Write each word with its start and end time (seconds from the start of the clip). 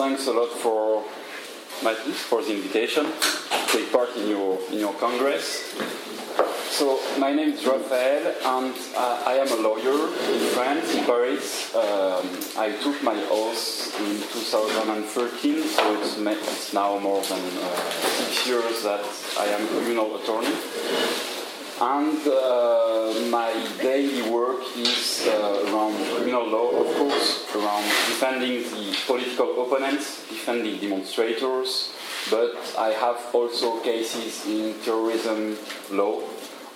thanks 0.00 0.26
a 0.28 0.32
lot 0.32 0.48
for 0.48 1.02
for 2.30 2.40
the 2.42 2.54
invitation 2.56 3.04
to 3.04 3.58
take 3.68 3.92
part 3.92 4.08
in 4.16 4.28
your 4.28 4.58
in 4.72 4.78
your 4.78 4.94
congress. 4.94 5.76
So 6.70 6.98
my 7.18 7.32
name 7.34 7.52
is 7.52 7.66
Raphael, 7.66 8.24
and 8.54 8.74
uh, 8.96 9.32
I 9.32 9.34
am 9.42 9.48
a 9.58 9.60
lawyer 9.68 9.98
in 10.32 10.40
France, 10.56 10.94
in 10.94 11.04
Paris. 11.04 11.74
Um, 11.74 12.24
I 12.56 12.68
took 12.82 12.96
my 13.02 13.18
oath 13.28 13.66
in 14.00 14.16
2013, 14.40 15.62
so 15.64 15.82
it's, 16.00 16.16
it's 16.16 16.72
now 16.72 16.98
more 16.98 17.22
than 17.24 17.44
uh, 17.58 17.76
six 18.20 18.46
years 18.46 18.82
that 18.84 19.04
I 19.38 19.46
am 19.52 19.62
a 19.64 19.68
criminal 19.68 20.16
attorney. 20.16 20.56
And 21.80 22.20
uh, 22.28 23.14
my 23.30 23.50
daily 23.80 24.28
work 24.30 24.60
is 24.76 25.26
uh, 25.26 25.64
around 25.64 25.96
criminal 26.14 26.46
law, 26.46 26.70
of 26.72 26.94
course, 26.96 27.46
around 27.56 27.84
defending 27.84 28.62
the 28.64 28.94
political 29.06 29.64
opponents, 29.64 30.28
defending 30.28 30.78
demonstrators, 30.78 31.90
but 32.30 32.54
I 32.78 32.90
have 32.90 33.18
also 33.32 33.80
cases 33.80 34.44
in 34.46 34.74
terrorism 34.84 35.56
law 35.90 36.20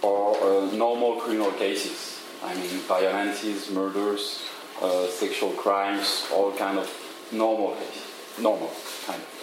or 0.00 0.36
uh, 0.40 0.72
normal 0.72 1.16
criminal 1.16 1.52
cases. 1.52 2.24
I 2.42 2.54
mean, 2.54 2.80
violences, 2.88 3.70
murders, 3.70 4.42
uh, 4.80 5.06
sexual 5.08 5.50
crimes, 5.50 6.26
all 6.32 6.52
kind 6.52 6.78
of 6.78 6.88
normal 7.30 7.74
cases, 7.74 8.38
normal 8.40 8.70
kind 9.06 9.20
of. 9.20 9.33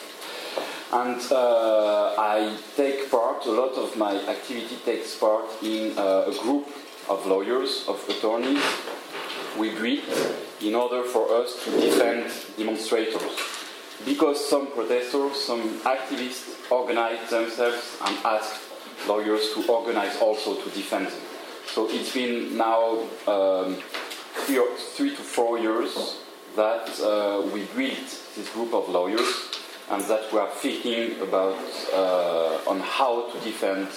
And 0.94 1.22
uh, 1.32 2.16
I 2.18 2.58
take 2.76 3.10
part, 3.10 3.46
a 3.46 3.52
lot 3.52 3.76
of 3.76 3.96
my 3.96 4.14
activity 4.28 4.76
takes 4.84 5.16
part 5.16 5.46
in 5.64 5.98
uh, 5.98 6.26
a 6.28 6.44
group 6.44 6.68
of 7.08 7.26
lawyers, 7.26 7.86
of 7.88 8.04
attorneys. 8.10 8.62
We 9.58 9.72
meet 9.80 10.04
in 10.62 10.76
order 10.76 11.04
for 11.04 11.34
us 11.34 11.64
to 11.64 11.72
defend 11.72 12.30
demonstrators. 12.58 13.40
Because 14.04 14.46
some 14.50 14.68
protesters, 14.72 15.40
some 15.40 15.80
activists 15.82 16.70
organize 16.70 17.30
themselves 17.30 17.98
and 18.06 18.18
ask 18.26 18.60
lawyers 19.08 19.54
to 19.54 19.66
organize 19.72 20.18
also 20.18 20.56
to 20.56 20.70
defend 20.72 21.08
them. 21.08 21.22
So 21.68 21.88
it's 21.90 22.14
been 22.14 22.58
now 22.58 23.08
um, 23.28 23.78
three, 24.46 24.58
or, 24.58 24.68
three, 24.76 25.16
to 25.16 25.22
four 25.22 25.58
years 25.58 26.18
that 26.58 27.00
uh, 27.00 27.48
we 27.54 27.64
built 27.78 28.10
this 28.36 28.50
group 28.54 28.74
of 28.74 28.90
lawyers 28.90 29.61
and 29.92 30.04
that 30.06 30.32
we 30.32 30.40
are 30.40 30.50
thinking 30.50 31.20
about 31.22 31.60
uh, 31.94 32.58
on 32.66 32.80
how 32.80 33.30
to 33.30 33.40
defend 33.42 33.90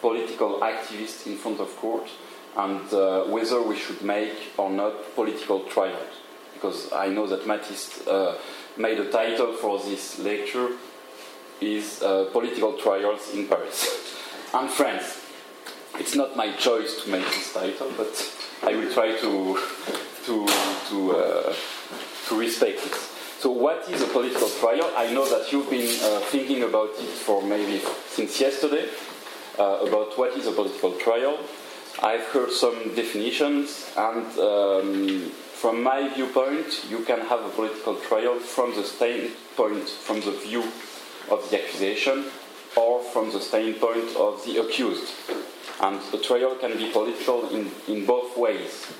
political 0.00 0.58
activists 0.60 1.26
in 1.26 1.36
front 1.36 1.60
of 1.60 1.74
court 1.76 2.08
and 2.56 2.92
uh, 2.92 3.22
whether 3.24 3.62
we 3.62 3.76
should 3.76 4.02
make 4.02 4.34
or 4.56 4.68
not 4.70 5.14
political 5.14 5.60
trials. 5.64 6.14
Because 6.54 6.92
I 6.92 7.08
know 7.08 7.26
that 7.28 7.46
Mathis 7.46 8.06
uh, 8.08 8.38
made 8.76 8.98
a 8.98 9.10
title 9.10 9.52
for 9.54 9.78
this 9.78 10.18
lecture 10.18 10.70
is 11.60 12.02
uh, 12.02 12.28
political 12.32 12.72
trials 12.72 13.32
in 13.32 13.46
Paris 13.46 14.18
and 14.54 14.68
France. 14.68 15.20
It's 15.98 16.16
not 16.16 16.36
my 16.36 16.52
choice 16.52 17.04
to 17.04 17.10
make 17.10 17.24
this 17.26 17.52
title, 17.52 17.92
but 17.96 18.34
I 18.64 18.74
will 18.74 18.92
try 18.92 19.16
to 19.16 19.58
to 20.26 20.46
to, 20.88 21.12
uh, 21.12 21.54
to 22.28 22.38
respect 22.38 22.86
it. 22.86 23.09
So, 23.40 23.48
what 23.50 23.88
is 23.88 24.02
a 24.02 24.06
political 24.08 24.50
trial? 24.50 24.92
I 24.94 25.10
know 25.14 25.26
that 25.26 25.50
you've 25.50 25.70
been 25.70 25.88
uh, 26.04 26.20
thinking 26.28 26.62
about 26.62 26.90
it 26.90 27.08
for 27.24 27.42
maybe 27.42 27.80
since 28.06 28.38
yesterday 28.38 28.86
uh, 29.58 29.86
about 29.88 30.18
what 30.18 30.36
is 30.36 30.46
a 30.46 30.52
political 30.52 30.92
trial. 30.98 31.38
I've 32.02 32.26
heard 32.34 32.50
some 32.50 32.94
definitions, 32.94 33.90
and 33.96 34.26
um, 34.38 35.30
from 35.56 35.82
my 35.82 36.12
viewpoint, 36.12 36.84
you 36.90 36.98
can 36.98 37.20
have 37.20 37.40
a 37.40 37.48
political 37.48 37.94
trial 38.00 38.38
from 38.38 38.74
the 38.74 38.84
standpoint, 38.84 39.88
from 39.88 40.20
the 40.20 40.32
view 40.32 40.64
of 41.30 41.48
the 41.48 41.64
accusation, 41.64 42.26
or 42.76 43.02
from 43.04 43.32
the 43.32 43.40
standpoint 43.40 44.16
of 44.16 44.44
the 44.44 44.60
accused. 44.60 45.14
And 45.80 45.98
a 46.12 46.18
trial 46.18 46.56
can 46.56 46.76
be 46.76 46.90
political 46.90 47.48
in, 47.48 47.70
in 47.88 48.04
both 48.04 48.36
ways. 48.36 48.92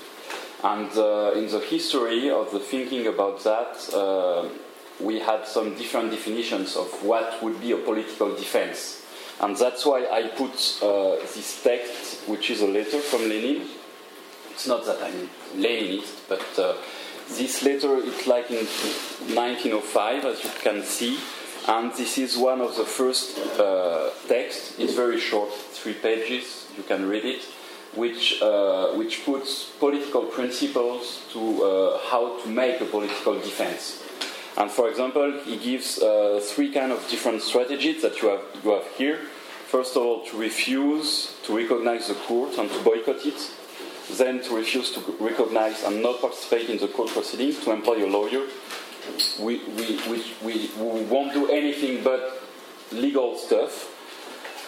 And 0.63 0.95
uh, 0.95 1.31
in 1.35 1.47
the 1.47 1.59
history 1.59 2.29
of 2.29 2.51
the 2.51 2.59
thinking 2.59 3.07
about 3.07 3.43
that, 3.43 3.93
uh, 3.93 4.47
we 4.99 5.19
had 5.19 5.47
some 5.47 5.75
different 5.75 6.11
definitions 6.11 6.75
of 6.75 6.87
what 7.03 7.41
would 7.41 7.59
be 7.59 7.71
a 7.71 7.77
political 7.77 8.35
defense. 8.35 9.03
And 9.39 9.57
that's 9.57 9.85
why 9.85 10.05
I 10.11 10.27
put 10.27 10.79
uh, 10.83 11.15
this 11.33 11.63
text, 11.63 12.27
which 12.27 12.51
is 12.51 12.61
a 12.61 12.67
letter 12.67 12.99
from 12.99 13.21
Lenin. 13.21 13.67
It's 14.51 14.67
not 14.67 14.85
that 14.85 15.01
I'm 15.01 15.29
Leninist, 15.59 16.29
but 16.29 16.45
this 17.29 17.63
letter 17.63 17.95
is 17.95 18.27
like 18.27 18.51
in 18.51 18.65
1905, 19.33 20.25
as 20.25 20.43
you 20.43 20.49
can 20.61 20.83
see. 20.83 21.17
And 21.67 21.91
this 21.93 22.19
is 22.19 22.37
one 22.37 22.61
of 22.61 22.75
the 22.75 22.83
first 22.83 23.39
uh, 23.59 24.11
texts. 24.27 24.75
It's 24.77 24.93
very 24.93 25.19
short, 25.19 25.51
three 25.51 25.93
pages. 25.93 26.67
You 26.77 26.83
can 26.83 27.07
read 27.07 27.25
it 27.25 27.41
which, 27.95 28.41
uh, 28.41 28.93
which 28.93 29.25
puts 29.25 29.65
political 29.79 30.23
principles 30.23 31.21
to 31.33 31.63
uh, 31.63 31.99
how 32.09 32.41
to 32.41 32.49
make 32.49 32.79
a 32.81 32.85
political 32.85 33.35
defense. 33.35 34.03
And 34.57 34.69
for 34.69 34.89
example, 34.89 35.41
he 35.43 35.57
gives 35.57 35.99
uh, 35.99 36.41
three 36.43 36.71
kind 36.71 36.91
of 36.91 37.07
different 37.09 37.41
strategies 37.41 38.01
that 38.01 38.21
you 38.21 38.29
have, 38.29 38.41
you 38.63 38.71
have 38.71 38.87
here. 38.97 39.17
First 39.67 39.95
of 39.95 40.03
all, 40.03 40.25
to 40.25 40.37
refuse 40.37 41.33
to 41.43 41.55
recognize 41.55 42.07
the 42.07 42.15
court 42.15 42.57
and 42.57 42.69
to 42.69 42.79
boycott 42.79 43.25
it. 43.25 43.51
Then 44.17 44.43
to 44.43 44.55
refuse 44.55 44.91
to 44.91 44.99
recognize 45.19 45.83
and 45.83 46.01
not 46.01 46.19
participate 46.19 46.69
in 46.69 46.77
the 46.77 46.89
court 46.89 47.09
proceedings, 47.09 47.63
to 47.63 47.71
employ 47.71 48.05
a 48.05 48.09
lawyer. 48.09 48.45
We, 49.39 49.63
we, 49.77 49.99
we, 50.09 50.23
we, 50.43 50.71
we 50.77 51.03
won't 51.03 51.33
do 51.33 51.49
anything 51.49 52.03
but 52.03 52.41
legal 52.91 53.37
stuff 53.37 53.90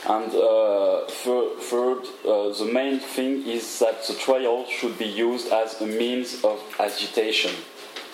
and 0.05 0.35
uh, 0.35 1.05
third, 1.07 1.99
uh, 2.27 2.51
the 2.57 2.69
main 2.71 2.99
thing 2.99 3.47
is 3.47 3.79
that 3.79 4.05
the 4.05 4.13
trial 4.15 4.65
should 4.67 4.97
be 4.99 5.05
used 5.05 5.51
as 5.53 5.79
a 5.79 5.87
means 5.87 6.43
of 6.43 6.59
agitation, 6.77 7.51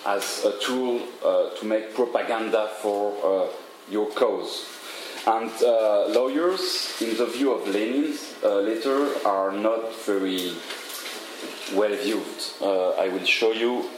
as 0.06 0.44
a 0.44 0.56
tool 0.60 1.00
uh, 1.24 1.50
to 1.58 1.66
make 1.66 1.94
propaganda 1.94 2.70
for 2.80 3.12
uh, 3.24 3.48
your 3.90 4.08
cause. 4.12 4.66
And 5.26 5.50
uh, 5.62 6.06
lawyers, 6.08 6.96
in 7.00 7.16
the 7.16 7.26
view 7.26 7.52
of 7.52 7.66
Lenin's 7.66 8.36
uh, 8.44 8.60
letter, 8.60 9.08
are 9.26 9.50
not 9.50 9.92
very 10.04 10.52
well 11.74 11.96
viewed. 11.96 12.22
I 12.62 13.08
will 13.08 13.24
show 13.24 13.50
you 13.50 13.90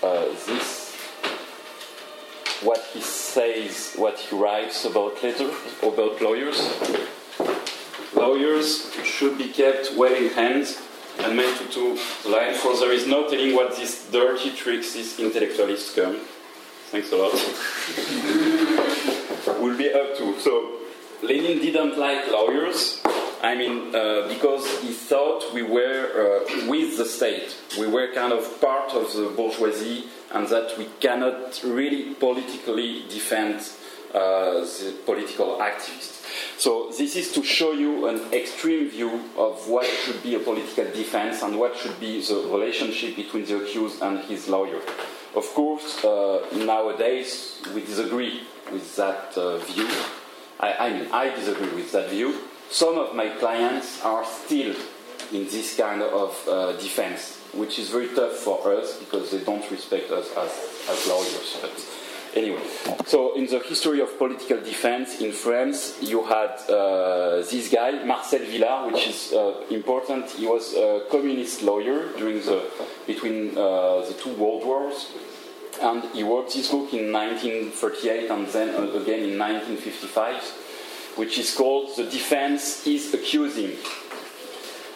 this 0.00 0.81
what 2.62 2.80
he 2.92 3.00
says, 3.00 3.94
what 3.96 4.18
he 4.18 4.36
writes 4.36 4.84
about 4.84 5.22
letter, 5.22 5.50
about 5.82 6.20
lawyers. 6.20 6.60
Lawyers 8.14 8.92
should 9.04 9.36
be 9.38 9.48
kept 9.48 9.92
well 9.96 10.14
in 10.14 10.30
hand 10.30 10.76
and 11.18 11.36
made 11.36 11.56
to 11.58 11.64
do 11.72 11.98
the 12.22 12.28
line, 12.28 12.54
for 12.54 12.76
there 12.78 12.92
is 12.92 13.06
no 13.06 13.28
telling 13.28 13.54
what 13.54 13.76
these 13.76 14.04
dirty 14.10 14.50
tricks 14.54 14.94
these 14.94 15.18
intellectualists 15.18 15.94
come. 15.94 16.20
Thanks 16.90 17.10
a 17.12 17.16
lot. 17.16 17.32
We'll 19.60 19.76
be 19.76 19.92
up 19.92 20.16
to. 20.18 20.38
So, 20.40 20.81
Lenin 21.22 21.58
didn't 21.58 21.98
like 21.98 22.30
lawyers. 22.30 23.00
I 23.42 23.54
mean, 23.54 23.94
uh, 23.94 24.28
because 24.28 24.64
he 24.80 24.92
thought 24.92 25.52
we 25.52 25.62
were 25.62 26.44
uh, 26.44 26.68
with 26.68 26.96
the 26.96 27.04
state. 27.04 27.56
We 27.78 27.86
were 27.86 28.12
kind 28.12 28.32
of 28.32 28.60
part 28.60 28.92
of 28.92 29.12
the 29.12 29.32
bourgeoisie 29.36 30.06
and 30.32 30.46
that 30.48 30.76
we 30.78 30.86
cannot 31.00 31.60
really 31.64 32.14
politically 32.14 33.04
defend 33.08 33.60
uh, 34.14 34.60
the 34.60 34.94
political 35.04 35.58
activists. 35.58 36.20
So 36.58 36.92
this 36.96 37.16
is 37.16 37.32
to 37.32 37.42
show 37.42 37.72
you 37.72 38.06
an 38.06 38.32
extreme 38.32 38.88
view 38.90 39.22
of 39.36 39.68
what 39.68 39.86
should 39.86 40.22
be 40.22 40.34
a 40.34 40.38
political 40.38 40.84
defense 40.84 41.42
and 41.42 41.58
what 41.58 41.76
should 41.76 41.98
be 41.98 42.20
the 42.20 42.48
relationship 42.50 43.16
between 43.16 43.44
the 43.44 43.62
accused 43.62 44.02
and 44.02 44.20
his 44.20 44.48
lawyer. 44.48 44.80
Of 45.34 45.46
course, 45.54 46.04
uh, 46.04 46.46
nowadays 46.54 47.60
we 47.74 47.80
disagree 47.80 48.42
with 48.70 48.96
that 48.96 49.36
uh, 49.36 49.58
view. 49.58 49.88
I, 50.60 50.72
I 50.74 50.92
mean, 50.92 51.08
I 51.12 51.30
disagree 51.34 51.74
with 51.74 51.92
that 51.92 52.10
view. 52.10 52.38
Some 52.70 52.98
of 52.98 53.14
my 53.14 53.28
clients 53.28 54.02
are 54.02 54.24
still 54.24 54.74
in 55.32 55.44
this 55.44 55.76
kind 55.76 56.02
of 56.02 56.48
uh, 56.48 56.72
defense 56.72 57.42
which 57.52 57.78
is 57.78 57.90
very 57.90 58.08
tough 58.08 58.32
for 58.32 58.74
us 58.74 58.98
because 58.98 59.30
they 59.30 59.40
don't 59.44 59.68
respect 59.70 60.10
us 60.10 60.30
as, 60.36 60.88
as 60.88 61.06
lawyers. 61.06 61.58
But 61.60 61.72
anyway, 62.34 62.62
so 63.06 63.36
in 63.36 63.46
the 63.46 63.58
history 63.60 64.00
of 64.00 64.16
political 64.18 64.58
defense 64.58 65.20
in 65.20 65.32
France, 65.32 65.98
you 66.00 66.24
had 66.24 66.58
uh, 66.68 67.42
this 67.42 67.70
guy, 67.70 68.02
Marcel 68.04 68.40
Willard, 68.40 68.92
which 68.92 69.06
is 69.06 69.32
uh, 69.32 69.60
important. 69.70 70.30
He 70.30 70.46
was 70.46 70.74
a 70.74 71.04
communist 71.10 71.62
lawyer 71.62 72.08
during 72.16 72.40
the, 72.40 72.64
between 73.06 73.50
uh, 73.50 74.00
the 74.00 74.16
two 74.18 74.32
world 74.34 74.64
wars. 74.64 75.12
And 75.80 76.04
he 76.12 76.22
wrote 76.22 76.52
this 76.52 76.70
book 76.70 76.92
in 76.92 77.12
1938 77.12 78.30
and 78.30 78.46
then 78.48 78.68
uh, 78.70 79.00
again 79.00 79.20
in 79.24 79.38
1955, 79.38 80.42
which 81.16 81.38
is 81.38 81.54
called 81.54 81.96
The 81.96 82.04
Defense 82.04 82.86
is 82.86 83.14
Accusing 83.14 83.76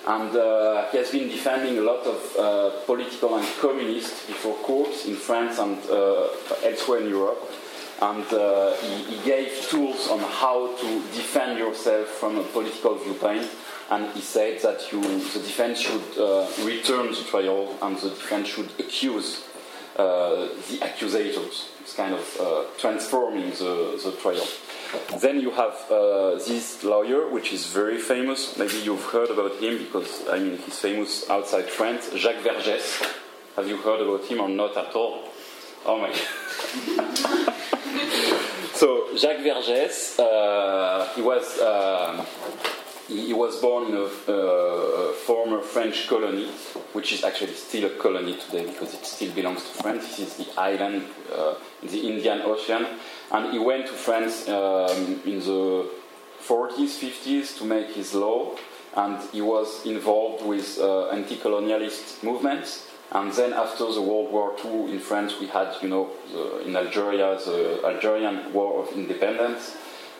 and 0.06 0.37
uh, 0.37 0.88
he 0.90 0.99
has 0.99 1.11
been 1.11 1.28
defending 1.28 1.78
a 1.78 1.81
lot 1.81 2.06
of 2.06 2.37
uh, 2.38 2.70
political 2.87 3.37
and 3.37 3.46
communists 3.61 4.26
before 4.26 4.55
courts 4.55 5.06
in 5.06 5.17
France 5.17 5.58
and 5.58 5.78
uh, 5.90 6.28
elsewhere 6.62 7.00
in 7.00 7.08
Europe. 7.08 7.43
and 8.02 8.26
uh, 8.32 8.75
he, 8.76 9.17
he, 9.17 9.25
gave 9.25 9.50
tools 9.70 10.08
on 10.08 10.19
how 10.19 10.76
to 10.76 10.87
defend 11.14 11.58
yourself 11.58 12.06
from 12.06 12.37
a 12.37 12.43
political 12.43 12.94
viewpoint. 12.96 13.49
And 13.90 14.12
he 14.12 14.20
said 14.20 14.61
that 14.62 14.93
you, 14.93 15.00
the 15.00 15.40
defense 15.40 15.81
should 15.81 16.19
uh, 16.19 16.46
return 16.64 17.06
the 17.06 17.25
trial 17.25 17.75
and 17.81 17.96
the 17.96 18.11
defense 18.11 18.49
should 18.49 18.69
accuse 18.78 19.44
the 19.97 20.79
accusators. 20.83 21.69
It's 21.81 21.95
kind 21.95 22.15
of 22.15 22.41
uh, 22.41 22.65
transforming 22.79 23.51
the, 23.51 24.01
the 24.03 24.13
trial. 24.21 24.47
Then 25.21 25.41
you 25.41 25.51
have 25.51 25.75
uh, 25.91 26.35
this 26.35 26.85
lawyer, 26.85 27.29
which 27.29 27.53
is 27.53 27.67
very 27.67 27.99
famous. 27.99 28.57
Maybe 28.59 28.79
you've 28.79 29.05
heard 29.05 29.31
about 29.31 29.57
him 29.63 29.79
because 29.79 30.29
I 30.29 30.39
mean 30.39 30.59
he's 30.59 30.79
famous 30.79 31.29
outside 31.31 31.69
France. 31.71 32.11
Jacques 32.15 32.43
Vergès. 32.43 33.15
Have 33.57 33.69
you 33.69 33.77
heard 33.79 34.01
about 34.01 34.25
him 34.25 34.41
or 34.41 34.49
not 34.49 34.77
at 34.77 34.95
all? 34.95 35.25
Oh 35.85 35.99
my. 35.99 36.11
god. 36.11 37.55
so 38.75 39.17
Jacques 39.17 39.39
Vergès, 39.39 40.19
uh, 40.19 41.07
he 41.15 41.23
was 41.23 41.59
uh, 41.59 42.25
he, 43.08 43.26
he, 43.26 43.32
was 43.32 43.61
born 43.61 43.88
in 43.88 43.94
a, 43.94 44.05
uh, 44.05 45.12
former 45.12 45.61
French 45.61 46.08
colony, 46.08 46.47
which 46.93 47.12
is 47.12 47.25
actually 47.25 47.55
still 47.55 47.87
a 47.87 47.91
colony 47.91 48.37
today 48.38 48.67
because 48.67 48.94
it 48.94 49.05
still 49.05 49.32
belongs 49.32 49.62
to 49.62 49.82
France. 49.82 50.17
This 50.17 50.19
is 50.20 50.47
the 50.47 50.61
island 50.61 51.05
uh, 51.35 51.55
in 51.82 51.88
the 51.88 52.08
Indian 52.08 52.43
Ocean 52.43 52.87
and 53.31 53.53
he 53.53 53.58
went 53.58 53.87
to 53.87 53.93
France 53.93 54.49
um, 54.49 55.20
in 55.25 55.41
the 55.41 55.88
40s, 56.47 56.99
50s 56.99 57.58
to 57.58 57.64
make 57.64 57.93
his 57.93 58.14
law, 58.14 58.56
and 58.97 59.20
he 59.32 59.41
was 59.41 59.85
involved 59.85 60.44
with 60.44 60.79
uh, 60.79 61.09
anti-colonialist 61.09 62.23
movements. 62.23 62.88
And 63.12 63.32
then 63.32 63.52
after 63.52 63.93
the 63.93 64.02
World 64.02 64.32
War 64.32 64.55
II 64.64 64.93
in 64.93 64.99
France, 65.00 65.38
we 65.41 65.47
had, 65.47 65.75
you 65.82 65.88
know, 65.88 66.11
the, 66.32 66.67
in 66.67 66.76
Algeria, 66.76 67.38
the 67.44 67.81
Algerian 67.85 68.52
War 68.52 68.82
of 68.82 68.93
Independence, 68.97 69.76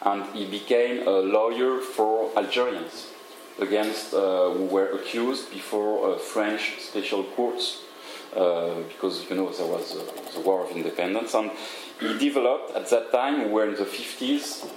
and 0.07 0.25
he 0.37 0.47
became 0.47 1.07
a 1.07 1.19
lawyer 1.37 1.81
for 1.81 2.31
Algerians 2.37 3.13
against 3.61 4.15
uh, 4.15 4.51
who 4.51 4.65
were 4.67 4.91
accused 4.99 5.51
before 5.51 6.15
uh, 6.15 6.19
French 6.19 6.81
special 6.81 7.25
courts 7.37 7.83
uh, 8.37 8.75
because 8.89 9.29
you 9.29 9.37
know 9.37 9.51
there 9.51 9.67
was 9.67 9.97
uh, 9.97 10.03
the 10.35 10.41
War 10.41 10.65
of 10.65 10.71
Independence, 10.71 11.35
and 11.35 11.51
he 11.99 12.19
developed 12.19 12.77
at 12.77 12.89
that 12.91 13.11
time, 13.11 13.45
we 13.45 13.51
were 13.51 13.69
in 13.69 13.75
the 13.75 13.85
50s, 13.85 14.69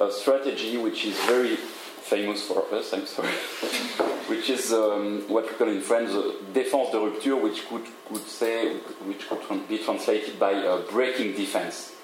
a 0.00 0.10
strategy 0.10 0.76
which 0.76 1.04
is 1.04 1.18
very 1.26 1.56
famous 1.56 2.46
for 2.46 2.64
us, 2.72 2.92
I'm 2.94 3.06
sorry, 3.06 3.28
which 4.28 4.48
is 4.48 4.72
um, 4.72 5.24
what 5.28 5.50
we 5.50 5.56
call 5.56 5.68
in 5.68 5.80
French 5.80 6.10
the 6.10 6.36
défense 6.54 6.92
de 6.92 6.98
rupture, 6.98 7.36
which 7.36 7.68
could, 7.68 7.86
could 8.08 8.26
say, 8.26 8.74
which 9.04 9.28
could 9.28 9.68
be 9.68 9.78
translated 9.78 10.38
by 10.38 10.54
uh, 10.54 10.80
breaking 10.90 11.34
defense. 11.34 11.97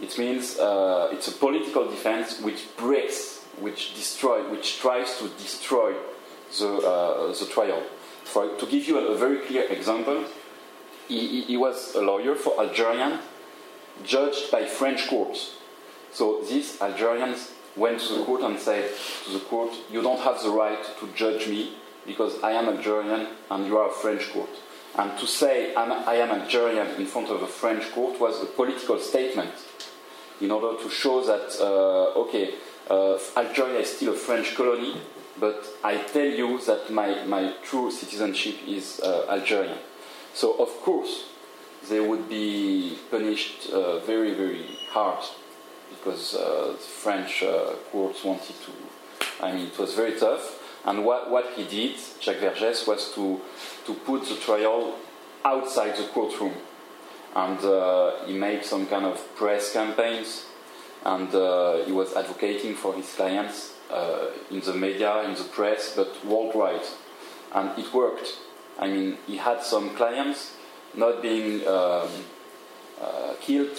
It 0.00 0.18
means 0.18 0.58
uh, 0.58 1.08
it's 1.12 1.28
a 1.28 1.32
political 1.32 1.88
defense 1.88 2.40
which 2.40 2.66
breaks, 2.76 3.42
which 3.60 3.94
destroys, 3.94 4.50
which 4.50 4.78
tries 4.78 5.18
to 5.18 5.28
destroy 5.28 5.94
the, 6.58 6.68
uh, 6.68 7.28
the 7.32 7.46
trial. 7.46 7.82
For, 8.24 8.56
to 8.56 8.66
give 8.66 8.86
you 8.86 8.98
a, 8.98 9.12
a 9.12 9.16
very 9.16 9.38
clear 9.38 9.64
example, 9.70 10.24
he, 11.08 11.26
he, 11.26 11.40
he 11.42 11.56
was 11.56 11.94
a 11.94 12.00
lawyer 12.00 12.34
for 12.34 12.60
Algerian 12.60 13.20
judged 14.04 14.50
by 14.50 14.64
French 14.64 15.08
courts. 15.08 15.56
So 16.12 16.42
these 16.42 16.80
Algerians 16.80 17.52
went 17.76 18.00
to 18.00 18.14
the 18.14 18.24
court 18.24 18.42
and 18.42 18.58
said 18.58 18.90
to 19.24 19.32
the 19.32 19.40
court, 19.40 19.72
You 19.90 20.02
don't 20.02 20.20
have 20.20 20.42
the 20.42 20.50
right 20.50 20.82
to 21.00 21.08
judge 21.14 21.48
me 21.48 21.74
because 22.06 22.42
I 22.42 22.52
am 22.52 22.68
Algerian 22.68 23.28
and 23.50 23.66
you 23.66 23.78
are 23.78 23.88
a 23.88 23.92
French 23.92 24.30
court. 24.32 24.50
And 24.98 25.16
to 25.18 25.26
say 25.26 25.74
I'm, 25.74 25.92
I 25.92 26.14
am 26.14 26.30
Algerian 26.30 26.88
in 27.00 27.06
front 27.06 27.28
of 27.28 27.42
a 27.42 27.46
French 27.46 27.90
court 27.92 28.18
was 28.20 28.42
a 28.42 28.46
political 28.46 28.98
statement 28.98 29.52
in 30.40 30.50
order 30.50 30.82
to 30.82 30.90
show 30.90 31.22
that, 31.24 31.56
uh, 31.60 32.20
okay, 32.20 32.54
uh, 32.90 33.18
Algeria 33.36 33.80
is 33.80 33.96
still 33.96 34.12
a 34.12 34.16
French 34.16 34.54
colony, 34.54 35.00
but 35.38 35.64
I 35.82 35.98
tell 35.98 36.26
you 36.26 36.58
that 36.66 36.90
my, 36.90 37.24
my 37.24 37.54
true 37.62 37.90
citizenship 37.90 38.56
is 38.66 39.00
uh, 39.00 39.26
Algerian. 39.28 39.78
So, 40.34 40.54
of 40.58 40.68
course, 40.82 41.28
they 41.88 42.00
would 42.00 42.28
be 42.28 42.98
punished 43.10 43.70
very, 44.06 44.34
very 44.34 44.66
hard 44.90 45.24
because 45.90 46.32
the 46.32 46.76
French 46.78 47.44
courts 47.92 48.24
wanted 48.24 48.56
to. 48.64 48.72
I 49.44 49.52
mean, 49.52 49.66
it 49.66 49.78
was 49.78 49.94
very 49.94 50.18
tough. 50.18 50.62
And 50.84 51.04
what, 51.04 51.30
what 51.30 51.52
he 51.54 51.64
did, 51.64 51.96
Jacques 52.20 52.36
Vergès, 52.36 52.86
was 52.86 53.12
to, 53.14 53.40
to 53.86 53.94
put 53.94 54.26
the 54.28 54.36
trial 54.36 54.94
outside 55.44 55.96
the 55.96 56.04
courtroom. 56.04 56.54
And 57.36 57.58
uh, 57.62 58.24
he 58.24 58.32
made 58.32 58.64
some 58.64 58.86
kind 58.86 59.04
of 59.04 59.20
press 59.36 59.72
campaigns, 59.72 60.46
and 61.04 61.32
uh, 61.34 61.84
he 61.84 61.92
was 61.92 62.16
advocating 62.16 62.74
for 62.74 62.94
his 62.94 63.12
clients 63.14 63.74
uh, 63.90 64.30
in 64.50 64.60
the 64.60 64.72
media, 64.72 65.22
in 65.22 65.34
the 65.34 65.44
press, 65.44 65.94
but 65.94 66.24
worldwide. 66.24 66.86
And 67.52 67.78
it 67.78 67.92
worked. 67.92 68.38
I 68.78 68.88
mean, 68.88 69.18
he 69.26 69.36
had 69.36 69.62
some 69.62 69.94
clients 69.96 70.56
not 70.94 71.20
being 71.22 71.66
um, 71.68 72.08
killed 73.40 73.78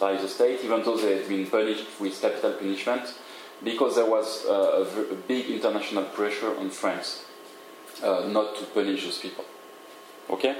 by 0.00 0.16
the 0.16 0.28
state, 0.28 0.60
even 0.64 0.82
though 0.82 0.96
they 0.96 1.16
had 1.18 1.28
been 1.28 1.46
punished 1.46 1.86
with 2.00 2.20
capital 2.20 2.52
punishment, 2.52 3.14
because 3.62 3.96
there 3.96 4.10
was 4.10 4.44
uh, 4.46 4.84
a, 4.84 5.12
a, 5.12 5.16
big 5.28 5.46
international 5.46 6.04
pressure 6.04 6.56
on 6.58 6.70
France 6.70 7.24
uh, 8.02 8.26
not 8.28 8.56
to 8.56 8.64
punish 8.66 9.04
those 9.04 9.18
people. 9.18 9.44
Okay? 10.30 10.56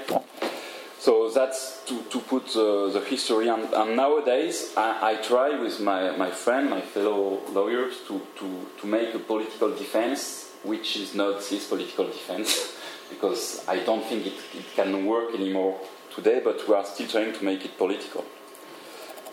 So 0.99 1.29
that's 1.29 1.83
to, 1.85 2.01
to 2.03 2.19
put 2.19 2.55
uh, 2.55 2.89
the 2.89 3.03
history. 3.07 3.47
And, 3.49 3.71
and 3.73 3.95
nowadays, 3.95 4.73
I, 4.77 5.11
I, 5.11 5.15
try 5.15 5.59
with 5.59 5.79
my, 5.81 6.15
my 6.15 6.31
friend, 6.31 6.69
my 6.69 6.81
fellow 6.81 7.41
lawyers, 7.51 7.97
to, 8.07 8.21
to, 8.39 8.67
to 8.79 8.87
make 8.87 9.13
a 9.13 9.19
political 9.19 9.69
defense 9.75 10.45
which 10.65 10.97
is 10.97 11.13
not 11.13 11.39
this 11.49 11.67
political 11.67 12.07
defense, 12.07 12.75
because 13.09 13.63
I 13.67 13.79
don't 13.79 14.03
think 14.03 14.25
it, 14.25 14.33
it 14.53 14.65
can 14.75 15.05
work 15.05 15.33
anymore 15.33 15.79
today, 16.13 16.41
but 16.43 16.67
we 16.67 16.73
are 16.73 16.85
still 16.85 17.07
trying 17.07 17.33
to 17.33 17.43
make 17.43 17.63
it 17.63 17.77
political. 17.77 18.25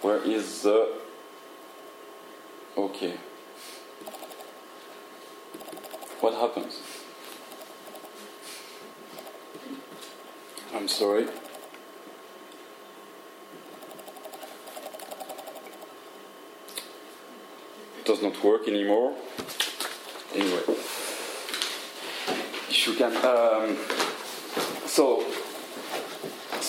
Where 0.02 0.22
is 0.22 0.62
the. 0.62 0.92
Okay. 2.76 3.14
What 6.20 6.34
happens? 6.34 6.80
I'm 10.74 10.88
sorry. 10.88 11.26
Does 18.12 18.22
not 18.22 18.36
work 18.44 18.68
anymore. 18.68 19.14
Anyway, 20.34 20.64
if 22.68 22.86
you 22.86 22.94
can. 22.94 23.12
Um, 23.24 23.76
so 24.86 25.24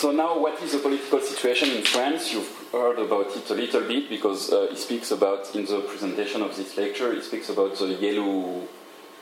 so 0.03 0.11
now, 0.11 0.37
what 0.37 0.61
is 0.61 0.73
the 0.73 0.79
political 0.79 1.21
situation 1.21 1.69
in 1.69 1.83
France? 1.83 2.33
You've 2.33 2.51
heard 2.73 2.99
about 2.99 3.27
it 3.37 3.49
a 3.49 3.53
little 3.53 3.81
bit 3.87 4.09
because 4.09 4.51
uh, 4.51 4.67
he 4.69 4.75
speaks 4.75 5.11
about 5.11 5.55
in 5.55 5.65
the 5.65 5.79
presentation 5.79 6.41
of 6.41 6.57
this 6.57 6.75
lecture. 6.75 7.13
He 7.13 7.21
speaks 7.21 7.47
about 7.47 7.77
the 7.77 7.87
yellow, 7.87 8.67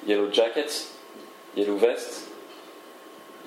yellow 0.06 0.32
jackets, 0.32 0.94
yellow 1.54 1.78
vests. 1.78 2.30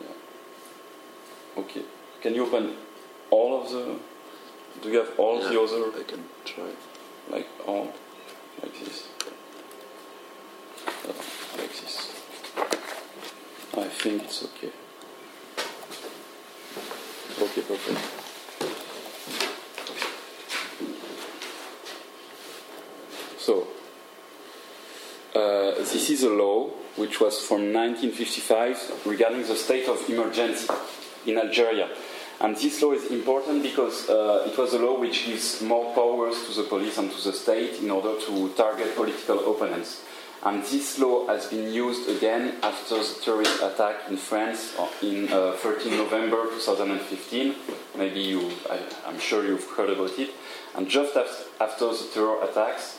Yeah. 0.00 1.62
Okay. 1.62 1.83
Can 2.21 2.35
you 2.35 2.47
open 2.47 2.76
all 3.31 3.62
of 3.62 3.73
the? 3.73 3.97
Do 4.83 4.90
you 4.90 4.99
have 4.99 5.19
all 5.19 5.40
yeah, 5.40 5.49
the 5.49 5.61
other? 5.61 5.99
I 5.99 6.02
can 6.04 6.25
try. 6.45 6.71
Like 7.31 7.49
all, 7.66 7.93
like 8.62 8.78
this. 8.78 9.09
Uh, 10.87 11.12
like 11.59 11.75
this. 11.81 12.12
I 13.76 13.88
think 14.18 14.28
it's 14.28 14.44
okay. 14.44 14.71
Okay, 17.42 17.62
perfect. 17.62 17.99
So, 23.38 23.66
uh, 25.35 25.75
this 25.78 26.11
is 26.11 26.23
a 26.23 26.30
law 26.30 26.71
which 26.97 27.21
was 27.21 27.40
from 27.40 27.73
1955 27.73 29.06
regarding 29.06 29.42
the 29.42 29.56
state 29.56 29.88
of 29.88 30.09
emergency 30.09 30.68
in 31.26 31.38
Algeria. 31.38 31.88
And 32.40 32.56
this 32.56 32.83
law 32.83 32.92
is 32.92 33.11
important 33.11 33.62
because 33.62 34.09
uh, 34.09 34.44
it 34.47 34.56
was 34.56 34.75
a 34.75 34.78
law 34.78 34.99
which 34.99 35.26
gives 35.26 35.62
more 35.62 35.94
powers 35.94 36.37
to 36.47 36.62
the 36.62 36.68
police 36.68 36.99
and 36.99 37.11
to 37.11 37.25
the 37.25 37.33
state 37.33 37.80
in 37.80 37.90
order 37.90 38.21
to 38.26 38.52
target 38.56 38.94
political 38.94 39.54
opponents. 39.54 40.02
And 40.45 40.63
this 40.63 40.99
law 40.99 41.27
has 41.29 41.47
been 41.47 41.73
used 41.73 42.07
again 42.07 42.57
after 42.63 42.97
the 42.97 43.19
terrorist 43.25 43.63
attack 43.63 44.11
in 44.11 44.19
France 44.19 44.77
in 45.01 45.33
uh, 45.33 45.53
13 45.53 45.97
November 45.97 46.45
2015. 46.51 47.55
Maybe 47.97 48.21
you, 48.21 48.53
I, 48.71 49.09
am 49.09 49.19
sure 49.19 49.47
you've 49.47 49.67
heard 49.71 49.89
about 49.89 50.19
it. 50.19 50.31
And 50.77 50.87
just 50.87 51.17
after 51.17 51.87
the 51.87 52.09
terror 52.13 52.45
attacks, 52.45 52.99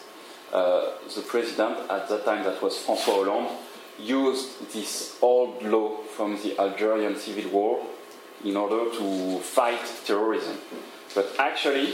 uh, 0.52 0.94
the 1.14 1.22
president 1.22 1.78
at 1.92 2.10
that 2.10 2.26
time, 2.26 2.44
that 2.46 2.64
was 2.64 2.78
François 2.78 3.26
Hollande, 3.26 3.52
used 4.00 4.74
this 4.74 5.16
old 5.22 5.62
law 5.62 5.98
from 6.16 6.42
the 6.42 6.60
Algerian 6.60 7.16
civil 7.16 7.52
war 7.52 7.86
in 8.44 8.58
order 8.58 8.90
to 8.98 9.40
fight 9.40 9.86
terrorism. 10.04 10.58
But 11.14 11.36
actually, 11.38 11.94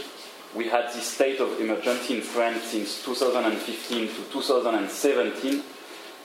we 0.55 0.67
had 0.67 0.88
this 0.88 1.08
state 1.08 1.39
of 1.39 1.60
emergency 1.60 2.15
in 2.15 2.22
France 2.22 2.63
since 2.63 3.03
2015 3.05 4.08
to 4.08 4.24
2017. 4.31 5.63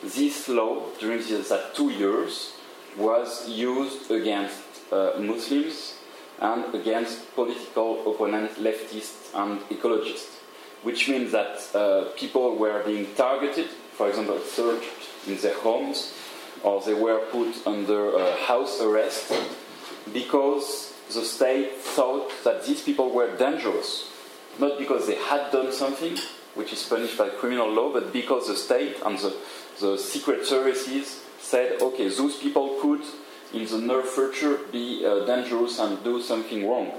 This 0.02 0.49
law, 0.49 0.83
during 0.99 1.18
these, 1.18 1.49
that 1.49 1.75
two 1.75 1.90
years, 1.90 2.52
was 2.97 3.49
used 3.49 4.11
against 4.11 4.62
uh, 4.92 5.12
Muslims 5.18 5.95
and 6.40 6.75
against 6.75 7.35
political 7.35 8.12
opponents, 8.12 8.59
leftists 8.59 9.35
and 9.35 9.61
ecologists, 9.68 10.38
which 10.83 11.09
means 11.09 11.33
that 11.33 11.61
uh, 11.75 12.11
people 12.16 12.56
were 12.56 12.83
being 12.85 13.06
targeted, 13.14 13.66
for 13.66 14.09
example, 14.09 14.38
searched 14.40 15.09
in 15.26 15.37
their 15.38 15.54
homes, 15.54 16.12
or 16.62 16.80
they 16.83 16.95
were 16.95 17.21
put 17.30 17.66
under 17.66 18.16
uh, 18.16 18.37
house 18.37 18.80
arrest 18.80 19.33
because 20.12 20.95
the 21.12 21.23
state 21.23 21.76
thought 21.76 22.30
that 22.45 22.64
these 22.66 22.83
people 22.83 23.11
were 23.11 23.37
dangerous, 23.37 24.11
not 24.58 24.78
because 24.78 25.06
they 25.06 25.16
had 25.16 25.50
done 25.50 25.72
something, 25.72 26.16
which 26.54 26.72
is 26.72 26.82
punished 26.82 27.18
by 27.18 27.28
criminal 27.28 27.68
law, 27.68 27.92
but 27.92 28.12
because 28.12 28.48
the 28.48 28.56
state 28.56 28.96
and 29.04 29.18
the, 29.18 29.34
the 29.80 29.98
secret 29.98 30.46
services 30.46 31.22
said, 31.38 31.80
okay, 31.80 32.08
those 32.08 32.36
people 32.38 32.78
could, 32.80 33.02
in 33.52 33.66
the 33.66 33.78
near 33.78 34.02
future, 34.02 34.58
be 34.72 35.04
uh, 35.04 35.25
dangerous 35.26 35.78
and 35.78 36.02
do 36.02 36.20
something 36.20 36.68
wrong. 36.68 36.92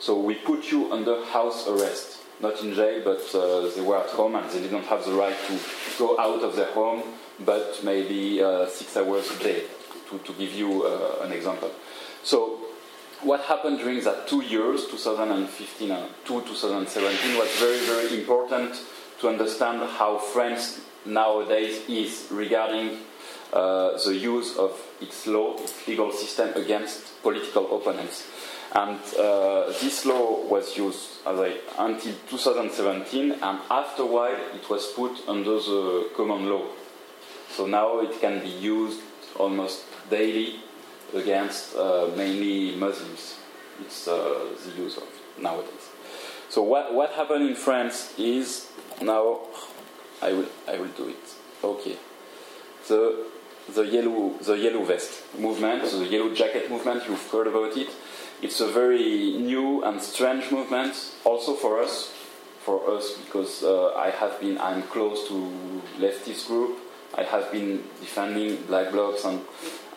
So 0.00 0.18
we 0.18 0.34
put 0.34 0.72
you 0.72 0.92
under 0.92 1.24
house 1.26 1.68
arrest, 1.68 2.18
not 2.40 2.60
in 2.62 2.74
jail, 2.74 3.02
but 3.04 3.22
uh, 3.34 3.68
they 3.74 3.80
were 3.82 3.98
at 3.98 4.10
home 4.10 4.34
and 4.34 4.50
they 4.50 4.60
didn't 4.60 4.84
have 4.84 5.04
the 5.04 5.12
right 5.12 5.36
to 5.46 5.58
go 5.98 6.18
out 6.18 6.42
of 6.42 6.56
their 6.56 6.72
home, 6.72 7.02
but 7.44 7.80
maybe 7.84 8.42
uh, 8.42 8.66
six 8.66 8.96
hours 8.96 9.30
a 9.30 9.38
day, 9.38 9.62
to, 10.10 10.18
to 10.18 10.32
give 10.32 10.52
you 10.52 10.84
uh, 10.84 11.24
an 11.24 11.32
example. 11.32 11.70
So 12.24 12.58
what 13.22 13.40
happened 13.42 13.78
during 13.78 14.02
that 14.04 14.26
two 14.26 14.42
years, 14.42 14.86
2015 14.86 15.90
and 15.90 16.08
2017, 16.24 17.38
was 17.38 17.48
very, 17.56 17.80
very 17.86 18.20
important 18.20 18.80
to 19.20 19.28
understand 19.28 19.80
how 19.98 20.18
France 20.18 20.80
nowadays 21.04 21.88
is 21.88 22.28
regarding 22.30 22.98
uh, 23.52 23.98
the 24.04 24.16
use 24.16 24.56
of 24.56 24.80
its 25.00 25.26
law, 25.26 25.56
its 25.58 25.86
legal 25.86 26.10
system 26.12 26.50
against 26.54 27.22
political 27.22 27.76
opponents. 27.76 28.26
And 28.74 28.98
uh, 29.18 29.66
this 29.82 30.06
law 30.06 30.44
was 30.46 30.76
used 30.76 31.26
I, 31.26 31.58
until 31.78 32.14
2017, 32.30 33.32
and 33.32 33.58
after 33.70 34.02
a 34.02 34.06
while 34.06 34.40
it 34.54 34.68
was 34.70 34.86
put 34.92 35.28
under 35.28 35.60
the 35.60 36.10
common 36.16 36.48
law. 36.48 36.64
So 37.50 37.66
now 37.66 38.00
it 38.00 38.18
can 38.20 38.40
be 38.40 38.48
used 38.48 39.00
almost 39.38 39.84
daily 40.08 40.60
against 41.14 41.76
uh, 41.76 42.08
mainly 42.16 42.76
Muslims. 42.76 43.36
It's 43.80 44.06
uh, 44.08 44.46
the 44.64 44.82
use 44.82 44.96
of 44.96 45.04
nowadays. 45.38 45.88
So 46.48 46.62
what, 46.62 46.92
what 46.92 47.12
happened 47.12 47.48
in 47.48 47.54
France 47.54 48.14
is 48.18 48.70
now 49.00 49.40
I 50.22 50.32
will 50.32 50.48
I 50.68 50.76
will 50.78 50.94
do 50.96 51.08
it. 51.08 51.34
Okay. 51.64 51.96
The 52.88 53.26
the 53.74 53.82
yellow 53.82 54.34
the 54.40 54.54
yellow 54.54 54.84
vest 54.84 55.22
movement, 55.38 55.82
the 55.82 56.06
yellow 56.06 56.34
jacket 56.34 56.70
movement. 56.70 57.02
You've 57.08 57.30
heard 57.30 57.48
about 57.48 57.76
it. 57.76 57.88
It's 58.40 58.60
a 58.60 58.68
very 58.68 59.38
new 59.38 59.84
and 59.84 60.02
strange 60.02 60.50
movement, 60.50 60.94
also 61.24 61.54
for 61.54 61.80
us, 61.80 62.12
for 62.60 62.90
us 62.90 63.12
because 63.24 63.62
uh, 63.62 63.94
I 63.94 64.10
have 64.10 64.40
been 64.40 64.58
I'm 64.58 64.82
close 64.82 65.28
to 65.28 65.34
leftist 65.98 66.46
group. 66.46 66.78
I 67.14 67.24
have 67.24 67.52
been 67.52 67.84
defending 68.00 68.62
black 68.62 68.90
blocs 68.90 69.24
and 69.24 69.40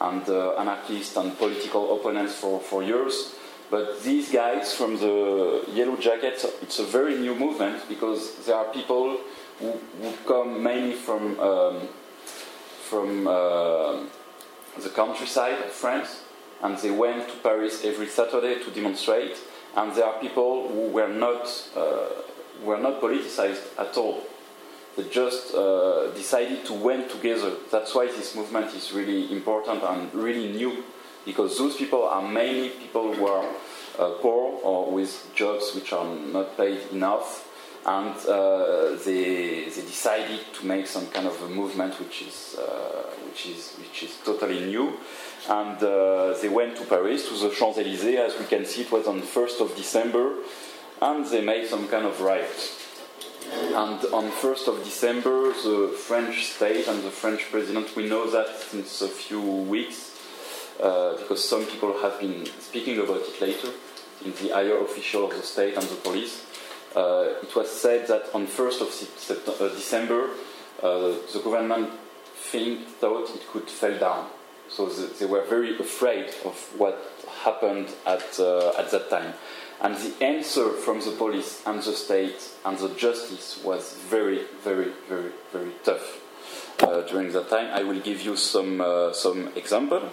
and 0.02 0.28
anarchists 0.28 1.16
and 1.18 1.38
political 1.38 1.98
opponents 2.00 2.36
for, 2.36 2.60
for 2.60 2.84
years. 2.84 3.36
But 3.72 4.04
these 4.04 4.32
guys 4.32 4.74
from 4.74 4.98
the 4.98 5.66
Yellow 5.74 5.98
Jackets, 5.98 6.46
it's 6.62 6.80
a 6.80 6.84
very 6.84 7.18
new 7.18 7.34
movement 7.36 7.88
because 7.90 8.46
there 8.46 8.56
are 8.56 8.66
people 8.66 9.18
who, 9.60 9.72
who 9.72 10.14
come 10.28 10.62
mainly 10.62 10.94
from 10.94 11.40
um, 11.40 11.88
from 12.90 13.28
uh, 13.28 14.04
the 14.78 14.90
countryside 14.94 15.60
of 15.60 15.72
France, 15.72 16.22
and 16.62 16.78
they 16.78 16.92
went 16.92 17.28
to 17.28 17.36
Paris 17.38 17.84
every 17.84 18.08
Saturday 18.08 18.64
to 18.64 18.70
demonstrate. 18.70 19.38
And 19.76 19.94
there 19.96 20.06
are 20.06 20.20
people 20.22 20.68
who 20.68 20.90
were 20.90 21.08
not 21.08 21.48
uh, 21.76 22.10
were 22.64 22.78
not 22.78 23.02
politicized 23.02 23.64
at 23.78 23.98
all. 23.98 24.22
They 24.96 25.04
just 25.10 25.54
uh, 25.54 26.12
decided 26.12 26.66
to 26.66 26.74
went 26.74 27.10
together. 27.10 27.52
That's 27.70 27.94
why 27.94 28.08
this 28.08 28.36
movement 28.36 28.74
is 28.74 28.94
really 28.94 29.32
important 29.32 29.84
and 29.84 30.14
really 30.14 30.54
new, 30.54 30.84
because 31.26 31.58
those 31.58 31.76
people 31.76 32.04
are 32.06 32.22
mainly 32.22 32.70
people 32.70 33.14
who 33.14 33.28
are 33.28 33.46
uh, 34.00 34.10
poor 34.22 34.60
or 34.64 34.92
with 34.92 35.32
jobs 35.36 35.76
which 35.76 35.92
are 35.92 36.06
not 36.06 36.56
paid 36.56 36.80
enough, 36.92 37.50
and 37.86 38.16
uh, 38.28 38.96
they, 39.06 39.66
they 39.66 39.82
decided 39.82 40.40
to 40.54 40.66
make 40.66 40.88
some 40.88 41.08
kind 41.08 41.28
of 41.28 41.40
a 41.44 41.50
movement 41.50 42.00
which 42.00 42.24
is, 42.24 42.56
uh, 42.58 43.04
which 43.28 43.48
is, 43.48 43.76
which 43.78 44.04
is 44.04 44.18
totally 44.24 44.66
new. 44.66 44.94
And 45.50 45.78
uh, 45.84 46.36
they 46.42 46.50
went 46.50 46.78
to 46.78 46.86
Paris, 46.86 47.28
to 47.28 47.36
the 47.36 47.54
Champs 47.54 47.78
Elysees, 47.78 48.18
as 48.18 48.40
we 48.40 48.46
can 48.46 48.66
see, 48.66 48.82
it 48.84 48.92
was 48.92 49.08
on 49.08 49.22
1st 49.22 49.62
of 49.62 49.76
December, 49.76 50.38
and 51.02 51.26
they 51.26 51.42
made 51.42 51.68
some 51.68 51.88
kind 51.88 52.06
of 52.06 52.20
riot. 52.22 52.85
And 53.52 54.04
on 54.14 54.32
1st 54.32 54.68
of 54.68 54.84
December, 54.84 55.54
the 55.54 55.94
French 55.96 56.46
state 56.46 56.88
and 56.88 57.04
the 57.04 57.12
French 57.12 57.52
president, 57.52 57.96
we 57.96 58.08
know 58.08 58.30
that 58.30 58.58
since 58.60 59.02
a 59.02 59.08
few 59.08 59.42
weeks, 59.42 60.12
uh, 60.82 61.18
because 61.18 61.48
some 61.48 61.66
people 61.66 61.94
have 62.02 62.20
been 62.20 62.46
speaking 62.60 62.98
about 63.00 63.22
it 63.22 63.42
later, 63.42 63.70
in 64.24 64.32
the 64.42 64.54
higher 64.54 64.78
official 64.80 65.26
of 65.26 65.32
the 65.32 65.44
state 65.44 65.76
and 65.76 65.86
the 65.88 65.96
police, 65.96 66.46
uh, 66.96 67.34
it 67.44 67.54
was 67.56 67.70
said 67.70 68.08
that 68.08 68.34
on 68.34 68.48
1st 68.48 68.82
of 68.82 69.62
uh, 69.62 69.70
December, 69.70 70.30
uh, 70.82 71.14
the 71.34 71.42
government 71.44 71.90
think, 72.36 72.88
thought 72.88 73.30
it 73.36 73.48
could 73.52 73.70
fall 73.70 73.98
down. 73.98 74.28
So 74.70 74.88
the, 74.88 75.14
they 75.20 75.26
were 75.26 75.44
very 75.44 75.78
afraid 75.78 76.28
of 76.44 76.56
what 76.78 76.98
happened 77.44 77.90
at, 78.06 78.40
uh, 78.40 78.72
at 78.78 78.92
that 78.92 79.10
time. 79.10 79.34
And 79.82 79.96
the 79.96 80.24
answer 80.24 80.70
from 80.70 81.02
the 81.02 81.12
police 81.12 81.62
and 81.66 81.82
the 81.82 81.94
state 81.94 82.50
and 82.64 82.78
the 82.78 82.90
justice 82.90 83.62
was 83.64 83.94
very, 84.10 84.46
very, 84.64 84.92
very, 85.10 85.32
very 85.52 85.72
tough 85.84 86.22
uh, 86.82 87.02
during 87.02 87.32
that 87.34 87.50
time. 87.50 87.68
I 87.74 87.84
will 87.84 88.00
give 88.00 88.22
you 88.22 88.36
some, 88.36 88.82
uh, 88.82 89.12
some 89.14 89.50
example. 89.56 90.10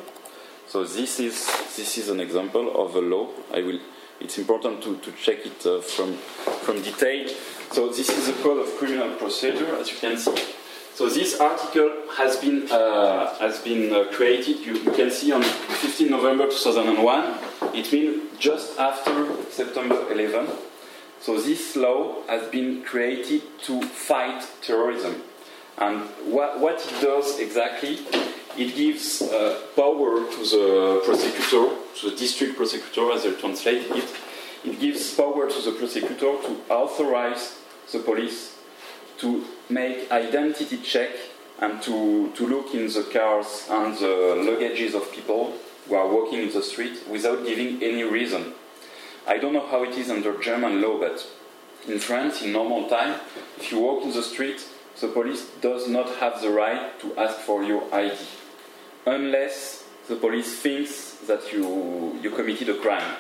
So 0.66 0.85
this 0.85 1.21
is, 1.21 1.47
this 1.76 1.99
is 1.99 2.09
an 2.09 2.21
example 2.21 2.85
of 2.85 2.97
a 2.97 3.00
law. 3.00 3.28
I 3.54 3.62
will, 3.62 3.78
it's 4.21 4.38
important 4.38 4.83
to, 4.83 4.97
to 4.97 5.12
check 5.12 5.47
it 5.47 5.64
uh, 5.66 5.81
from, 5.81 6.14
from 6.64 6.83
detail. 6.83 7.28
So 7.71 7.88
this 7.88 8.09
is 8.09 8.26
the 8.26 8.42
code 8.42 8.66
of 8.66 8.76
criminal 8.76 9.14
procedure, 9.16 9.76
as 9.76 9.90
you 9.90 9.99
can 9.99 10.16
see. 10.16 10.35
So 10.94 11.08
this 11.08 11.40
article 11.40 11.90
has 12.16 12.37
been 12.37 12.70
uh, 12.70 13.34
has 13.38 13.61
been 13.61 13.92
uh, 13.92 14.04
created. 14.12 14.58
You, 14.58 14.75
you, 14.75 14.90
can 14.92 15.11
see 15.11 15.32
on 15.32 15.42
15 15.42 16.11
November 16.11 16.49
2001. 16.49 17.75
It 17.75 17.90
means 17.90 18.38
just 18.38 18.78
after 18.78 19.34
September 19.50 20.12
11. 20.12 20.49
So 21.20 21.40
this 21.40 21.76
law 21.76 22.22
has 22.28 22.46
been 22.50 22.82
created 22.82 23.42
to 23.62 23.80
fight 23.82 24.46
terrorism. 24.61 25.22
And 25.78 26.02
what, 26.26 26.61
what 26.61 26.84
it 26.84 27.00
does 27.00 27.38
exactly, 27.38 28.00
it 28.58 28.76
gives 28.76 29.22
uh, 29.22 29.61
power 29.75 30.20
to 30.30 30.38
the 30.38 31.02
prosecutor, 31.06 31.75
to 32.00 32.11
the 32.11 32.16
district 32.16 32.56
prosecutor, 32.56 33.12
as 33.12 33.22
they 33.22 33.32
translate 33.32 33.90
it. 33.90 34.04
It 34.64 34.78
gives 34.78 35.14
power 35.14 35.49
to 35.49 35.61
the 35.62 35.72
prosecutor 35.72 36.37
to 36.42 36.61
authorize 36.68 37.58
the 37.90 38.00
police 38.00 38.58
to 39.18 39.44
make 39.73 40.11
identity 40.11 40.79
check 40.79 41.11
and 41.61 41.81
to, 41.83 42.33
to 42.35 42.47
look 42.47 42.75
in 42.75 42.87
the 42.87 43.09
cars 43.12 43.67
and 43.71 43.97
the 43.99 44.35
luggages 44.47 44.95
of 44.95 45.12
people 45.12 45.55
who 45.88 45.95
are 45.95 46.09
walking 46.09 46.41
in 46.41 46.52
the 46.52 46.62
street 46.62 46.99
without 47.09 47.45
giving 47.47 47.83
any 47.83 48.02
reason. 48.02 48.52
I 49.26 49.38
don't 49.38 49.52
know 49.52 49.67
how 49.67 49.85
it 49.85 49.97
is 49.97 50.11
under 50.11 50.37
German 50.41 50.81
law, 50.81 50.99
but 50.99 51.26
in 51.88 51.99
France, 51.99 52.43
in 52.43 52.52
normal 52.52 52.88
time, 52.88 53.21
if 53.59 53.71
you 53.71 53.81
walk 53.81 54.02
in 54.02 54.12
the 54.12 54.23
street, 54.23 54.64
the 55.00 55.09
police 55.09 55.47
does 55.61 55.88
not 55.88 56.09
have 56.17 56.41
the 56.41 56.50
right 56.50 56.99
to 57.00 57.17
ask 57.17 57.38
for 57.38 57.62
your 57.62 57.83
ID, 57.95 58.17
unless 59.07 59.85
the 60.09 60.17
police 60.17 60.59
thinks 60.59 61.14
that 61.26 61.52
you, 61.52 62.19
you 62.23 62.31
committed 62.31 62.69
a 62.69 62.79
crime. 62.79 63.17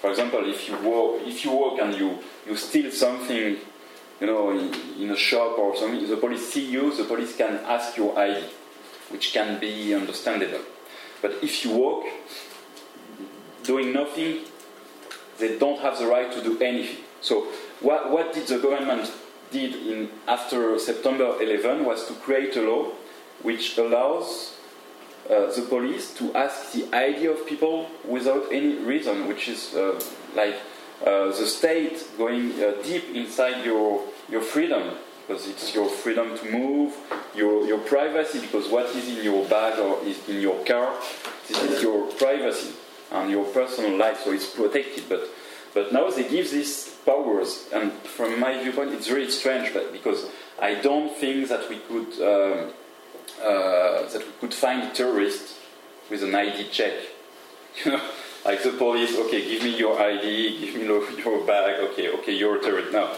For 0.00 0.10
example, 0.10 0.48
if 0.48 0.68
you 0.68 0.76
walk, 0.78 1.22
if 1.24 1.44
you 1.44 1.50
walk 1.50 1.80
and 1.80 1.94
you, 1.94 2.18
you 2.46 2.56
steal 2.56 2.90
something 2.90 3.56
you 4.20 4.26
know, 4.26 4.50
in, 4.50 5.10
a 5.10 5.16
shop 5.16 5.58
or 5.58 5.76
something, 5.76 6.08
the 6.08 6.16
police 6.16 6.52
see 6.52 6.64
you, 6.64 6.94
the 6.94 7.04
police 7.04 7.36
can 7.36 7.56
ask 7.64 7.96
your 7.96 8.18
ID, 8.18 8.44
which 9.10 9.32
can 9.32 9.58
be 9.60 9.94
understandable. 9.94 10.60
But 11.20 11.36
if 11.42 11.64
you 11.64 11.72
walk 11.72 12.04
doing 13.64 13.92
nothing, 13.92 14.40
they 15.38 15.58
don't 15.58 15.80
have 15.80 15.98
the 15.98 16.06
right 16.06 16.30
to 16.32 16.42
do 16.42 16.60
anything. 16.60 17.04
So 17.20 17.48
what, 17.80 18.10
what 18.10 18.32
did 18.32 18.46
the 18.46 18.58
government 18.58 19.10
did 19.50 19.74
in, 19.74 20.10
after 20.28 20.78
September 20.78 21.40
11 21.40 21.84
was 21.84 22.06
to 22.08 22.14
create 22.14 22.56
a 22.56 22.62
law 22.62 22.90
which 23.42 23.76
allows 23.78 24.56
uh, 25.28 25.50
the 25.52 25.62
police 25.68 26.12
to 26.14 26.34
ask 26.34 26.72
the 26.72 26.86
ID 26.94 27.26
of 27.26 27.46
people 27.46 27.88
without 28.06 28.46
any 28.52 28.74
reason, 28.74 29.26
which 29.26 29.48
is 29.48 29.74
uh, 29.74 29.98
like 30.34 30.56
the 31.04 31.46
state 31.46 32.02
going 32.16 32.52
uh, 32.62 32.74
deep 32.82 33.14
inside 33.14 33.64
your, 33.64 34.02
your 34.30 34.40
freedom, 34.40 34.96
because 35.26 35.46
it's 35.48 35.74
your 35.74 35.88
freedom 35.88 36.36
to 36.38 36.50
move, 36.50 36.94
your, 37.34 37.66
your 37.66 37.78
privacy, 37.78 38.40
because 38.40 38.68
what 38.68 38.86
is 38.94 39.08
in 39.08 39.24
your 39.24 39.46
bag 39.48 39.78
or 39.78 40.02
is 40.04 40.28
in 40.28 40.40
your 40.40 40.64
car, 40.64 40.94
this 41.48 41.62
is 41.62 41.82
your 41.82 42.06
privacy 42.12 42.74
and 43.12 43.30
your 43.30 43.44
personal 43.46 43.96
life, 43.96 44.22
so 44.24 44.32
it's 44.32 44.50
protected. 44.50 45.04
But, 45.08 45.28
but 45.72 45.92
now 45.92 46.10
they 46.10 46.28
give 46.28 46.50
these 46.50 46.90
powers, 47.04 47.68
and 47.72 47.92
from 47.92 48.40
my 48.40 48.62
viewpoint, 48.62 48.92
it's 48.92 49.10
really 49.10 49.30
strange, 49.30 49.72
but 49.72 49.92
because 49.92 50.26
I 50.60 50.74
don't 50.76 51.14
think 51.16 51.48
that 51.48 51.68
we 51.68 51.78
could 51.78 52.12
um, 52.22 52.72
uh, 53.42 54.08
that 54.08 54.22
we 54.24 54.32
could 54.40 54.54
find 54.54 54.82
a 54.82 54.90
terrorist 54.92 55.56
with 56.10 56.22
an 56.22 56.34
ID 56.34 56.68
check. 56.70 56.94
You 57.84 57.90
know, 57.90 58.00
like 58.44 58.62
the 58.62 58.70
police, 58.72 59.16
okay, 59.16 59.42
give 59.48 59.62
me 59.62 59.76
your 59.76 60.00
ID, 60.00 60.60
give 60.60 60.74
me 60.76 60.84
your 61.24 61.46
bag, 61.46 61.80
okay, 61.80 62.10
okay, 62.10 62.32
you're 62.32 62.56
a 62.56 62.60
terrorist. 62.60 62.92
No, 62.92 63.16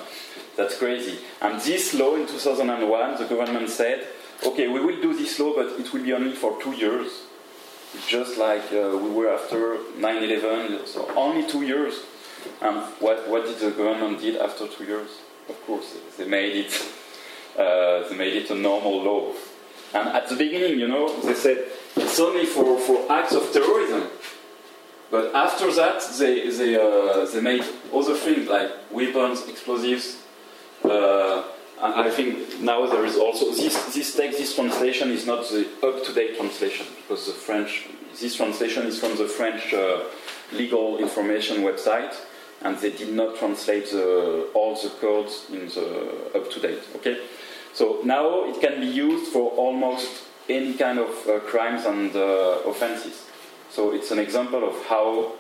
that's 0.56 0.78
crazy. 0.78 1.18
And 1.40 1.61
this 1.61 1.95
law 1.95 2.14
in 2.14 2.26
2001, 2.26 3.18
the 3.18 3.25
government 3.25 3.68
said, 3.71 4.06
okay, 4.45 4.68
we 4.68 4.80
will 4.80 5.00
do 5.00 5.16
this 5.16 5.38
law, 5.38 5.54
but 5.54 5.78
it 5.80 5.92
will 5.92 6.02
be 6.02 6.12
only 6.12 6.35
for 6.35 6.61
two 6.62 6.73
years. 6.73 7.23
Just 8.09 8.38
like 8.38 8.64
uh, 8.73 8.99
we 8.99 9.11
were 9.11 9.33
after 9.33 9.78
9 9.97 10.23
11, 10.23 10.87
so 10.87 11.11
only 11.16 11.49
two 11.49 11.62
years. 11.62 12.00
And 12.61 12.76
what, 13.00 13.28
what 13.28 13.47
did 13.47 13.59
the 13.59 13.71
government 13.71 14.21
did 14.21 14.37
after 14.37 14.68
two 14.68 14.85
years? 14.85 15.11
Of 15.49 15.61
course, 15.66 15.97
they 16.18 16.26
made 16.26 16.66
it, 16.66 16.92
uh, 17.59 18.09
they 18.09 18.16
made 18.16 18.35
it 18.35 18.50
a 18.50 18.54
normal 18.54 19.02
law. 19.02 19.33
And 19.95 20.09
at 20.09 20.28
the 20.28 20.37
beginning, 20.37 20.78
you 20.78 20.88
know, 20.88 21.21
they 21.23 21.35
said 21.35 21.64
it's 21.97 22.21
only 22.21 22.45
for, 22.45 22.78
for 22.78 23.11
acts 23.11 23.33
of 23.35 23.50
terrorism. 23.52 24.09
But 25.10 25.34
after 25.34 25.72
that, 25.72 26.02
they, 26.18 26.50
they, 26.50 26.76
uh, 26.76 27.26
they 27.26 27.40
made 27.40 27.64
other 27.94 28.14
things 28.14 28.48
like 28.48 28.70
weapons, 28.90 29.46
explosives. 29.48 30.18
Uh, 30.84 31.44
and 31.80 31.94
I 31.94 32.10
think 32.10 32.60
now 32.60 32.86
there 32.86 33.04
is 33.04 33.16
also 33.16 33.50
this, 33.50 33.94
this 33.94 34.16
text, 34.16 34.38
this 34.38 34.54
translation 34.54 35.10
is 35.10 35.26
not 35.26 35.48
the 35.48 35.66
up 35.82 36.04
to 36.04 36.12
date 36.12 36.36
translation 36.38 36.86
because 37.02 37.26
the 37.26 37.32
French, 37.32 37.86
this 38.18 38.34
translation 38.34 38.86
is 38.86 38.98
from 38.98 39.16
the 39.16 39.26
French 39.26 39.75
uh, 39.75 40.04
legal 40.52 40.98
information 40.98 41.58
website 41.58 42.14
and 42.62 42.78
they 42.78 42.90
did 42.90 43.12
not 43.12 43.36
translate 43.36 43.90
the, 43.90 44.48
all 44.54 44.75
the 44.75 44.88
codes 45.00 45.46
in 45.50 45.68
the 45.68 46.30
up 46.34 46.50
to 46.50 46.60
date. 46.60 46.82
Okay, 46.96 47.20
so 47.75 48.00
now 48.04 48.44
it 48.44 48.60
can 48.60 48.80
be 48.80 48.86
used 48.86 49.30
for 49.32 49.50
almost 49.52 50.22
any 50.48 50.75
kind 50.75 50.98
of 50.98 51.10
uh, 51.28 51.40
crimes 51.40 51.84
and 51.84 52.14
uh, 52.16 52.60
offenses. 52.66 53.25
So 53.76 53.92
it's 53.92 54.11
an 54.11 54.18
example 54.18 54.66
of 54.66 54.87
how 54.87 55.33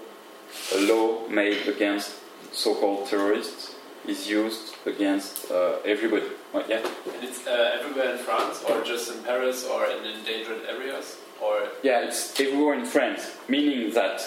a 0.74 0.80
law 0.82 1.26
made 1.26 1.66
against 1.68 2.12
so-called 2.52 3.08
terrorists 3.08 3.74
is 4.06 4.28
used 4.28 4.74
against 4.84 5.50
uh, 5.50 5.76
everybody. 5.86 6.26
yeah. 6.68 6.84
And 7.14 7.24
it's 7.24 7.46
uh, 7.46 7.78
everywhere 7.80 8.12
in 8.12 8.18
France, 8.18 8.62
or 8.68 8.84
just 8.84 9.10
in 9.10 9.24
Paris, 9.24 9.64
or 9.64 9.86
in 9.86 10.04
endangered 10.04 10.66
areas, 10.68 11.16
or 11.42 11.68
yeah, 11.82 12.04
it's 12.06 12.38
everywhere 12.38 12.74
in 12.74 12.84
France. 12.84 13.22
Meaning 13.48 13.94
that 13.94 14.20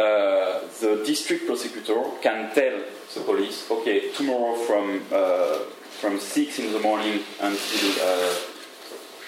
uh, 0.00 0.66
the 0.80 1.04
district 1.06 1.46
prosecutor 1.46 2.02
can 2.22 2.52
tell 2.52 2.82
the 3.14 3.20
police, 3.20 3.70
okay, 3.70 4.10
tomorrow 4.14 4.56
from 4.66 5.00
uh, 5.12 5.58
from 6.00 6.18
six 6.18 6.58
in 6.58 6.72
the 6.72 6.80
morning 6.80 7.22
until 7.40 7.86
uh, 8.02 8.34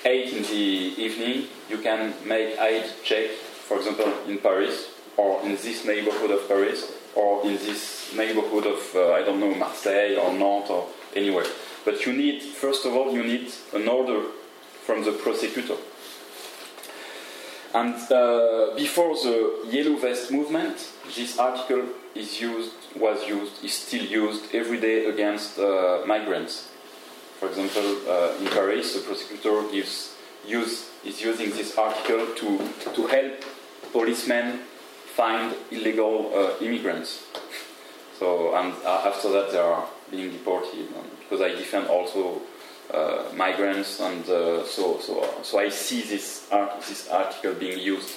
eight 0.05 0.33
in 0.33 0.43
the 0.43 1.03
evening, 1.05 1.47
you 1.71 1.79
can 1.79 2.13
make 2.27 2.59
ID 2.59 2.87
check, 3.05 3.31
for 3.67 3.79
example, 3.79 4.13
in 4.29 4.39
Paris 4.39 4.89
or 5.17 5.43
in 5.43 5.53
this 5.53 5.85
neighborhood 5.85 6.31
of 6.31 6.47
Paris 6.49 6.93
or 7.15 7.45
in 7.45 7.55
this 7.57 8.13
neighborhood 8.17 8.67
of 8.67 8.81
uh, 8.95 9.13
I 9.13 9.23
don't 9.23 9.41
know 9.41 9.55
Marseille 9.55 10.17
or 10.17 10.33
Nantes 10.33 10.71
or 10.71 10.89
anywhere. 11.15 11.47
But 11.85 12.07
you 12.07 12.13
need, 12.13 12.43
first 12.43 12.87
of 12.87 12.95
all, 12.95 13.13
you 13.13 13.23
need 13.23 13.53
an 13.75 13.89
order 13.89 14.23
from 14.85 15.05
the 15.05 15.13
prosecutor. 15.13 15.77
And 17.75 17.95
uh, 18.13 18.75
before 18.77 19.15
the 19.17 19.67
Yellow 19.69 19.97
Vest 19.97 20.31
movement, 20.31 20.93
this 21.15 21.39
article 21.39 21.85
is 22.15 22.41
used, 22.41 22.73
was 22.97 23.27
used, 23.27 23.65
is 23.65 23.75
still 23.75 24.05
used 24.05 24.55
every 24.55 24.81
day 24.81 25.07
against 25.07 25.59
uh, 25.59 26.03
migrants. 26.07 26.69
For 27.41 27.49
example, 27.49 27.97
uh, 28.09 28.37
in 28.41 28.47
Paris, 28.47 28.95
the 28.95 29.01
prosecutor 29.01 29.63
gives, 29.73 30.15
use, 30.47 30.89
is 31.05 31.21
using 31.21 31.51
this 31.51 31.77
article 31.77 32.27
to, 32.37 32.59
to 32.95 33.07
help 33.09 33.45
policemen 33.95 34.59
find 35.15 35.55
illegal 35.71 36.33
uh, 36.35 36.65
immigrants. 36.65 37.23
So, 38.19 38.53
uh, 38.53 39.03
after 39.07 39.31
that, 39.31 39.53
they 39.53 39.59
are 39.59 39.87
being 40.11 40.33
deported. 40.33 40.89
because 41.21 41.41
I 41.41 41.51
defend 41.57 41.87
also 41.87 42.43
uh, 42.93 43.25
migrants, 43.35 44.01
and 44.01 44.23
uh, 44.29 44.67
so 44.67 44.99
so 45.01 45.13
so 45.43 45.59
I 45.59 45.71
see 45.71 46.03
this 46.03 46.47
art, 46.51 46.83
this 46.83 47.09
article 47.09 47.55
being 47.55 47.79
used 47.79 48.11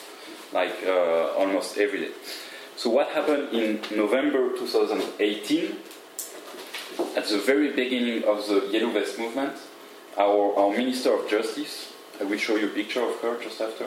like 0.52 0.76
uh, 0.86 1.40
almost 1.40 1.78
every 1.78 2.00
day. 2.00 2.12
So 2.76 2.90
what 2.90 3.08
happened 3.10 3.54
in 3.54 3.82
November 3.96 4.58
2018? 4.58 5.78
At 7.16 7.28
the 7.28 7.38
very 7.38 7.72
beginning 7.74 8.24
of 8.26 8.48
the 8.48 8.70
Yellow 8.72 8.92
Vest 8.92 9.20
movement, 9.20 9.54
our, 10.18 10.56
our 10.58 10.72
Minister 10.72 11.14
of 11.14 11.30
Justice, 11.30 11.94
I 12.20 12.24
will 12.24 12.38
show 12.38 12.56
you 12.56 12.68
a 12.68 12.74
picture 12.74 13.04
of 13.04 13.20
her 13.22 13.38
just 13.42 13.62
after. 13.62 13.86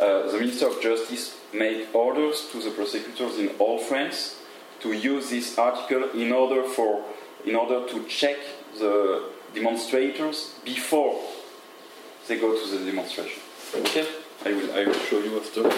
Uh, 0.00 0.30
the 0.30 0.38
Minister 0.38 0.66
of 0.68 0.80
Justice 0.80 1.36
made 1.52 1.86
orders 1.92 2.48
to 2.50 2.60
the 2.60 2.70
prosecutors 2.70 3.38
in 3.38 3.50
all 3.60 3.78
France 3.78 4.40
to 4.80 4.92
use 4.92 5.30
this 5.30 5.56
article 5.56 6.10
in 6.10 6.32
order 6.32 6.64
for 6.64 7.04
in 7.46 7.54
order 7.54 7.86
to 7.86 8.04
check 8.04 8.36
the 8.78 9.30
demonstrators 9.54 10.54
before 10.64 11.20
they 12.26 12.38
go 12.38 12.58
to 12.58 12.78
the 12.78 12.84
demonstration. 12.84 13.40
Okay, 13.74 14.06
I 14.44 14.52
will, 14.52 14.72
I 14.72 14.84
will 14.86 14.94
show 14.94 15.20
you 15.20 15.38
after. 15.38 15.70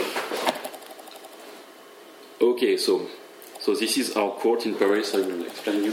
Okay, 2.40 2.76
so 2.76 3.06
so 3.60 3.74
this 3.74 3.98
is 3.98 4.16
our 4.16 4.30
court 4.30 4.64
in 4.64 4.74
Paris. 4.76 5.14
I 5.14 5.18
will 5.18 5.44
explain 5.44 5.84
you. 5.84 5.92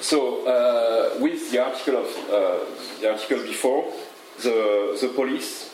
so 0.00 0.46
uh, 0.46 1.20
with 1.20 1.52
the 1.52 1.64
article 1.64 1.98
of 1.98 2.06
uh, 2.30 3.00
the 3.00 3.12
article 3.12 3.42
before, 3.44 3.92
the 4.42 4.98
the 5.00 5.08
police 5.08 5.70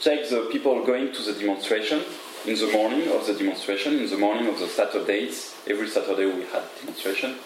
check 0.00 0.28
the 0.28 0.48
people 0.52 0.84
going 0.84 1.12
to 1.12 1.22
the 1.22 1.32
demonstration 1.32 2.02
in 2.46 2.56
the 2.56 2.70
morning 2.72 3.08
of 3.08 3.26
the 3.26 3.34
demonstration, 3.34 3.98
in 3.98 4.08
the 4.10 4.18
morning 4.18 4.46
of 4.48 4.58
the 4.58 4.66
Saturdays. 4.66 5.54
Every 5.66 5.88
Saturday 5.88 6.26
we 6.26 6.42
had 6.52 6.62
demonstration 6.80 7.36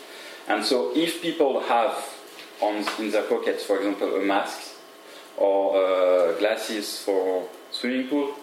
and 0.48 0.64
so, 0.64 0.96
if 0.96 1.20
people 1.20 1.60
have 1.60 2.02
on, 2.62 2.76
in 2.98 3.10
their 3.10 3.24
pockets, 3.24 3.64
for 3.64 3.76
example, 3.76 4.16
a 4.16 4.22
mask 4.22 4.76
or 5.36 5.76
uh, 5.76 6.38
glasses 6.38 7.02
for 7.02 7.46
swimming 7.70 8.08
pool, 8.08 8.34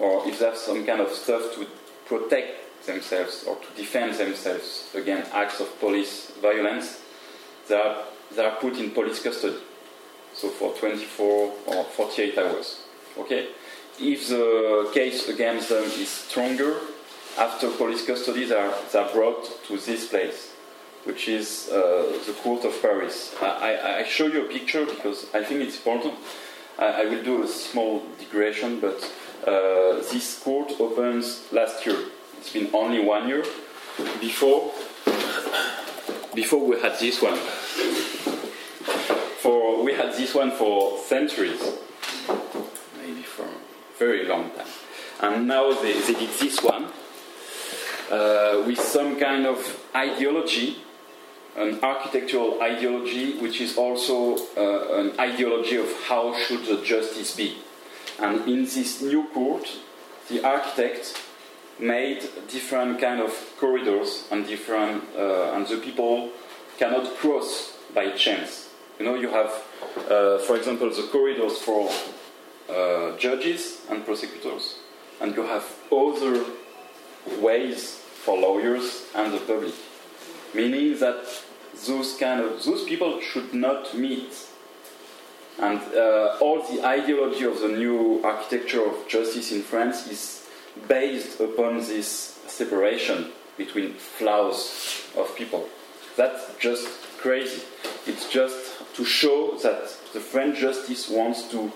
or 0.00 0.26
if 0.26 0.38
they 0.38 0.46
have 0.46 0.56
some 0.56 0.84
kind 0.86 1.02
of 1.02 1.10
stuff 1.10 1.54
to 1.54 1.66
protect 2.06 2.86
themselves 2.86 3.44
or 3.46 3.56
to 3.56 3.66
defend 3.76 4.14
themselves 4.14 4.90
against 4.94 5.30
acts 5.32 5.60
of 5.60 5.78
police 5.78 6.32
violence, 6.40 7.02
they 7.68 7.76
are, 7.76 8.02
they 8.34 8.44
are 8.44 8.56
put 8.56 8.78
in 8.78 8.90
police 8.90 9.22
custody. 9.22 9.58
So 10.34 10.48
for 10.48 10.72
24 10.74 11.52
or 11.66 11.84
48 11.84 12.38
hours. 12.38 12.80
Okay? 13.18 13.48
If 14.00 14.28
the 14.28 14.90
case 14.94 15.28
against 15.28 15.68
them 15.68 15.84
is 15.84 16.08
stronger, 16.08 16.76
after 17.38 17.70
police 17.70 18.06
custody, 18.06 18.44
they 18.44 18.54
are, 18.54 18.74
they 18.92 18.98
are 18.98 19.12
brought 19.12 19.64
to 19.66 19.76
this 19.76 20.08
place 20.08 20.52
which 21.04 21.28
is 21.28 21.68
uh, 21.72 22.18
the 22.26 22.32
court 22.42 22.64
of 22.64 22.80
Paris. 22.80 23.34
I, 23.40 24.00
I, 24.00 24.04
show 24.04 24.26
you 24.26 24.44
a 24.44 24.48
picture 24.48 24.86
because 24.86 25.26
I 25.34 25.42
think 25.42 25.60
it's 25.60 25.76
important. 25.76 26.14
I, 26.78 27.02
I 27.02 27.04
will 27.06 27.22
do 27.22 27.42
a 27.42 27.48
small 27.48 28.02
digression, 28.18 28.80
but 28.80 29.02
uh, 29.46 29.96
this 30.12 30.38
court 30.38 30.72
opens 30.78 31.52
last 31.52 31.84
year. 31.84 31.98
It's 32.38 32.52
been 32.52 32.70
only 32.72 33.00
one 33.00 33.28
year. 33.28 33.44
Before, 34.20 34.72
before 36.34 36.66
we 36.66 36.80
had 36.80 36.98
this 36.98 37.20
one. 37.20 37.38
For 39.42 39.82
we 39.82 39.92
had 39.92 40.12
this 40.12 40.34
one 40.34 40.52
for 40.52 40.98
centuries, 40.98 41.60
maybe 43.00 43.22
for 43.22 43.42
a 43.42 43.98
very 43.98 44.24
long 44.24 44.50
time, 44.50 44.66
and 45.20 45.48
now 45.48 45.72
they, 45.72 45.94
they 46.00 46.14
did 46.14 46.30
this 46.38 46.62
one 46.62 46.86
uh, 48.10 48.62
with 48.64 48.78
some 48.78 49.18
kind 49.18 49.46
of 49.46 49.58
ideology 49.94 50.76
an 51.56 51.78
architectural 51.82 52.62
ideology 52.62 53.38
which 53.38 53.60
is 53.60 53.76
also 53.76 54.36
uh, 54.56 55.00
an 55.00 55.20
ideology 55.20 55.76
of 55.76 55.92
how 56.04 56.34
should 56.34 56.64
the 56.64 56.82
justice 56.82 57.36
be. 57.36 57.58
And 58.18 58.48
in 58.48 58.64
this 58.64 59.02
new 59.02 59.26
court, 59.34 59.68
the 60.28 60.42
architect 60.44 61.20
made 61.78 62.22
different 62.48 63.00
kind 63.00 63.20
of 63.20 63.32
corridors 63.58 64.26
and 64.30 64.46
different, 64.46 65.04
uh, 65.16 65.52
and 65.52 65.66
the 65.66 65.76
people 65.76 66.30
cannot 66.78 67.16
cross 67.16 67.76
by 67.94 68.10
chance. 68.12 68.71
You 68.98 69.06
know, 69.06 69.14
you 69.14 69.30
have, 69.30 69.52
uh, 70.10 70.38
for 70.38 70.56
example, 70.56 70.88
the 70.90 71.08
corridors 71.10 71.58
for 71.58 71.90
uh, 72.68 73.16
judges 73.18 73.80
and 73.90 74.04
prosecutors, 74.04 74.76
and 75.20 75.34
you 75.34 75.42
have 75.42 75.64
other 75.90 76.44
ways 77.40 77.96
for 78.24 78.38
lawyers 78.38 79.06
and 79.14 79.32
the 79.32 79.38
public, 79.38 79.74
meaning 80.54 80.98
that 80.98 81.26
those 81.86 82.16
kind 82.16 82.40
of 82.40 82.64
those 82.64 82.84
people 82.84 83.20
should 83.20 83.52
not 83.52 83.94
meet. 83.96 84.32
And 85.58 85.80
uh, 85.94 86.36
all 86.40 86.62
the 86.62 86.84
ideology 86.84 87.44
of 87.44 87.60
the 87.60 87.68
new 87.68 88.20
architecture 88.24 88.84
of 88.84 89.06
justice 89.08 89.52
in 89.52 89.62
France 89.62 90.06
is 90.08 90.46
based 90.88 91.40
upon 91.40 91.78
this 91.78 92.38
separation 92.46 93.32
between 93.58 93.94
flows 93.94 95.04
of 95.16 95.34
people. 95.36 95.68
That's 96.16 96.54
just 96.58 96.88
crazy. 97.18 97.62
It's 98.06 98.30
just 98.30 98.61
to 98.94 99.04
show 99.04 99.56
that 99.62 99.88
the 100.12 100.20
French 100.20 100.58
justice 100.58 101.08
wants 101.08 101.48
to 101.50 101.72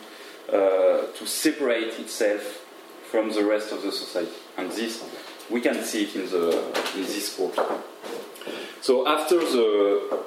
uh, 0.53 1.07
to 1.19 1.27
separate 1.27 1.99
itself 1.99 2.65
from 3.11 3.33
the 3.33 3.45
rest 3.45 3.73
of 3.73 3.83
the 3.83 3.93
society, 3.93 4.33
and 4.57 4.71
this 4.73 5.03
we 5.51 5.61
can 5.61 5.83
see 5.83 6.05
it 6.05 6.15
in 6.17 6.31
the 6.31 6.59
in 6.97 7.03
this 7.03 7.35
court. 7.37 7.59
So 8.81 9.07
after 9.09 9.39
the 9.39 10.23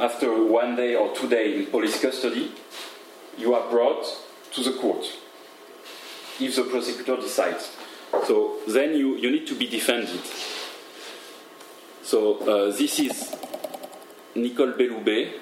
after 0.00 0.44
one 0.44 0.76
day 0.76 0.94
or 0.94 1.14
two 1.14 1.28
days 1.28 1.58
in 1.58 1.70
police 1.70 2.00
custody, 2.00 2.52
you 3.38 3.54
are 3.54 3.68
brought 3.70 4.04
to 4.52 4.62
the 4.62 4.72
court 4.72 5.04
if 6.40 6.56
the 6.56 6.64
prosecutor 6.64 7.16
decides. 7.16 7.70
So 8.26 8.58
then 8.68 8.94
you, 8.94 9.16
you 9.16 9.30
need 9.30 9.46
to 9.48 9.54
be 9.54 9.66
defended. 9.66 10.20
So 12.02 12.38
uh, 12.38 12.76
this 12.76 12.98
is 13.00 13.36
Nicole 14.34 14.72
Belloubet. 14.72 15.40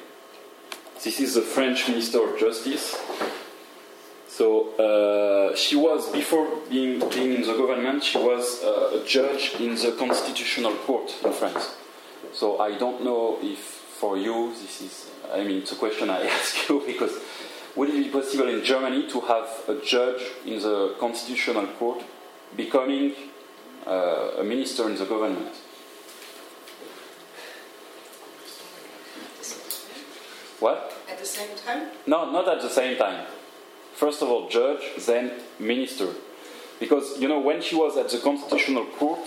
This 1.03 1.21
is 1.21 1.35
the 1.35 1.43
French 1.43 1.89
Minister 1.89 2.23
of 2.23 2.39
Justice. 2.39 2.97
So 4.29 4.75
uh, 4.77 5.55
she 5.55 5.77
was, 5.77 6.11
before 6.11 6.49
being, 6.69 6.99
being 7.11 7.35
in 7.35 7.43
the 7.43 7.55
government, 7.57 8.03
she 8.03 8.19
was 8.19 8.63
uh, 8.63 9.01
a 9.01 9.07
judge 9.07 9.55
in 9.61 9.75
the 9.75 9.95
Constitutional 9.99 10.75
Court 10.87 11.15
in 11.25 11.33
France. 11.33 11.77
So 12.33 12.59
I 12.59 12.77
don't 12.79 13.05
know 13.05 13.39
if 13.43 13.59
for 13.59 14.17
you 14.17 14.53
this 14.61 14.81
is, 14.81 15.11
I 15.33 15.45
mean, 15.45 15.59
it's 15.59 15.73
a 15.73 15.77
question 15.77 16.11
I 16.11 16.27
ask 16.39 16.69
you 16.69 16.83
because 16.87 17.13
would 17.77 17.91
it 17.91 18.05
be 18.05 18.09
possible 18.09 18.49
in 18.49 18.65
Germany 18.65 19.09
to 19.11 19.21
have 19.21 19.49
a 19.69 19.81
judge 19.85 20.23
in 20.47 20.61
the 20.61 20.95
Constitutional 20.99 21.67
Court 21.79 22.03
becoming 22.57 23.15
uh, 23.87 24.41
a 24.41 24.45
minister 24.45 24.89
in 24.89 24.97
the 24.97 25.05
government? 25.05 25.53
What? 30.61 30.93
At 31.11 31.19
the 31.19 31.27
same 31.27 31.57
time? 31.57 31.89
No, 32.07 32.31
not 32.31 32.49
at 32.49 32.63
the 32.63 32.71
same 32.71 32.97
time. 32.97 33.27
First 33.95 34.23
of 34.23 34.29
all, 34.29 34.49
judge, 34.49 34.83
then 35.07 35.33
minister. 35.59 36.09
Because, 36.81 37.19
you 37.21 37.29
know, 37.29 37.39
when 37.41 37.63
she 37.63 37.77
was 37.77 37.97
at 37.97 38.09
the 38.09 38.19
Constitutional 38.19 38.87
Court, 38.87 39.27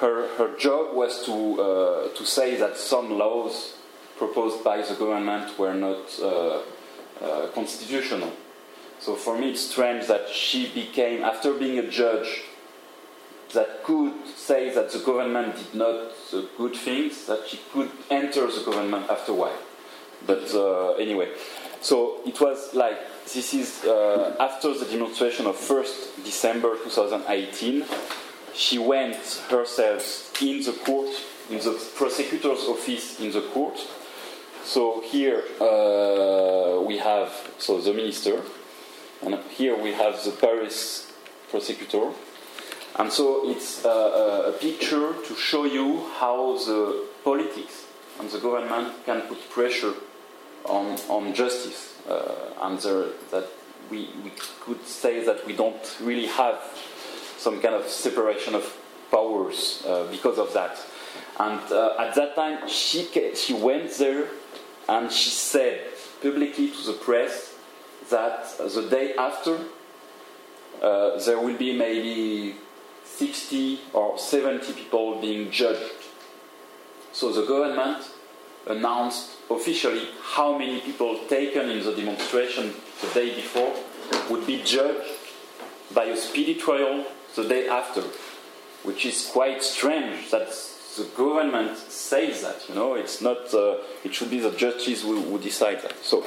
her, 0.00 0.28
her 0.36 0.56
job 0.56 0.94
was 0.94 1.24
to, 1.26 1.60
uh, 1.60 2.08
to 2.14 2.24
say 2.24 2.56
that 2.56 2.76
some 2.76 3.18
laws 3.18 3.76
proposed 4.16 4.64
by 4.64 4.80
the 4.80 4.94
government 4.94 5.58
were 5.58 5.74
not 5.74 6.18
uh, 6.20 6.60
uh, 7.22 7.46
constitutional. 7.54 8.32
So 8.98 9.14
for 9.14 9.38
me, 9.38 9.50
it's 9.50 9.60
strange 9.60 10.06
that 10.06 10.28
she 10.28 10.70
became, 10.72 11.22
after 11.22 11.52
being 11.54 11.78
a 11.78 11.88
judge, 11.88 12.42
that 13.52 13.82
could 13.82 14.14
say 14.26 14.72
that 14.74 14.90
the 14.92 15.00
government 15.00 15.56
did 15.56 15.74
not 15.74 16.12
good 16.56 16.76
things, 16.76 17.26
that 17.26 17.48
she 17.48 17.60
could 17.72 17.90
enter 18.10 18.46
the 18.46 18.62
government 18.64 19.10
after 19.10 19.32
a 19.32 19.34
while. 19.34 19.58
But 20.26 20.52
uh, 20.54 20.92
anyway, 20.94 21.30
so 21.80 22.20
it 22.26 22.40
was 22.40 22.74
like 22.74 22.98
this 23.32 23.54
is 23.54 23.84
uh, 23.84 24.36
after 24.38 24.74
the 24.74 24.84
demonstration 24.84 25.46
of 25.46 25.56
1st 25.56 26.24
December 26.24 26.76
2018. 26.76 27.84
She 28.54 28.78
went 28.78 29.16
herself 29.48 30.42
in 30.42 30.62
the 30.62 30.72
court, 30.72 31.08
in 31.48 31.58
the 31.58 31.80
prosecutor's 31.94 32.64
office 32.64 33.20
in 33.20 33.30
the 33.30 33.42
court. 33.42 33.78
So 34.64 35.00
here 35.00 35.44
uh, 35.60 36.80
we 36.82 36.98
have 36.98 37.32
so 37.58 37.80
the 37.80 37.94
minister, 37.94 38.42
and 39.22 39.38
here 39.50 39.76
we 39.80 39.92
have 39.92 40.22
the 40.24 40.32
Paris 40.32 41.10
prosecutor. 41.50 42.10
And 42.96 43.10
so 43.12 43.48
it's 43.48 43.84
uh, 43.84 44.52
a 44.52 44.58
picture 44.58 45.14
to 45.26 45.34
show 45.36 45.64
you 45.64 46.04
how 46.18 46.58
the 46.58 47.06
politics 47.22 47.86
and 48.18 48.28
the 48.28 48.38
government 48.38 48.92
can 49.06 49.22
put 49.22 49.48
pressure 49.48 49.94
on, 50.64 50.98
on 51.08 51.34
justice. 51.34 51.96
Uh, 52.08 52.54
and 52.62 52.78
there, 52.80 53.06
that 53.30 53.46
we, 53.90 54.10
we 54.22 54.32
could 54.60 54.84
say 54.86 55.24
that 55.24 55.46
we 55.46 55.54
don't 55.54 55.96
really 56.00 56.26
have 56.26 56.60
some 57.36 57.60
kind 57.60 57.74
of 57.74 57.86
separation 57.88 58.54
of 58.54 58.76
powers 59.10 59.82
uh, 59.86 60.06
because 60.10 60.38
of 60.38 60.52
that. 60.52 60.78
And 61.38 61.60
uh, 61.72 61.96
at 61.98 62.14
that 62.14 62.34
time, 62.36 62.68
she, 62.68 63.08
she 63.34 63.54
went 63.54 63.92
there 63.92 64.28
and 64.88 65.10
she 65.10 65.30
said 65.30 65.80
publicly 66.22 66.70
to 66.70 66.82
the 66.86 66.92
press 66.92 67.54
that 68.10 68.58
the 68.58 68.86
day 68.90 69.14
after, 69.14 69.58
uh, 70.82 71.18
there 71.24 71.38
will 71.38 71.56
be 71.56 71.76
maybe 71.76 72.56
60 73.04 73.80
or 73.92 74.18
70 74.18 74.72
people 74.72 75.20
being 75.20 75.50
judged. 75.50 75.92
So 77.12 77.32
the 77.32 77.46
government 77.46 78.04
announced 78.66 79.36
officially 79.50 80.08
how 80.22 80.56
many 80.56 80.80
people 80.80 81.18
taken 81.28 81.68
in 81.70 81.84
the 81.84 81.94
demonstration 81.94 82.72
the 83.00 83.08
day 83.14 83.34
before 83.34 83.74
would 84.30 84.46
be 84.46 84.62
judged 84.62 85.10
by 85.92 86.04
a 86.04 86.16
speedy 86.16 86.54
trial 86.54 87.04
the 87.34 87.44
day 87.44 87.68
after, 87.68 88.02
which 88.82 89.04
is 89.04 89.28
quite 89.32 89.62
strange 89.62 90.30
that 90.30 90.48
the 90.96 91.04
government 91.16 91.76
says 91.76 92.42
that. 92.42 92.68
You 92.68 92.74
know, 92.74 92.94
it's 92.94 93.20
not. 93.20 93.52
Uh, 93.52 93.76
it 94.04 94.14
should 94.14 94.30
be 94.30 94.40
the 94.40 94.50
judges 94.52 95.02
who, 95.02 95.20
who 95.20 95.38
decide 95.38 95.82
that. 95.82 95.96
So, 96.04 96.24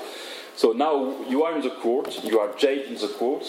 so 0.55 0.71
now 0.71 1.25
you 1.27 1.43
are 1.43 1.55
in 1.55 1.61
the 1.61 1.75
court. 1.81 2.23
You 2.23 2.39
are 2.39 2.53
jailed 2.55 2.85
in 2.87 2.95
the 2.95 3.07
court, 3.07 3.45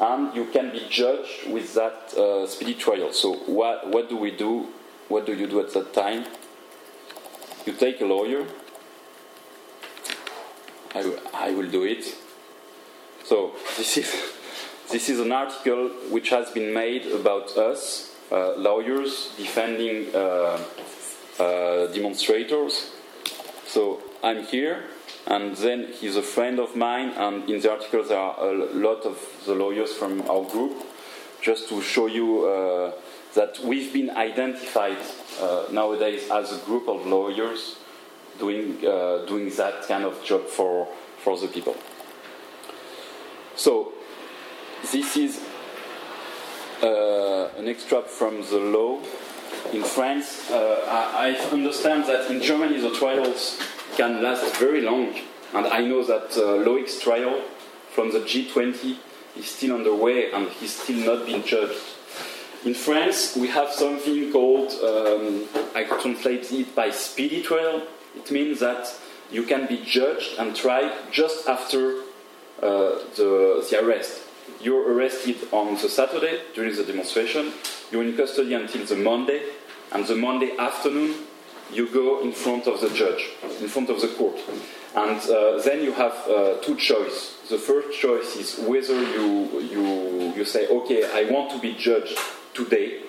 and 0.00 0.34
you 0.34 0.46
can 0.46 0.70
be 0.70 0.86
judged 0.88 1.48
with 1.48 1.74
that 1.74 2.14
uh, 2.16 2.46
speedy 2.46 2.74
trial. 2.74 3.12
So 3.12 3.34
what 3.46 3.88
what 3.88 4.08
do 4.08 4.16
we 4.16 4.30
do? 4.30 4.68
What 5.08 5.26
do 5.26 5.32
you 5.32 5.46
do 5.46 5.60
at 5.60 5.72
that 5.72 5.92
time? 5.94 6.26
You 7.66 7.72
take 7.72 8.00
a 8.00 8.04
lawyer. 8.04 8.46
I, 10.94 11.02
will- 11.02 11.20
I 11.34 11.50
will 11.52 11.70
do 11.70 11.84
it. 11.84 12.14
So 13.24 13.52
this 13.76 13.96
is 13.96 14.12
this 14.90 15.10
is 15.10 15.20
an 15.20 15.32
article 15.32 15.88
which 16.10 16.30
has 16.30 16.50
been 16.50 16.72
made 16.72 17.04
about 17.12 17.56
us, 17.58 18.14
uh, 18.32 18.54
lawyers 18.56 19.34
defending 19.36 20.14
uh, 20.14 20.58
uh, 21.38 21.86
demonstrators. 21.92 22.90
So 23.66 24.00
I'm 24.24 24.44
here, 24.44 24.84
and 25.26 25.54
then 25.56 25.88
he's 25.92 26.16
a 26.16 26.22
friend 26.22 26.58
of 26.58 26.74
mine, 26.74 27.10
and 27.10 27.48
in 27.50 27.60
the 27.60 27.70
article 27.70 28.02
there 28.02 28.18
are 28.18 28.48
a 28.48 28.54
lot 28.72 29.02
of 29.04 29.18
the 29.44 29.54
lawyers 29.54 29.92
from 29.92 30.22
our 30.22 30.44
group, 30.44 30.72
just 31.42 31.68
to 31.68 31.82
show 31.82 32.06
you 32.06 32.46
uh, 32.46 32.92
that 33.34 33.58
we've 33.62 33.92
been 33.92 34.08
identified 34.08 34.96
uh, 35.42 35.64
nowadays 35.70 36.30
as 36.30 36.50
a 36.50 36.64
group 36.64 36.88
of 36.88 37.04
lawyers 37.06 37.76
doing 38.38 38.84
uh, 38.86 39.24
doing 39.26 39.50
that 39.56 39.86
kind 39.86 40.04
of 40.04 40.22
job 40.24 40.46
for 40.46 40.86
for 41.18 41.36
the 41.38 41.48
people. 41.48 41.76
So 43.56 43.92
this 44.92 45.16
is 45.16 45.40
uh, 46.82 47.48
an 47.58 47.68
extract 47.68 48.08
from 48.08 48.42
the 48.42 48.58
law 48.58 49.00
in 49.72 49.82
France. 49.82 50.50
Uh, 50.50 50.84
I, 50.88 51.30
I 51.30 51.50
understand 51.52 52.04
that 52.04 52.30
in 52.30 52.40
Germany 52.40 52.80
the 52.80 52.94
trials 52.94 53.60
can 53.96 54.22
last 54.22 54.56
very 54.56 54.80
long, 54.80 55.14
and 55.54 55.66
I 55.66 55.80
know 55.80 56.04
that 56.04 56.36
uh, 56.36 56.62
Loic's 56.64 57.00
trial 57.00 57.42
from 57.90 58.12
the 58.12 58.20
G20 58.20 58.96
is 59.36 59.46
still 59.46 59.74
underway 59.74 60.30
and 60.30 60.48
he's 60.50 60.80
still 60.82 61.16
not 61.16 61.26
been 61.26 61.44
judged. 61.44 61.80
In 62.64 62.74
France, 62.74 63.36
we 63.36 63.48
have 63.48 63.70
something 63.70 64.32
called, 64.32 64.72
um, 64.82 65.46
I 65.74 65.84
translate 65.84 66.50
it 66.52 66.74
by 66.74 66.90
speedy 66.90 67.42
trial. 67.42 67.82
It 68.16 68.30
means 68.30 68.60
that 68.60 68.94
you 69.30 69.42
can 69.42 69.66
be 69.66 69.82
judged 69.84 70.38
and 70.38 70.54
tried 70.54 70.92
just 71.12 71.48
after 71.48 72.00
uh, 72.62 72.98
the, 73.16 73.66
the 73.70 73.80
arrest. 73.84 74.22
You're 74.60 74.92
arrested 74.92 75.36
on 75.52 75.74
the 75.74 75.88
Saturday 75.88 76.40
during 76.54 76.74
the 76.74 76.84
demonstration, 76.84 77.52
you're 77.92 78.02
in 78.02 78.16
custody 78.16 78.54
until 78.54 78.84
the 78.84 78.96
Monday, 78.96 79.42
and 79.92 80.06
the 80.06 80.16
Monday 80.16 80.56
afternoon 80.56 81.14
you 81.70 81.88
go 81.88 82.22
in 82.22 82.32
front 82.32 82.66
of 82.66 82.80
the 82.80 82.88
judge, 82.90 83.28
in 83.60 83.68
front 83.68 83.90
of 83.90 84.00
the 84.00 84.08
court. 84.08 84.36
And 84.96 85.20
uh, 85.30 85.60
then 85.62 85.82
you 85.84 85.92
have 85.92 86.12
uh, 86.26 86.56
two 86.62 86.76
choices. 86.76 87.36
The 87.50 87.58
first 87.58 87.98
choice 87.98 88.36
is 88.36 88.58
whether 88.66 89.00
you, 89.00 89.60
you, 89.60 90.32
you 90.34 90.44
say, 90.44 90.66
okay, 90.66 91.04
I 91.04 91.30
want 91.30 91.50
to 91.52 91.58
be 91.58 91.74
judged 91.74 92.18
today, 92.54 93.02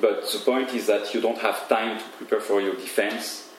but 0.00 0.30
the 0.30 0.38
point 0.44 0.74
is 0.74 0.86
that 0.86 1.14
you 1.14 1.20
don't 1.20 1.38
have 1.38 1.68
time 1.68 1.98
to 1.98 2.04
prepare 2.18 2.40
for 2.40 2.60
your 2.60 2.74
defense 2.74 3.51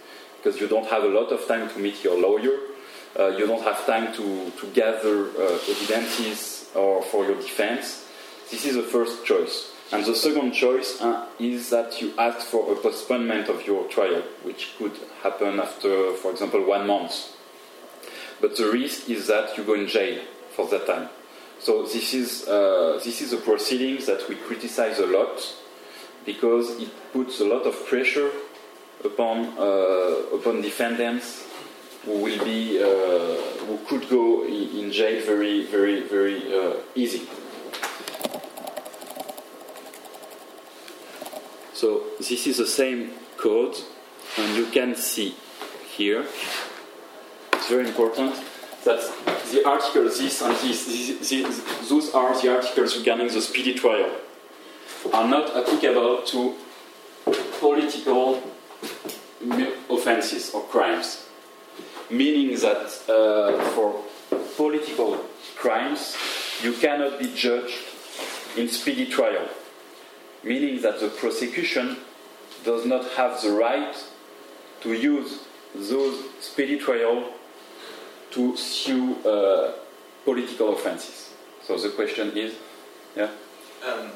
because 0.44 0.60
you 0.60 0.68
don't 0.68 0.88
have 0.88 1.04
a 1.04 1.08
lot 1.08 1.32
of 1.32 1.48
time 1.48 1.70
to 1.70 1.80
meet 1.80 2.04
your 2.04 2.20
lawyer. 2.20 2.58
Uh, 3.18 3.28
you 3.28 3.48
don't 3.48 3.64
have 3.64 3.86
time 3.86 4.14
to, 4.14 4.52
to 4.52 4.68
gather 4.74 5.30
uh, 5.30 5.58
evidences 5.70 6.70
or 6.76 7.02
for 7.04 7.26
your 7.26 7.36
defense. 7.36 8.06
This 8.52 8.66
is 8.66 8.76
the 8.76 8.84
first 8.84 9.26
choice. 9.26 9.72
And 9.92 10.04
the 10.04 10.16
second 10.16 10.52
choice 10.54 11.00
uh, 11.00 11.28
is 11.40 11.70
that 11.70 12.02
you 12.02 12.14
ask 12.18 12.48
for 12.48 12.74
a 12.74 12.76
postponement 12.76 13.48
of 13.48 13.66
your 13.66 13.88
trial, 13.88 14.24
which 14.42 14.72
could 14.78 14.94
happen 15.22 15.60
after, 15.60 16.14
for 16.14 16.32
example, 16.32 16.66
one 16.66 16.88
month. 16.88 17.38
But 18.42 18.58
the 18.58 18.72
risk 18.72 19.10
is 19.10 19.28
that 19.28 19.56
you 19.58 19.64
go 19.64 19.76
in 19.76 19.88
jail 19.88 20.24
for 20.56 20.68
that 20.70 20.88
time. 20.88 21.10
So 21.60 21.84
this 21.84 22.14
is 22.14 22.46
uh, 22.48 23.00
this 23.04 23.22
is 23.22 23.32
a 23.32 23.38
proceeding 23.38 24.04
that 24.08 24.28
we 24.28 24.36
criticize 24.36 25.00
a 25.00 25.06
lot 25.06 25.56
because 26.26 26.72
it 26.82 26.90
puts 27.14 27.40
a 27.40 27.46
lot 27.46 27.64
of 27.64 27.86
pressure 27.86 28.32
upon 29.04 29.58
uh, 29.58 30.36
upon 30.38 30.62
defendants 30.62 31.46
who 32.06 32.20
will 32.20 32.44
be 32.44 32.82
uh, 32.82 32.86
who 33.66 33.78
could 33.88 34.10
go 34.10 34.46
in 34.46 34.92
jail 34.92 35.26
very 35.26 35.66
very 35.66 36.02
very 36.02 36.42
uh, 36.54 36.76
easy. 36.96 37.28
So 41.74 42.04
this 42.18 42.48
is 42.48 42.58
the 42.58 42.68
same 42.68 43.12
code, 43.38 43.76
and 44.38 44.56
you 44.56 44.68
can 44.68 44.96
see 44.96 45.36
here. 45.98 46.26
It's 47.52 47.68
very 47.70 47.88
important 47.88 48.36
that 48.86 49.02
the 49.52 49.68
articles, 49.68 50.18
this 50.18 50.42
and 50.42 50.56
this, 50.58 50.86
this, 50.86 51.30
this, 51.30 51.90
those 51.90 52.14
are 52.14 52.40
the 52.42 52.56
articles 52.56 52.98
regarding 52.98 53.28
the 53.28 53.42
speedy 53.42 53.74
trial, 53.74 54.12
are 55.14 55.28
not 55.28 55.56
applicable 55.56 56.22
to 56.24 56.56
political 57.60 58.42
offenses 59.90 60.54
or 60.54 60.62
crimes. 60.64 61.28
Meaning 62.10 62.58
that 62.60 62.86
uh, 63.10 63.62
for 63.72 64.04
political 64.56 65.18
crimes, 65.56 66.16
you 66.62 66.74
cannot 66.74 67.20
be 67.20 67.34
judged 67.34 67.78
in 68.58 68.68
speedy 68.68 69.06
trial. 69.06 69.48
Meaning 70.44 70.82
that 70.82 71.00
the 71.00 71.08
prosecution 71.08 71.98
does 72.64 72.86
not 72.86 73.10
have 73.12 73.42
the 73.42 73.52
right 73.52 73.96
to 74.82 74.94
use 74.94 75.40
those 75.74 76.24
speedy 76.40 76.78
trial 76.78 77.30
to 78.32 78.56
sue 78.58 79.16
uh, 79.26 79.74
political 80.26 80.74
offenses. 80.74 81.34
So 81.64 81.78
the 81.78 81.90
question 81.90 82.38
is, 82.38 82.56
yeah. 83.16 83.30
Um, 83.86 84.12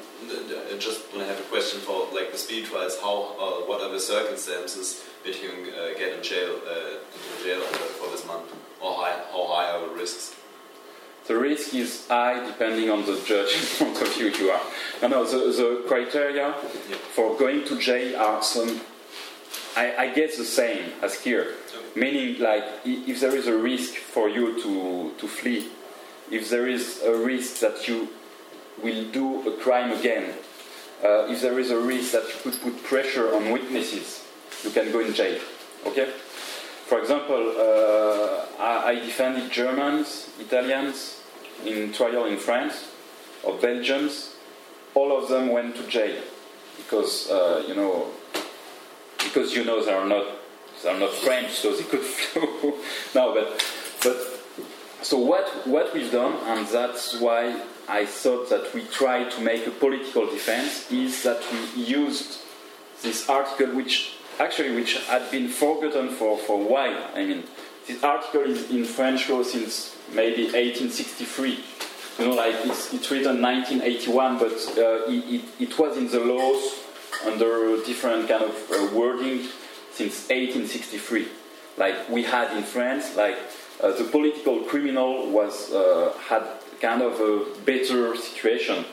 just 0.78 1.12
want 1.12 1.26
to 1.26 1.34
have 1.34 1.38
a 1.38 1.48
question 1.48 1.80
for 1.80 2.08
like 2.14 2.32
the 2.32 2.38
speed 2.38 2.66
trials. 2.66 2.98
How, 3.00 3.34
uh, 3.38 3.66
what 3.66 3.82
are 3.82 3.90
the 3.90 4.00
circumstances 4.00 5.04
that 5.24 5.42
you 5.42 5.50
uh, 5.72 5.98
get 5.98 6.16
in 6.16 6.22
jail, 6.22 6.60
uh, 6.66 6.98
into 7.12 7.44
jail 7.44 7.60
for 7.60 8.10
this 8.10 8.26
month, 8.26 8.50
or 8.80 8.94
high, 8.94 9.20
how 9.30 9.46
high 9.46 9.70
are 9.70 9.88
the 9.88 9.94
risks? 9.94 10.34
The 11.26 11.36
risk 11.36 11.74
is 11.74 12.06
high 12.08 12.46
depending 12.46 12.88
on 12.88 13.04
the 13.04 13.20
judge 13.26 13.52
in 13.54 13.60
front 13.60 14.00
of 14.00 14.16
you 14.16 14.28
you 14.28 14.50
are. 14.50 14.62
No, 15.02 15.08
no, 15.08 15.24
the, 15.26 15.52
the 15.52 15.84
criteria 15.86 16.54
yeah. 16.88 16.96
for 17.12 17.36
going 17.36 17.66
to 17.66 17.78
jail 17.78 18.18
are 18.18 18.42
some, 18.42 18.80
I, 19.76 19.94
I 19.96 20.14
guess 20.14 20.38
the 20.38 20.44
same 20.44 20.92
as 21.02 21.20
here. 21.20 21.54
Meaning, 21.94 22.40
like, 22.40 22.64
if 22.84 23.20
there 23.20 23.36
is 23.36 23.46
a 23.46 23.56
risk 23.56 23.94
for 23.94 24.28
you 24.28 24.62
to, 24.62 25.12
to 25.18 25.28
flee, 25.28 25.68
if 26.30 26.48
there 26.48 26.68
is 26.68 27.02
a 27.02 27.14
risk 27.14 27.60
that 27.60 27.88
you 27.88 28.08
will 28.82 29.04
do 29.10 29.48
a 29.48 29.56
crime 29.56 29.92
again, 29.92 30.34
uh, 31.04 31.26
if 31.28 31.40
there 31.42 31.58
is 31.58 31.70
a 31.70 31.78
risk 31.78 32.12
that 32.12 32.24
you 32.24 32.50
could 32.50 32.60
put 32.60 32.82
pressure 32.84 33.34
on 33.34 33.50
witnesses, 33.50 34.24
you 34.64 34.70
can 34.70 34.90
go 34.90 35.00
in 35.00 35.14
jail. 35.14 35.40
Okay? 35.86 36.10
For 36.86 36.98
example, 37.00 37.54
uh, 37.56 38.62
I, 38.62 38.90
I, 38.90 38.94
defended 38.94 39.50
Germans, 39.50 40.30
Italians 40.40 41.22
in 41.64 41.92
trial 41.92 42.24
in 42.24 42.38
France, 42.38 42.90
or 43.42 43.54
Belgians. 43.58 44.34
All 44.94 45.16
of 45.16 45.28
them 45.28 45.48
went 45.48 45.76
to 45.76 45.86
jail 45.86 46.20
because 46.78 47.30
uh, 47.30 47.62
you 47.68 47.74
know 47.74 48.08
because 49.18 49.54
you 49.54 49.64
know 49.64 49.84
they 49.84 49.92
are 49.92 50.06
not 50.06 50.26
they're 50.82 50.98
not 50.98 51.12
French, 51.12 51.50
so 51.50 51.76
they 51.76 51.84
could 51.84 52.00
flow. 52.00 52.74
no, 53.14 53.34
but 53.34 53.64
but 54.02 54.16
so 55.02 55.18
what 55.18 55.46
what 55.66 55.92
we've 55.92 56.10
done, 56.10 56.34
and 56.46 56.66
that's 56.68 57.20
why 57.20 57.60
I 57.88 58.04
thought 58.04 58.50
that 58.50 58.74
we 58.74 58.82
tried 58.84 59.30
to 59.32 59.40
make 59.40 59.66
a 59.66 59.70
political 59.70 60.26
defense, 60.26 60.90
is 60.92 61.22
that 61.22 61.42
we 61.50 61.84
used 61.84 62.40
this 63.02 63.28
article, 63.28 63.74
which 63.74 64.14
actually 64.38 64.74
which 64.74 64.98
had 65.06 65.30
been 65.30 65.48
forgotten 65.48 66.10
for, 66.10 66.38
for 66.38 66.60
a 66.60 66.64
while. 66.64 67.10
I 67.14 67.24
mean, 67.24 67.44
this 67.86 68.04
article 68.04 68.42
is 68.42 68.70
in 68.70 68.84
French 68.84 69.28
law 69.30 69.42
since 69.42 69.96
maybe 70.12 70.44
1863. 70.44 71.64
You 72.18 72.24
know, 72.26 72.34
like 72.34 72.54
it's, 72.64 72.92
it's 72.92 73.10
written 73.10 73.40
1981, 73.40 74.38
but 74.38 74.52
uh, 74.76 75.10
it, 75.10 75.34
it, 75.34 75.44
it, 75.58 75.78
was 75.78 75.96
in 75.96 76.08
the 76.08 76.20
laws 76.20 76.84
under 77.24 77.82
different 77.84 78.28
kind 78.28 78.42
of 78.42 78.70
uh, 78.70 78.94
wording 78.94 79.46
since 79.92 80.28
1863. 80.28 81.28
Like 81.76 82.08
we 82.08 82.24
had 82.24 82.56
in 82.56 82.64
France, 82.64 83.16
like 83.16 83.38
uh, 83.80 83.92
the 83.92 84.04
political 84.04 84.60
criminal 84.64 85.30
was 85.30 85.72
uh, 85.72 86.12
had 86.28 86.42
kind 86.80 87.02
of 87.02 87.20
a 87.20 87.44
better 87.64 88.16
situation. 88.16 88.84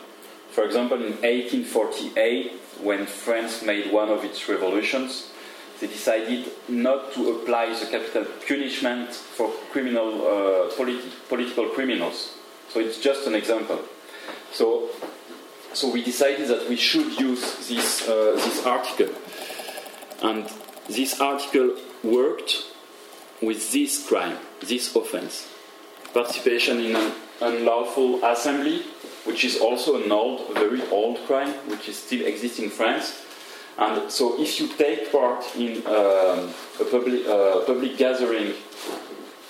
For 0.51 0.63
example, 0.63 0.97
in 0.97 1.13
1848, 1.21 2.51
when 2.81 3.05
France 3.05 3.63
made 3.63 3.91
one 3.91 4.09
of 4.09 4.23
its 4.23 4.47
revolutions, 4.47 5.31
they 5.79 5.87
decided 5.87 6.45
not 6.69 7.13
to 7.13 7.31
apply 7.31 7.77
the 7.77 7.85
capital 7.85 8.25
punishment 8.47 9.13
for 9.13 9.51
criminal 9.71 10.21
uh, 10.21 10.71
politi 10.71 11.11
political 11.27 11.67
criminals. 11.69 12.37
So 12.69 12.79
it's 12.79 12.99
just 12.99 13.27
an 13.27 13.35
example. 13.35 13.79
So, 14.51 14.89
so 15.73 15.91
we 15.91 16.03
decided 16.03 16.47
that 16.47 16.69
we 16.69 16.77
should 16.77 17.19
use 17.19 17.67
this 17.67 18.07
uh, 18.07 18.33
this 18.35 18.65
article, 18.65 19.09
and 20.23 20.49
this 20.87 21.19
article 21.19 21.75
worked 22.03 22.63
with 23.41 23.71
this 23.73 24.07
crime, 24.07 24.37
this 24.61 24.95
offense. 24.95 25.51
Participation 26.13 26.79
in 26.79 26.95
an 26.95 27.11
unlawful 27.41 28.23
assembly, 28.23 28.83
which 29.25 29.43
is 29.43 29.57
also 29.57 30.01
an 30.01 30.11
old, 30.11 30.53
very 30.53 30.81
old 30.89 31.17
crime, 31.27 31.53
which 31.69 31.89
is 31.89 31.97
still 31.97 32.25
exists 32.25 32.59
in 32.59 32.69
France. 32.69 33.21
And 33.77 34.09
so, 34.09 34.39
if 34.41 34.59
you 34.59 34.67
take 34.69 35.11
part 35.11 35.43
in 35.55 35.85
um, 35.85 36.53
a 36.79 36.85
public, 36.89 37.25
uh, 37.27 37.65
public 37.65 37.97
gathering 37.97 38.53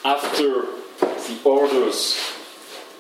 after 0.04 0.66
the 1.00 1.38
orders 1.44 2.20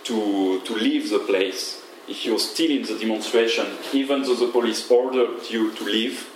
to, 0.04 0.62
to 0.62 0.74
leave 0.76 1.10
the 1.10 1.20
place, 1.20 1.82
if 2.08 2.26
you're 2.26 2.40
still 2.40 2.70
in 2.70 2.84
the 2.84 2.98
demonstration, 3.00 3.66
even 3.94 4.22
though 4.22 4.36
the 4.36 4.52
police 4.52 4.90
ordered 4.92 5.50
you 5.50 5.72
to 5.74 5.84
leave, 5.84 6.30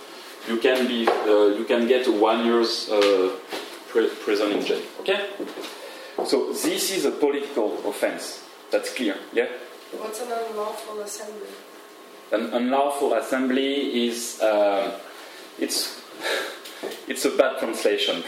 you 0.48 0.56
can 0.56 0.88
be 0.88 1.06
uh, 1.06 1.56
you 1.56 1.64
can 1.64 1.86
get 1.86 2.08
one 2.08 2.44
year's 2.44 2.90
uh, 2.90 3.30
prison 3.88 4.52
in 4.52 4.64
jail. 4.64 4.82
Okay. 5.00 5.28
So 6.26 6.52
this 6.52 6.90
is 6.90 7.04
a 7.04 7.10
political 7.10 7.88
offense. 7.88 8.39
That's 8.70 8.94
clear. 8.94 9.16
Yeah. 9.32 9.48
What's 9.92 10.20
an 10.20 10.28
unlawful 10.30 11.00
assembly? 11.00 11.48
An 12.32 12.52
unlawful 12.52 13.14
assembly 13.14 14.06
is 14.06 14.40
uh, 14.40 14.98
it's 15.58 16.00
it's 17.08 17.24
a 17.24 17.30
bad 17.30 17.58
translation. 17.58 18.22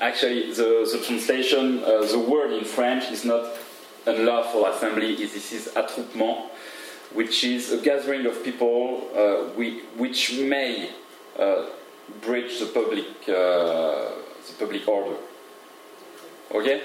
Actually, 0.00 0.52
the, 0.52 0.88
the 0.90 1.00
translation, 1.06 1.84
uh, 1.84 2.02
the 2.04 2.18
word 2.18 2.52
in 2.52 2.64
French 2.64 3.10
is 3.10 3.24
not 3.24 3.46
unlawful 4.06 4.66
assembly. 4.66 5.14
This 5.14 5.52
is 5.52 5.68
attroupement, 5.76 6.50
which 7.12 7.44
is 7.44 7.70
a 7.70 7.76
gathering 7.76 8.26
of 8.26 8.42
people 8.42 9.08
uh, 9.14 9.52
we, 9.56 9.80
which 9.96 10.32
may 10.38 10.90
uh, 11.38 11.66
breach 12.22 12.58
the 12.58 12.66
public 12.66 13.06
uh, 13.28 14.10
the 14.48 14.54
public 14.58 14.88
order. 14.88 15.16
Okay, 16.54 16.82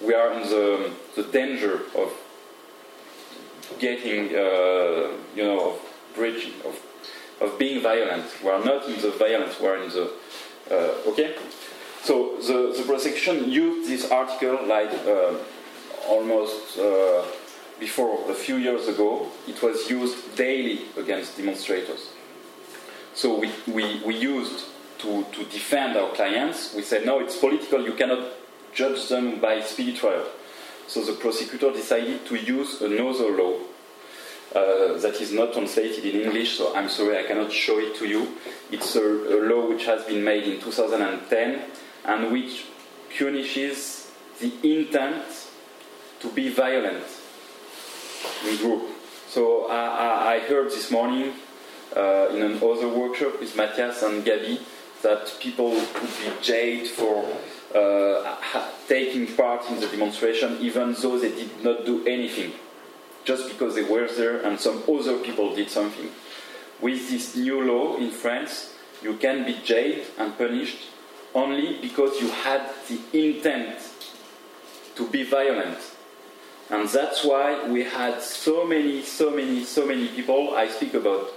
we 0.00 0.14
are 0.14 0.32
in 0.32 0.42
the 0.48 0.92
the 1.16 1.22
danger 1.24 1.82
of 1.94 2.12
getting 3.78 4.34
uh, 4.34 5.10
you 5.34 5.44
know 5.44 5.70
of 5.70 5.80
breaching 6.14 6.54
of 6.64 6.80
of 7.40 7.58
being 7.58 7.82
violent. 7.82 8.26
We 8.42 8.50
are 8.50 8.64
not 8.64 8.88
in 8.88 9.00
the 9.00 9.10
violence. 9.10 9.60
We 9.60 9.68
are 9.68 9.82
in 9.82 9.90
the 9.90 10.10
okay. 11.06 11.34
So 12.02 12.36
the, 12.40 12.74
the 12.76 12.84
prosecution 12.86 13.50
used 13.50 13.90
this 13.90 14.10
article 14.10 14.66
like 14.66 14.92
almost 16.08 16.78
uh, 16.78 17.24
before 17.78 18.30
a 18.30 18.34
few 18.34 18.56
years 18.56 18.88
ago, 18.88 19.28
it 19.46 19.62
was 19.62 19.88
used 19.88 20.36
daily 20.36 20.82
against 20.96 21.36
demonstrators. 21.36 22.10
So 23.14 23.38
we, 23.38 23.50
we, 23.66 24.02
we 24.04 24.16
used 24.16 24.64
to, 24.98 25.24
to 25.32 25.44
defend 25.44 25.96
our 25.96 26.10
clients, 26.12 26.74
we 26.74 26.82
said, 26.82 27.06
no, 27.06 27.20
it's 27.20 27.36
political, 27.36 27.84
you 27.84 27.92
cannot 27.92 28.32
judge 28.74 29.08
them 29.08 29.40
by 29.40 29.60
speedy 29.60 29.96
trial. 29.96 30.26
So 30.86 31.04
the 31.04 31.12
prosecutor 31.12 31.70
decided 31.72 32.26
to 32.26 32.36
use 32.36 32.80
another 32.80 33.30
law 33.36 33.58
uh, 34.54 34.96
that 34.98 35.20
is 35.20 35.32
not 35.32 35.52
translated 35.52 36.04
in 36.04 36.22
English, 36.22 36.56
so 36.56 36.74
I'm 36.74 36.88
sorry 36.88 37.18
I 37.18 37.24
cannot 37.24 37.52
show 37.52 37.78
it 37.78 37.96
to 37.96 38.06
you. 38.06 38.38
It's 38.70 38.96
a, 38.96 39.02
a 39.02 39.38
law 39.46 39.68
which 39.68 39.84
has 39.84 40.04
been 40.06 40.24
made 40.24 40.44
in 40.44 40.60
2010 40.60 41.62
and 42.06 42.32
which 42.32 42.64
punishes 43.16 44.10
the 44.40 44.52
intent 44.62 45.24
to 46.20 46.30
be 46.30 46.48
violent 46.48 47.04
in 48.46 48.56
group. 48.56 48.88
So 49.28 49.66
I, 49.68 50.36
I, 50.36 50.38
heard 50.40 50.70
this 50.70 50.90
morning 50.90 51.34
uh, 51.94 52.28
in 52.30 52.42
another 52.42 52.88
workshop 52.88 53.40
with 53.40 53.54
Matthias 53.56 54.02
and 54.02 54.24
Gabi 54.24 54.60
that 55.02 55.36
people 55.40 55.78
could 55.92 56.08
be 56.08 56.42
jailed 56.42 56.88
for 56.88 57.24
Uh, 57.74 58.36
taking 58.88 59.26
part 59.36 59.68
in 59.68 59.78
the 59.78 59.86
demonstration 59.88 60.56
even 60.60 60.94
though 61.02 61.18
they 61.18 61.28
did 61.28 61.62
not 61.62 61.84
do 61.84 62.06
anything, 62.06 62.52
just 63.24 63.46
because 63.48 63.74
they 63.74 63.82
were 63.82 64.08
there 64.08 64.40
and 64.40 64.58
some 64.58 64.82
other 64.88 65.18
people 65.18 65.54
did 65.54 65.68
something. 65.68 66.10
With 66.80 67.10
this 67.10 67.36
new 67.36 67.62
law 67.62 67.98
in 67.98 68.10
France, 68.10 68.74
you 69.02 69.14
can 69.16 69.44
be 69.44 69.58
jailed 69.64 70.06
and 70.16 70.36
punished 70.38 70.78
only 71.34 71.78
because 71.82 72.20
you 72.20 72.30
had 72.30 72.62
the 72.88 72.98
intent 73.12 73.76
to 74.94 75.06
be 75.08 75.24
violent. 75.24 75.78
And 76.70 76.88
that's 76.88 77.24
why 77.24 77.68
we 77.68 77.84
had 77.84 78.22
so 78.22 78.66
many, 78.66 79.02
so 79.02 79.30
many, 79.30 79.64
so 79.64 79.86
many 79.86 80.08
people. 80.08 80.54
I 80.54 80.68
speak 80.68 80.94
about 80.94 81.28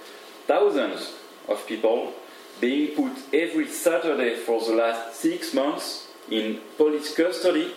thousands 0.47 1.13
of 1.47 1.65
people 1.67 2.13
being 2.61 2.95
put 2.95 3.11
every 3.33 3.67
Saturday 3.67 4.35
for 4.35 4.63
the 4.63 4.73
last 4.73 5.15
six 5.15 5.53
months 5.53 6.07
in 6.31 6.59
police 6.77 7.13
custody 7.13 7.71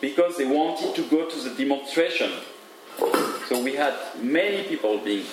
because 0.00 0.36
they 0.36 0.46
wanted 0.46 0.94
to 0.94 1.02
go 1.08 1.28
to 1.28 1.36
the 1.40 1.50
demonstration. 1.50 2.30
So 3.48 3.62
we 3.62 3.74
had 3.74 3.94
many 4.20 4.64
people 4.64 4.98
being 4.98 5.26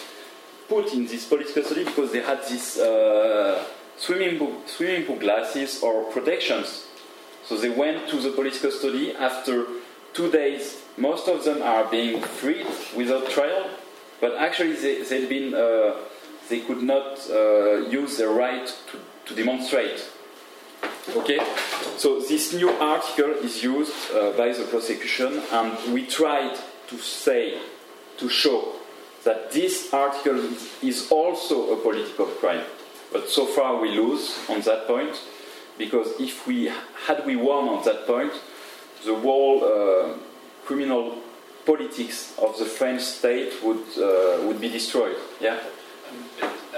put 0.68 0.94
in 0.94 1.06
this 1.06 1.28
police 1.28 1.54
custody 1.54 1.84
because 1.84 2.12
they 2.12 2.22
had 2.22 2.48
these 2.48 2.78
uh, 2.78 3.64
swimming, 3.98 4.40
pool, 4.40 4.62
swimming 4.66 5.04
pool 5.06 5.18
glasses 5.18 5.84
or 5.84 6.06
protections. 6.06 6.88
So 7.46 7.58
they 7.58 7.70
went 7.70 8.08
to 8.10 8.18
the 8.18 8.32
police 8.32 8.62
custody 8.62 9.14
after 9.14 9.66
two 10.14 10.32
days. 10.32 10.84
Most 10.98 11.28
of 11.28 11.44
them 11.44 11.62
are 11.62 11.90
being 11.90 12.22
freed 12.22 12.68
without 12.96 13.30
trial, 13.30 13.70
but 14.22 14.36
actually 14.38 14.74
they, 14.74 15.02
they've 15.04 15.30
been, 15.30 15.54
uh, 15.54 15.96
they 16.50 16.62
could 16.62 16.82
not 16.82 17.20
uh, 17.30 17.88
use 17.90 18.18
their 18.18 18.30
right 18.30 18.68
to, 18.92 19.00
to 19.26 19.36
demonstrate. 19.36 20.08
Okay, 21.16 21.40
so 21.98 22.20
this 22.20 22.54
new 22.54 22.70
article 22.70 23.32
is 23.44 23.64
used 23.64 23.94
uh, 24.14 24.32
by 24.38 24.54
the 24.54 24.64
prosecution, 24.64 25.42
and 25.52 25.94
we 25.94 26.06
tried 26.06 26.58
to 26.88 26.98
say, 26.98 27.58
to 28.18 28.30
show 28.30 28.74
that 29.24 29.52
this 29.52 29.94
article 29.94 30.40
is 30.82 31.12
also 31.12 31.74
a 31.74 31.78
political 31.78 32.26
crime. 32.26 32.64
But 33.12 33.30
so 33.30 33.46
far 33.46 33.82
we 33.82 33.90
lose 33.90 34.40
on 34.50 34.62
that 34.62 34.88
point, 34.88 35.20
because 35.78 36.08
if 36.20 36.48
we 36.48 36.72
had 37.08 37.26
we 37.26 37.36
won 37.36 37.68
on 37.68 37.84
that 37.84 38.08
point, 38.08 38.34
the 39.06 39.16
whole 39.16 39.64
uh, 39.64 40.14
criminal 40.66 41.18
politics 41.66 42.34
of 42.38 42.58
the 42.58 42.66
French 42.66 43.02
state 43.02 43.54
would 43.64 43.84
uh, 43.98 44.48
would 44.48 44.60
be 44.62 44.70
destroyed. 44.70 45.18
Yeah. 45.40 45.60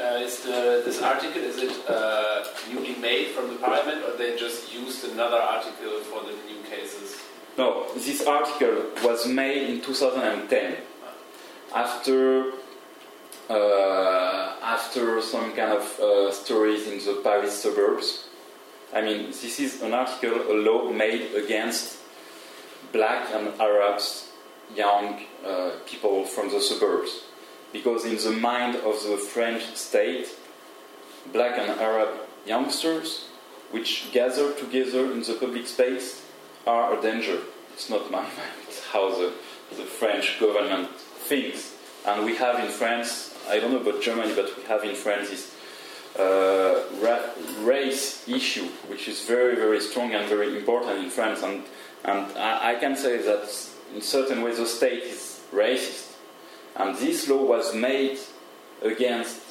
Uh, 0.04 0.18
is 0.18 0.40
the, 0.44 0.82
this 0.84 1.02
article 1.02 1.42
is 1.42 1.58
it 1.58 1.90
uh, 1.90 2.44
newly 2.70 2.96
made 2.96 3.28
from 3.28 3.48
the 3.48 3.56
parliament, 3.56 4.04
or 4.04 4.18
they 4.18 4.36
just 4.36 4.74
used 4.74 5.06
another 5.06 5.38
article 5.38 6.00
for 6.02 6.22
the 6.24 6.36
new 6.46 6.62
cases? 6.70 7.16
No, 7.58 7.88
this 7.94 8.26
article 8.26 8.84
was 9.02 9.26
made 9.28 9.70
in 9.70 9.82
2010 9.82 10.76
after 11.74 12.52
uh, 13.50 14.56
after 14.62 15.22
some 15.22 15.54
kind 15.56 15.72
of 15.72 16.00
uh, 16.00 16.32
stories 16.32 16.88
in 16.88 16.98
the 17.00 17.22
Paris 17.24 17.62
suburbs. 17.62 18.28
I 18.94 19.02
mean, 19.02 19.28
this 19.28 19.60
is 19.60 19.82
an 19.82 19.94
article, 19.94 20.52
a 20.52 20.56
law 20.56 20.92
made 20.92 21.34
against 21.34 22.00
black 22.92 23.30
and 23.34 23.60
Arabs, 23.60 24.32
young 24.76 25.24
uh, 25.46 25.72
people 25.86 26.26
from 26.26 26.50
the 26.52 26.60
suburbs. 26.60 27.24
Because 27.74 28.06
in 28.06 28.16
the 28.18 28.40
mind 28.40 28.76
of 28.78 29.04
the 29.04 29.18
French 29.18 29.76
state, 29.76 30.30
black 31.34 31.58
and 31.58 31.72
Arab 31.82 32.10
youngsters, 32.46 33.28
which 33.72 34.12
gather 34.12 34.54
together 34.54 35.12
in 35.12 35.24
the 35.24 35.34
public 35.34 35.68
space, 35.68 36.24
are 36.66 36.98
a 36.98 37.02
danger. 37.02 37.40
It's 37.74 37.90
not 37.90 38.12
my 38.12 38.22
mind, 38.38 38.54
it's 38.68 38.86
how 38.86 39.10
the, 39.10 39.34
the 39.76 39.84
French 39.84 40.40
government 40.40 40.92
thinks. 40.98 41.74
And 42.06 42.26
we 42.26 42.36
have 42.36 42.64
in 42.64 42.70
France, 42.70 43.36
I 43.50 43.60
don't 43.60 43.72
know 43.72 43.82
about 43.82 44.02
Germany, 44.02 44.34
but 44.36 44.56
we 44.58 44.64
have 44.64 44.84
in 44.84 44.96
France 44.96 45.30
this 45.30 45.56
uh, 46.20 46.84
ra- 47.02 47.32
race 47.66 48.28
issue, 48.28 48.68
which 48.88 49.08
is 49.08 49.26
very, 49.26 49.56
very 49.56 49.80
strong 49.80 50.14
and 50.14 50.28
very 50.30 50.56
important 50.56 51.04
in 51.04 51.10
France. 51.10 51.42
And, 51.42 51.64
and 52.06 52.38
I, 52.38 52.72
I 52.72 52.76
can 52.76 52.96
say 52.96 53.18
that 53.18 53.50
in 53.96 54.02
certain 54.02 54.42
ways 54.42 54.58
the 54.58 54.66
state 54.66 55.04
is 55.04 55.42
racist. 55.54 56.03
And 56.76 56.96
this 56.98 57.28
law 57.30 57.44
was 57.44 57.76
made 57.76 58.18
against, 58.82 59.42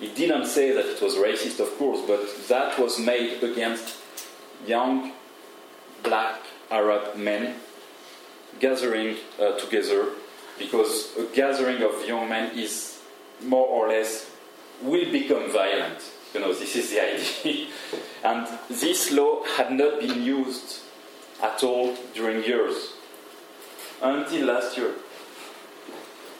it 0.00 0.14
didn't 0.14 0.46
say 0.46 0.72
that 0.72 0.86
it 0.86 1.00
was 1.02 1.14
racist, 1.16 1.60
of 1.60 1.76
course, 1.78 2.00
but 2.06 2.48
that 2.48 2.78
was 2.78 2.98
made 2.98 3.42
against 3.42 3.96
young 4.66 5.12
black 6.02 6.40
Arab 6.70 7.16
men 7.16 7.54
gathering 8.60 9.16
uh, 9.40 9.52
together 9.58 10.10
because 10.58 11.16
a 11.16 11.24
gathering 11.34 11.82
of 11.82 12.06
young 12.06 12.28
men 12.28 12.56
is 12.56 13.00
more 13.42 13.66
or 13.66 13.88
less 13.88 14.30
will 14.82 15.10
become 15.10 15.50
violent. 15.50 16.02
You 16.34 16.40
know, 16.40 16.52
this 16.52 16.76
is 16.76 16.90
the 16.90 17.02
idea. 17.44 17.68
and 18.24 18.46
this 18.68 19.12
law 19.12 19.44
had 19.56 19.72
not 19.72 20.00
been 20.00 20.22
used 20.22 20.80
at 21.42 21.62
all 21.62 21.96
during 22.14 22.44
years 22.44 22.92
until 24.02 24.46
last 24.46 24.76
year. 24.76 24.92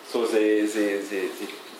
So 0.09 0.27
they, 0.27 0.65
they, 0.67 1.03
they, 1.03 1.29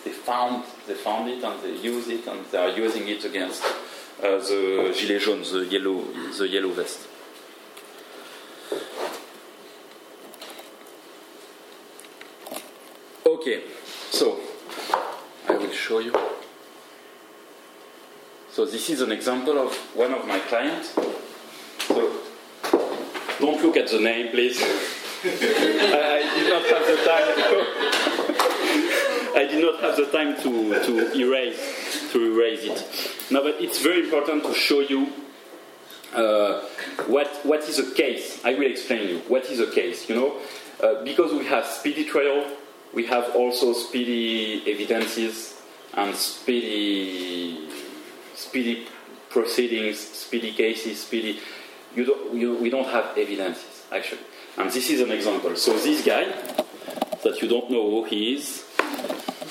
they, 0.05 0.11
found, 0.11 0.63
they 0.87 0.93
found 0.93 1.29
it 1.29 1.43
and 1.43 1.63
they 1.63 1.75
use 1.81 2.07
it 2.09 2.27
and 2.27 2.45
they 2.51 2.57
are 2.59 2.69
using 2.69 3.07
it 3.07 3.25
against 3.25 3.63
uh, 3.63 4.37
the 4.37 4.93
gilets 4.95 5.25
jaunes, 5.25 5.51
the 5.51 5.65
yellow, 5.65 6.03
the 6.37 6.47
yellow 6.47 6.69
vest. 6.69 7.07
Okay, 13.25 13.63
so 14.11 14.39
I 15.47 15.53
will 15.53 15.71
show 15.71 15.99
you. 15.99 16.13
So 18.51 18.65
this 18.65 18.91
is 18.91 19.01
an 19.01 19.11
example 19.11 19.57
of 19.57 19.73
one 19.95 20.13
of 20.13 20.27
my 20.27 20.37
clients. 20.39 20.93
So 21.87 22.13
don't 23.39 23.63
look 23.63 23.77
at 23.77 23.87
the 23.87 23.99
name, 23.99 24.29
please. 24.29 24.61
I, 25.21 26.31
did 26.35 26.49
not 26.49 26.63
have 26.63 26.85
the 26.87 26.95
time. 27.03 27.27
I 29.35 29.45
did 29.45 29.61
not 29.63 29.81
have 29.81 29.97
the 29.97 30.05
time 30.05 30.35
to, 30.43 30.85
to 30.85 31.19
erase 31.19 32.11
to 32.11 32.33
erase 32.33 32.63
it. 32.63 33.31
No, 33.31 33.43
but 33.43 33.61
it's 33.61 33.81
very 33.81 34.05
important 34.05 34.43
to 34.43 34.53
show 34.53 34.79
you 34.79 35.11
uh, 36.13 36.61
what 37.07 37.27
what 37.43 37.67
is 37.67 37.79
a 37.79 37.91
case. 37.93 38.43
I 38.45 38.53
will 38.53 38.71
explain 38.71 39.09
you 39.09 39.19
what 39.27 39.45
is 39.45 39.59
a 39.59 39.69
case. 39.71 40.07
You 40.09 40.15
know, 40.15 40.37
uh, 40.81 41.03
because 41.03 41.33
we 41.33 41.45
have 41.45 41.65
speedy 41.65 42.05
trial, 42.05 42.45
we 42.93 43.05
have 43.07 43.35
also 43.35 43.73
speedy 43.73 44.63
evidences 44.71 45.61
and 45.95 46.15
speedy 46.15 47.67
speedy 48.35 48.87
proceedings, 49.29 49.99
speedy 49.99 50.53
cases, 50.53 51.01
speedy. 51.01 51.39
You 51.95 52.05
don't, 52.05 52.33
you, 52.35 52.55
we 52.55 52.69
don't 52.69 52.87
have 52.87 53.17
evidences 53.17 53.79
actually, 53.91 54.21
and 54.57 54.71
this 54.71 54.89
is 54.89 55.01
an 55.01 55.11
example. 55.11 55.55
So 55.55 55.73
this 55.73 56.03
guy 56.05 56.25
that 57.23 57.41
you 57.41 57.47
don't 57.47 57.69
know 57.69 57.89
who 57.89 58.03
he 58.05 58.35
is 58.35 58.65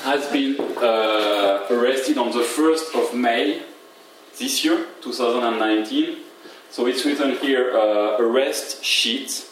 has 0.03 0.31
been 0.31 0.59
uh, 0.79 1.67
arrested 1.71 2.19
on 2.19 2.31
the 2.31 2.43
1st 2.43 2.95
of 2.95 3.15
May 3.15 3.63
this 4.39 4.65
year, 4.65 4.87
2019. 5.03 6.19
So 6.71 6.87
it's 6.87 7.05
written 7.05 7.37
here 7.39 7.77
uh, 7.77 8.19
arrest 8.19 8.85
sheet, 8.85 9.47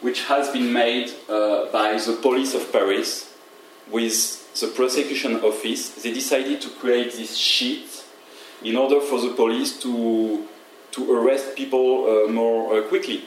which 0.00 0.24
has 0.24 0.48
been 0.50 0.72
made 0.72 1.12
uh, 1.28 1.66
by 1.70 1.98
the 1.98 2.18
police 2.22 2.54
of 2.54 2.72
Paris 2.72 3.34
with 3.90 4.60
the 4.60 4.68
prosecution 4.68 5.36
office. 5.40 5.90
They 6.02 6.12
decided 6.12 6.60
to 6.62 6.68
create 6.70 7.12
this 7.12 7.36
sheet 7.36 8.04
in 8.62 8.76
order 8.76 9.00
for 9.00 9.20
the 9.20 9.30
police 9.34 9.78
to, 9.82 10.46
to 10.92 11.12
arrest 11.12 11.54
people 11.56 12.26
uh, 12.26 12.30
more 12.30 12.78
uh, 12.78 12.82
quickly. 12.82 13.24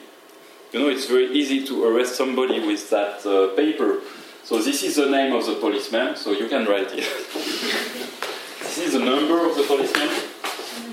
You 0.72 0.80
know, 0.80 0.90
it's 0.90 1.06
very 1.06 1.32
easy 1.32 1.66
to 1.68 1.86
arrest 1.86 2.16
somebody 2.16 2.60
with 2.66 2.90
that 2.90 3.26
uh, 3.26 3.56
paper 3.56 4.00
so 4.44 4.62
this 4.62 4.84
is 4.84 4.96
the 4.96 5.06
name 5.06 5.34
of 5.34 5.46
the 5.46 5.56
policeman, 5.56 6.16
so 6.16 6.32
you 6.32 6.48
can 6.50 6.66
write 6.66 6.92
it. 6.92 7.06
this 8.60 8.78
is 8.80 8.94
the 8.94 9.00
number 9.00 9.46
of 9.48 9.56
the 9.56 9.64
policeman. 9.64 10.10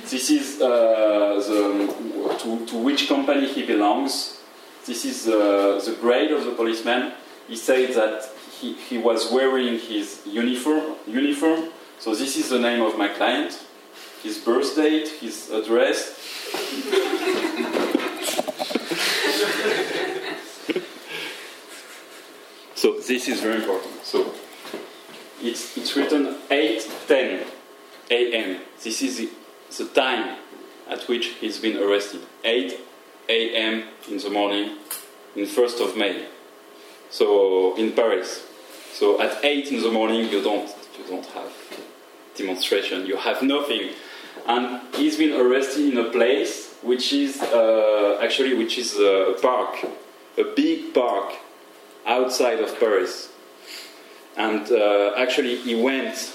This 0.08 0.30
is 0.30 0.60
uh, 0.60 1.42
the, 1.48 2.36
to, 2.38 2.66
to 2.66 2.76
which 2.76 3.08
company 3.08 3.48
he 3.48 3.66
belongs. 3.66 4.38
This 4.86 5.04
is 5.04 5.26
uh, 5.26 5.82
the 5.84 5.96
grade 6.00 6.30
of 6.30 6.44
the 6.44 6.52
policeman. 6.52 7.14
He 7.48 7.56
said 7.56 7.94
that 7.94 8.30
he, 8.60 8.74
he 8.74 8.98
was 8.98 9.32
wearing 9.32 9.78
his 9.78 10.20
uniform, 10.26 10.96
uniform. 11.06 11.70
So 11.98 12.14
this 12.14 12.36
is 12.36 12.50
the 12.50 12.60
name 12.60 12.82
of 12.82 12.96
my 12.96 13.08
client, 13.08 13.58
his 14.22 14.38
birth 14.38 14.76
date, 14.76 15.08
his 15.08 15.50
address. 15.50 16.14
So 22.78 22.92
this 22.92 23.26
is 23.26 23.40
very 23.40 23.56
important. 23.56 24.04
So 24.04 24.32
it's, 25.42 25.76
it's 25.76 25.96
written 25.96 26.36
8:10 26.48 27.44
a.m. 28.08 28.60
This 28.84 29.02
is 29.02 29.18
the, 29.18 29.28
the 29.76 29.86
time 29.86 30.36
at 30.88 31.02
which 31.08 31.26
he's 31.40 31.58
been 31.58 31.76
arrested. 31.76 32.20
8 32.44 32.78
a.m. 33.28 33.82
in 34.08 34.18
the 34.18 34.30
morning, 34.30 34.76
in 35.34 35.44
1st 35.46 35.88
of 35.88 35.96
May. 35.96 36.28
So 37.10 37.76
in 37.76 37.94
Paris. 37.94 38.46
So 38.92 39.20
at 39.20 39.44
8 39.44 39.72
in 39.72 39.82
the 39.82 39.90
morning, 39.90 40.28
you 40.30 40.40
don't 40.40 40.70
you 40.96 41.04
don't 41.08 41.26
have 41.34 41.50
demonstration. 42.36 43.06
You 43.06 43.16
have 43.16 43.42
nothing. 43.42 43.90
And 44.46 44.80
he's 44.94 45.16
been 45.18 45.34
arrested 45.34 45.92
in 45.92 45.98
a 45.98 46.10
place 46.10 46.76
which 46.82 47.12
is 47.12 47.42
uh, 47.42 48.20
actually 48.22 48.54
which 48.54 48.78
is 48.78 48.94
a 49.00 49.34
park, 49.42 49.84
a 50.38 50.44
big 50.54 50.94
park 50.94 51.34
outside 52.08 52.60
of 52.60 52.78
Paris. 52.80 53.30
And 54.36 54.70
uh, 54.72 55.14
actually, 55.16 55.56
he 55.56 55.74
went 55.74 56.32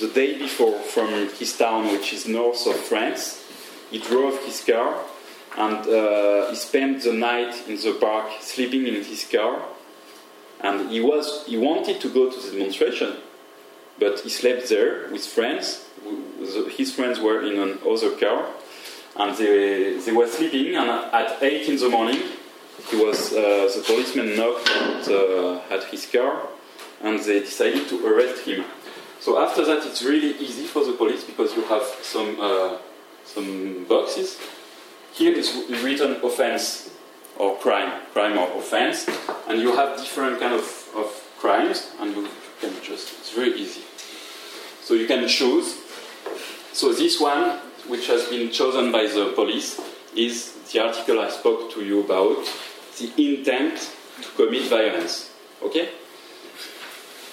the 0.00 0.08
day 0.08 0.38
before 0.38 0.78
from 0.78 1.28
his 1.38 1.56
town, 1.56 1.90
which 1.92 2.12
is 2.12 2.26
north 2.26 2.66
of 2.66 2.76
France. 2.76 3.42
He 3.90 3.98
drove 3.98 4.42
his 4.44 4.64
car 4.64 5.04
and 5.56 5.88
uh, 5.88 6.50
he 6.50 6.56
spent 6.56 7.02
the 7.02 7.12
night 7.12 7.66
in 7.66 7.76
the 7.76 7.96
park 7.98 8.30
sleeping 8.40 8.86
in 8.86 9.02
his 9.02 9.26
car. 9.30 9.62
And 10.60 10.90
he 10.90 11.00
was 11.00 11.44
he 11.46 11.56
wanted 11.56 12.00
to 12.00 12.08
go 12.08 12.30
to 12.30 12.40
the 12.40 12.56
demonstration, 12.56 13.16
but 13.98 14.20
he 14.20 14.28
slept 14.28 14.68
there 14.68 15.08
with 15.10 15.24
friends. 15.24 15.84
His 16.76 16.94
friends 16.94 17.20
were 17.20 17.42
in 17.42 17.58
another 17.58 18.10
car, 18.16 18.46
and 19.16 19.36
they, 19.36 19.98
they 19.98 20.12
were 20.12 20.26
sleeping. 20.26 20.76
And 20.76 20.88
at 20.90 21.42
eight 21.42 21.68
in 21.68 21.76
the 21.76 21.88
morning, 21.88 22.20
he 22.90 22.96
was 22.96 23.32
uh, 23.32 23.70
the 23.74 23.82
policeman 23.84 24.36
knocked 24.36 24.68
at, 24.70 25.08
uh, 25.08 25.74
at 25.74 25.84
his 25.84 26.06
car, 26.06 26.48
and 27.02 27.18
they 27.20 27.40
decided 27.40 27.88
to 27.88 28.06
arrest 28.06 28.44
him. 28.44 28.64
So 29.20 29.42
after 29.42 29.64
that, 29.64 29.84
it's 29.86 30.02
really 30.02 30.36
easy 30.38 30.66
for 30.66 30.84
the 30.84 30.92
police 30.92 31.24
because 31.24 31.54
you 31.56 31.62
have 31.64 31.82
some 32.02 32.38
uh, 32.40 32.78
some 33.24 33.84
boxes. 33.88 34.38
Here 35.12 35.32
is 35.32 35.52
written 35.82 36.16
offense 36.22 36.90
or 37.38 37.56
crime, 37.56 38.02
crime 38.12 38.38
or 38.38 38.48
offense, 38.58 39.08
and 39.48 39.60
you 39.60 39.74
have 39.74 39.98
different 39.98 40.40
kind 40.40 40.54
of, 40.54 40.88
of 40.94 41.08
crimes, 41.38 41.90
and 42.00 42.14
you 42.14 42.28
can 42.60 42.72
just 42.82 43.12
it's 43.18 43.32
very 43.32 43.52
easy. 43.54 43.82
So 44.82 44.94
you 44.94 45.06
can 45.06 45.26
choose. 45.26 45.76
So 46.72 46.92
this 46.92 47.20
one, 47.20 47.58
which 47.88 48.06
has 48.06 48.28
been 48.28 48.50
chosen 48.52 48.92
by 48.92 49.06
the 49.06 49.32
police, 49.34 49.80
is 50.14 50.52
the 50.72 50.84
article 50.84 51.20
I 51.20 51.30
spoke 51.30 51.72
to 51.72 51.84
you 51.84 52.00
about, 52.00 52.44
the 52.98 53.12
intent 53.16 53.92
to 54.22 54.28
commit 54.36 54.68
violence. 54.68 55.30
Okay. 55.62 55.88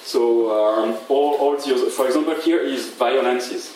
So 0.04 0.52
um, 0.52 0.98
all, 1.10 1.36
all 1.36 1.58
the 1.58 1.74
other, 1.76 1.90
for 1.90 2.08
example, 2.08 2.36
here 2.36 2.60
is 2.60 2.90
violences. 2.90 3.74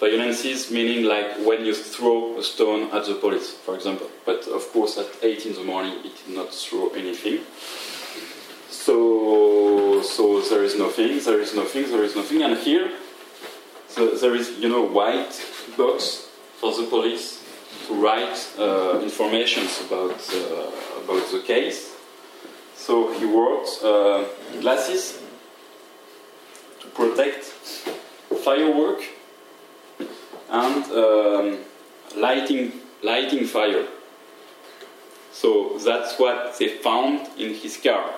Violences 0.00 0.70
meaning 0.70 1.04
like 1.04 1.36
when 1.46 1.64
you 1.64 1.74
throw 1.74 2.38
a 2.38 2.42
stone 2.42 2.90
at 2.92 3.06
the 3.06 3.14
police, 3.14 3.50
for 3.50 3.74
example. 3.74 4.10
But 4.24 4.46
of 4.48 4.72
course, 4.72 4.98
at 4.98 5.06
8 5.22 5.46
in 5.46 5.54
the 5.54 5.64
morning, 5.64 5.98
it 6.04 6.12
did 6.26 6.34
not 6.34 6.52
throw 6.52 6.88
anything. 6.90 7.40
So, 8.70 10.02
so 10.02 10.40
there 10.40 10.64
is 10.64 10.76
nothing, 10.76 11.20
there 11.20 11.40
is 11.40 11.54
nothing, 11.54 11.88
there 11.90 12.02
is 12.02 12.16
nothing. 12.16 12.42
And 12.42 12.56
here, 12.58 12.90
so 13.86 14.16
there 14.16 14.34
is, 14.34 14.58
you 14.58 14.68
know, 14.68 14.82
white 14.82 15.40
box 15.76 16.28
for 16.58 16.74
the 16.74 16.84
police 16.84 17.44
to 17.86 17.94
write 17.94 18.38
uh, 18.58 19.00
information 19.02 19.68
about, 19.86 20.18
uh, 20.34 20.91
about 21.04 21.30
the 21.30 21.40
case. 21.40 21.94
So 22.76 23.12
he 23.12 23.24
wrote 23.24 23.68
uh, 23.82 24.24
glasses 24.60 25.20
to 26.80 26.86
protect 26.88 27.44
firework 28.44 29.02
and 30.50 30.84
um, 30.92 31.58
lighting, 32.16 32.72
lighting 33.02 33.46
fire. 33.46 33.86
So 35.32 35.78
that's 35.78 36.18
what 36.18 36.58
they 36.58 36.68
found 36.68 37.28
in 37.38 37.54
his 37.54 37.76
car. 37.76 38.14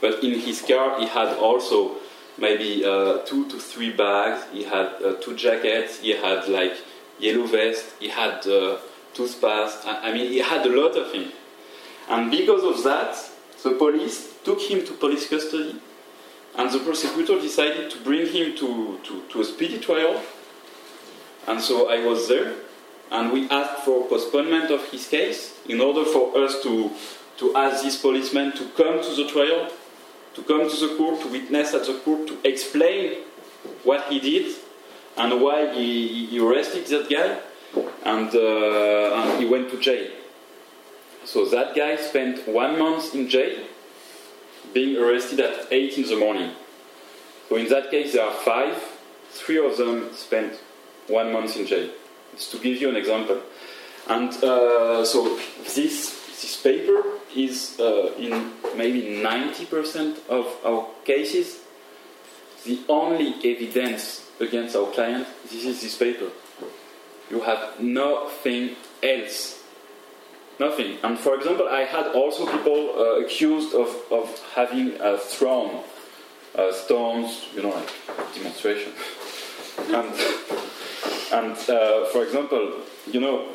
But 0.00 0.22
in 0.22 0.38
his 0.38 0.62
car, 0.62 1.00
he 1.00 1.06
had 1.06 1.36
also 1.38 1.96
maybe 2.36 2.84
uh, 2.84 3.18
two 3.24 3.48
to 3.50 3.58
three 3.58 3.90
bags. 3.92 4.44
He 4.52 4.64
had 4.64 5.02
uh, 5.02 5.14
two 5.20 5.34
jackets. 5.34 6.00
He 6.00 6.10
had 6.10 6.48
like 6.48 6.76
yellow 7.18 7.46
vest. 7.46 7.84
He 7.98 8.08
had 8.08 8.46
uh, 8.46 8.78
toothpaste. 9.14 9.86
I 9.86 10.12
mean, 10.12 10.30
he 10.30 10.38
had 10.38 10.64
a 10.66 10.68
lot 10.68 10.96
of 10.96 11.10
things. 11.10 11.32
And 12.08 12.30
because 12.30 12.64
of 12.64 12.82
that, 12.84 13.16
the 13.62 13.72
police 13.72 14.34
took 14.44 14.60
him 14.60 14.84
to 14.86 14.92
police 14.94 15.28
custody, 15.28 15.80
and 16.56 16.70
the 16.70 16.78
prosecutor 16.78 17.40
decided 17.40 17.90
to 17.90 17.98
bring 18.00 18.26
him 18.26 18.56
to, 18.56 18.98
to, 19.04 19.22
to 19.28 19.40
a 19.40 19.44
speedy 19.44 19.78
trial. 19.78 20.20
And 21.46 21.60
so 21.60 21.90
I 21.90 22.04
was 22.04 22.28
there, 22.28 22.54
and 23.10 23.32
we 23.32 23.48
asked 23.50 23.84
for 23.84 24.06
postponement 24.06 24.70
of 24.70 24.88
his 24.90 25.08
case 25.08 25.58
in 25.68 25.80
order 25.80 26.04
for 26.04 26.36
us 26.38 26.62
to, 26.62 26.90
to 27.38 27.56
ask 27.56 27.82
this 27.82 28.00
policeman 28.00 28.52
to 28.52 28.64
come 28.70 29.02
to 29.02 29.14
the 29.14 29.28
trial, 29.28 29.70
to 30.34 30.42
come 30.42 30.68
to 30.68 30.76
the 30.76 30.94
court, 30.96 31.20
to 31.22 31.28
witness 31.28 31.74
at 31.74 31.86
the 31.86 31.98
court, 32.04 32.26
to 32.28 32.38
explain 32.44 33.18
what 33.84 34.04
he 34.10 34.20
did 34.20 34.54
and 35.16 35.40
why 35.40 35.74
he, 35.74 36.26
he 36.26 36.40
arrested 36.40 36.86
that 36.86 37.08
guy, 37.10 37.40
and, 38.04 38.34
uh, 38.34 39.14
and 39.14 39.42
he 39.42 39.46
went 39.48 39.70
to 39.70 39.78
jail. 39.78 40.10
So 41.28 41.44
that 41.44 41.74
guy 41.74 41.96
spent 41.96 42.48
one 42.48 42.78
month 42.78 43.14
in 43.14 43.28
jail, 43.28 43.62
being 44.72 44.96
arrested 44.96 45.40
at 45.40 45.70
8 45.70 45.98
in 45.98 46.04
the 46.04 46.16
morning. 46.16 46.52
So 47.50 47.56
in 47.56 47.68
that 47.68 47.90
case, 47.90 48.14
there 48.14 48.24
are 48.24 48.32
five. 48.32 48.82
Three 49.28 49.58
of 49.58 49.76
them 49.76 50.14
spent 50.14 50.54
one 51.06 51.30
month 51.30 51.54
in 51.58 51.66
jail. 51.66 51.90
It's 52.32 52.50
to 52.52 52.58
give 52.58 52.80
you 52.80 52.88
an 52.88 52.96
example. 52.96 53.42
And 54.06 54.32
uh, 54.42 55.04
so 55.04 55.36
this, 55.74 56.16
this 56.40 56.62
paper 56.62 57.04
is 57.36 57.78
uh, 57.78 58.14
in 58.18 58.52
maybe 58.74 59.20
90% 59.22 60.26
of 60.30 60.46
our 60.64 60.88
cases 61.04 61.60
the 62.64 62.80
only 62.88 63.34
evidence 63.44 64.30
against 64.40 64.74
our 64.74 64.90
client. 64.92 65.26
This 65.44 65.66
is 65.66 65.82
this 65.82 65.98
paper. 65.98 66.30
You 67.30 67.42
have 67.42 67.78
nothing 67.80 68.76
else. 69.02 69.57
Nothing. 70.58 70.98
And 71.02 71.18
for 71.18 71.34
example, 71.36 71.68
I 71.68 71.84
had 71.84 72.08
also 72.08 72.44
people 72.46 72.94
uh, 72.96 73.24
accused 73.24 73.74
of, 73.74 73.88
of 74.10 74.26
having 74.54 75.00
uh, 75.00 75.16
thrown 75.18 75.84
uh, 76.56 76.72
stones, 76.72 77.46
you 77.54 77.62
know, 77.62 77.70
like 77.70 77.90
demonstration. 78.34 78.92
and 79.78 80.12
and 81.32 81.70
uh, 81.70 82.06
for 82.06 82.24
example, 82.24 82.72
you 83.06 83.20
know, 83.20 83.46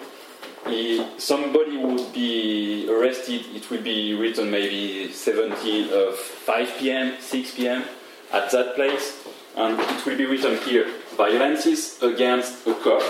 somebody 1.18 1.78
would 1.78 2.14
be 2.14 2.88
arrested, 2.89 3.45
it 3.54 3.70
will 3.70 3.82
be 3.82 4.14
written 4.14 4.49
maybe 4.49 5.12
17, 5.12 5.89
uh, 5.91 6.12
5 6.14 6.78
p.m., 6.78 7.16
6 7.20 7.56
p.m. 7.56 7.84
at 8.32 8.51
that 8.51 8.76
place, 8.76 9.26
and 9.56 9.80
it 9.80 10.06
will 10.06 10.18
be 10.18 10.26
written 10.26 10.58
here, 10.60 10.88
violences 11.18 12.01
against 12.01 12.66
a 12.68 12.74
cop, 12.76 13.04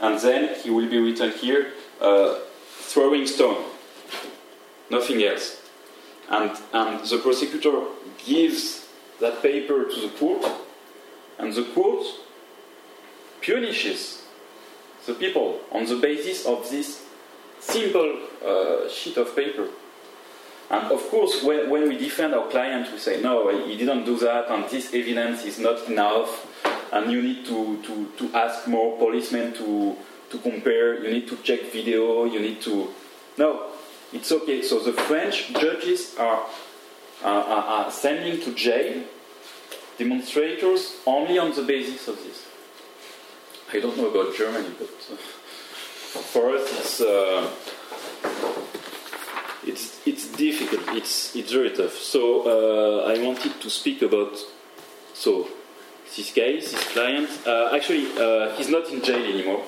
and 0.00 0.18
then 0.20 0.54
he 0.62 0.70
will 0.70 0.88
be 0.88 0.98
written 0.98 1.30
here, 1.32 1.72
uh, 2.00 2.36
throwing 2.76 3.26
stone, 3.26 3.64
nothing 4.90 5.22
else. 5.22 5.62
And, 6.30 6.50
and 6.72 7.04
the 7.04 7.18
prosecutor 7.18 7.84
gives 8.24 8.86
that 9.20 9.42
paper 9.42 9.84
to 9.84 10.00
the 10.00 10.08
court, 10.18 10.44
and 11.38 11.52
the 11.52 11.64
court 11.74 12.04
punishes 13.44 14.24
the 15.06 15.14
people 15.14 15.60
on 15.70 15.84
the 15.86 15.96
basis 15.96 16.46
of 16.46 16.68
this 16.70 17.04
simple 17.60 18.18
uh, 18.44 18.88
sheet 18.88 19.16
of 19.16 19.34
paper. 19.36 19.68
And 20.70 20.90
of 20.90 21.08
course, 21.10 21.42
when, 21.42 21.68
when, 21.68 21.88
we 21.88 21.98
defend 21.98 22.34
our 22.34 22.48
client, 22.48 22.90
we 22.90 22.98
say, 22.98 23.20
no, 23.20 23.66
he 23.66 23.76
didn't 23.76 24.04
do 24.04 24.18
that, 24.20 24.50
and 24.50 24.68
this 24.70 24.94
evidence 24.94 25.44
is 25.44 25.58
not 25.58 25.86
enough, 25.88 26.46
and 26.92 27.12
you 27.12 27.22
need 27.22 27.44
to, 27.46 27.82
to, 27.82 28.08
to 28.16 28.34
ask 28.34 28.66
more 28.66 28.96
policemen 28.96 29.52
to, 29.54 29.96
to 30.34 30.50
compare, 30.50 31.02
you 31.02 31.10
need 31.10 31.28
to 31.28 31.36
check 31.36 31.70
video, 31.72 32.24
you 32.24 32.40
need 32.40 32.60
to. 32.62 32.88
No, 33.38 33.66
it's 34.12 34.32
okay. 34.32 34.62
So 34.62 34.80
the 34.80 34.92
French 34.92 35.52
judges 35.52 36.16
are, 36.18 36.46
are, 37.22 37.44
are 37.44 37.90
sending 37.90 38.40
to 38.40 38.52
jail 38.54 39.04
demonstrators 39.96 40.96
only 41.06 41.38
on 41.38 41.54
the 41.54 41.62
basis 41.62 42.08
of 42.08 42.16
this. 42.16 42.46
I 43.72 43.80
don't 43.80 43.96
know 43.96 44.08
about 44.08 44.36
Germany, 44.36 44.70
but 44.78 44.88
for 46.32 46.56
us 46.56 46.66
it's 46.78 47.00
uh, 47.00 47.50
it's 49.64 50.00
it's 50.06 50.28
difficult. 50.36 50.96
It's 50.96 51.34
it's 51.36 51.52
very 51.52 51.70
tough. 51.70 51.94
So 51.94 52.20
uh, 52.46 53.12
I 53.12 53.22
wanted 53.22 53.60
to 53.60 53.70
speak 53.70 54.02
about 54.02 54.36
so 55.14 55.48
this 56.16 56.32
case, 56.32 56.72
this 56.72 56.92
client. 56.92 57.30
Uh, 57.46 57.74
actually, 57.74 58.06
uh, 58.18 58.54
he's 58.56 58.68
not 58.68 58.88
in 58.90 59.02
jail 59.02 59.24
anymore. 59.24 59.62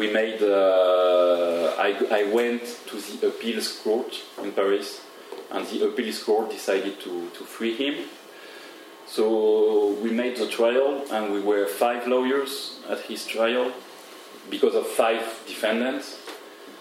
We 0.00 0.10
made. 0.10 0.40
Uh, 0.42 1.74
I 1.86 1.90
I 2.20 2.22
went 2.32 2.64
to 2.88 2.96
the 2.96 3.28
appeals 3.28 3.68
court 3.84 4.10
in 4.42 4.52
Paris, 4.52 4.88
and 5.52 5.66
the 5.68 5.78
appeals 5.88 6.22
court 6.22 6.50
decided 6.50 6.94
to 7.04 7.12
to 7.36 7.42
free 7.44 7.74
him. 7.76 7.94
So 9.06 9.92
we 10.02 10.10
made 10.22 10.36
the 10.36 10.48
trial, 10.48 11.04
and 11.14 11.32
we 11.34 11.40
were 11.40 11.66
five 11.66 12.06
lawyers 12.14 12.80
at 12.88 13.00
his 13.10 13.26
trial 13.26 13.72
because 14.48 14.74
of 14.74 14.86
five 14.86 15.22
defendants. 15.46 16.06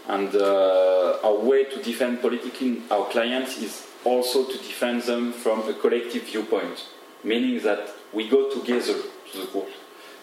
And 0.08 0.34
uh, 0.36 1.28
our 1.28 1.40
way 1.50 1.66
to 1.66 1.78
defend 1.84 2.22
politically 2.22 2.82
our 2.90 3.06
clients 3.10 3.62
is 3.62 3.86
also 4.06 4.46
to 4.46 4.58
defend 4.70 5.04
them 5.04 5.34
from 5.34 5.68
a 5.70 5.74
collective 5.74 6.24
viewpoint, 6.24 6.78
meaning 7.24 7.62
that 7.64 7.82
we 8.14 8.28
go 8.30 8.50
together 8.50 8.98
to 9.32 9.38
the 9.42 9.48
court. 9.54 9.70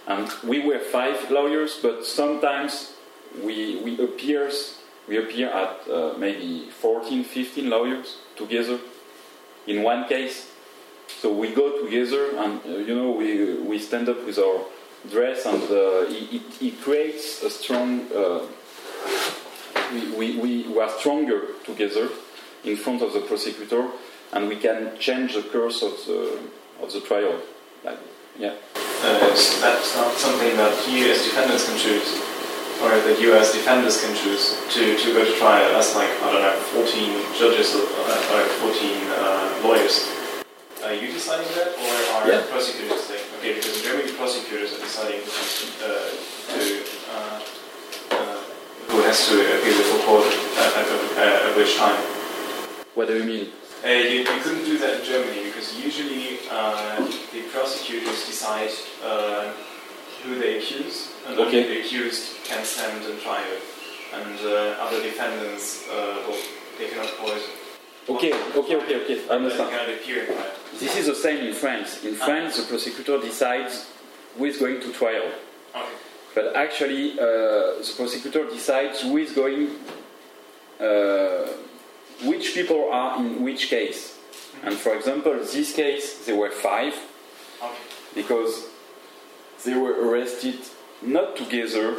And 0.06 0.30
we 0.44 0.60
were 0.60 0.78
five 0.78 1.30
lawyers, 1.30 1.78
but 1.82 2.04
sometimes 2.06 2.92
we, 3.42 3.80
we 3.82 3.98
appears 4.02 4.76
we 5.08 5.18
appear 5.18 5.48
at 5.50 5.88
uh, 5.88 6.14
maybe 6.18 6.68
14, 6.70 7.22
15 7.22 7.70
lawyers 7.70 8.18
together 8.36 8.78
in 9.66 9.82
one 9.82 10.08
case. 10.08 10.50
So 11.20 11.32
we 11.32 11.54
go 11.54 11.84
together, 11.84 12.36
and 12.36 12.60
uh, 12.66 12.78
you 12.78 12.94
know 12.94 13.12
we 13.12 13.54
we 13.54 13.78
stand 13.78 14.08
up 14.08 14.24
with 14.26 14.38
our 14.38 14.64
dress, 15.08 15.46
and 15.46 15.62
uh, 15.62 16.06
it, 16.08 16.42
it, 16.60 16.82
creates 16.82 17.42
a 17.44 17.50
strong. 17.50 18.10
Uh, 18.12 18.40
we, 19.92 20.36
we, 20.36 20.62
we 20.66 20.80
are 20.80 20.90
stronger 20.98 21.54
together 21.64 22.08
in 22.64 22.76
front 22.76 23.02
of 23.02 23.12
the 23.12 23.20
prosecutor, 23.20 23.88
and 24.32 24.48
we 24.48 24.56
can 24.56 24.98
change 24.98 25.34
the 25.34 25.42
course 25.42 25.82
of 25.82 25.92
the 26.06 26.40
of 26.82 26.92
the 26.92 27.00
trial. 27.00 27.40
Like, 27.84 28.00
yeah. 28.38 28.54
Uh, 28.76 29.18
that's 29.20 29.94
not 29.96 30.12
something 30.14 30.56
that 30.56 30.72
you 30.88 31.10
as 31.10 31.22
defendants 31.22 31.68
can 31.68 31.78
choose 31.78 32.26
or 32.82 32.90
that 32.90 33.20
you 33.20 33.32
as 33.34 33.52
defenders 33.52 34.00
can 34.04 34.14
choose 34.16 34.60
to, 34.68 34.96
to 34.98 35.12
go 35.12 35.24
to 35.24 35.32
trial 35.38 35.64
as 35.76 35.94
like, 35.94 36.10
I 36.22 36.32
don't 36.32 36.42
know, 36.42 36.56
14 36.76 37.38
judges 37.38 37.74
or, 37.74 37.88
uh, 37.88 38.36
or 38.36 38.72
14 38.72 39.08
uh, 39.08 39.60
lawyers. 39.64 40.12
Are 40.84 40.92
you 40.92 41.08
deciding 41.12 41.48
that 41.56 41.72
or 41.72 41.94
are 42.14 42.28
yeah. 42.28 42.44
prosecutors 42.50 43.00
deciding? 43.00 43.24
Okay, 43.38 43.54
because 43.54 43.80
in 43.80 43.84
Germany 43.84 44.12
prosecutors 44.12 44.72
are 44.76 44.82
deciding 44.84 45.20
uh, 45.82 46.12
to, 46.52 46.62
uh, 47.10 47.40
uh, 48.12 48.40
who 48.92 49.00
has 49.02 49.28
to 49.28 49.34
appear 49.40 49.72
before 49.72 50.00
court 50.04 50.26
at, 50.26 50.76
at, 50.76 51.48
at, 51.48 51.56
which 51.56 51.76
time. 51.76 51.96
What 52.94 53.08
do 53.08 53.16
you 53.16 53.24
mean? 53.24 53.48
Uh, 53.86 53.90
you, 53.90 54.18
you, 54.18 54.40
couldn't 54.42 54.64
do 54.64 54.78
that 54.78 54.98
in 54.98 55.04
Germany 55.06 55.44
because 55.44 55.78
usually 55.78 56.38
the 57.32 57.42
prosecutors 57.52 58.26
decide 58.26 58.70
who 60.26 60.38
they 60.38 60.58
accuse, 60.58 61.12
and 61.26 61.38
okay. 61.38 61.62
only 61.62 61.74
the 61.74 61.80
accused 61.80 62.44
can 62.44 62.64
stand 62.64 63.04
and 63.04 63.20
trial, 63.20 63.56
and 64.14 64.38
uh, 64.40 64.82
other 64.82 65.00
defendants, 65.02 65.86
uh, 65.88 66.22
well, 66.26 66.38
they 66.78 66.88
cannot. 66.88 67.12
Okay, 68.08 68.32
okay, 68.32 68.76
okay, 68.76 68.96
okay. 69.02 69.28
I 69.28 69.34
understand. 69.34 69.70
This 70.78 70.96
is 70.96 71.06
the 71.06 71.14
same 71.14 71.44
in 71.44 71.54
France. 71.54 72.04
In 72.04 72.16
ah. 72.20 72.24
France, 72.24 72.56
the 72.56 72.62
prosecutor 72.64 73.20
decides 73.20 73.90
who 74.36 74.44
is 74.44 74.58
going 74.58 74.80
to 74.80 74.92
trial. 74.92 75.30
Okay. 75.74 75.88
But 76.34 76.54
actually, 76.54 77.18
uh, 77.18 77.82
the 77.82 77.94
prosecutor 77.96 78.44
decides 78.48 79.00
who 79.00 79.16
is 79.16 79.32
going, 79.32 79.70
uh, 80.78 81.48
which 82.24 82.54
people 82.54 82.88
are 82.90 83.18
in 83.18 83.42
which 83.42 83.68
case. 83.68 84.18
And 84.62 84.74
for 84.74 84.94
example, 84.94 85.34
this 85.34 85.74
case, 85.74 86.24
there 86.26 86.36
were 86.36 86.50
five, 86.50 86.94
because 88.14 88.66
they 89.64 89.74
were 89.74 90.08
arrested 90.08 90.58
not 91.02 91.36
together, 91.36 91.96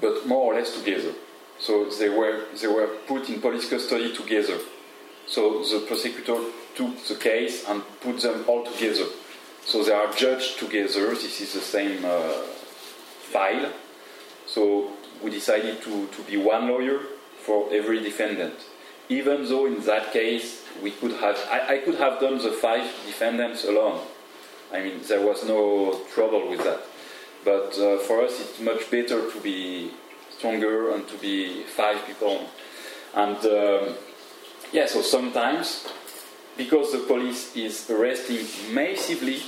but 0.00 0.26
more 0.26 0.52
or 0.52 0.54
less 0.54 0.76
together. 0.76 1.14
So 1.58 1.86
they 1.90 2.08
were, 2.08 2.44
they 2.60 2.66
were 2.66 2.88
put 3.06 3.28
in 3.28 3.40
police 3.40 3.68
custody 3.68 4.14
together. 4.14 4.58
So 5.26 5.62
the 5.62 5.84
prosecutor 5.86 6.38
took 6.74 7.04
the 7.06 7.14
case 7.14 7.68
and 7.68 7.82
put 8.00 8.20
them 8.20 8.44
all 8.46 8.64
together. 8.64 9.06
So 9.64 9.84
they 9.84 9.92
are 9.92 10.12
judged 10.12 10.58
together. 10.58 11.10
This 11.14 11.40
is 11.40 11.52
the 11.52 11.60
same 11.60 12.04
uh, 12.04 12.32
file. 13.32 13.72
So 14.46 14.90
we 15.22 15.30
decided 15.30 15.82
to, 15.82 16.06
to 16.06 16.22
be 16.22 16.36
one 16.36 16.68
lawyer 16.68 17.00
for 17.44 17.68
every 17.72 18.00
defendant. 18.00 18.54
Even 19.10 19.46
though 19.46 19.66
in 19.66 19.80
that 19.80 20.12
case 20.12 20.64
we 20.82 20.92
could 20.92 21.12
have, 21.20 21.36
I, 21.50 21.74
I 21.74 21.78
could 21.78 21.96
have 21.96 22.20
done 22.20 22.38
the 22.38 22.52
five 22.52 22.84
defendants 23.04 23.64
alone. 23.64 24.00
I 24.72 24.80
mean, 24.80 25.00
there 25.08 25.20
was 25.20 25.44
no 25.44 26.00
trouble 26.14 26.48
with 26.48 26.62
that. 26.62 26.80
But 27.44 27.76
uh, 27.78 27.98
for 27.98 28.22
us, 28.22 28.40
it's 28.40 28.60
much 28.60 28.90
better 28.90 29.30
to 29.30 29.40
be 29.40 29.90
stronger 30.30 30.94
and 30.94 31.06
to 31.08 31.16
be 31.18 31.64
five 31.64 32.06
people. 32.06 32.48
And 33.14 33.36
um, 33.44 33.94
yeah, 34.72 34.86
so 34.86 35.02
sometimes, 35.02 35.88
because 36.56 36.92
the 36.92 36.98
police 36.98 37.56
is 37.56 37.90
arresting 37.90 38.46
massively 38.72 39.40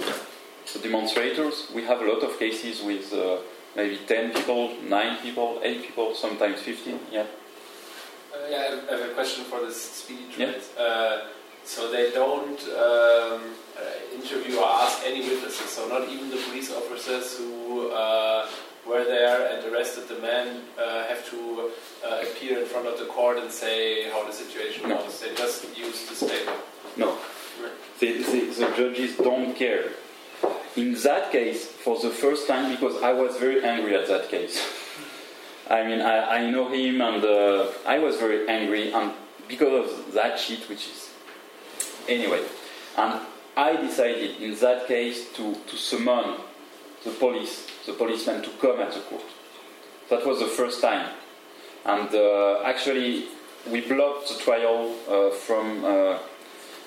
the 0.73 0.79
demonstrators, 0.81 1.71
we 1.75 1.85
have 1.85 2.01
a 2.01 2.05
lot 2.05 2.23
of 2.23 2.39
cases 2.39 2.83
with 2.83 3.13
uh, 3.13 3.37
maybe 3.77 3.99
10 4.07 4.33
people, 4.33 4.75
9 4.83 5.19
people, 5.23 5.61
8 5.63 5.83
people, 5.83 6.15
sometimes 6.15 6.61
15. 6.61 6.99
Yeah. 7.13 7.27
Yeah, 8.49 8.81
I 8.89 8.93
have 8.93 9.11
a 9.11 9.15
question 9.15 9.45
for 9.45 9.61
this 9.61 9.81
speech. 9.81 10.39
Yeah. 10.39 10.53
Uh, 10.79 11.29
so 11.65 11.91
they 11.91 12.11
don't 12.11 12.61
um, 12.61 13.55
uh, 13.79 14.15
interview 14.15 14.59
or 14.59 14.67
ask 14.67 15.03
any 15.07 15.21
witnesses. 15.21 15.71
So 15.71 15.89
not 15.89 16.09
even 16.09 16.31
the 16.31 16.37
police 16.49 16.73
officers 16.73 17.37
who 17.37 17.91
uh, 17.91 18.49
were 18.87 19.05
there 19.05 19.47
and 19.53 19.73
arrested 19.73 20.09
the 20.09 20.21
man 20.21 20.63
uh, 20.79 21.05
have 21.05 21.29
to 21.31 21.71
uh, 22.05 22.23
appear 22.23 22.59
in 22.59 22.67
front 22.67 22.87
of 22.87 22.99
the 22.99 23.07
court 23.07 23.39
and 23.39 23.51
say 23.51 24.11
how 24.11 24.27
the 24.27 24.33
situation 24.33 24.89
no. 24.89 24.97
was. 24.97 25.21
They 25.21 25.35
just 25.35 25.77
use 25.77 26.09
the 26.09 26.15
statement. 26.15 26.59
No, 26.97 27.17
the, 28.01 28.23
the, 28.23 28.41
the 28.47 28.75
judges 28.77 29.17
don't 29.17 29.55
care. 29.55 29.91
In 30.75 30.95
that 31.05 31.31
case, 31.31 31.67
for 31.67 31.99
the 32.01 32.11
first 32.11 32.49
time, 32.49 32.73
because 32.75 33.01
I 33.03 33.13
was 33.13 33.37
very 33.37 33.63
angry 33.63 33.95
at 33.95 34.09
that 34.09 34.29
case. 34.29 34.61
I 35.73 35.87
mean, 35.87 36.01
I, 36.01 36.37
I 36.37 36.51
know 36.51 36.69
him, 36.69 37.01
and 37.01 37.25
uh, 37.25 37.67
I 37.87 37.99
was 37.99 38.17
very 38.17 38.47
angry, 38.49 38.93
and 38.93 39.13
because 39.49 39.75
of 39.89 40.13
that 40.13 40.39
shit, 40.39 40.69
which 40.69 40.87
is 40.87 41.13
Anyway, 42.09 42.43
and 42.97 43.21
I 43.57 43.77
decided 43.77 44.41
in 44.41 44.55
that 44.57 44.89
case 44.89 45.33
to, 45.35 45.55
to 45.55 45.77
summon 45.77 46.41
the 47.05 47.11
police, 47.11 47.69
the 47.87 47.93
policeman 47.93 48.43
to 48.43 48.51
come 48.61 48.81
at 48.81 48.93
the 48.93 49.01
court. 49.01 49.25
That 50.11 50.27
was 50.27 50.41
the 50.41 50.47
first 50.47 50.81
time. 50.81 51.11
And 51.85 52.13
uh, 52.15 52.63
actually, 52.65 53.27
we 53.71 53.81
blocked 53.83 54.29
the 54.29 54.43
trial 54.43 54.95
uh, 55.09 55.31
from, 55.31 55.85
uh, 55.85 56.19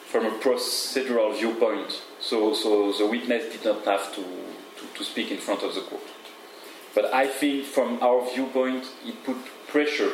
from 0.07 0.25
a 0.25 0.31
procedural 0.39 1.37
viewpoint. 1.37 2.01
So, 2.19 2.53
so 2.53 2.91
the 2.91 3.07
witness 3.07 3.53
did 3.53 3.65
not 3.65 3.85
have 3.85 4.13
to, 4.15 4.21
to, 4.21 4.97
to 4.97 5.03
speak 5.03 5.31
in 5.31 5.37
front 5.37 5.63
of 5.63 5.75
the 5.75 5.81
court. 5.81 6.03
But 6.95 7.13
I 7.13 7.27
think 7.27 7.65
from 7.65 8.01
our 8.01 8.25
viewpoint, 8.33 8.87
it 9.05 9.21
put 9.25 9.37
pressure, 9.67 10.13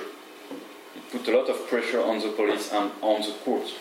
it 0.95 1.11
put 1.11 1.27
a 1.27 1.37
lot 1.37 1.47
of 1.47 1.67
pressure 1.67 2.01
on 2.01 2.19
the 2.19 2.29
police 2.29 2.73
and 2.73 2.91
on 3.01 3.21
the 3.21 3.33
court 3.45 3.71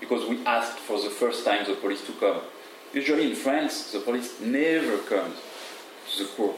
because 0.00 0.28
we 0.28 0.44
asked 0.44 0.78
for 0.78 1.00
the 1.00 1.10
first 1.10 1.44
time 1.44 1.64
the 1.64 1.74
police 1.74 2.04
to 2.06 2.12
come. 2.12 2.40
Usually 2.92 3.30
in 3.30 3.36
France, 3.36 3.92
the 3.92 4.00
police 4.00 4.40
never 4.40 4.98
comes 4.98 5.36
to 6.10 6.24
the 6.24 6.28
court. 6.30 6.56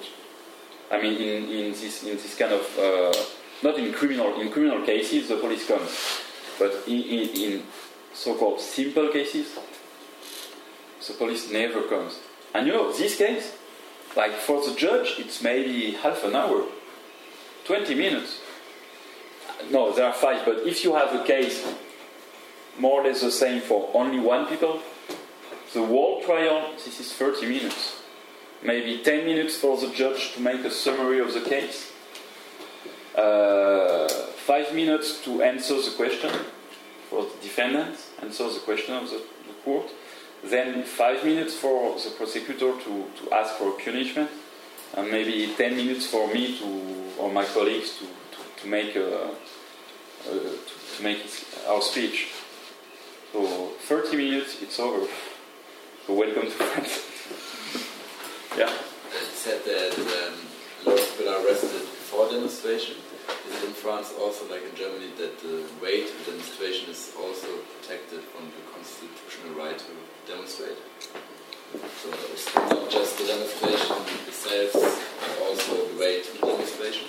I 0.91 1.01
mean, 1.03 1.21
in, 1.21 1.49
in, 1.49 1.73
this, 1.73 2.05
in 2.05 2.17
this 2.17 2.37
kind 2.37 2.53
of, 2.53 2.79
uh, 2.79 3.13
not 3.63 3.79
in 3.79 3.93
criminal, 3.93 4.41
in 4.41 4.51
criminal 4.51 4.85
cases, 4.87 5.29
the 5.29 5.37
police 5.37 5.67
comes. 5.67 5.91
But 6.59 6.85
in, 6.87 7.03
in, 7.03 7.29
in 7.37 7.63
so-called 8.15 8.61
simple 8.61 9.09
cases, 9.09 9.59
the 11.07 11.15
police 11.15 11.51
never 11.51 11.83
comes. 11.83 12.19
And 12.55 12.67
you 12.67 12.73
know, 12.73 12.93
this 12.93 13.17
case, 13.17 13.57
like 14.17 14.33
for 14.33 14.65
the 14.67 14.75
judge, 14.77 15.15
it's 15.19 15.43
maybe 15.43 15.93
half 15.93 16.25
an 16.25 16.37
hour, 16.37 16.65
20 17.65 17.95
minutes. 17.95 18.41
No, 19.71 19.93
there 19.93 20.07
are 20.07 20.13
five, 20.13 20.45
but 20.45 20.67
if 20.67 20.85
you 20.85 20.95
have 20.95 21.15
a 21.15 21.25
case 21.25 21.65
more 22.79 23.01
or 23.01 23.05
less 23.05 23.21
the 23.21 23.31
same 23.31 23.61
for 23.61 23.91
only 23.95 24.19
one 24.19 24.47
people. 24.47 24.81
The 25.73 25.85
whole 25.85 26.23
trial, 26.23 26.73
this 26.73 27.01
is 27.01 27.13
30 27.13 27.47
minutes. 27.47 28.03
Maybe 28.63 29.03
10 29.03 29.25
minutes 29.25 29.57
for 29.57 29.77
the 29.79 29.89
judge 29.91 30.35
to 30.35 30.41
make 30.41 30.65
a 30.65 30.71
summary 30.71 31.19
of 31.19 31.35
the 31.35 31.41
case. 31.41 31.93
Uh, 33.17 34.09
5 34.09 34.75
minutes 34.75 35.23
to 35.25 35.43
answer 35.43 35.75
the 35.75 35.93
question 35.97 36.31
for 37.11 37.25
the 37.25 37.43
defendant, 37.43 37.99
answer 38.23 38.51
the 38.51 38.61
question 38.61 38.95
of 38.95 39.11
the, 39.11 39.19
the 39.19 39.55
court. 39.65 39.91
Then 40.45 40.83
5 40.83 41.25
minutes 41.25 41.55
for 41.55 41.97
the 41.99 42.11
prosecutor 42.11 42.73
to, 42.73 43.11
to 43.17 43.33
ask 43.33 43.55
for 43.55 43.69
a 43.71 43.73
punishment. 43.73 44.31
And 44.95 45.11
maybe 45.11 45.55
10 45.57 45.77
minutes 45.77 46.07
for 46.07 46.27
me 46.33 46.59
to, 46.59 47.23
or 47.23 47.31
my 47.33 47.45
colleagues 47.45 47.99
to, 47.99 48.05
to, 48.05 48.63
to 48.63 48.69
make, 48.69 48.97
a, 48.97 49.25
uh, 49.25 49.31
to, 50.25 50.59
to 50.97 51.03
make 51.03 51.19
our 51.69 51.81
speech. 51.81 52.29
So 53.33 53.73
30 53.79 54.17
minutes, 54.17 54.61
it's 54.61 54.79
over. 54.79 55.07
So 56.07 56.15
welcome 56.15 56.43
to 56.43 56.51
France. 56.51 57.07
yeah. 58.59 58.71
It 58.71 59.35
said 59.35 59.65
that 59.65 59.99
um, 59.99 60.35
a 60.85 60.91
lot 60.91 60.99
of 60.99 61.17
people 61.17 61.33
are 61.33 61.47
arrested 61.47 61.71
before 61.71 62.29
demonstration. 62.29 62.97
In 63.61 63.73
France 63.75 64.13
also 64.19 64.49
like 64.49 64.63
in 64.65 64.75
Germany 64.75 65.11
that 65.19 65.39
the 65.41 65.65
way 65.83 66.07
to 66.09 66.13
demonstration 66.31 66.91
is 66.91 67.13
also 67.21 67.49
protected 67.77 68.21
from 68.33 68.47
the 68.55 68.63
constitutional 68.73 69.55
right 69.55 69.79
to 69.79 69.93
demonstrate? 70.27 70.79
So 72.03 72.09
it's 72.33 72.55
not 72.55 72.91
just 72.91 73.19
the 73.19 73.27
demonstration 73.27 73.97
itself, 74.29 74.73
but 75.21 75.47
also 75.47 75.87
the 75.93 75.99
way 76.01 76.23
to 76.23 76.31
the 76.41 76.47
demonstration. 76.47 77.09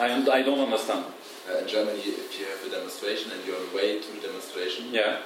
I, 0.00 0.06
I 0.38 0.42
don't 0.42 0.60
understand. 0.60 1.04
Uh, 1.48 1.58
in 1.58 1.68
Germany, 1.68 2.00
if 2.00 2.38
you 2.40 2.46
have 2.46 2.60
a 2.66 2.70
demonstration 2.70 3.30
and 3.32 3.44
you're 3.46 3.56
on 3.56 3.66
the 3.70 3.76
way 3.76 4.00
to 4.00 4.08
the 4.12 4.20
demonstration, 4.26 4.86
Yeah. 4.92 5.18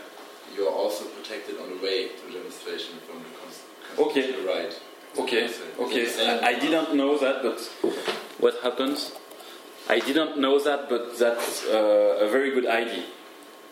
you 0.54 0.66
are 0.68 0.74
also 0.74 1.04
protected 1.04 1.58
on 1.60 1.68
the 1.70 1.82
way 1.82 2.08
to 2.08 2.26
the 2.26 2.32
demonstration 2.38 2.98
from 3.06 3.18
the 3.22 3.30
cons- 3.38 3.62
Okay. 3.98 4.22
constitutional 4.22 4.54
right. 4.54 4.74
Okay, 5.18 5.50
okay. 5.80 6.04
I, 6.42 6.48
I 6.50 6.58
didn't 6.58 6.94
know 6.94 7.16
that, 7.18 7.42
but 7.42 7.58
what 8.38 8.54
happens? 8.62 9.12
I 9.88 10.00
didn't 10.00 10.38
know 10.38 10.58
that, 10.60 10.90
but 10.90 11.18
that's 11.18 11.64
uh, 11.64 12.18
a 12.20 12.28
very 12.30 12.50
good 12.50 12.66
idea. 12.66 13.04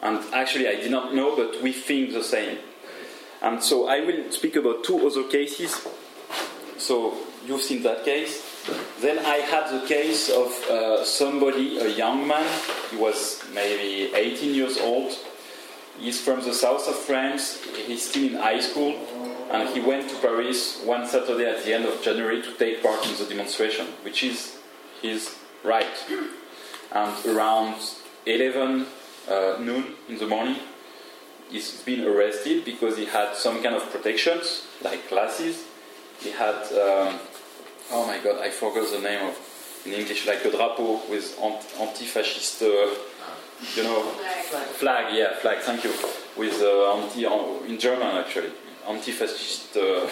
And 0.03 0.23
actually, 0.33 0.69
I 0.69 0.77
did 0.77 0.91
not 0.91 1.15
know, 1.15 1.37
but 1.37 1.63
we 1.63 1.73
think 1.73 2.13
the 2.13 2.25
same. 2.25 2.59
And 3.43 3.63
so 3.63 3.87
I 3.87 4.01
will 4.01 4.31
speak 4.33 4.57
about 4.57 4.83
two 4.83 5.07
other 5.07 5.25
cases. 5.25 5.87
So 6.79 7.15
you've 7.47 7.63
seen 7.63 7.83
that 7.83 8.05
case. 8.05 8.43
Then 9.01 9.19
I 9.19 9.37
had 9.37 9.71
the 9.71 9.87
case 9.87 10.31
of 10.31 10.49
uh, 10.71 11.05
somebody, 11.05 11.79
a 11.79 11.89
young 11.89 12.27
man. 12.27 12.47
He 12.91 12.97
was 12.97 13.45
maybe 13.55 14.13
18 14.15 14.55
years 14.55 14.79
old. 14.79 15.13
He's 15.99 16.21
from 16.21 16.43
the 16.43 16.55
south 16.55 16.89
of 16.89 16.97
France. 16.97 17.63
He's 17.87 18.09
still 18.09 18.25
in 18.25 18.35
high 18.35 18.61
school, 18.61 18.95
and 19.51 19.69
he 19.69 19.81
went 19.81 20.09
to 20.11 20.17
Paris 20.17 20.83
one 20.85 21.07
Saturday 21.07 21.47
at 21.47 21.65
the 21.65 21.75
end 21.75 21.85
of 21.85 22.03
January 22.03 22.43
to 22.43 22.53
take 22.55 22.83
part 22.83 23.07
in 23.07 23.17
the 23.17 23.25
demonstration, 23.25 23.87
which 24.03 24.23
is 24.23 24.59
his 25.01 25.37
right. 25.67 25.97
And 26.93 27.27
around 27.27 27.77
11 28.25 28.87
uh, 29.29 29.57
noon 29.61 29.95
in 30.09 30.19
the 30.19 30.27
morning, 30.27 30.57
he's 31.51 31.83
been 31.83 32.07
arrested 32.07 32.65
because 32.65 32.97
he 32.97 33.07
had 33.07 33.35
some 33.35 33.63
kind 33.63 33.75
of 33.75 33.91
protections, 33.91 34.67
like 34.83 35.09
glasses. 35.09 35.65
He 36.21 36.31
had, 36.31 36.57
um, 36.73 37.19
oh 37.91 38.07
my 38.07 38.19
god, 38.19 38.41
I 38.41 38.51
forgot 38.51 38.91
the 38.91 39.01
name 39.01 39.27
of 39.27 39.37
in 39.87 39.93
English, 39.93 40.27
like 40.27 40.45
a 40.45 40.51
drapeau 40.51 41.01
with 41.09 41.39
anti-fascist, 41.81 42.63
uh, 42.63 42.67
you 43.77 43.83
know, 43.85 44.03
flag. 44.81 45.15
Yeah, 45.15 45.35
flag. 45.37 45.59
Thank 45.61 45.85
you. 45.85 45.93
With 46.37 46.61
uh, 46.61 46.97
anti 46.97 47.25
in 47.71 47.79
German 47.79 48.17
actually, 48.17 48.51
anti-fascist 48.89 49.77
uh, 49.77 50.09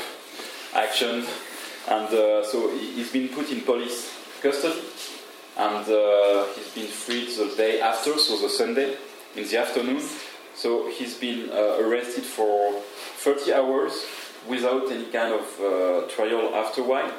action, 0.74 1.24
and 1.88 2.08
uh, 2.14 2.44
so 2.44 2.70
he's 2.76 3.10
been 3.10 3.28
put 3.28 3.50
in 3.50 3.62
police 3.62 4.12
custody, 4.40 4.80
and 5.56 5.88
uh, 5.88 6.46
he's 6.54 6.70
been 6.74 6.86
freed 6.86 7.28
the 7.28 7.54
day 7.56 7.80
after, 7.80 8.18
so 8.18 8.36
the 8.40 8.48
Sunday 8.48 8.96
in 9.36 9.46
the 9.46 9.58
afternoon. 9.58 10.02
So 10.54 10.88
he's 10.88 11.16
been 11.16 11.50
uh, 11.50 11.78
arrested 11.80 12.24
for 12.24 12.80
30 13.18 13.52
hours 13.52 14.04
without 14.48 14.90
any 14.90 15.06
kind 15.06 15.34
of 15.34 15.60
uh, 15.60 16.08
trial 16.08 16.54
after 16.54 16.82
while. 16.82 17.12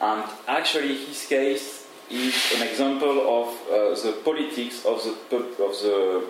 And 0.00 0.24
actually, 0.46 0.96
his 0.96 1.26
case 1.26 1.86
is 2.10 2.52
an 2.56 2.66
example 2.66 3.42
of 3.42 3.48
uh, 3.48 4.02
the 4.02 4.20
politics 4.24 4.84
of 4.84 5.02
the, 5.30 5.36
of 5.36 5.72
the 5.82 6.24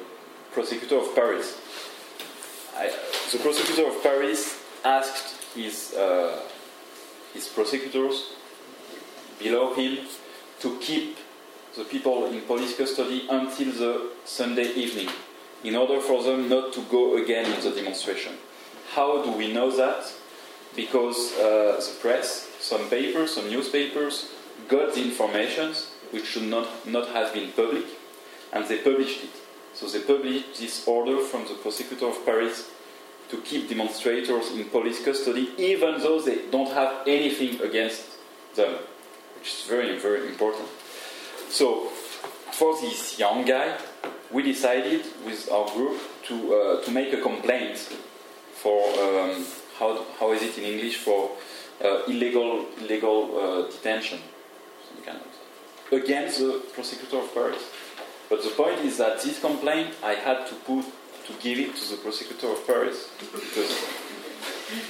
prosecutor 0.52 0.98
of 0.98 1.14
Paris. 1.14 1.60
I, 2.76 2.92
the 3.32 3.38
prosecutor 3.38 3.88
of 3.88 4.02
Paris 4.02 4.60
asked 4.84 5.54
his, 5.54 5.94
uh, 5.94 6.40
his 7.34 7.48
prosecutors 7.48 8.32
below 9.38 9.74
him 9.74 10.06
to 10.60 10.78
keep 10.80 11.16
the 11.76 11.84
people 11.84 12.26
in 12.26 12.40
police 12.42 12.76
custody 12.76 13.26
until 13.30 13.72
the 13.72 14.10
Sunday 14.24 14.72
evening 14.74 15.08
in 15.64 15.76
order 15.76 16.00
for 16.00 16.22
them 16.22 16.48
not 16.48 16.72
to 16.72 16.80
go 16.82 17.16
again 17.16 17.44
in 17.52 17.60
the 17.60 17.70
demonstration. 17.70 18.32
How 18.94 19.22
do 19.22 19.32
we 19.32 19.52
know 19.52 19.70
that? 19.70 20.12
Because 20.74 21.32
uh, 21.34 21.80
the 21.80 21.96
press, 22.00 22.48
some 22.60 22.88
papers, 22.88 23.34
some 23.34 23.50
newspapers, 23.50 24.30
got 24.68 24.94
the 24.94 25.02
information 25.02 25.74
which 26.10 26.26
should 26.26 26.44
not, 26.44 26.86
not 26.86 27.08
have 27.08 27.34
been 27.34 27.52
public, 27.52 27.84
and 28.52 28.66
they 28.66 28.78
published 28.78 29.24
it. 29.24 29.30
So 29.74 29.86
they 29.86 30.00
published 30.00 30.58
this 30.58 30.86
order 30.86 31.18
from 31.18 31.44
the 31.46 31.54
prosecutor 31.54 32.06
of 32.06 32.24
Paris 32.24 32.70
to 33.30 33.36
keep 33.42 33.68
demonstrators 33.68 34.50
in 34.52 34.64
police 34.66 35.04
custody, 35.04 35.50
even 35.58 36.00
though 36.00 36.20
they 36.20 36.46
don't 36.50 36.72
have 36.72 37.06
anything 37.06 37.60
against 37.60 38.04
them, 38.54 38.78
which 39.38 39.54
is 39.54 39.64
very, 39.68 39.98
very 39.98 40.26
important. 40.28 40.68
So, 41.48 41.86
for 42.52 42.78
this 42.80 43.18
young 43.18 43.44
guy, 43.44 43.78
we 44.30 44.42
decided 44.42 45.04
with 45.24 45.50
our 45.50 45.66
group 45.72 46.00
to, 46.24 46.54
uh, 46.54 46.84
to 46.84 46.90
make 46.90 47.12
a 47.12 47.20
complaint 47.20 47.78
for 48.52 48.82
um, 48.98 49.44
how, 49.78 50.04
how 50.18 50.32
is 50.32 50.42
it 50.42 50.58
in 50.58 50.64
English 50.64 50.96
for 50.96 51.30
uh, 51.84 52.02
illegal 52.08 52.66
illegal 52.80 53.38
uh, 53.38 53.70
detention 53.70 54.18
kind 55.06 55.18
of- 55.18 55.92
against 55.92 56.38
the 56.40 56.60
prosecutor 56.74 57.18
of 57.18 57.32
Paris. 57.32 57.62
But 58.28 58.42
the 58.42 58.50
point 58.50 58.80
is 58.80 58.98
that 58.98 59.22
this 59.22 59.40
complaint 59.40 59.94
I 60.02 60.14
had 60.14 60.46
to 60.48 60.54
put 60.54 60.84
to 61.26 61.32
give 61.40 61.58
it 61.58 61.76
to 61.76 61.90
the 61.90 61.96
prosecutor 61.96 62.48
of 62.52 62.66
Paris 62.66 63.08
because 63.20 63.72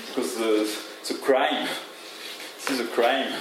because 0.09 0.35
the, 0.37 0.53
the 1.09 1.21
crime 1.21 1.69
this 2.57 2.71
is 2.71 2.81
a 2.81 2.89
crime 2.89 3.33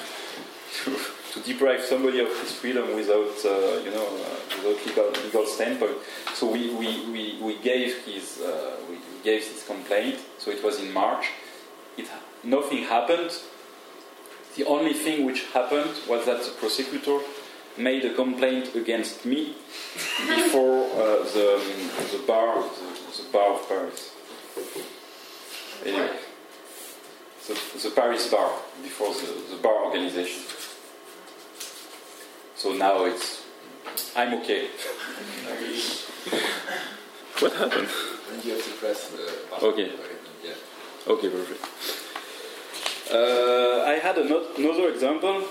to, 0.84 0.98
to 1.34 1.40
deprive 1.42 1.82
somebody 1.82 2.20
of 2.20 2.28
his 2.42 2.52
freedom 2.52 2.96
without 2.96 3.36
uh, 3.46 3.80
you 3.84 3.92
know 3.92 4.08
uh, 4.08 4.38
without 4.58 4.86
legal, 4.86 5.10
legal 5.24 5.46
standpoint. 5.46 5.98
So 6.34 6.52
we, 6.52 6.74
we, 6.74 7.10
we, 7.12 7.40
we 7.42 7.58
gave 7.58 8.04
his 8.06 8.42
uh, 8.42 8.78
we, 8.90 8.96
we 8.96 9.24
gave 9.24 9.46
his 9.46 9.64
complaint. 9.66 10.20
So 10.38 10.52
it 10.52 10.64
was 10.64 10.80
in 10.80 10.94
March. 10.94 11.26
It 11.98 12.08
nothing 12.44 12.84
happened. 12.84 13.32
The 14.56 14.66
only 14.66 14.94
thing 14.94 15.26
which 15.26 15.46
happened 15.54 15.92
was 16.08 16.26
that 16.26 16.44
the 16.44 16.52
prosecutor 16.52 17.20
made 17.78 18.04
a 18.06 18.14
complaint 18.14 18.76
against 18.76 19.26
me 19.26 19.56
before 20.28 20.86
uh, 20.94 21.24
the, 21.36 21.62
the 22.12 22.24
bar 22.26 22.64
the, 22.64 23.24
the 23.24 23.30
bar 23.32 23.54
of 23.54 23.68
Paris. 23.68 24.14
Anyway, 25.86 26.18
the, 27.48 27.54
the 27.84 27.92
Paris 27.92 28.32
bar 28.32 28.52
before 28.82 29.14
the, 29.14 29.56
the 29.56 29.62
bar 29.62 29.86
organization. 29.86 30.44
So 32.58 32.74
now 32.74 33.06
it's 33.06 33.44
I'm 34.16 34.34
okay. 34.42 34.68
what 37.40 37.54
happened? 37.54 37.88
And 38.34 38.44
you 38.44 38.54
have 38.54 38.66
to 38.66 38.72
press 38.80 39.10
the 39.10 39.32
button. 39.50 39.70
Okay. 39.70 39.92
Yeah. 40.44 40.54
Okay, 41.14 41.30
perfect. 41.30 41.64
Uh, 43.14 43.84
I 43.86 44.00
had 44.02 44.18
another 44.18 44.90
example. 44.90 45.44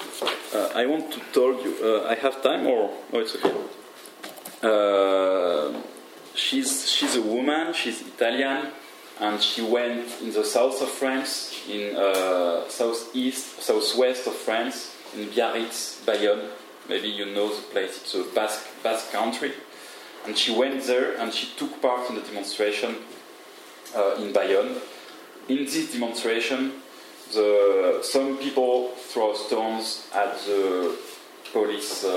Uh, 0.52 0.68
I 0.74 0.86
want 0.86 1.12
to 1.12 1.20
tell 1.32 1.52
you. 1.62 1.76
Uh, 1.80 2.08
I 2.08 2.16
have 2.16 2.42
time, 2.42 2.66
or 2.66 2.90
no? 3.12 3.20
It's 3.20 3.36
okay. 3.36 3.54
Uh, 4.62 5.80
she's 6.34 6.90
she's 6.90 7.14
a 7.14 7.22
woman. 7.22 7.72
She's 7.72 8.02
Italian, 8.02 8.72
and 9.20 9.40
she 9.40 9.62
went 9.62 10.08
in 10.20 10.32
the 10.32 10.44
south 10.44 10.82
of 10.82 10.88
France, 10.88 11.54
in 11.70 11.96
uh, 11.96 12.68
southeast, 12.68 13.62
southwest 13.62 14.26
of 14.26 14.34
France, 14.34 14.92
in 15.14 15.28
Biarritz, 15.30 16.04
Bayonne. 16.04 16.50
Maybe 16.88 17.08
you 17.08 17.26
know 17.26 17.48
the 17.48 17.62
place. 17.62 17.98
It's 18.02 18.14
a 18.14 18.24
Basque 18.34 18.66
Basque 18.82 19.10
country, 19.12 19.52
and 20.24 20.36
she 20.36 20.54
went 20.54 20.82
there 20.84 21.16
and 21.18 21.32
she 21.32 21.48
took 21.56 21.80
part 21.82 22.08
in 22.08 22.16
the 22.16 22.22
demonstration 22.22 22.96
uh, 23.94 24.14
in 24.18 24.32
Bayonne. 24.32 24.76
In 25.48 25.64
this 25.64 25.92
demonstration, 25.92 26.72
the, 27.32 28.00
some 28.02 28.38
people 28.38 28.88
throw 28.96 29.34
stones 29.34 30.08
at 30.14 30.38
the 30.40 30.96
police, 31.52 32.04
um, 32.04 32.10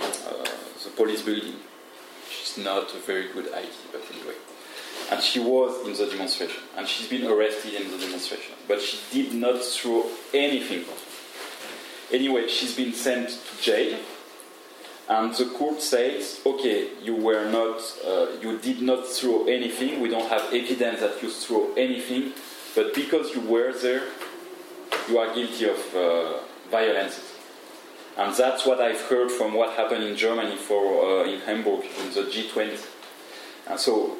uh, 0.00 0.44
the 0.84 0.90
police 0.96 1.22
building, 1.22 1.54
which 2.24 2.42
is 2.42 2.58
not 2.58 2.92
a 2.94 2.98
very 2.98 3.28
good 3.32 3.46
idea, 3.52 3.70
but 3.92 4.02
anyway. 4.12 4.34
And 5.10 5.22
she 5.22 5.40
was 5.40 5.86
in 5.86 5.94
the 5.94 6.10
demonstration, 6.10 6.62
and 6.76 6.86
she's 6.86 7.08
been 7.08 7.26
arrested 7.26 7.74
in 7.74 7.90
the 7.90 7.98
demonstration, 7.98 8.54
but 8.66 8.80
she 8.80 8.98
did 9.12 9.34
not 9.34 9.62
throw 9.62 10.06
anything. 10.32 10.84
Anyway, 12.12 12.46
she's 12.46 12.76
been 12.76 12.92
sent 12.92 13.30
to 13.30 13.62
jail, 13.62 13.98
and 15.08 15.34
the 15.34 15.46
court 15.46 15.80
says, 15.80 16.40
okay, 16.44 16.90
you 17.02 17.16
were 17.16 17.50
not, 17.50 17.80
uh, 18.06 18.26
you 18.40 18.58
did 18.58 18.82
not 18.82 19.06
throw 19.06 19.46
anything. 19.46 20.00
We 20.00 20.08
don't 20.08 20.28
have 20.28 20.52
evidence 20.52 21.00
that 21.00 21.22
you 21.22 21.30
threw 21.30 21.74
anything, 21.74 22.32
but 22.74 22.94
because 22.94 23.34
you 23.34 23.40
were 23.40 23.72
there, 23.72 24.04
you 25.08 25.18
are 25.18 25.34
guilty 25.34 25.68
of 25.68 25.94
uh, 25.94 26.38
violence. 26.70 27.32
And 28.16 28.34
that's 28.34 28.66
what 28.66 28.80
I've 28.80 29.00
heard 29.02 29.30
from 29.30 29.54
what 29.54 29.76
happened 29.76 30.04
in 30.04 30.16
Germany 30.16 30.56
for 30.56 31.22
uh, 31.22 31.24
in 31.24 31.40
Hamburg 31.40 31.84
in 32.00 32.12
the 32.12 32.22
G20. 32.22 32.86
And 33.68 33.80
so 33.80 34.16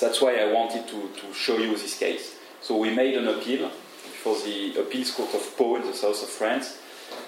that's 0.00 0.20
why 0.20 0.36
I 0.36 0.52
wanted 0.52 0.86
to, 0.88 1.08
to 1.20 1.34
show 1.34 1.56
you 1.56 1.72
this 1.72 1.98
case. 1.98 2.36
So 2.60 2.76
we 2.76 2.94
made 2.94 3.14
an 3.14 3.28
appeal 3.28 3.70
for 4.22 4.36
the 4.40 4.78
appeals 4.78 5.10
court 5.10 5.34
of 5.34 5.56
Pau 5.56 5.76
in 5.76 5.82
the 5.82 5.94
south 5.94 6.22
of 6.22 6.28
France, 6.28 6.78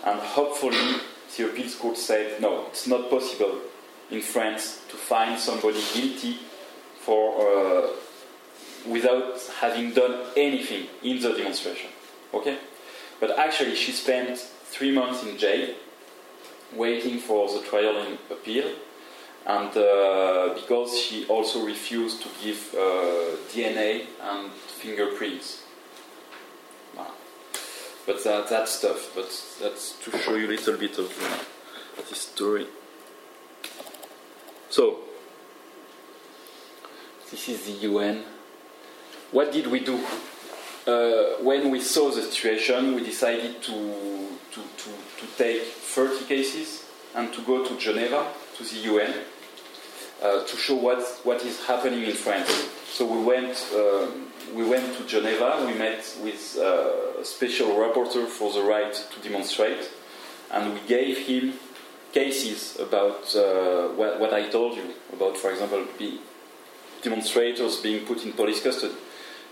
and 0.06 0.20
hopefully 0.20 1.00
the 1.36 1.46
appeals 1.46 1.74
court 1.74 1.98
said 1.98 2.40
no, 2.40 2.66
it's 2.68 2.86
not 2.86 3.10
possible 3.10 3.60
in 4.10 4.22
France 4.22 4.80
to 4.88 4.96
find 4.96 5.38
somebody 5.38 5.82
guilty 5.92 6.38
for 7.00 7.40
uh, 7.40 7.88
without 8.88 9.40
having 9.60 9.92
done 9.92 10.26
anything 10.36 10.86
in 11.02 11.20
the 11.20 11.32
demonstration. 11.32 11.90
Okay? 12.32 12.58
But 13.20 13.38
actually, 13.38 13.74
she 13.74 13.92
spent 13.92 14.38
three 14.38 14.92
months 14.92 15.24
in 15.24 15.36
jail 15.36 15.74
waiting 16.74 17.18
for 17.18 17.48
the 17.48 17.60
trial 17.66 17.96
and 17.98 18.18
appeal. 18.30 18.70
And 19.46 19.76
uh, 19.76 20.54
because 20.54 20.98
she 20.98 21.26
also 21.26 21.64
refused 21.64 22.22
to 22.22 22.28
give 22.42 22.74
uh, 22.74 23.36
DNA 23.52 24.06
and 24.20 24.50
fingerprints. 24.52 25.62
But 28.06 28.22
that, 28.22 28.48
that 28.50 28.68
stuff, 28.68 29.10
but 29.14 29.28
that's 29.60 29.98
to 30.04 30.16
show 30.18 30.36
you 30.36 30.46
a 30.46 30.52
little 30.54 30.76
bit 30.76 30.96
of 30.98 31.10
uh, 31.20 32.02
this 32.08 32.20
story. 32.20 32.66
So, 34.70 34.98
this 37.30 37.48
is 37.48 37.66
the 37.66 37.72
UN. 37.88 38.22
What 39.32 39.50
did 39.50 39.66
we 39.66 39.80
do? 39.80 40.04
Uh, 40.86 41.42
when 41.42 41.70
we 41.70 41.80
saw 41.80 42.10
the 42.10 42.22
situation, 42.22 42.94
we 42.94 43.02
decided 43.02 43.60
to, 43.60 43.72
to, 44.52 44.60
to, 44.60 44.90
to 45.18 45.26
take 45.36 45.62
30 45.62 46.26
cases 46.26 46.84
and 47.16 47.32
to 47.32 47.42
go 47.42 47.66
to 47.66 47.76
Geneva, 47.76 48.28
to 48.56 48.62
the 48.62 48.76
UN, 48.92 49.12
uh, 50.22 50.44
to 50.44 50.56
show 50.56 50.74
what, 50.74 51.02
what 51.24 51.44
is 51.44 51.64
happening 51.66 52.02
in 52.04 52.14
France. 52.14 52.68
So 52.90 53.04
we 53.06 53.22
went, 53.22 53.66
um, 53.74 54.28
we 54.54 54.64
went 54.68 54.96
to 54.96 55.06
Geneva, 55.06 55.64
we 55.66 55.74
met 55.74 56.16
with 56.22 56.56
uh, 56.58 57.20
a 57.20 57.24
special 57.24 57.68
rapporteur 57.68 58.26
for 58.26 58.52
the 58.52 58.62
right 58.62 58.94
to 58.94 59.20
demonstrate, 59.20 59.90
and 60.50 60.74
we 60.74 60.80
gave 60.86 61.18
him 61.18 61.54
cases 62.12 62.78
about 62.80 63.34
uh, 63.36 63.88
what, 63.88 64.18
what, 64.20 64.32
I 64.32 64.48
told 64.48 64.76
you 64.76 64.94
about, 65.12 65.36
for 65.36 65.50
example, 65.50 65.84
be 65.98 66.20
demonstrators 67.02 67.76
being 67.80 68.06
put 68.06 68.24
in 68.24 68.32
police 68.32 68.62
custody. 68.62 68.94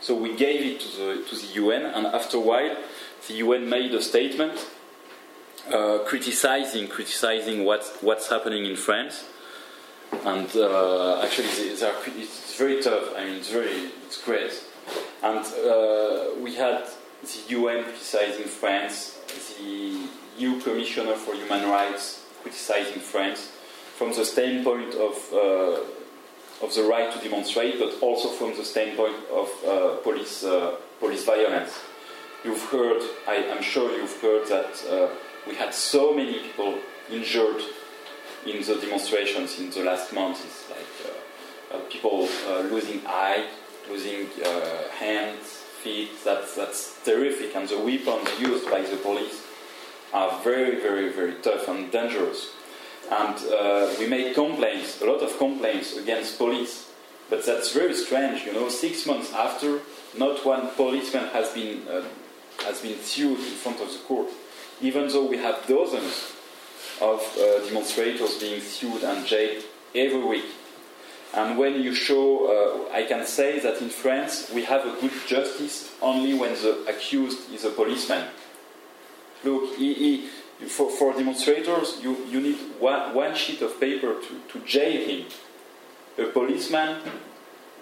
So 0.01 0.15
we 0.15 0.35
gave 0.35 0.61
it 0.65 0.81
to 0.81 0.89
the, 0.97 1.25
to 1.29 1.37
the 1.37 1.47
UN, 1.55 1.87
and 1.87 2.07
after 2.07 2.39
a 2.39 2.41
while, 2.41 2.77
the 3.29 3.35
UN 3.35 3.69
made 3.69 3.95
a 3.95 4.03
statement 4.03 4.67
uh, 5.73 5.99
criticizing 6.05 6.89
criticizing 6.89 7.65
what, 7.65 7.85
what's 8.01 8.29
happening 8.29 8.67
in 8.67 8.77
France. 8.77 9.25
And 10.25 10.49
uh, 10.57 11.23
actually, 11.23 11.49
it's 11.49 12.57
very 12.57 12.83
tough. 12.83 13.15
I 13.17 13.25
mean, 13.25 13.37
it's 13.37 13.51
very 13.51 13.91
it's 14.07 14.23
great. 14.23 14.53
And 15.23 15.45
uh, 15.45 16.41
we 16.41 16.55
had 16.55 16.87
the 17.23 17.55
UN 17.57 17.85
criticizing 17.85 18.45
France, 18.45 19.19
the 19.59 20.09
EU 20.39 20.61
Commissioner 20.61 21.15
for 21.15 21.35
Human 21.35 21.69
Rights 21.69 22.23
criticizing 22.43 23.01
France 23.01 23.51
from 23.97 24.13
the 24.13 24.25
standpoint 24.25 24.95
of 24.95 25.17
uh, 25.33 26.65
of 26.65 26.75
the 26.75 26.83
right 26.83 27.13
to 27.13 27.19
demonstrate, 27.19 27.79
but 27.79 28.01
also 28.01 28.29
from 28.29 28.57
the 28.57 28.65
standpoint 28.65 29.17
of 29.33 29.49
uh, 29.67 29.97
police 30.03 30.45
uh, 30.45 30.77
police 31.01 31.25
violence. 31.25 31.73
You've 32.45 32.63
heard, 32.65 33.03
I, 33.27 33.37
am 33.37 33.63
sure 33.63 33.91
you've 33.97 34.21
heard 34.21 34.47
that 34.49 34.85
uh, 34.91 35.09
we 35.49 35.55
had 35.55 35.73
so 35.73 36.13
many 36.13 36.41
people 36.41 36.79
injured 37.11 37.63
in 38.47 38.63
the 38.63 38.77
demonstrations 38.77 39.59
in 39.59 39.71
the 39.71 39.83
last 39.83 40.13
months. 40.13 40.45
It's 40.45 40.71
like 40.71 40.93
uh, 41.05 41.77
uh, 41.77 41.81
people 41.91 42.29
uh, 42.49 42.61
losing 42.61 43.01
eye, 43.07 43.47
losing 43.89 44.29
hands, 44.99 45.65
feet. 45.83 46.11
That's 46.25 46.55
that's 46.55 47.03
terrific, 47.05 47.55
and 47.55 47.69
the 47.69 47.79
weapons 47.79 48.29
used 48.41 48.71
by 48.71 48.83
the 48.83 48.97
police 48.97 49.43
are 50.13 50.41
very, 50.43 50.81
very, 50.81 51.11
very 51.13 51.35
tough 51.43 51.69
and 51.69 51.91
dangerous. 51.91 52.53
And 53.11 53.37
uh, 53.53 53.93
we 53.99 54.07
made 54.07 54.35
complaints, 54.35 55.03
a 55.03 55.07
lot 55.07 55.21
of 55.21 55.37
complaints 55.39 55.97
against 55.97 56.39
police. 56.39 56.91
But 57.29 57.45
that's 57.45 57.73
very 57.73 57.95
strange, 57.95 58.45
you 58.45 58.53
know. 58.53 58.69
Six 58.69 59.07
months 59.07 59.33
after, 59.33 59.81
not 60.17 60.45
one 60.45 60.71
policeman 60.77 61.29
has 61.29 61.51
been 61.53 61.87
uh, 61.89 62.05
has 62.67 62.81
been 62.81 62.99
sued 63.01 63.39
in 63.39 63.57
front 63.63 63.81
of 63.81 63.89
the 63.91 63.99
court, 64.07 64.29
even 64.81 65.09
though 65.09 65.27
we 65.27 65.39
have 65.39 65.67
dozens 65.67 66.33
of 67.01 67.21
uh, 67.39 67.65
demonstrators 67.67 68.39
being 68.39 68.61
sued 68.61 69.03
and 69.03 69.27
jailed 69.27 69.65
every 69.95 70.25
week. 70.25 70.45
And 71.35 71.59
when 71.59 71.83
you 71.83 71.95
show, 71.95 72.87
uh, 72.91 72.95
I 72.95 73.05
can 73.05 73.27
say 73.27 73.59
that 73.59 73.83
in 73.83 73.89
France 73.89 74.51
we 74.55 74.63
have 74.65 74.87
a 74.87 75.01
good 75.01 75.13
justice 75.27 75.93
only 76.01 76.35
when 76.35 76.53
the 76.55 76.85
accused 76.89 77.53
is 77.53 77.65
a 77.65 77.71
policeman. 77.71 78.29
Look, 79.43 79.77
he, 79.77 79.95
he, 79.95 80.29
for, 80.67 80.91
for 80.91 81.13
demonstrators, 81.13 81.99
you, 82.03 82.17
you 82.27 82.41
need 82.41 82.57
one, 82.79 83.15
one 83.15 83.35
sheet 83.35 83.61
of 83.63 83.81
paper 83.81 84.15
to, 84.21 84.41
to 84.49 84.65
jail 84.65 85.09
him. 85.09 85.27
A 86.19 86.31
policeman, 86.31 87.01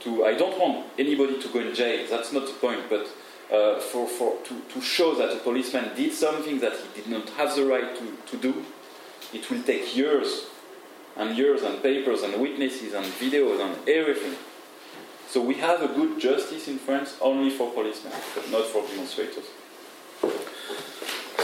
to 0.01 0.25
I 0.25 0.35
don't 0.35 0.59
want 0.59 0.87
anybody 0.99 1.41
to 1.41 1.49
go 1.49 1.61
in 1.61 1.75
jail, 1.75 2.07
that's 2.09 2.33
not 2.33 2.47
the 2.47 2.55
point, 2.55 2.89
but 2.89 3.07
uh, 3.53 3.79
for, 3.81 4.09
for, 4.09 4.39
to, 4.45 4.63
to 4.73 4.81
show 4.81 5.15
that 5.15 5.31
a 5.31 5.37
policeman 5.41 5.91
did 5.95 6.15
something 6.15 6.59
that 6.61 6.73
he 6.73 7.03
did 7.03 7.11
not 7.11 7.29
have 7.31 7.55
the 7.55 7.65
right 7.65 7.95
to, 7.97 8.17
to 8.31 8.37
do, 8.39 8.65
it 9.33 9.51
will 9.51 9.63
take 9.63 9.97
years 9.97 10.47
and 11.17 11.37
years 11.37 11.63
and 11.63 11.83
papers 11.83 12.23
and 12.23 12.41
witnesses 12.41 12.95
and 12.95 13.07
videos 13.07 13.61
and 13.61 13.89
everything. 13.89 14.37
So 15.29 15.41
we 15.41 15.55
have 15.55 15.83
a 15.83 15.89
good 15.89 16.21
justice 16.21 16.69
in 16.69 16.79
France 16.79 17.17
only 17.21 17.51
for 17.51 17.71
policemen, 17.71 18.13
but 18.35 18.51
not 18.51 18.65
for 18.67 18.87
demonstrators. 18.87 19.47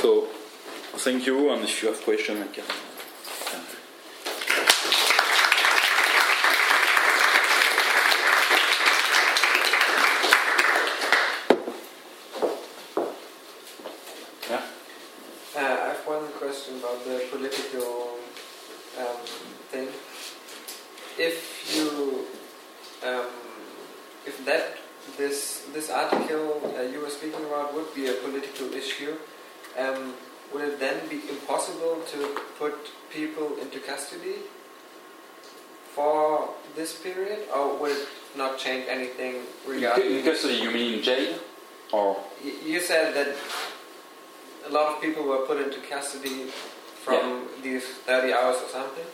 So 0.02 0.28
Thank 0.98 1.26
you, 1.26 1.50
and 1.50 1.62
if 1.62 1.80
you 1.80 1.90
have 1.90 2.02
questions, 2.02 2.40
I 2.40 2.48
can. 2.48 2.64
Yeah. 14.50 14.62
Uh, 15.54 15.60
I 15.60 15.88
have 15.90 16.04
one 16.04 16.26
question 16.32 16.78
about 16.78 17.04
the 17.04 17.26
political 17.30 18.18
um, 18.98 19.20
thing. 19.70 19.86
If 21.16 21.76
you, 21.76 22.26
um, 23.08 23.26
if 24.26 24.44
that 24.46 24.78
this 25.16 25.64
this 25.72 25.90
article 25.90 26.74
uh, 26.76 26.82
you 26.82 27.00
were 27.00 27.10
speaking 27.10 27.44
about 27.44 27.72
would 27.72 27.94
be 27.94 28.08
a 28.08 28.14
political 28.14 28.74
issue. 28.74 29.14
Um, 29.78 30.14
would 30.52 30.64
it 30.64 30.80
then 30.80 31.08
be 31.08 31.20
impossible 31.28 32.00
to 32.12 32.40
put 32.58 32.74
people 33.10 33.56
into 33.60 33.78
custody 33.80 34.36
for 35.94 36.50
this 36.74 36.98
period, 36.98 37.40
or 37.54 37.76
would 37.76 37.92
it 37.92 38.08
not 38.36 38.58
change 38.58 38.77
anything 38.88 39.36
regarding? 39.66 40.18
In 40.18 40.24
custody, 40.24 40.54
you 40.54 40.70
mean 40.70 41.02
jail, 41.02 41.38
or? 41.92 42.16
You 42.64 42.80
said 42.80 43.14
that 43.14 43.36
a 44.66 44.72
lot 44.72 44.94
of 44.94 45.02
people 45.02 45.24
were 45.24 45.46
put 45.46 45.60
into 45.60 45.80
custody 45.80 46.46
from 47.04 47.14
yeah. 47.14 47.62
these 47.62 47.84
30 47.84 48.32
hours 48.32 48.56
or 48.62 48.68
something, 48.68 49.04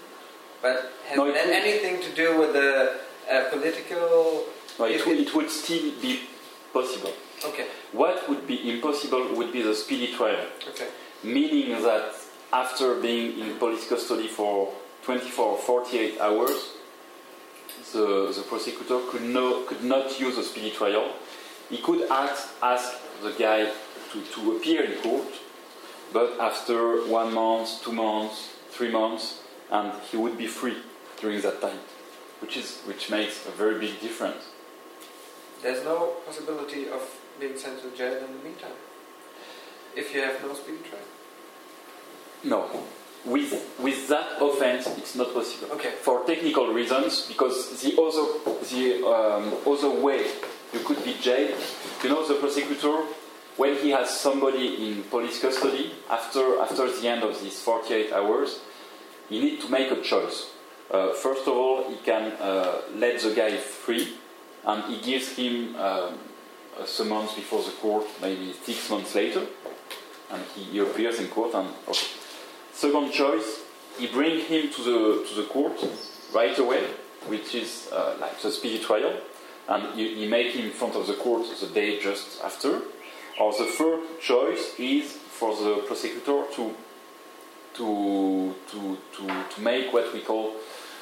but 0.62 0.92
has 1.06 1.16
no, 1.16 1.32
that 1.32 1.46
anything 1.48 2.00
to 2.02 2.14
do 2.14 2.38
with 2.38 2.52
the 2.52 3.00
uh, 3.30 3.50
political? 3.50 4.44
No, 4.78 4.86
it, 4.86 5.06
would, 5.06 5.18
it 5.18 5.34
would 5.34 5.50
still 5.50 5.92
be 6.00 6.20
possible. 6.72 7.12
Okay. 7.44 7.66
What 7.92 8.28
would 8.28 8.46
be 8.46 8.70
impossible 8.70 9.34
would 9.36 9.52
be 9.52 9.62
the 9.62 9.74
speedy 9.74 10.12
trial. 10.14 10.46
Okay 10.68 10.88
meaning 11.24 11.82
that 11.82 12.14
after 12.52 12.94
being 13.00 13.38
in 13.38 13.56
police 13.56 13.88
custody 13.88 14.28
for 14.28 14.72
24 15.02 15.44
or 15.44 15.58
48 15.58 16.20
hours, 16.20 16.73
the, 17.92 18.32
the 18.34 18.42
prosecutor 18.42 19.00
could, 19.10 19.22
no, 19.22 19.62
could 19.64 19.82
not 19.84 20.18
use 20.20 20.38
a 20.38 20.42
speedy 20.42 20.70
trial. 20.70 21.12
He 21.70 21.78
could 21.78 22.10
ask, 22.10 22.48
ask 22.62 22.94
the 23.22 23.32
guy 23.32 23.70
to, 24.12 24.22
to 24.34 24.56
appear 24.56 24.84
in 24.84 25.00
court, 25.02 25.32
but 26.12 26.38
after 26.40 27.04
one 27.06 27.34
month, 27.34 27.82
two 27.82 27.92
months, 27.92 28.50
three 28.70 28.90
months, 28.90 29.40
and 29.70 29.92
he 30.10 30.16
would 30.16 30.36
be 30.36 30.46
free 30.46 30.76
during 31.20 31.40
that 31.42 31.60
time, 31.60 31.78
which, 32.40 32.56
is, 32.56 32.80
which 32.82 33.10
makes 33.10 33.46
a 33.46 33.50
very 33.50 33.78
big 33.78 34.00
difference. 34.00 34.44
There's 35.62 35.84
no 35.84 36.14
possibility 36.26 36.88
of 36.88 37.02
being 37.40 37.56
sent 37.56 37.80
to 37.82 37.96
jail 37.96 38.16
in 38.18 38.38
the 38.38 38.44
meantime 38.44 38.78
if 39.96 40.14
you 40.14 40.20
have 40.20 40.42
no 40.42 40.54
speedy 40.54 40.78
trial. 40.88 41.02
No. 42.44 42.84
With, 43.24 43.78
with 43.78 44.08
that 44.08 44.42
offense, 44.42 44.86
it's 44.98 45.14
not 45.14 45.32
possible. 45.32 45.72
Okay. 45.76 45.90
For 45.90 46.24
technical 46.26 46.72
reasons, 46.72 47.26
because 47.26 47.80
the 47.80 47.98
other, 48.00 48.24
the 48.70 49.06
um, 49.06 49.54
other 49.66 49.90
way 49.90 50.26
you 50.72 50.80
could 50.80 51.02
be 51.04 51.14
jailed, 51.20 51.58
you 52.02 52.10
know, 52.10 52.26
the 52.26 52.34
prosecutor, 52.34 53.04
when 53.56 53.76
he 53.76 53.90
has 53.90 54.10
somebody 54.10 54.90
in 54.90 55.04
police 55.04 55.40
custody, 55.40 55.92
after, 56.10 56.60
after 56.60 56.90
the 56.90 57.08
end 57.08 57.22
of 57.22 57.40
these 57.42 57.60
48 57.60 58.12
hours, 58.12 58.60
he 59.28 59.40
needs 59.40 59.64
to 59.64 59.70
make 59.70 59.90
a 59.90 60.02
choice. 60.02 60.50
Uh, 60.90 61.12
first 61.14 61.42
of 61.42 61.56
all, 61.56 61.88
he 61.88 61.96
can 62.04 62.32
uh, 62.32 62.82
let 62.96 63.20
the 63.20 63.34
guy 63.34 63.56
free, 63.56 64.14
and 64.66 64.84
he 64.84 65.00
gives 65.00 65.30
him 65.36 65.74
um, 65.76 66.18
a 66.78 66.86
summons 66.86 67.32
before 67.34 67.62
the 67.62 67.70
court, 67.70 68.04
maybe 68.20 68.52
six 68.52 68.90
months 68.90 69.14
later, 69.14 69.46
and 70.30 70.42
he, 70.54 70.64
he 70.64 70.78
appears 70.80 71.20
in 71.20 71.28
court 71.28 71.54
and 71.54 71.68
okay. 71.88 72.06
Second 72.74 73.12
choice, 73.12 73.62
he 73.98 74.06
bring 74.08 74.40
him 74.40 74.70
to 74.70 74.82
the 74.82 75.26
to 75.28 75.34
the 75.40 75.46
court 75.48 75.78
right 76.34 76.58
away, 76.58 76.84
which 77.26 77.54
is 77.54 77.88
uh, 77.92 78.16
like 78.20 78.40
the 78.42 78.50
speedy 78.50 78.78
trial. 78.84 79.14
and 79.68 79.98
you, 79.98 80.28
make 80.28 80.52
him 80.52 80.66
in 80.66 80.70
front 80.70 80.94
of 80.94 81.06
the 81.06 81.14
court 81.14 81.46
the 81.60 81.66
day 81.68 81.98
just 82.00 82.42
after. 82.42 82.80
Or 83.40 83.52
the 83.52 83.66
third 83.66 84.20
choice 84.20 84.74
is 84.78 85.12
for 85.12 85.56
the 85.56 85.82
prosecutor 85.86 86.44
to 86.54 86.74
to 87.74 88.54
to 88.70 88.98
to, 89.16 89.44
to 89.54 89.60
make 89.60 89.92
what 89.92 90.12
we 90.12 90.20
call 90.20 90.54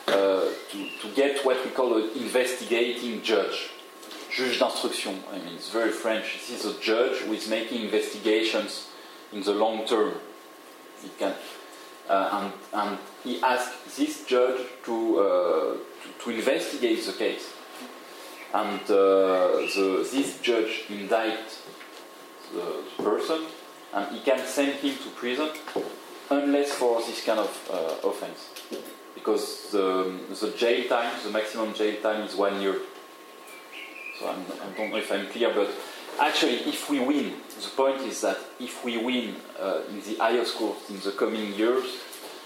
uh, 0.09 0.47
to, 0.71 0.89
to 1.01 1.09
get 1.15 1.45
what 1.45 1.63
we 1.65 1.71
call 1.73 1.97
an 1.97 2.11
investigating 2.17 3.23
judge, 3.23 3.71
juge 4.31 4.59
d'instruction. 4.59 5.23
I 5.31 5.39
mean, 5.39 5.55
it's 5.55 5.71
very 5.71 5.91
French. 5.91 6.39
This 6.49 6.65
is 6.65 6.77
a 6.77 6.81
judge 6.81 7.19
who 7.19 7.33
is 7.33 7.49
making 7.49 7.83
investigations 7.83 8.89
in 9.33 9.43
the 9.43 9.53
long 9.53 9.85
term. 9.87 10.15
He 11.03 11.11
can, 11.19 11.35
and, 12.13 12.53
and 12.73 12.99
he 13.25 13.41
asks 13.43 13.97
this 13.97 14.25
judge 14.27 14.61
to, 14.85 15.19
uh, 15.19 15.77
to, 16.03 16.25
to 16.25 16.31
investigate 16.31 17.05
the 17.07 17.13
case. 17.13 17.53
And 18.55 18.83
uh, 18.83 19.65
the, 19.75 20.09
this 20.13 20.41
judge 20.41 20.85
indict 20.91 21.59
the, 22.53 22.85
the 22.97 23.03
person, 23.03 23.47
and 23.95 24.15
he 24.15 24.21
can 24.21 24.45
send 24.47 24.73
him 24.73 24.97
to 24.97 25.11
prison 25.11 25.51
unless 26.31 26.73
for 26.73 27.01
this 27.01 27.25
kind 27.25 27.41
of 27.41 27.71
uh, 27.71 28.09
offense. 28.09 28.51
Because 29.15 29.71
the, 29.71 30.13
the 30.41 30.51
jail 30.57 30.89
time, 30.89 31.13
the 31.25 31.31
maximum 31.31 31.73
jail 31.75 32.01
time 32.03 32.23
is 32.23 32.35
one 32.35 32.61
year. 32.61 32.77
So 34.19 34.29
I'm, 34.29 34.41
I 34.41 34.77
do 34.77 34.83
not 34.83 34.91
know 34.91 34.97
if 34.99 35.13
I'm 35.13 35.27
clear, 35.29 35.53
but 35.55 35.71
actually, 36.21 36.57
if 36.69 36.89
we 36.91 37.01
win, 37.01 37.35
the 37.61 37.69
point 37.77 38.01
is 38.03 38.21
that 38.23 38.39
if 38.61 38.85
we 38.85 38.97
win 38.99 39.37
uh, 39.61 39.81
in 39.89 40.01
the 40.03 40.17
highest 40.17 40.57
court 40.57 40.77
in 40.89 41.01
the 41.01 41.13
coming 41.13 41.55
years, 41.55 41.85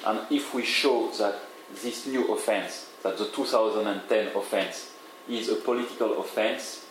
and 0.06 0.20
if 0.30 0.54
we 0.54 0.64
show 0.64 1.10
that 1.18 1.40
this 1.82 2.06
new 2.06 2.32
offense, 2.32 2.88
that 3.02 3.18
the 3.18 3.26
2010 3.26 4.36
offense, 4.36 4.92
is 5.28 5.48
a 5.48 5.56
political 5.56 6.20
offense, 6.20 6.86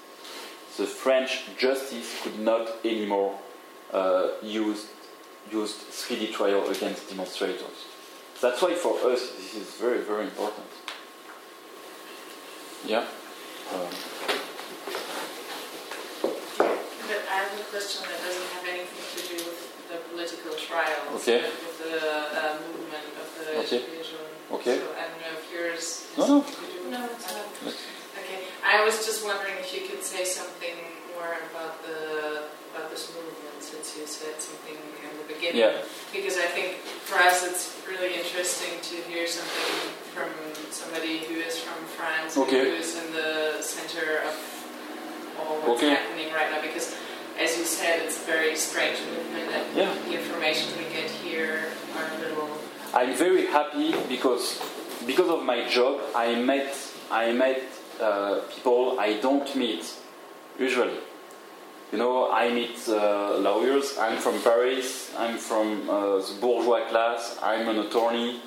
the 0.78 0.86
French 0.86 1.44
justice 1.58 2.20
could 2.22 2.38
not 2.40 2.70
anymore 2.84 3.40
uh, 3.94 4.30
use 4.42 4.90
used 5.52 5.82
speedy 5.94 6.28
trial 6.28 6.68
against 6.70 7.08
demonstrators. 7.10 7.86
That's 8.42 8.62
why 8.62 8.74
for 8.74 8.96
us 9.12 9.32
this 9.32 9.56
is 9.56 9.76
very, 9.76 10.02
very 10.02 10.24
important. 10.24 10.66
Yeah? 12.86 13.06
Um, 13.74 13.90
but 17.08 17.22
I 17.30 17.36
have 17.36 17.60
a 17.60 17.65
question 17.76 18.08
that 18.08 18.20
doesn't 18.24 18.52
have 18.56 18.68
anything 18.72 19.04
to 19.04 19.22
do 19.28 19.36
with 19.44 19.60
the 19.92 20.00
political 20.16 20.56
trials. 20.56 21.12
Okay. 21.20 21.44
With 21.44 21.76
the 21.84 22.00
uh, 22.00 22.56
movement 22.72 23.04
of 23.20 23.28
the 23.36 23.60
Okay. 23.68 23.84
religion. 23.92 24.24
Okay. 24.48 24.80
So 24.80 24.88
I 24.96 25.04
don't 25.12 25.20
know 25.20 25.34
if 25.36 25.44
yours 25.52 26.08
has 26.16 26.24
No, 26.24 26.40
no. 26.40 26.44
to 26.48 26.56
do 26.72 26.78
with 26.88 26.92
No, 26.96 27.04
it's 27.12 27.28
not. 27.28 27.76
Okay. 28.16 28.40
I 28.64 28.80
was 28.88 29.04
just 29.04 29.28
wondering 29.28 29.60
if 29.60 29.76
you 29.76 29.84
could 29.92 30.00
say 30.08 30.24
something 30.24 30.76
more 31.20 31.36
about 31.52 31.84
the 31.84 32.48
about 32.72 32.88
this 32.92 33.12
movement 33.12 33.60
since 33.60 33.96
you 34.00 34.08
said 34.08 34.40
something 34.40 34.76
in 35.04 35.12
the 35.20 35.28
beginning. 35.28 35.60
Yeah. 35.60 35.84
Because 36.16 36.40
I 36.40 36.48
think 36.56 36.80
for 37.08 37.20
us 37.20 37.44
it's 37.44 37.76
really 37.92 38.16
interesting 38.16 38.80
to 38.90 38.96
hear 39.12 39.28
something 39.28 39.76
from 40.16 40.32
somebody 40.72 41.28
who 41.28 41.36
is 41.44 41.60
from 41.60 41.80
France 42.00 42.38
Okay. 42.40 42.64
who 42.72 42.76
is 42.84 42.96
in 43.02 43.08
the 43.12 43.60
center 43.60 44.24
of 44.28 44.36
all 45.40 45.56
what's 45.64 45.84
Okay. 45.84 45.92
happening 45.96 46.32
right 46.32 46.52
now. 46.52 46.62
Because 46.64 46.96
as 47.40 47.58
you 47.58 47.66
said, 47.66 48.02
it's 48.06 48.18
a 48.22 48.26
very 48.26 48.56
strange 48.56 49.00
movement 49.12 49.50
and 49.56 49.66
Yeah. 49.78 49.94
the 50.08 50.14
information 50.22 50.68
we 50.78 50.86
get 50.94 51.10
here 51.10 51.66
are 51.98 52.08
a 52.16 52.18
little 52.20 52.50
I'm 52.94 53.14
very 53.14 53.46
happy 53.48 53.94
because 54.08 54.62
because 55.06 55.30
of 55.30 55.44
my 55.44 55.68
job 55.68 56.00
I 56.16 56.36
met 56.36 56.74
I 57.12 57.32
met 57.34 57.62
uh, 58.02 58.40
people 58.54 59.00
I 59.00 59.20
don't 59.22 59.50
meet 59.56 59.84
usually. 60.60 61.00
You 61.92 62.00
know, 62.00 62.32
I 62.32 62.50
meet 62.52 62.78
uh, 62.90 63.38
lawyers. 63.38 63.98
I'm 64.00 64.18
from 64.18 64.42
Paris. 64.42 65.12
I'm 65.18 65.38
from 65.38 65.88
uh, 65.90 66.18
the 66.18 66.36
bourgeois 66.42 66.84
class. 66.90 67.38
I'm 67.44 67.68
an 67.70 67.80
attorney. 67.86 68.42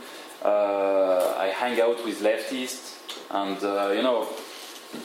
Uh, 0.45 1.35
I 1.39 1.47
hang 1.55 1.81
out 1.81 2.05
with 2.05 2.21
leftists, 2.21 2.97
and 3.31 3.57
uh, 3.63 3.93
you 3.97 4.03
know, 4.03 4.27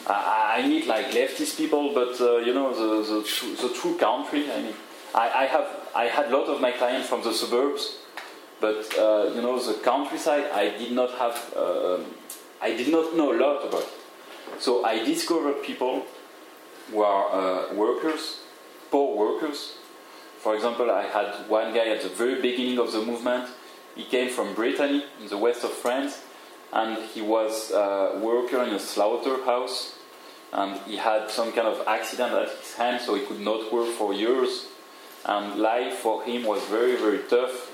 I, 0.07 0.59
I 0.63 0.67
meet 0.67 0.87
like 0.87 1.11
leftist 1.11 1.57
people, 1.57 1.93
but 1.93 2.19
uh, 2.21 2.37
you 2.37 2.53
know, 2.53 2.73
the, 2.73 3.13
the, 3.13 3.23
tru- 3.23 3.55
the 3.55 3.73
true 3.73 3.97
country. 3.97 4.51
I 4.51 4.61
mean, 4.61 4.73
I, 5.13 5.43
I 5.43 5.45
have 5.45 5.67
I 5.95 6.05
had 6.05 6.27
a 6.31 6.37
lot 6.37 6.47
of 6.47 6.61
my 6.61 6.71
clients 6.71 7.07
from 7.07 7.21
the 7.23 7.33
suburbs, 7.33 7.97
but 8.59 8.87
uh, 8.97 9.31
you 9.35 9.41
know, 9.41 9.59
the 9.59 9.73
countryside. 9.75 10.45
I 10.51 10.77
did 10.77 10.91
not 10.91 11.11
have. 11.17 11.53
um 11.57 12.05
I 12.61 12.71
did 12.77 12.87
not 12.87 13.13
know 13.17 13.33
a 13.33 13.37
lot 13.37 13.67
about. 13.67 13.83
It. 13.83 14.61
So 14.61 14.85
I 14.85 15.03
discovered 15.03 15.63
people 15.63 16.05
who 16.89 17.01
are 17.01 17.25
uh, 17.33 17.73
workers, 17.73 18.39
poor 18.89 19.17
workers. 19.17 19.75
For 20.39 20.55
example, 20.55 20.89
I 20.89 21.03
had 21.03 21.49
one 21.49 21.73
guy 21.73 21.87
at 21.89 22.01
the 22.01 22.09
very 22.09 22.41
beginning 22.41 22.79
of 22.79 22.91
the 22.93 23.01
movement. 23.01 23.49
He 23.95 24.05
came 24.05 24.29
from 24.29 24.53
Brittany 24.55 25.03
in 25.21 25.27
the 25.27 25.37
west 25.37 25.63
of 25.63 25.71
France, 25.71 26.22
and 26.73 26.97
he 27.13 27.21
was 27.21 27.71
a 27.71 28.19
worker 28.19 28.63
in 28.63 28.73
a 28.73 28.79
slaughterhouse. 28.79 29.95
And 30.51 30.79
he 30.81 30.97
had 30.97 31.31
some 31.31 31.51
kind 31.51 31.67
of 31.67 31.87
accident 31.87 32.33
at 32.33 32.49
his 32.49 32.73
hand, 32.75 33.01
so 33.01 33.15
he 33.15 33.25
could 33.25 33.39
not 33.39 33.71
work 33.73 33.89
for 33.89 34.13
years. 34.13 34.65
And 35.25 35.59
life 35.59 35.93
for 35.95 36.23
him 36.23 36.45
was 36.45 36.63
very, 36.65 36.95
very 36.95 37.19
tough 37.29 37.71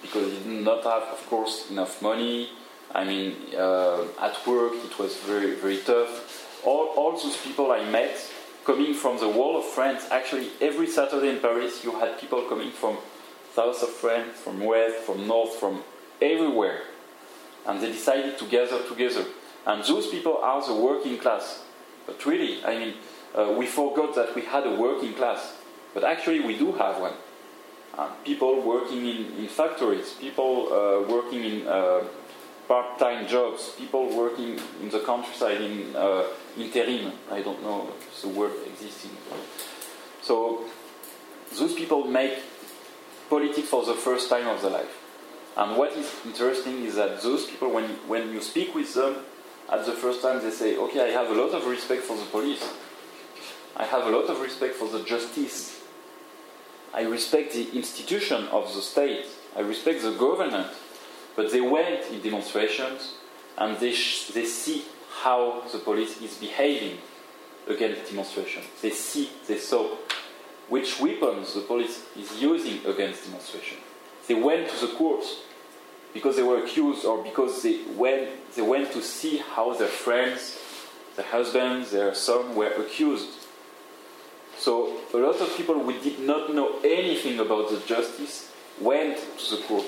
because 0.00 0.30
he 0.32 0.38
did 0.38 0.64
not 0.64 0.84
have, 0.84 1.02
of 1.02 1.26
course, 1.28 1.70
enough 1.70 2.00
money. 2.00 2.50
I 2.94 3.04
mean, 3.04 3.36
uh, 3.56 4.04
at 4.20 4.46
work 4.46 4.72
it 4.84 4.98
was 4.98 5.16
very, 5.18 5.54
very 5.54 5.78
tough. 5.78 6.62
All, 6.64 6.86
all 6.96 7.12
those 7.12 7.36
people 7.36 7.72
I 7.72 7.84
met 7.90 8.16
coming 8.64 8.94
from 8.94 9.18
the 9.18 9.28
wall 9.28 9.58
of 9.58 9.64
France, 9.64 10.06
actually, 10.10 10.48
every 10.60 10.86
Saturday 10.86 11.30
in 11.30 11.40
Paris, 11.40 11.84
you 11.84 11.98
had 11.98 12.18
people 12.18 12.42
coming 12.42 12.70
from 12.70 12.96
south 13.54 13.82
of 13.82 13.90
France, 13.90 14.38
from 14.38 14.60
west, 14.60 14.96
from 15.04 15.26
north, 15.26 15.54
from 15.56 15.82
everywhere. 16.22 16.82
And 17.68 17.80
they 17.80 17.92
decided 17.92 18.38
to 18.38 18.46
gather 18.46 18.82
together. 18.88 19.24
And 19.66 19.84
those 19.84 20.08
people 20.08 20.38
are 20.38 20.66
the 20.66 20.74
working 20.74 21.18
class. 21.18 21.62
But 22.06 22.24
really, 22.24 22.64
I 22.64 22.78
mean, 22.78 22.94
uh, 23.34 23.54
we 23.56 23.66
forgot 23.66 24.14
that 24.14 24.34
we 24.34 24.42
had 24.42 24.66
a 24.66 24.74
working 24.74 25.12
class. 25.12 25.54
But 25.94 26.02
actually, 26.02 26.40
we 26.40 26.56
do 26.58 26.72
have 26.72 26.98
one. 27.00 27.12
Uh, 27.96 28.08
people 28.24 28.62
working 28.62 29.06
in, 29.06 29.36
in 29.38 29.48
factories, 29.48 30.14
people 30.14 30.72
uh, 30.72 31.12
working 31.12 31.44
in 31.44 31.66
uh, 31.68 32.04
part-time 32.66 33.26
jobs, 33.26 33.72
people 33.76 34.16
working 34.16 34.58
in 34.80 34.88
the 34.88 35.00
countryside 35.00 35.60
in 35.60 35.94
uh, 35.94 36.24
interim. 36.56 37.12
I 37.30 37.42
don't 37.42 37.62
know 37.62 37.92
if 37.98 38.22
the 38.22 38.28
word 38.28 38.52
exists. 38.66 39.04
In. 39.04 39.10
So 40.22 40.64
those 41.58 41.74
people 41.74 42.04
make 42.04 42.38
politics 43.28 43.68
for 43.68 43.84
the 43.84 43.94
first 43.94 44.30
time 44.30 44.46
of 44.46 44.62
their 44.62 44.70
life. 44.70 44.97
And 45.58 45.76
what 45.76 45.92
is 45.94 46.14
interesting 46.24 46.84
is 46.84 46.94
that 46.94 47.20
those 47.20 47.46
people, 47.46 47.72
when, 47.72 47.86
when 48.06 48.32
you 48.32 48.40
speak 48.40 48.76
with 48.76 48.94
them 48.94 49.16
at 49.68 49.84
the 49.84 49.92
first 49.92 50.22
time, 50.22 50.40
they 50.40 50.52
say, 50.52 50.76
okay, 50.76 51.00
I 51.00 51.08
have 51.08 51.30
a 51.30 51.34
lot 51.34 51.50
of 51.50 51.66
respect 51.66 52.02
for 52.02 52.16
the 52.16 52.24
police. 52.26 52.64
I 53.76 53.84
have 53.84 54.06
a 54.06 54.10
lot 54.10 54.26
of 54.26 54.40
respect 54.40 54.76
for 54.76 54.88
the 54.88 55.02
justice. 55.02 55.80
I 56.94 57.02
respect 57.02 57.54
the 57.54 57.76
institution 57.76 58.46
of 58.52 58.72
the 58.72 58.80
state. 58.80 59.26
I 59.56 59.60
respect 59.60 60.02
the 60.02 60.12
government. 60.12 60.68
But 61.34 61.50
they 61.50 61.60
went 61.60 62.06
in 62.12 62.22
demonstrations 62.22 63.14
and 63.56 63.76
they, 63.78 63.90
they 63.90 64.44
see 64.44 64.84
how 65.22 65.64
the 65.72 65.78
police 65.78 66.22
is 66.22 66.36
behaving 66.36 66.98
against 67.68 68.08
demonstrations. 68.08 68.66
They 68.80 68.90
see, 68.90 69.30
they 69.48 69.58
saw 69.58 69.96
which 70.68 71.00
weapons 71.00 71.54
the 71.54 71.62
police 71.62 72.04
is 72.16 72.40
using 72.40 72.86
against 72.86 73.24
demonstration. 73.24 73.78
They 74.28 74.34
went 74.34 74.68
to 74.68 74.86
the 74.86 74.94
courts 74.94 75.38
because 76.14 76.36
they 76.36 76.42
were 76.42 76.62
accused 76.62 77.04
or 77.04 77.22
because 77.22 77.62
they 77.62 77.82
went, 77.96 78.28
they 78.54 78.62
went 78.62 78.92
to 78.92 79.02
see 79.02 79.38
how 79.38 79.74
their 79.74 79.88
friends, 79.88 80.58
their 81.16 81.26
husbands, 81.26 81.90
their 81.90 82.14
son 82.14 82.54
were 82.54 82.72
accused. 82.72 83.28
So 84.56 84.96
a 85.14 85.16
lot 85.16 85.40
of 85.40 85.56
people 85.56 85.78
who 85.80 85.92
did 86.00 86.20
not 86.20 86.52
know 86.52 86.80
anything 86.82 87.38
about 87.38 87.70
the 87.70 87.80
justice 87.86 88.50
went 88.80 89.18
to 89.38 89.56
the 89.56 89.62
court 89.62 89.86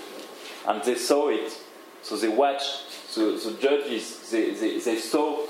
and 0.66 0.82
they 0.84 0.94
saw 0.94 1.28
it. 1.28 1.58
So 2.02 2.16
they 2.16 2.28
watched 2.28 3.14
the, 3.14 3.40
the 3.44 3.56
judges, 3.60 4.30
they, 4.30 4.50
they, 4.52 4.78
they 4.78 4.96
saw 4.96 5.46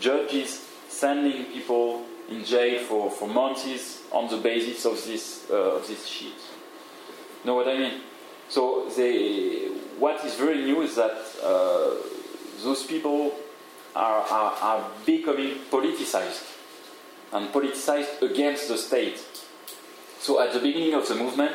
judges 0.00 0.68
sending 0.88 1.44
people 1.46 2.04
in 2.28 2.44
jail 2.44 2.82
for, 2.84 3.10
for 3.10 3.28
months 3.28 4.02
on 4.10 4.28
the 4.28 4.36
basis 4.38 4.84
of 4.84 4.94
this, 5.06 5.46
uh, 5.50 5.76
of 5.76 5.86
this 5.86 6.06
sheet. 6.06 6.34
You 7.44 7.46
know 7.46 7.54
what 7.54 7.68
I 7.68 7.78
mean? 7.78 8.00
So 8.48 8.88
they, 8.96 9.68
what 9.98 10.24
is 10.24 10.34
very 10.34 10.64
new 10.64 10.82
is 10.82 10.94
that 10.96 11.16
uh, 11.42 11.94
those 12.62 12.84
people 12.84 13.34
are, 13.94 14.20
are, 14.20 14.52
are 14.60 14.90
becoming 15.04 15.58
politicized 15.70 16.54
and 17.32 17.48
politicized 17.48 18.22
against 18.22 18.68
the 18.68 18.76
state. 18.76 19.24
So 20.20 20.40
at 20.40 20.52
the 20.52 20.60
beginning 20.60 20.94
of 20.94 21.08
the 21.08 21.14
movement, 21.14 21.52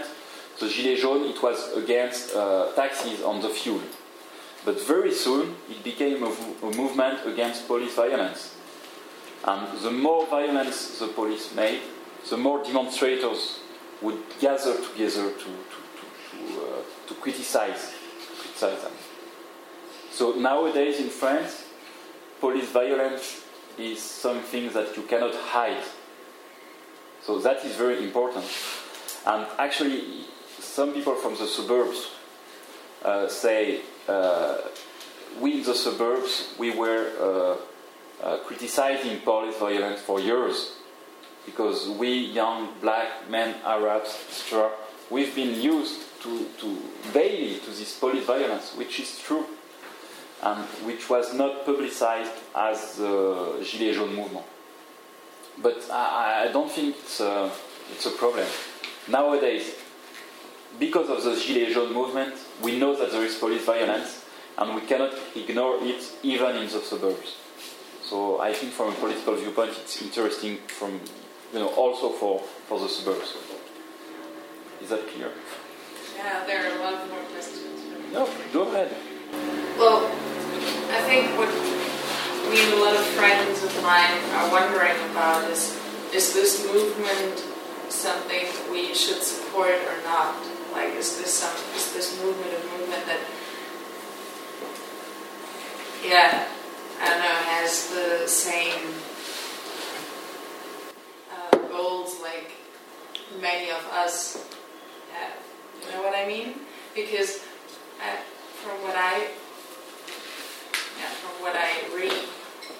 the 0.60 0.68
Gilets 0.68 1.02
jaunes, 1.02 1.36
it 1.36 1.42
was 1.42 1.74
against 1.76 2.36
uh, 2.36 2.72
taxes 2.76 3.22
on 3.24 3.42
the 3.42 3.50
fuel. 3.50 3.82
But 4.64 4.86
very 4.86 5.12
soon, 5.12 5.56
it 5.70 5.84
became 5.84 6.24
a, 6.24 6.32
a 6.64 6.76
movement 6.76 7.26
against 7.26 7.68
police 7.68 7.96
violence. 7.96 8.56
And 9.44 9.80
the 9.80 9.90
more 9.90 10.28
violence 10.28 11.00
the 11.00 11.08
police 11.08 11.54
made, 11.56 11.82
the 12.30 12.38
more 12.38 12.64
demonstrators 12.64 13.60
would 14.02 14.20
gather 14.40 14.76
together 14.78 15.32
to, 15.32 15.46
to, 15.46 15.78
to, 15.98 16.06
to, 16.30 16.62
uh, 16.62 16.82
to 17.08 17.14
criticize, 17.16 17.94
So 20.12 20.34
nowadays 20.34 21.00
in 21.00 21.10
France, 21.10 21.66
police 22.40 22.70
violence 22.70 23.42
is 23.78 24.02
something 24.02 24.72
that 24.74 24.96
you 24.96 25.04
cannot 25.04 25.34
hide. 25.34 25.84
So 27.24 27.40
that 27.40 27.66
is 27.66 27.76
very 27.76 28.04
important. 28.04 28.46
And 29.26 29.48
actually, 29.58 30.26
some 30.60 30.94
people 30.94 31.16
from 31.16 31.38
the 31.38 31.48
suburbs 31.48 32.12
uh, 33.04 33.28
say, 33.28 33.82
uh, 34.08 34.58
we 35.40 35.60
in 35.60 35.64
the 35.64 35.74
suburbs, 35.74 36.54
we 36.60 36.72
were 36.72 37.10
uh, 37.20 37.58
uh 38.24 38.38
criticizing 38.46 39.20
police 39.22 39.58
violence 39.58 40.02
for 40.02 40.20
years 40.20 40.74
because 41.46 41.90
we 41.90 42.10
young 42.14 42.70
black 42.82 43.28
men, 43.30 43.56
Arabs, 43.66 44.44
we've 45.10 45.34
been 45.34 45.60
used 45.60 46.11
to, 46.22 46.46
to 46.60 46.78
to 47.14 47.72
this 47.72 47.98
police 48.00 48.26
violence, 48.26 48.76
which 48.76 49.00
is 49.00 49.20
true, 49.20 49.46
and 50.44 50.64
which 50.86 51.10
was 51.10 51.34
not 51.34 51.66
publicized 51.66 52.32
as 52.56 52.96
the 52.96 53.60
Gilets 53.62 53.96
jaunes 53.96 54.16
movement. 54.16 54.46
But 55.62 55.90
I, 55.92 56.48
I 56.48 56.52
don't 56.52 56.72
think 56.72 56.96
it's 56.98 57.20
a, 57.20 57.52
it's 57.92 58.06
a 58.06 58.12
problem. 58.12 58.48
Nowadays, 59.08 59.76
because 60.80 61.10
of 61.10 61.24
the 61.24 61.32
Gilets 61.32 61.74
jaunes 61.74 61.94
movement, 61.94 62.36
we 62.62 62.80
know 62.80 62.96
that 62.96 63.12
there 63.12 63.24
is 63.24 63.36
police 63.36 63.66
violence, 63.66 64.24
and 64.58 64.76
we 64.76 64.82
cannot 64.82 65.14
ignore 65.36 65.78
it 65.82 66.04
even 66.24 66.56
in 66.56 66.68
the 66.68 66.82
suburbs. 66.82 67.36
So 68.04 68.42
I 68.42 68.54
think 68.54 68.74
from 68.74 68.90
a 68.90 68.96
political 68.96 69.36
viewpoint, 69.36 69.72
it's 69.72 70.02
interesting 70.02 70.58
from 70.68 71.00
you 71.54 71.60
know, 71.60 71.70
also 71.70 72.10
for, 72.10 72.40
for 72.68 72.80
the 72.80 72.90
suburbs. 72.90 73.36
Is 74.82 74.90
that 74.90 75.08
clear? 75.08 75.32
Yeah, 76.18 76.46
there 76.46 76.72
are 76.72 76.78
a 76.78 76.84
lot 76.84 77.10
more 77.10 77.24
questions. 77.32 77.82
No, 78.14 78.30
go 78.54 78.68
ahead. 78.70 78.96
Well, 79.78 80.06
I 80.92 81.02
think 81.08 81.38
what 81.38 81.50
me 82.52 82.64
and 82.64 82.74
a 82.74 82.84
lot 82.84 82.96
of 82.96 83.06
friends 83.16 83.64
of 83.64 83.72
mine 83.82 84.20
are 84.36 84.52
wondering 84.52 84.98
about 85.12 85.50
is 85.50 85.78
is 86.14 86.34
this 86.34 86.66
movement 86.68 87.40
something 87.90 88.48
we 88.72 88.94
should 88.94 89.22
support 89.24 89.72
or 89.88 90.04
not? 90.04 90.36
Like, 90.74 90.96
is 90.96 91.18
this 91.18 91.34
some 91.34 91.56
is 91.76 91.94
this 91.94 92.22
movement 92.22 92.52
a 92.52 92.60
movement 92.78 93.06
that, 93.06 93.20
yeah, 96.04 96.48
I 97.02 97.10
don't 97.10 97.20
know, 97.20 97.40
has 97.56 97.90
the 97.90 98.28
same 98.28 98.94
uh, 101.32 101.58
goals 101.70 102.20
like 102.22 102.52
many 103.42 103.70
of 103.72 103.86
us 103.94 104.36
have. 105.14 105.51
You 105.86 105.92
know 105.94 106.04
what 106.04 106.16
I 106.16 106.28
mean? 106.28 106.54
Because 106.96 107.42
uh, 108.02 108.18
from 108.64 108.82
what 108.84 108.96
I 108.96 109.28
yeah, 110.98 111.10
from 111.22 111.42
what 111.42 111.56
I 111.56 111.82
read 111.96 112.26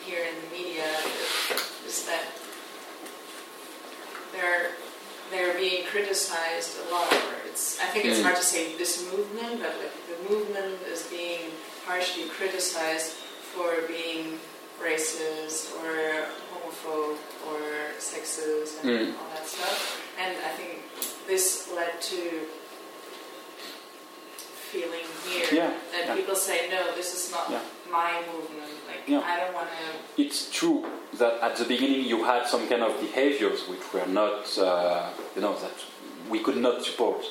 here 0.06 0.26
in 0.26 0.36
the 0.42 0.48
media 0.56 0.86
is, 1.86 2.06
that 2.06 2.26
they're 4.34 4.72
they're 5.32 5.58
being 5.58 5.86
criticized 5.88 6.78
a 6.88 6.92
lot. 6.92 7.12
It's 7.48 7.80
I 7.80 7.86
think 7.86 8.06
it's 8.06 8.20
mm. 8.20 8.24
hard 8.24 8.36
to 8.36 8.44
say 8.44 8.78
this 8.78 9.10
movement, 9.12 9.62
but 9.62 9.74
like 9.80 9.96
the 10.08 10.30
movement 10.30 10.82
is 10.88 11.08
being 11.08 11.52
harshly 11.86 12.26
criticized 12.30 13.14
for 13.54 13.88
being 13.88 14.40
racist 14.82 15.74
or 15.82 16.26
homophobe 16.50 17.18
or 17.48 17.62
sexist 18.00 18.82
and 18.84 18.90
mm. 18.90 19.18
all 19.18 19.30
that 19.34 19.46
stuff. 19.46 20.02
And 20.20 20.36
I 20.38 20.50
think 20.58 20.82
this 21.28 21.72
led 21.76 22.02
to 22.02 22.48
feeling 24.72 25.06
here 25.28 25.48
yeah. 25.52 25.74
that 25.92 26.06
yeah. 26.08 26.16
people 26.16 26.36
say, 26.36 26.70
no, 26.70 26.96
this 26.96 27.14
is 27.14 27.32
not 27.32 27.50
yeah. 27.50 27.62
my 27.92 28.12
movement. 28.32 28.72
Like, 28.88 29.24
I 29.24 29.40
don't 29.40 29.54
want 29.54 29.68
to. 29.68 30.22
It's 30.22 30.50
true 30.50 30.86
that 31.20 31.34
at 31.42 31.58
the 31.58 31.66
beginning 31.66 32.06
you 32.06 32.24
had 32.24 32.48
some 32.48 32.68
kind 32.70 32.82
of 32.82 33.00
behaviors 33.00 33.68
which 33.68 33.86
were 33.94 34.06
not, 34.08 34.58
uh, 34.58 35.10
you 35.36 35.42
know, 35.42 35.56
that 35.60 35.78
we 36.30 36.40
could 36.40 36.58
not 36.58 36.84
support. 36.84 37.26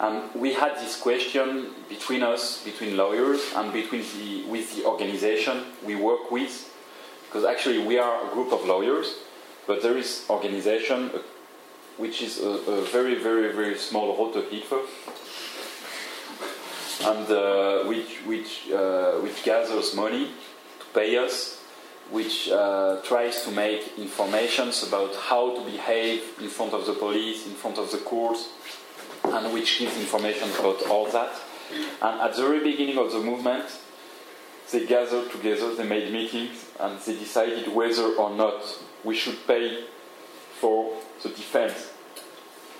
And 0.00 0.34
we 0.34 0.52
had 0.52 0.74
this 0.76 1.00
question 1.00 1.70
between 1.88 2.22
us, 2.22 2.64
between 2.64 2.96
lawyers, 2.96 3.40
and 3.54 3.72
between 3.72 4.02
the, 4.16 4.44
with 4.46 4.74
the 4.76 4.84
organization 4.84 5.62
we 5.84 5.94
work 5.94 6.32
with, 6.32 6.72
because 7.26 7.44
actually 7.44 7.78
we 7.78 7.98
are 7.98 8.26
a 8.26 8.34
group 8.34 8.52
of 8.52 8.64
lawyers, 8.64 9.14
but 9.68 9.82
there 9.82 9.96
is 9.96 10.26
organization 10.28 11.10
uh, 11.14 11.18
which 11.96 12.22
is 12.22 12.40
a, 12.40 12.48
a, 12.48 12.82
very, 12.82 13.14
very, 13.14 13.52
very 13.52 13.78
small 13.78 14.16
Rote 14.16 14.50
Hilfe, 14.50 14.82
and 17.02 17.30
uh, 17.30 17.84
which, 17.84 18.18
which, 18.26 18.70
uh, 18.70 19.12
which 19.18 19.42
gathers 19.42 19.94
money 19.94 20.30
to 20.78 20.86
pay 20.94 21.16
us, 21.16 21.60
which 22.10 22.50
uh, 22.50 23.00
tries 23.02 23.42
to 23.44 23.50
make 23.50 23.98
informations 23.98 24.86
about 24.86 25.14
how 25.16 25.54
to 25.56 25.64
behave 25.64 26.22
in 26.40 26.48
front 26.48 26.72
of 26.72 26.86
the 26.86 26.92
police, 26.92 27.46
in 27.46 27.52
front 27.54 27.78
of 27.78 27.90
the 27.90 27.98
courts, 27.98 28.48
and 29.24 29.52
which 29.52 29.78
gives 29.78 29.96
information 29.98 30.50
about 30.58 30.82
all 30.88 31.06
that. 31.10 31.32
And 32.02 32.20
at 32.20 32.36
the 32.36 32.42
very 32.42 32.60
beginning 32.62 32.98
of 32.98 33.10
the 33.12 33.20
movement, 33.20 33.64
they 34.70 34.86
gathered 34.86 35.30
together, 35.30 35.74
they 35.74 35.86
made 35.86 36.12
meetings, 36.12 36.66
and 36.80 36.98
they 37.00 37.14
decided 37.14 37.68
whether 37.68 38.04
or 38.16 38.30
not 38.30 38.62
we 39.02 39.14
should 39.14 39.46
pay 39.46 39.84
for 40.60 40.96
the 41.22 41.28
defense 41.30 41.90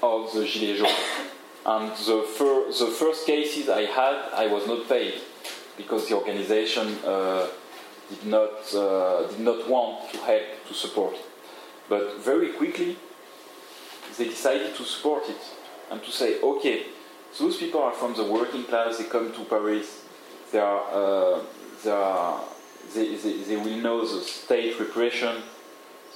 of 0.03 0.33
the 0.33 0.41
Gilets 0.41 0.79
jaunes. 0.79 1.31
And 1.67 1.91
the, 1.93 2.23
fir- 2.23 2.71
the 2.71 2.87
first 2.87 3.27
cases 3.27 3.69
I 3.69 3.83
had, 3.83 4.33
I 4.35 4.47
was 4.47 4.67
not 4.67 4.89
paid 4.89 5.15
because 5.77 6.09
the 6.09 6.17
organization 6.17 6.99
uh, 7.05 7.49
did, 8.11 8.27
not, 8.27 8.75
uh, 8.75 9.27
did 9.29 9.41
not 9.41 9.69
want 9.69 10.13
to 10.13 10.19
help 10.19 10.43
to 10.69 10.75
support. 10.75 11.17
But 11.89 12.21
very 12.21 12.51
quickly, 12.53 12.97
they 14.19 14.25
decided 14.25 14.77
to 14.77 14.85
support 14.85 15.29
it 15.29 15.41
and 15.91 16.03
to 16.03 16.11
say, 16.11 16.41
okay, 16.41 16.87
those 17.39 17.57
people 17.57 17.83
are 17.83 17.93
from 17.93 18.15
the 18.15 18.25
working 18.25 18.65
class, 18.65 18.99
they 18.99 19.05
come 19.05 19.33
to 19.33 19.45
Paris, 19.45 20.05
they 20.53 20.61
are 20.61 20.85
uh, 20.93 21.41
they, 21.83 21.91
are, 21.91 22.41
they, 22.95 23.17
they, 23.17 23.37
they, 23.43 23.57
will 23.57 23.77
know 23.77 24.07
the 24.07 24.21
state 24.23 24.79
repression, 24.79 25.43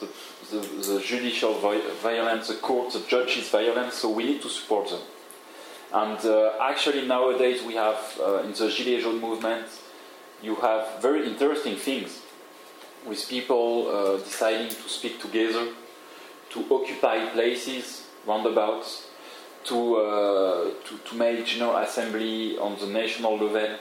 the, 0.01 0.09
the, 0.51 0.59
the 0.93 1.01
judicial 1.01 1.55
violence, 1.55 2.49
the 2.49 2.55
court, 2.55 2.93
the 2.93 3.01
judges' 3.09 3.49
violence, 3.49 3.95
so 3.95 4.11
we 4.11 4.25
need 4.25 4.43
to 4.43 4.49
support 4.49 4.89
them. 4.89 5.01
And 5.93 6.19
uh, 6.25 6.53
actually, 6.61 7.07
nowadays, 7.07 7.63
we 7.63 7.75
have 7.75 7.99
uh, 8.21 8.43
in 8.43 8.53
the 8.53 8.69
Gilets 8.69 9.03
jaunes 9.03 9.21
movement, 9.21 9.67
you 10.43 10.55
have 10.57 11.01
very 11.01 11.27
interesting 11.27 11.77
things 11.77 12.21
with 13.07 13.29
people 13.29 13.89
uh, 13.89 14.19
deciding 14.19 14.69
to 14.69 14.89
speak 14.89 15.21
together, 15.21 15.69
to 16.51 16.65
occupy 16.71 17.27
places, 17.31 18.07
roundabouts, 18.27 19.07
to, 19.65 19.97
uh, 19.97 20.71
to, 20.87 20.99
to 21.05 21.15
make 21.17 21.45
general 21.47 21.77
assembly 21.77 22.59
on 22.59 22.79
the 22.79 22.87
national 22.87 23.39
level 23.39 23.79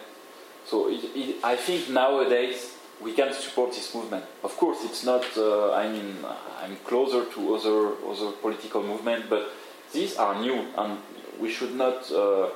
so 0.68 0.90
it, 0.90 1.02
it, 1.16 1.36
I 1.44 1.56
think 1.56 1.90
nowadays 1.90 2.76
we 3.00 3.14
can 3.14 3.32
support 3.32 3.72
this 3.72 3.94
movement. 3.96 4.26
Of 4.44 4.58
course, 4.58 4.84
it's 4.84 5.06
not. 5.06 5.26
Uh, 5.38 5.74
I 5.74 5.88
mean, 5.90 6.18
I'm 6.62 6.76
closer 6.84 7.24
to 7.24 7.56
other 7.56 7.94
other 8.06 8.32
political 8.42 8.84
movement, 8.84 9.30
but 9.30 9.50
these 9.94 10.18
are 10.18 10.36
new, 10.42 10.66
and 10.78 10.98
we 11.40 11.52
should 11.52 11.76
not 11.76 12.12
uh, 12.12 12.50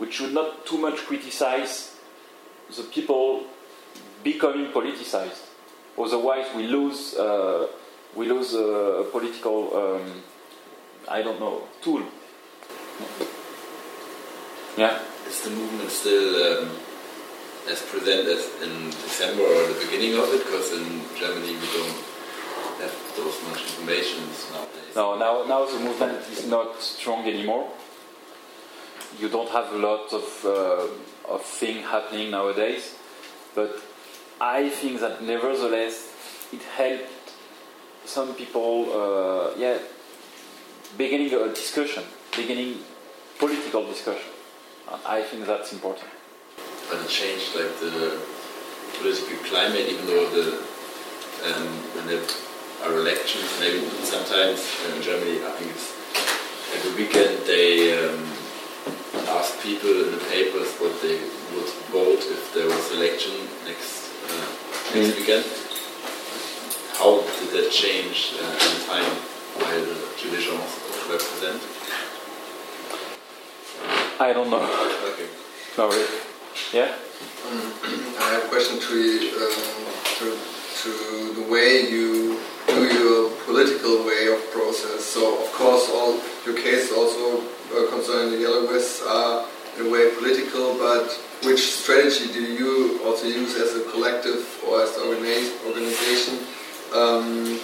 we 0.00 0.10
should 0.10 0.32
not 0.32 0.66
too 0.66 0.78
much 0.78 0.96
criticize 1.06 1.96
the 2.76 2.82
people 2.82 3.44
becoming 4.22 4.72
politicized. 4.72 5.42
Otherwise, 5.98 6.46
we 6.56 6.66
lose 6.66 7.14
uh, 7.14 7.66
we 8.14 8.26
lose 8.26 8.54
a, 8.54 9.06
political 9.10 9.76
um, 9.76 10.22
I 11.08 11.22
don't 11.22 11.40
know 11.40 11.62
tool. 11.82 12.02
Yeah. 14.76 14.98
Is 15.26 15.40
the 15.42 15.50
movement 15.50 15.90
still? 15.90 16.62
Um 16.62 16.70
as 17.68 17.82
presented 17.82 18.38
in 18.62 18.90
December 18.90 19.42
or 19.42 19.66
the 19.66 19.78
beginning 19.86 20.14
of 20.18 20.32
it? 20.32 20.44
Because 20.44 20.72
in 20.72 21.02
Germany 21.18 21.54
we 21.54 21.68
don't 21.74 21.98
have 22.78 22.94
those 23.16 23.42
much 23.48 23.62
information 23.62 24.22
nowadays. 24.52 24.94
No, 24.94 25.18
now, 25.18 25.44
now 25.46 25.64
the 25.66 25.80
movement 25.80 26.18
is 26.30 26.46
not 26.46 26.80
strong 26.80 27.26
anymore. 27.26 27.68
You 29.18 29.28
don't 29.28 29.50
have 29.50 29.72
a 29.72 29.78
lot 29.78 30.12
of, 30.12 30.44
uh, 30.44 31.32
of 31.32 31.42
things 31.42 31.84
happening 31.84 32.30
nowadays. 32.30 32.94
But 33.54 33.80
I 34.40 34.68
think 34.68 35.00
that 35.00 35.22
nevertheless 35.22 36.12
it 36.52 36.62
helped 36.62 37.32
some 38.04 38.34
people, 38.34 38.74
uh, 38.92 39.58
yeah, 39.58 39.78
beginning 40.96 41.32
a 41.32 41.48
discussion, 41.48 42.04
beginning 42.36 42.78
political 43.38 43.86
discussion. 43.86 44.30
I 45.04 45.22
think 45.22 45.46
that's 45.46 45.72
important 45.72 46.10
but 46.88 47.00
it 47.00 47.08
changed 47.08 47.54
like 47.54 47.74
the 47.80 48.18
political 48.98 49.36
climate, 49.44 49.86
even 49.88 50.06
though 50.06 50.28
the 50.30 50.62
um, 51.46 51.66
when 51.94 52.06
the 52.06 52.18
are 52.84 52.94
elections. 52.94 53.48
Maybe 53.60 53.82
sometimes 54.04 54.62
in 54.94 55.02
Germany, 55.02 55.42
I 55.44 55.50
think 55.58 55.70
it's 55.74 55.90
every 56.74 57.04
weekend 57.04 57.46
they 57.46 57.98
um, 57.98 58.22
ask 59.28 59.60
people 59.62 59.90
in 59.90 60.12
the 60.12 60.22
papers 60.30 60.72
what 60.78 61.00
they 61.02 61.18
would 61.54 61.70
vote 61.90 62.22
if 62.22 62.52
there 62.54 62.66
was 62.66 62.92
election 62.92 63.32
next 63.64 64.12
uh, 64.26 64.46
next 64.94 65.10
mm. 65.10 65.18
weekend. 65.18 65.44
How 66.98 67.20
did 67.20 67.50
that 67.52 67.70
change 67.70 68.34
uh, 68.40 68.66
in 68.66 68.76
time 68.86 69.12
while 69.60 69.82
the 69.84 69.98
Gilets 70.16 70.46
jaunes 70.46 70.72
were 71.08 71.18
present? 71.18 71.60
I 74.18 74.32
don't 74.32 74.50
know. 74.50 74.64
Okay. 75.12 75.28
Sorry. 75.74 76.04
Yeah. 76.72 76.94
Um, 77.46 77.72
I 78.18 78.30
have 78.32 78.44
a 78.44 78.48
question 78.48 78.80
to, 78.80 78.96
um, 79.44 79.56
to 80.18 80.38
to 80.82 81.34
the 81.34 81.46
way 81.50 81.88
you 81.88 82.40
do 82.66 82.84
your 82.84 83.30
political 83.44 84.04
way 84.04 84.28
of 84.28 84.40
process. 84.52 85.04
So 85.04 85.42
of 85.42 85.52
course, 85.52 85.90
all 85.92 86.20
your 86.44 86.56
case 86.56 86.92
also 86.92 87.42
concerning 87.90 88.32
the 88.32 88.38
yellow 88.38 88.66
vests 88.66 89.02
are 89.06 89.46
in 89.78 89.86
a 89.86 89.90
way 89.90 90.14
political, 90.14 90.78
but 90.78 91.08
which 91.44 91.60
strategy 91.60 92.32
do 92.32 92.40
you 92.40 93.00
also 93.04 93.26
use 93.26 93.54
as 93.56 93.76
a 93.76 93.90
collective 93.90 94.42
or 94.66 94.82
as 94.82 94.96
an 94.96 95.02
organization 95.66 96.38
um, 96.94 97.60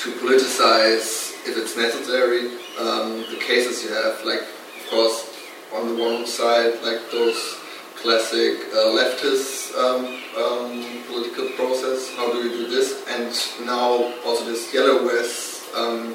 to 0.00 0.10
politicize, 0.20 1.32
if 1.46 1.56
it's 1.56 1.76
necessary, 1.76 2.46
um, 2.78 3.24
the 3.30 3.38
cases 3.40 3.82
you 3.84 3.90
have? 3.94 4.24
Like, 4.24 4.42
of 4.42 4.90
course, 4.90 5.34
on 5.72 5.94
the 5.94 6.02
one 6.02 6.26
side, 6.26 6.74
like 6.82 7.10
those 7.10 7.60
classic 7.96 8.58
uh, 8.72 8.92
leftist 8.92 9.72
um, 9.78 10.04
um, 10.36 11.02
political 11.08 11.48
process. 11.56 12.12
How 12.16 12.30
do 12.32 12.38
you 12.38 12.50
do 12.50 12.68
this? 12.68 13.04
And 13.08 13.32
now 13.66 14.12
also 14.24 14.44
this 14.44 14.72
yellow 14.74 15.08
vest, 15.08 15.64
um, 15.74 16.14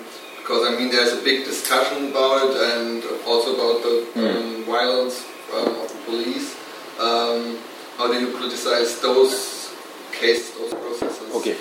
because 0.50 0.66
I 0.66 0.76
mean 0.76 0.89
there's 0.89 1.14
a 1.14 1.22
big 1.22 1.45
discussion 1.45 2.10
about 2.10 2.50
it 2.50 2.58
and 2.58 3.04
also 3.28 3.54
about 3.54 3.84
the 3.84 4.20
mm. 4.20 4.66
violence 4.66 5.24
um, 5.54 5.68
of 5.68 5.88
the 5.93 6.00
police. 6.06 6.56
Um, 7.00 7.60
how 7.97 8.08
do 8.12 8.20
you 8.20 8.34
politicize 8.36 9.00
those 9.00 9.70
cases, 10.12 10.58
those 10.58 10.74
processes? 10.74 11.36
Okay. 11.36 11.56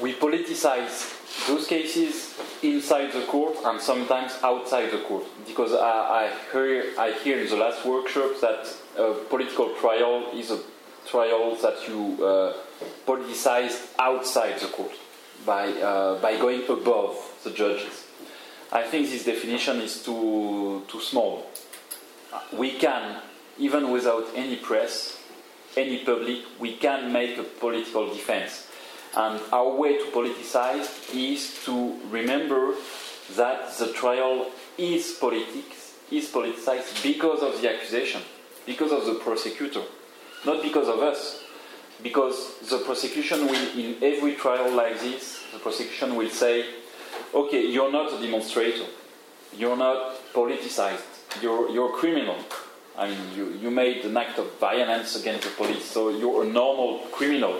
We 0.00 0.14
politicize 0.14 1.46
those 1.46 1.66
cases 1.66 2.34
inside 2.62 3.12
the 3.12 3.26
court 3.26 3.58
and 3.66 3.78
sometimes 3.78 4.32
outside 4.42 4.90
the 4.90 5.02
court. 5.06 5.24
Because 5.46 5.74
I, 5.74 6.30
I, 6.30 6.32
hear, 6.50 6.84
I 6.98 7.12
hear 7.12 7.40
in 7.40 7.50
the 7.50 7.56
last 7.56 7.84
workshop 7.84 8.40
that 8.40 8.74
a 8.96 9.12
political 9.28 9.74
trial 9.74 10.30
is 10.32 10.50
a 10.50 10.60
trial 11.06 11.56
that 11.56 11.86
you 11.86 12.24
uh, 12.24 12.54
politicize 13.06 13.86
outside 13.98 14.58
the 14.60 14.68
court 14.68 14.92
by, 15.44 15.68
uh, 15.68 16.20
by 16.20 16.36
going 16.36 16.62
above 16.68 17.16
the 17.44 17.50
judges. 17.50 18.04
I 18.72 18.82
think 18.82 19.08
this 19.10 19.24
definition 19.24 19.80
is 19.80 20.02
too, 20.02 20.82
too 20.88 21.00
small. 21.00 21.46
We 22.52 22.72
can, 22.78 23.22
even 23.58 23.90
without 23.90 24.26
any 24.34 24.56
press, 24.56 25.18
any 25.76 26.04
public, 26.04 26.40
we 26.58 26.76
can 26.76 27.12
make 27.12 27.38
a 27.38 27.44
political 27.44 28.08
defense 28.08 28.66
and 29.16 29.40
our 29.52 29.70
way 29.70 29.96
to 29.98 30.04
politicize 30.06 31.14
is 31.14 31.64
to 31.64 31.96
remember 32.10 32.74
that 33.36 33.76
the 33.78 33.92
trial 33.92 34.50
is 34.76 35.12
politics, 35.20 35.94
is 36.10 36.28
politicized 36.28 37.02
because 37.02 37.42
of 37.42 37.60
the 37.60 37.72
accusation, 37.72 38.22
because 38.66 38.90
of 38.90 39.06
the 39.06 39.14
prosecutor, 39.14 39.82
not 40.44 40.62
because 40.62 40.88
of 40.88 40.98
us. 40.98 41.43
Because 42.04 42.60
the 42.70 42.78
prosecution 42.78 43.46
will, 43.46 43.68
in 43.76 43.96
every 44.00 44.34
trial 44.34 44.70
like 44.70 45.00
this, 45.00 45.42
the 45.52 45.58
prosecution 45.58 46.14
will 46.14 46.30
say, 46.30 46.66
okay, 47.34 47.66
you're 47.66 47.90
not 47.90 48.12
a 48.12 48.22
demonstrator, 48.24 48.86
you're 49.58 49.76
not 49.76 50.14
politicized, 50.32 51.42
you're, 51.42 51.68
you're 51.70 51.90
a 51.90 51.98
criminal. 51.98 52.36
I 52.96 53.08
mean, 53.08 53.18
you, 53.34 53.58
you 53.60 53.70
made 53.72 54.04
an 54.04 54.16
act 54.16 54.38
of 54.38 54.56
violence 54.60 55.16
against 55.18 55.42
the 55.42 55.50
police, 55.50 55.84
so 55.84 56.10
you're 56.10 56.44
a 56.44 56.46
normal 56.46 56.98
criminal 57.10 57.58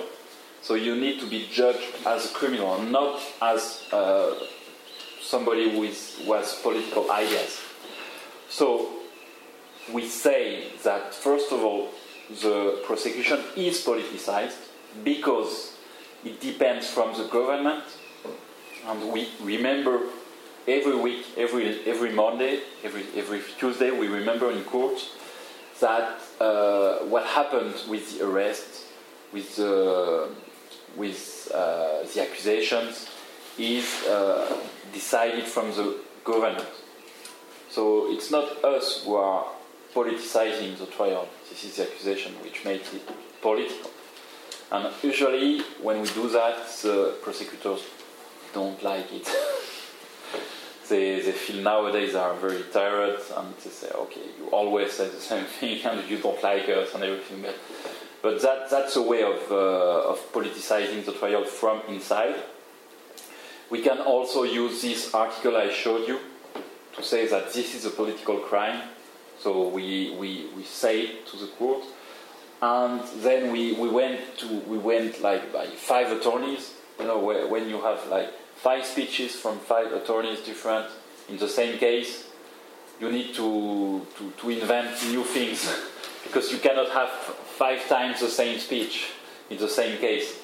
so 0.64 0.76
you 0.76 0.97
need 0.97 1.20
to 1.20 1.26
be 1.26 1.47
judged 1.53 1.95
as 2.07 2.24
a 2.24 2.28
criminal, 2.32 2.80
not 2.80 3.20
as 3.42 3.86
uh, 3.92 4.32
somebody 5.20 5.70
who 5.70 5.82
has 6.32 6.59
political 6.62 7.11
ideas. 7.11 7.61
So 8.49 8.88
we 9.92 10.09
say 10.09 10.68
that, 10.82 11.12
first 11.14 11.53
of 11.53 11.62
all, 11.62 11.90
the 12.28 12.82
prosecution 12.84 13.40
is 13.56 13.84
politicized 13.84 14.56
because 15.02 15.76
it 16.24 16.40
depends 16.40 16.88
from 16.88 17.16
the 17.16 17.24
government. 17.28 17.84
And 18.86 19.12
we 19.12 19.28
remember 19.42 20.00
every 20.66 20.96
week, 20.96 21.26
every, 21.36 21.84
every 21.86 22.12
Monday, 22.12 22.60
every, 22.82 23.04
every 23.16 23.42
Tuesday, 23.58 23.90
we 23.90 24.08
remember 24.08 24.50
in 24.50 24.62
court 24.64 24.98
that 25.80 26.20
uh, 26.40 26.98
what 27.06 27.24
happened 27.26 27.74
with 27.88 28.18
the 28.18 28.26
arrest, 28.26 28.84
with 29.32 29.56
the 29.56 30.28
with 30.96 31.50
uh, 31.52 32.04
the 32.14 32.22
accusations 32.22 33.10
is 33.58 34.04
uh, 34.06 34.56
decided 34.92 35.44
from 35.44 35.70
the 35.72 35.98
government. 36.24 36.66
So 37.68 38.12
it's 38.12 38.30
not 38.30 38.64
us 38.64 39.02
who 39.04 39.16
are 39.16 39.46
politicizing 39.95 40.76
the 40.78 40.86
trial. 40.86 41.28
This 41.49 41.64
is 41.64 41.76
the 41.76 41.84
accusation 41.84 42.32
which 42.42 42.64
makes 42.64 42.92
it 42.92 43.09
political. 43.40 43.90
And 44.72 44.92
usually, 45.03 45.61
when 45.82 46.01
we 46.01 46.09
do 46.09 46.28
that, 46.30 46.66
the 46.82 47.16
prosecutors 47.22 47.82
don't 48.53 48.82
like 48.82 49.12
it. 49.12 49.28
they, 50.88 51.20
they 51.20 51.32
feel 51.32 51.62
nowadays 51.62 52.14
they 52.14 52.18
are 52.18 52.34
very 52.34 52.62
tired 52.72 53.20
and 53.36 53.55
they 53.57 53.70
say, 53.70 53.90
okay, 53.95 54.22
you 54.38 54.49
always 54.49 54.92
say 54.92 55.09
the 55.09 55.20
same 55.32 55.45
thing 55.45 55.84
and 55.84 56.09
you 56.09 56.18
don't 56.18 56.42
like 56.42 56.68
us 56.68 56.95
and 56.95 57.05
everything. 57.05 57.42
But 57.42 57.57
but 58.24 58.40
that, 58.40 58.70
that's 58.70 58.97
a 58.97 59.03
way 59.03 59.22
of, 59.22 59.53
uh, 59.53 60.09
of 60.09 60.32
politicizing 60.32 61.05
the 61.05 61.12
trial 61.12 61.45
from 61.45 61.82
inside. 61.88 62.36
We 63.68 63.82
can 63.82 63.99
also 63.99 64.45
use 64.45 64.80
this 64.80 65.12
article 65.12 65.59
I 65.59 65.70
showed 65.70 66.09
you 66.09 66.18
to 66.97 67.03
say 67.03 67.26
that 67.26 67.53
this 67.53 67.74
is 67.74 67.84
a 67.84 67.90
political 67.90 68.38
crime. 68.38 68.80
So 69.45 69.68
we, 69.68 70.16
we, 70.18 70.47
we 70.56 70.62
say 70.62 71.16
to 71.31 71.36
the 71.36 71.48
court. 71.59 71.85
And 72.62 73.02
then 73.23 73.52
we, 73.52 73.74
we 73.74 73.90
went 73.90 74.39
to 74.39 74.48
we 74.60 74.78
went 74.78 75.20
like 75.20 75.52
by 75.52 75.66
five 75.66 76.10
attorneys. 76.12 76.73
You 76.98 77.05
know, 77.05 77.18
where, 77.18 77.47
when 77.47 77.68
you 77.68 77.78
have 77.82 78.06
like 78.09 78.32
five 78.56 78.86
speeches 78.86 79.36
from 79.36 79.59
five 79.59 79.93
attorneys 79.93 80.40
different 80.40 80.86
in 81.28 81.36
the 81.36 81.48
same 81.48 81.77
case, 81.77 82.31
you 82.98 83.12
need 83.12 83.35
to, 83.35 84.06
to, 84.16 84.31
to 84.31 84.48
invent 84.48 84.90
new 85.10 85.24
things 85.24 85.60
because 86.24 86.51
you 86.51 86.56
cannot 86.56 86.89
have 86.93 87.10
five 87.10 87.86
times 87.86 88.20
the 88.20 88.28
same 88.28 88.59
speech 88.59 89.10
in 89.51 89.59
the 89.59 89.68
same 89.68 89.98
case. 89.98 90.40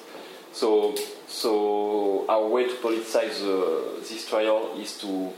So, 0.53 0.95
so 1.25 2.27
our 2.29 2.47
way 2.47 2.67
to 2.67 2.75
politicize 2.75 3.41
uh, 3.41 3.99
this 4.01 4.29
trial 4.29 4.77
is 4.77 4.95
to 4.99 5.33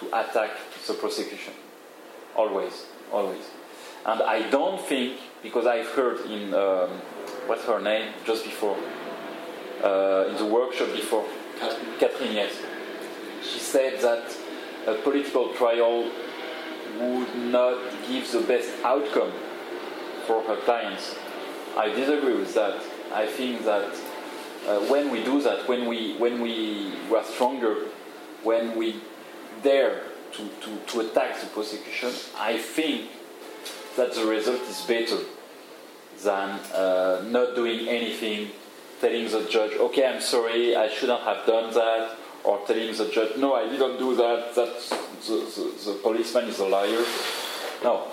to 0.00 0.06
attack 0.08 0.50
the 0.86 0.92
prosecution, 0.92 1.54
always, 2.36 2.86
always. 3.12 3.44
And 4.04 4.22
I 4.22 4.48
don't 4.50 4.80
think 4.80 5.18
because 5.42 5.66
I've 5.66 5.88
heard 5.88 6.20
in 6.26 6.54
um, 6.54 6.90
what's 7.46 7.64
her 7.64 7.80
name 7.80 8.12
just 8.24 8.44
before 8.44 8.76
uh, 9.82 10.26
in 10.28 10.36
the 10.36 10.46
workshop 10.46 10.88
before 10.92 11.24
Catherine. 11.98 12.32
Yes, 12.32 12.52
she 13.42 13.58
said 13.58 14.00
that 14.00 14.36
a 14.86 14.94
political 15.02 15.54
trial 15.54 16.10
would 16.98 17.34
not 17.36 17.78
give 18.08 18.30
the 18.32 18.40
best 18.40 18.70
outcome 18.84 19.32
for 20.26 20.42
her 20.42 20.56
clients. 20.56 21.16
I 21.76 21.88
disagree 21.88 22.34
with 22.34 22.54
that. 22.54 22.82
I 23.12 23.26
think 23.26 23.64
that 23.64 23.94
uh, 24.66 24.80
when 24.86 25.10
we 25.10 25.24
do 25.24 25.40
that, 25.42 25.68
when 25.68 25.86
we 25.86 26.16
when 26.16 26.40
we 26.40 26.92
are 27.14 27.24
stronger, 27.24 27.88
when 28.42 28.76
we 28.76 28.96
dare 29.62 30.02
to, 30.32 30.48
to, 30.62 30.76
to 30.86 31.00
attack 31.00 31.40
the 31.40 31.46
prosecution, 31.46 32.10
I 32.38 32.58
think 32.58 33.10
that 33.96 34.14
the 34.14 34.24
result 34.24 34.62
is 34.62 34.80
better 34.82 35.18
than 36.22 36.50
uh, 36.74 37.24
not 37.28 37.54
doing 37.54 37.88
anything, 37.88 38.50
telling 39.00 39.28
the 39.28 39.46
judge, 39.50 39.72
okay, 39.72 40.06
I'm 40.06 40.20
sorry, 40.20 40.76
I 40.76 40.88
shouldn't 40.88 41.22
have 41.22 41.46
done 41.46 41.72
that, 41.74 42.16
or 42.44 42.60
telling 42.66 42.96
the 42.96 43.08
judge, 43.08 43.36
no, 43.38 43.54
I 43.54 43.68
didn't 43.68 43.98
do 43.98 44.16
that, 44.16 44.54
that 44.54 44.80
the, 45.26 45.36
the, 45.54 45.92
the 45.92 45.98
policeman 46.02 46.46
is 46.46 46.58
a 46.58 46.66
liar. 46.66 47.04
No, 47.84 48.08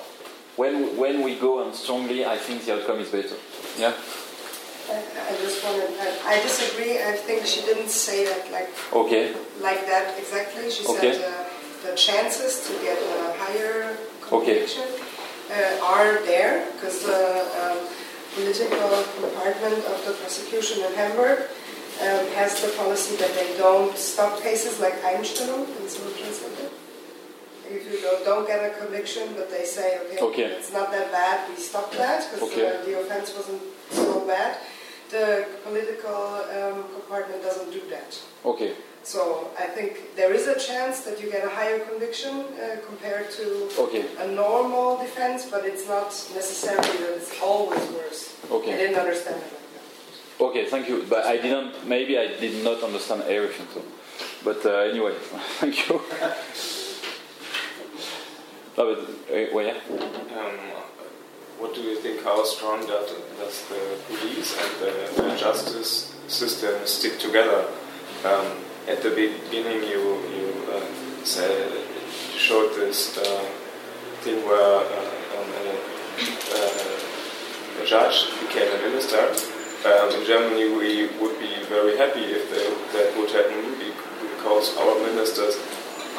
when, 0.55 0.97
when 0.97 1.21
we 1.23 1.35
go 1.35 1.63
on 1.63 1.73
strongly, 1.73 2.25
I 2.25 2.37
think 2.37 2.65
the 2.65 2.75
outcome 2.79 2.99
is 2.99 3.09
better. 3.09 3.35
Yeah? 3.77 3.93
I, 4.91 5.37
just 5.41 5.63
want 5.63 5.77
to. 5.77 6.01
I, 6.01 6.33
I, 6.33 6.41
disagree. 6.41 6.97
I 6.97 7.13
think 7.13 7.45
she 7.45 7.61
didn't 7.61 7.89
say 7.89 8.25
that 8.25 8.51
like 8.51 8.69
okay. 8.91 9.35
like 9.61 9.85
that 9.85 10.17
exactly. 10.17 10.71
She 10.71 10.85
okay. 10.87 11.13
said 11.13 11.21
uh, 11.21 11.38
the 11.83 11.95
chances 11.95 12.67
to 12.67 12.73
get 12.83 12.97
a 12.97 13.33
higher 13.37 13.97
conviction 14.21 14.83
okay. 14.83 15.77
uh, 15.79 15.85
are 15.85 16.21
there 16.25 16.67
because 16.73 17.03
the 17.03 17.23
um, 17.61 17.77
political 18.35 18.89
department 19.21 19.79
of 19.85 19.97
the 20.05 20.13
prosecution 20.21 20.83
in 20.85 20.93
Hamburg 20.93 21.39
um, 22.01 22.25
has 22.35 22.61
the 22.61 22.69
policy 22.77 23.15
that 23.17 23.33
they 23.33 23.57
don't 23.57 23.97
stop 23.97 24.41
cases 24.41 24.79
like 24.79 24.95
Einstellung 25.03 25.67
in 25.79 25.89
civil 25.89 26.11
translated. 26.11 26.71
If 27.69 27.85
you 27.91 28.01
don't, 28.01 28.25
don't 28.25 28.47
get 28.47 28.65
a 28.65 28.77
conviction, 28.79 29.33
but 29.35 29.51
they 29.51 29.63
say, 29.63 29.99
okay, 30.05 30.19
Okay. 30.19 30.43
it's 30.57 30.73
not 30.73 30.91
that 30.91 31.11
bad, 31.11 31.49
we 31.49 31.55
stop 31.61 31.91
that 31.93 32.25
because 32.31 32.49
Okay. 32.51 32.65
uh, 32.67 32.85
the 32.85 32.99
offense 33.01 33.33
wasn't 33.35 33.61
so 33.91 34.25
bad. 34.25 34.57
The 35.09 35.45
political 35.63 36.15
um, 36.57 36.83
compartment 36.93 37.41
doesn't 37.43 37.71
do 37.71 37.81
that. 37.89 38.19
Okay. 38.45 38.73
So 39.09 39.49
I 39.57 39.65
think 39.65 40.15
there 40.15 40.31
is 40.35 40.45
a 40.45 40.53
chance 40.59 41.01
that 41.01 41.19
you 41.19 41.31
get 41.31 41.43
a 41.43 41.49
higher 41.49 41.79
conviction 41.79 42.35
uh, 42.41 42.77
compared 42.85 43.31
to 43.39 43.67
Okay. 43.85 44.05
a 44.19 44.27
normal 44.27 44.97
defense, 44.99 45.49
but 45.49 45.65
it's 45.65 45.87
not 45.87 46.09
necessarily 46.39 46.95
that 47.03 47.13
it's 47.17 47.33
always 47.41 47.81
worse. 47.89 48.35
I 48.53 48.77
didn't 48.77 48.99
understand 48.99 49.37
it 49.41 49.49
like 49.57 49.69
that. 49.75 50.45
Okay. 50.47 50.65
Thank 50.69 50.89
you. 50.89 50.97
But 51.09 51.25
I 51.25 51.37
didn't. 51.37 51.87
Maybe 51.87 52.19
I 52.19 52.27
did 52.43 52.63
not 52.63 52.83
understand 52.83 53.23
everything. 53.23 53.65
So. 53.73 53.81
But 54.43 54.63
uh, 54.63 54.91
anyway, 54.91 55.13
thank 55.59 55.89
you. 55.89 55.95
no, 58.77 58.81
but, 58.89 58.99
uh, 58.99 59.45
well, 59.53 59.65
yeah. 59.65 59.79
Um, 60.37 60.55
what 61.57 61.73
do 61.73 61.81
you 61.81 61.95
think? 62.03 62.23
How 62.23 62.45
strong 62.45 62.85
does, 62.85 63.09
does 63.41 63.57
the 63.73 63.81
police 64.07 64.51
and 64.63 64.71
the, 64.83 64.93
the 65.23 65.35
justice 65.35 66.13
system 66.27 66.75
stick 66.85 67.17
together? 67.17 67.65
Um, 68.23 68.68
at 68.87 69.01
the 69.03 69.09
beginning, 69.09 69.83
you 69.83 70.01
you 70.35 70.47
uh, 70.71 70.81
said 71.23 71.71
showed 72.35 72.73
this 72.75 73.17
uh, 73.17 73.45
thing 74.21 74.45
where 74.45 74.79
uh, 74.79 75.09
um, 75.35 75.49
a, 75.59 75.75
uh, 76.55 77.83
a 77.83 77.85
judge 77.85 78.31
became 78.41 78.71
a 78.73 78.79
minister. 78.81 79.19
Um, 79.85 80.09
in 80.15 80.25
Germany, 80.25 80.75
we 80.75 81.07
would 81.19 81.39
be 81.39 81.63
very 81.65 81.97
happy 81.97 82.23
if 82.23 82.49
they, 82.51 82.67
that 82.95 83.15
would 83.17 83.31
happen 83.31 83.79
because 84.19 84.75
our 84.77 84.95
ministers 85.05 85.55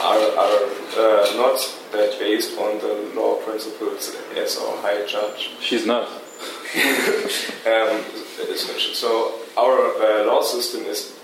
are, 0.00 0.16
are 0.16 0.60
uh, 0.96 1.36
not 1.36 1.58
that 1.92 2.16
based 2.18 2.58
on 2.58 2.78
the 2.78 3.12
law 3.14 3.36
principles 3.36 4.16
as 4.36 4.56
our 4.58 4.76
high 4.78 5.04
judge. 5.06 5.50
She's 5.60 5.86
not. 5.86 6.08
Um, 7.60 8.02
so 8.94 9.34
our 9.56 9.76
uh, 10.00 10.24
law 10.24 10.40
system 10.40 10.86
is 10.86 11.19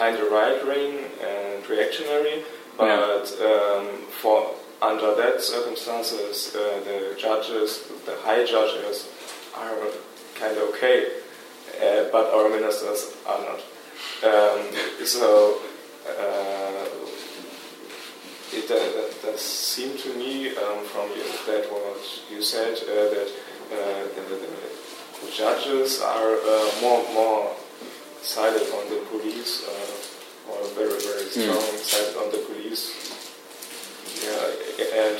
kind 0.00 0.16
of 0.16 0.32
right 0.32 0.66
wing 0.66 0.98
and 1.20 1.68
reactionary, 1.68 2.42
but 2.78 3.26
um, 3.42 3.86
for 4.22 4.54
under 4.80 5.14
that 5.14 5.42
circumstances, 5.42 6.56
uh, 6.56 6.80
the 6.88 7.14
judges, 7.20 7.86
the 8.06 8.16
high 8.24 8.42
judges, 8.46 9.10
are 9.54 9.76
kind 10.36 10.56
of 10.56 10.62
okay, 10.70 11.04
uh, 11.84 12.04
but 12.10 12.32
our 12.32 12.48
ministers 12.48 13.14
are 13.28 13.40
not. 13.48 13.60
Um, 14.24 14.60
so 15.04 15.60
uh, 16.08 16.86
it 18.56 18.66
does 18.68 18.94
that, 18.96 19.12
that 19.20 19.38
seemed 19.38 19.98
to 19.98 20.14
me 20.14 20.56
um, 20.56 20.80
from 20.86 21.10
you, 21.10 21.28
that 21.44 21.70
what 21.70 22.00
you 22.32 22.40
said 22.40 22.72
uh, 22.72 23.04
that 23.14 23.28
uh, 23.70 24.02
the, 24.14 24.22
the, 24.30 25.26
the 25.26 25.30
judges 25.36 26.00
are 26.00 26.36
uh, 26.36 26.70
more 26.80 27.04
more 27.12 27.54
sided 28.22 28.66
on 28.72 28.88
the 28.90 29.00
police 29.10 29.64
uh, 29.68 30.50
or 30.52 30.58
very 30.74 30.98
very 31.00 31.26
strong 31.30 31.60
sided 31.78 32.16
on 32.16 32.30
the 32.30 32.38
police. 32.48 32.82
Yeah, 34.22 34.98
and 35.04 35.18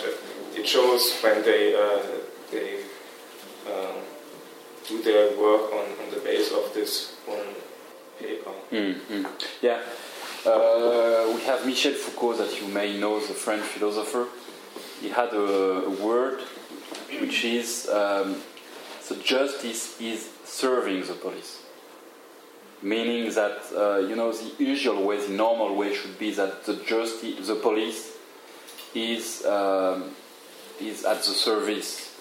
it 0.57 0.67
shows 0.67 1.13
when 1.23 1.43
they 1.43 1.75
uh, 1.75 2.03
they 2.51 2.81
um, 3.67 3.97
do 4.89 5.03
their 5.03 5.37
work 5.39 5.73
on, 5.73 5.87
on 6.05 6.11
the 6.15 6.21
base 6.21 6.51
of 6.53 6.73
this 6.75 7.15
one 7.27 7.55
paper. 8.19 8.51
Mm, 8.73 9.27
Yeah. 9.63 9.81
Uh, 10.47 11.33
we 11.35 11.41
have 11.43 11.67
Michel 11.67 11.93
Foucault, 11.93 12.37
that 12.39 12.61
you 12.61 12.67
may 12.69 12.99
know, 12.99 13.21
the 13.21 13.35
French 13.35 13.63
philosopher. 13.63 14.27
He 15.01 15.11
had 15.11 15.35
a, 15.35 15.85
a 15.85 15.91
word 15.91 16.41
which 17.21 17.45
is 17.45 17.89
um, 17.93 18.37
the 19.09 19.17
justice 19.17 20.01
is 20.01 20.31
serving 20.45 21.05
the 21.07 21.13
police. 21.13 21.63
Meaning 22.83 23.31
that, 23.35 23.59
uh, 23.77 23.99
you 23.99 24.17
know, 24.17 24.33
the 24.33 24.65
usual 24.65 25.05
way, 25.05 25.19
the 25.19 25.33
normal 25.33 25.75
way 25.75 25.95
should 25.95 26.19
be 26.19 26.31
that 26.33 26.65
the 26.65 26.77
justice, 26.77 27.47
the 27.47 27.57
police 27.57 28.17
is, 28.95 29.45
um, 29.45 30.15
is 30.81 31.05
at 31.05 31.19
the 31.19 31.33
service 31.33 32.17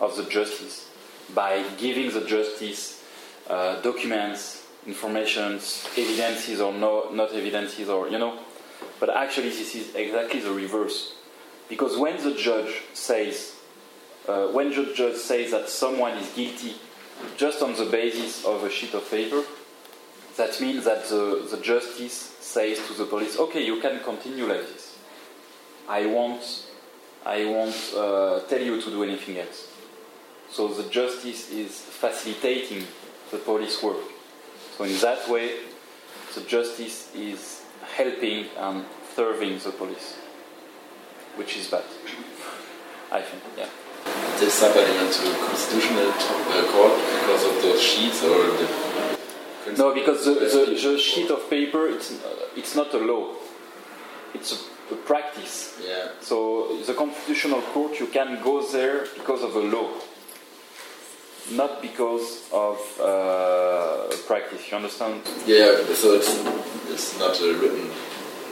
of 0.00 0.16
the 0.16 0.24
justice 0.24 0.88
by 1.34 1.62
giving 1.76 2.10
the 2.10 2.24
justice 2.26 3.04
uh, 3.48 3.80
documents, 3.82 4.66
informations, 4.86 5.86
evidences 5.96 6.60
or 6.60 6.72
no, 6.72 7.10
not 7.12 7.32
evidences, 7.32 7.88
or 7.88 8.08
you 8.08 8.18
know. 8.18 8.38
But 8.98 9.10
actually, 9.10 9.50
this 9.50 9.74
is 9.74 9.94
exactly 9.94 10.40
the 10.40 10.52
reverse, 10.52 11.14
because 11.68 11.96
when 11.96 12.22
the 12.22 12.34
judge 12.34 12.82
says, 12.94 13.56
uh, 14.26 14.46
when 14.48 14.70
the 14.70 14.92
judge 14.94 15.16
says 15.16 15.50
that 15.50 15.68
someone 15.68 16.16
is 16.16 16.28
guilty 16.34 16.76
just 17.36 17.62
on 17.62 17.74
the 17.74 17.84
basis 17.84 18.44
of 18.44 18.64
a 18.64 18.70
sheet 18.70 18.94
of 18.94 19.08
paper, 19.10 19.44
that 20.36 20.60
means 20.60 20.84
that 20.84 21.08
the, 21.08 21.46
the 21.50 21.58
justice 21.58 22.36
says 22.40 22.78
to 22.86 22.94
the 22.94 23.04
police, 23.04 23.38
okay, 23.38 23.64
you 23.64 23.80
can 23.80 24.00
continue 24.00 24.46
like 24.46 24.62
this. 24.62 24.96
I 25.88 26.06
won't, 26.06 26.66
I 27.24 27.44
won't 27.44 27.92
uh, 27.96 28.40
tell 28.48 28.60
you 28.60 28.80
to 28.80 28.90
do 28.90 29.02
anything 29.02 29.38
else. 29.38 29.68
So 30.50 30.68
the 30.68 30.88
justice 30.90 31.50
is 31.50 31.80
facilitating 31.80 32.86
the 33.30 33.38
police 33.38 33.82
work. 33.82 33.96
So 34.76 34.84
in 34.84 34.98
that 34.98 35.28
way, 35.28 35.60
the 36.34 36.42
justice 36.42 37.14
is 37.14 37.64
helping 37.94 38.46
and 38.56 38.84
serving 39.14 39.58
the 39.58 39.70
police, 39.70 40.14
which 41.36 41.56
is 41.56 41.68
bad. 41.68 41.84
I 43.10 43.20
think, 43.20 43.42
yeah. 43.56 43.68
Did 44.38 44.50
somebody 44.50 44.90
went 44.92 45.12
to 45.12 45.34
constitutional 45.46 46.10
uh, 46.10 46.72
court 46.72 46.96
because 47.20 47.44
of 47.44 47.62
those 47.62 47.80
sheets 47.80 48.22
or 48.24 48.46
the 48.56 48.81
No, 49.78 49.94
because 49.94 50.24
the, 50.24 50.34
the, 50.34 50.78
the 50.80 50.98
sheet 50.98 51.30
of 51.30 51.48
paper, 51.48 51.88
it's, 51.88 52.12
uh, 52.12 52.46
it's 52.56 52.74
not 52.74 52.92
a 52.94 52.98
law. 52.98 53.34
It's 54.34 54.52
a, 54.52 54.94
a 54.94 54.96
practice. 54.96 55.80
Yeah. 55.86 56.08
So 56.20 56.78
the 56.86 56.94
constitutional 56.94 57.62
court, 57.72 57.98
you 58.00 58.06
can 58.06 58.42
go 58.42 58.66
there 58.66 59.06
because 59.14 59.42
of 59.42 59.54
a 59.56 59.60
law, 59.60 59.90
not 61.52 61.82
because 61.82 62.48
of 62.52 62.78
uh, 63.00 64.08
practice. 64.26 64.70
You 64.70 64.76
understand? 64.76 65.22
Yeah, 65.46 65.76
so 65.94 66.14
it's 66.14 66.32
it's 66.90 67.18
not 67.18 67.40
a 67.40 67.54
written 67.54 67.90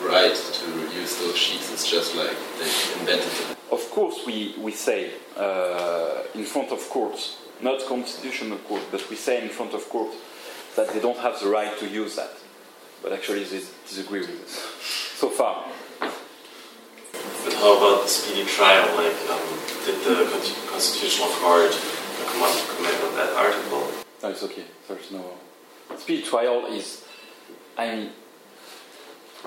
right 0.02 0.34
to 0.34 0.66
use 0.98 1.18
those 1.18 1.36
sheets. 1.36 1.72
It's 1.72 1.88
just 1.90 2.16
like 2.16 2.36
they 2.58 3.00
invented 3.00 3.30
them. 3.30 3.56
Of 3.70 3.88
course, 3.90 4.20
we, 4.26 4.54
we 4.58 4.72
say 4.72 5.10
uh, 5.36 6.22
in 6.34 6.44
front 6.44 6.72
of 6.72 6.80
courts, 6.88 7.36
not 7.60 7.84
constitutional 7.86 8.58
court, 8.58 8.82
but 8.90 9.08
we 9.10 9.16
say 9.16 9.42
in 9.42 9.48
front 9.50 9.74
of 9.74 9.88
court 9.88 10.12
that 10.76 10.88
they 10.90 11.00
don't 11.00 11.18
have 11.18 11.38
the 11.40 11.48
right 11.48 11.76
to 11.78 11.88
use 11.88 12.16
that. 12.16 12.30
But 13.02 13.12
actually, 13.12 13.44
they 13.44 13.60
disagree 13.86 14.20
with 14.20 14.44
us 14.44 15.18
so 15.18 15.30
far. 15.30 15.66
But 17.44 17.54
how 17.54 17.76
about 17.76 18.02
the 18.02 18.08
speedy 18.08 18.46
trial? 18.46 18.86
Like, 18.96 19.16
um, 19.30 19.40
did 19.86 20.04
the 20.04 20.24
Constitutional 20.68 21.28
Court 21.28 21.72
come 22.26 22.42
up 22.42 22.56
comment 22.68 23.04
on 23.04 23.14
that 23.16 23.32
article? 23.36 23.88
No, 24.22 24.28
it's 24.28 24.42
okay. 24.42 24.64
There's 24.86 25.10
no 25.10 25.24
speedy 25.98 26.22
trial 26.22 26.66
is. 26.66 27.04
I 27.76 27.94
mean, 27.94 28.10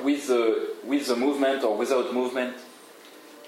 with 0.01 0.27
the 0.27 0.75
with 0.83 1.07
the 1.07 1.15
movement 1.15 1.63
or 1.63 1.77
without 1.77 2.13
movement, 2.13 2.55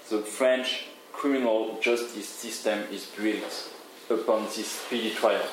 the 0.08 0.18
French 0.18 0.86
criminal 1.12 1.78
justice 1.80 2.28
system 2.28 2.84
is 2.92 3.06
built 3.06 3.70
upon 4.10 4.44
this 4.44 4.70
speedy 4.70 5.10
trial. 5.10 5.46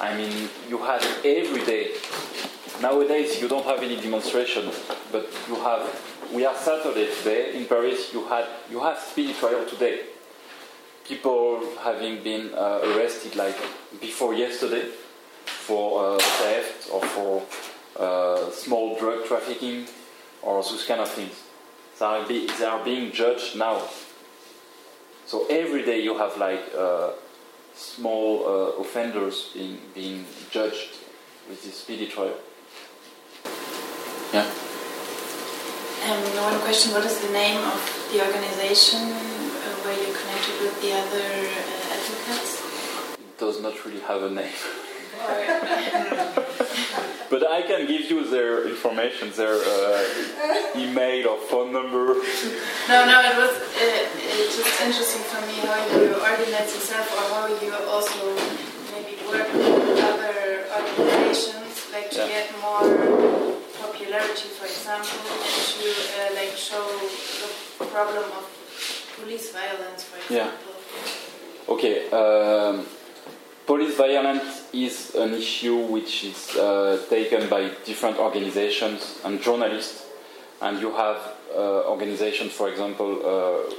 I 0.00 0.16
mean, 0.16 0.48
you 0.68 0.78
had 0.78 1.02
every 1.24 1.64
day. 1.64 1.90
Nowadays, 2.80 3.40
you 3.40 3.48
don't 3.48 3.64
have 3.64 3.82
any 3.82 4.00
demonstration, 4.00 4.70
but 5.10 5.26
you 5.48 5.56
have. 5.56 5.82
We 6.32 6.44
are 6.44 6.54
Saturday 6.54 7.08
today 7.16 7.56
in 7.56 7.64
Paris. 7.66 8.12
You 8.12 8.24
had 8.26 8.46
you 8.70 8.80
have 8.80 8.98
speedy 8.98 9.34
trial 9.34 9.66
today. 9.66 10.00
People 11.04 11.62
having 11.82 12.22
been 12.22 12.54
uh, 12.54 12.80
arrested 12.84 13.34
like 13.34 13.56
before 14.00 14.34
yesterday 14.34 14.84
for 15.46 16.14
uh, 16.14 16.18
theft 16.18 16.90
or 16.92 17.02
for 17.02 17.42
uh, 17.98 18.50
small 18.50 18.96
drug 18.98 19.24
trafficking 19.24 19.86
or 20.42 20.62
those 20.62 20.84
kind 20.84 21.00
of 21.00 21.08
things. 21.08 21.42
They 21.98 22.04
are, 22.04 22.28
be, 22.28 22.46
they 22.46 22.64
are 22.64 22.84
being 22.84 23.10
judged 23.10 23.56
now. 23.56 23.82
So 25.26 25.46
every 25.48 25.82
day 25.82 26.00
you 26.00 26.16
have 26.16 26.36
like 26.38 26.62
uh, 26.76 27.10
small 27.78 28.44
uh, 28.44 28.82
offenders 28.82 29.50
being 29.54 29.78
being 29.94 30.24
judged 30.50 30.96
with 31.48 31.62
this 31.62 31.76
speedy 31.78 32.06
trial. 32.06 32.34
Yeah. 34.32 34.46
Um, 36.04 36.20
one 36.42 36.58
question: 36.60 36.92
What 36.92 37.04
is 37.06 37.20
the 37.20 37.32
name 37.32 37.62
of 37.62 37.80
the 38.12 38.18
organization 38.26 39.02
uh, 39.02 39.72
where 39.84 39.96
you're 39.96 40.16
connected 40.16 40.60
with 40.60 40.74
the 40.82 40.92
other 40.92 41.26
uh, 41.46 41.94
advocates? 41.94 42.52
It 43.14 43.38
does 43.38 43.62
not 43.62 43.84
really 43.84 44.00
have 44.00 44.22
a 44.22 44.30
name. 44.30 44.58
but 47.30 47.46
I 47.46 47.62
can 47.62 47.86
give 47.86 48.10
you 48.10 48.28
their 48.30 48.66
information, 48.68 49.30
their 49.36 49.56
uh, 49.60 50.76
email 50.76 51.28
or 51.28 51.38
phone 51.50 51.72
number. 51.72 52.14
No, 52.88 52.98
no, 53.10 53.16
it 53.30 53.36
was 53.36 53.54
uh, 53.56 54.40
it 54.40 54.48
just 54.58 54.80
interesting 54.80 55.22
for 55.30 55.40
me 55.46 55.56
how 55.68 55.78
you 55.92 56.14
organize 56.14 56.70
yourself 56.76 57.06
or 57.16 57.24
how 57.34 57.46
you 57.60 57.70
also 57.94 58.22
maybe 58.92 59.14
work 59.28 59.48
with 59.52 60.00
other 60.10 60.64
organizations, 60.78 61.86
like 61.92 62.10
to 62.10 62.18
Yeah. 62.18 62.28
get 62.28 62.46
more 62.60 62.84
popularity, 63.80 64.48
for 64.58 64.66
example, 64.66 65.20
and 65.28 65.64
to 65.76 65.88
uh, 65.88 66.34
like 66.34 66.56
show 66.56 66.84
the 67.78 67.84
problem 67.86 68.24
of 68.38 68.44
police 69.20 69.52
violence, 69.52 70.04
for 70.04 70.16
example. 70.16 70.72
Yeah. 70.72 71.72
Okay, 71.74 72.08
um, 72.10 72.86
police 73.68 73.96
violence 73.96 74.64
is 74.72 75.14
an 75.14 75.34
issue 75.34 75.76
which 75.76 76.24
is 76.24 76.56
uh, 76.56 76.98
taken 77.10 77.50
by 77.50 77.70
different 77.84 78.16
organizations 78.16 79.20
and 79.26 79.42
journalists, 79.42 80.06
and 80.62 80.80
you 80.80 80.90
have 80.90 81.18
uh, 81.54 81.86
organizations, 81.92 82.52
for 82.52 82.70
example, 82.70 83.10
uh, 83.22 83.70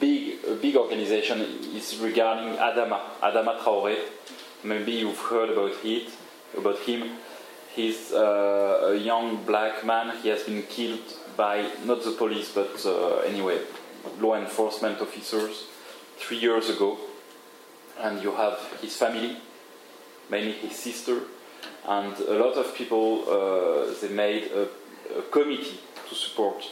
big 0.00 0.38
a 0.48 0.54
big 0.54 0.76
organization 0.76 1.42
is 1.76 1.98
regarding 1.98 2.56
Adama, 2.56 3.00
Adama 3.20 3.58
Traoré. 3.58 3.96
Maybe 4.64 4.92
you've 4.92 5.20
heard 5.20 5.50
about 5.50 5.76
it, 5.84 6.08
about 6.56 6.78
him. 6.78 7.02
He's 7.76 8.12
uh, 8.12 8.92
a 8.92 8.96
young 8.96 9.44
black 9.44 9.84
man. 9.84 10.16
He 10.22 10.30
has 10.30 10.44
been 10.44 10.62
killed 10.62 11.06
by 11.36 11.70
not 11.84 12.02
the 12.02 12.12
police, 12.12 12.50
but 12.54 12.74
uh, 12.86 13.18
anyway, 13.32 13.58
law 14.20 14.36
enforcement 14.36 15.02
officers 15.02 15.66
three 16.16 16.38
years 16.38 16.70
ago 16.70 16.98
and 18.00 18.22
you 18.22 18.32
have 18.32 18.58
his 18.80 18.96
family, 18.96 19.36
mainly 20.30 20.52
his 20.52 20.76
sister, 20.76 21.20
and 21.86 22.16
a 22.20 22.34
lot 22.34 22.54
of 22.54 22.74
people. 22.74 23.24
Uh, 23.28 23.94
they 24.00 24.08
made 24.08 24.50
a, 24.52 24.68
a 25.18 25.22
committee 25.30 25.80
to 26.08 26.14
support 26.14 26.64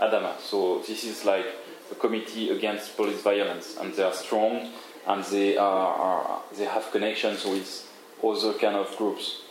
Adama. 0.00 0.38
So 0.40 0.82
this 0.86 1.04
is 1.04 1.24
like 1.24 1.46
a 1.90 1.94
committee 1.94 2.50
against 2.50 2.96
police 2.96 3.22
violence, 3.22 3.76
and 3.80 3.94
they 3.94 4.02
are 4.02 4.12
strong, 4.12 4.70
and 5.06 5.24
they 5.24 5.56
are, 5.56 5.94
are 5.94 6.42
they 6.56 6.64
have 6.64 6.90
connections 6.90 7.44
with 7.44 7.88
other 8.22 8.52
kind 8.54 8.76
of 8.76 8.94
groups. 8.96 9.42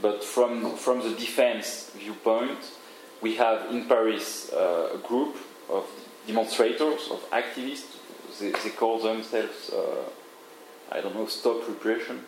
But 0.00 0.22
from 0.22 0.76
from 0.76 1.00
the 1.00 1.10
defense 1.16 1.90
viewpoint, 1.96 2.58
we 3.20 3.36
have 3.36 3.70
in 3.70 3.86
Paris 3.86 4.52
uh, 4.52 4.90
a 4.94 4.98
group 4.98 5.36
of 5.70 5.86
demonstrators, 6.26 7.08
of 7.10 7.24
activists. 7.30 7.96
They, 8.38 8.50
they 8.50 8.70
call 8.70 8.98
themselves. 9.00 9.70
Uh, 9.70 10.04
I 10.90 11.00
don't 11.00 11.14
know, 11.14 11.26
stop 11.26 11.66
repression. 11.68 12.24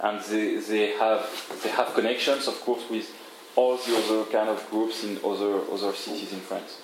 And 0.00 0.20
they, 0.24 0.56
they 0.56 0.92
have 0.98 1.28
they 1.62 1.70
have 1.70 1.94
connections, 1.94 2.46
of 2.46 2.60
course, 2.60 2.84
with 2.88 3.10
all 3.56 3.76
the 3.76 3.96
other 3.96 4.24
kind 4.30 4.48
of 4.48 4.64
groups 4.70 5.02
in 5.02 5.18
other 5.24 5.60
other 5.72 5.92
cities 5.92 6.32
in 6.32 6.40
France. 6.40 6.78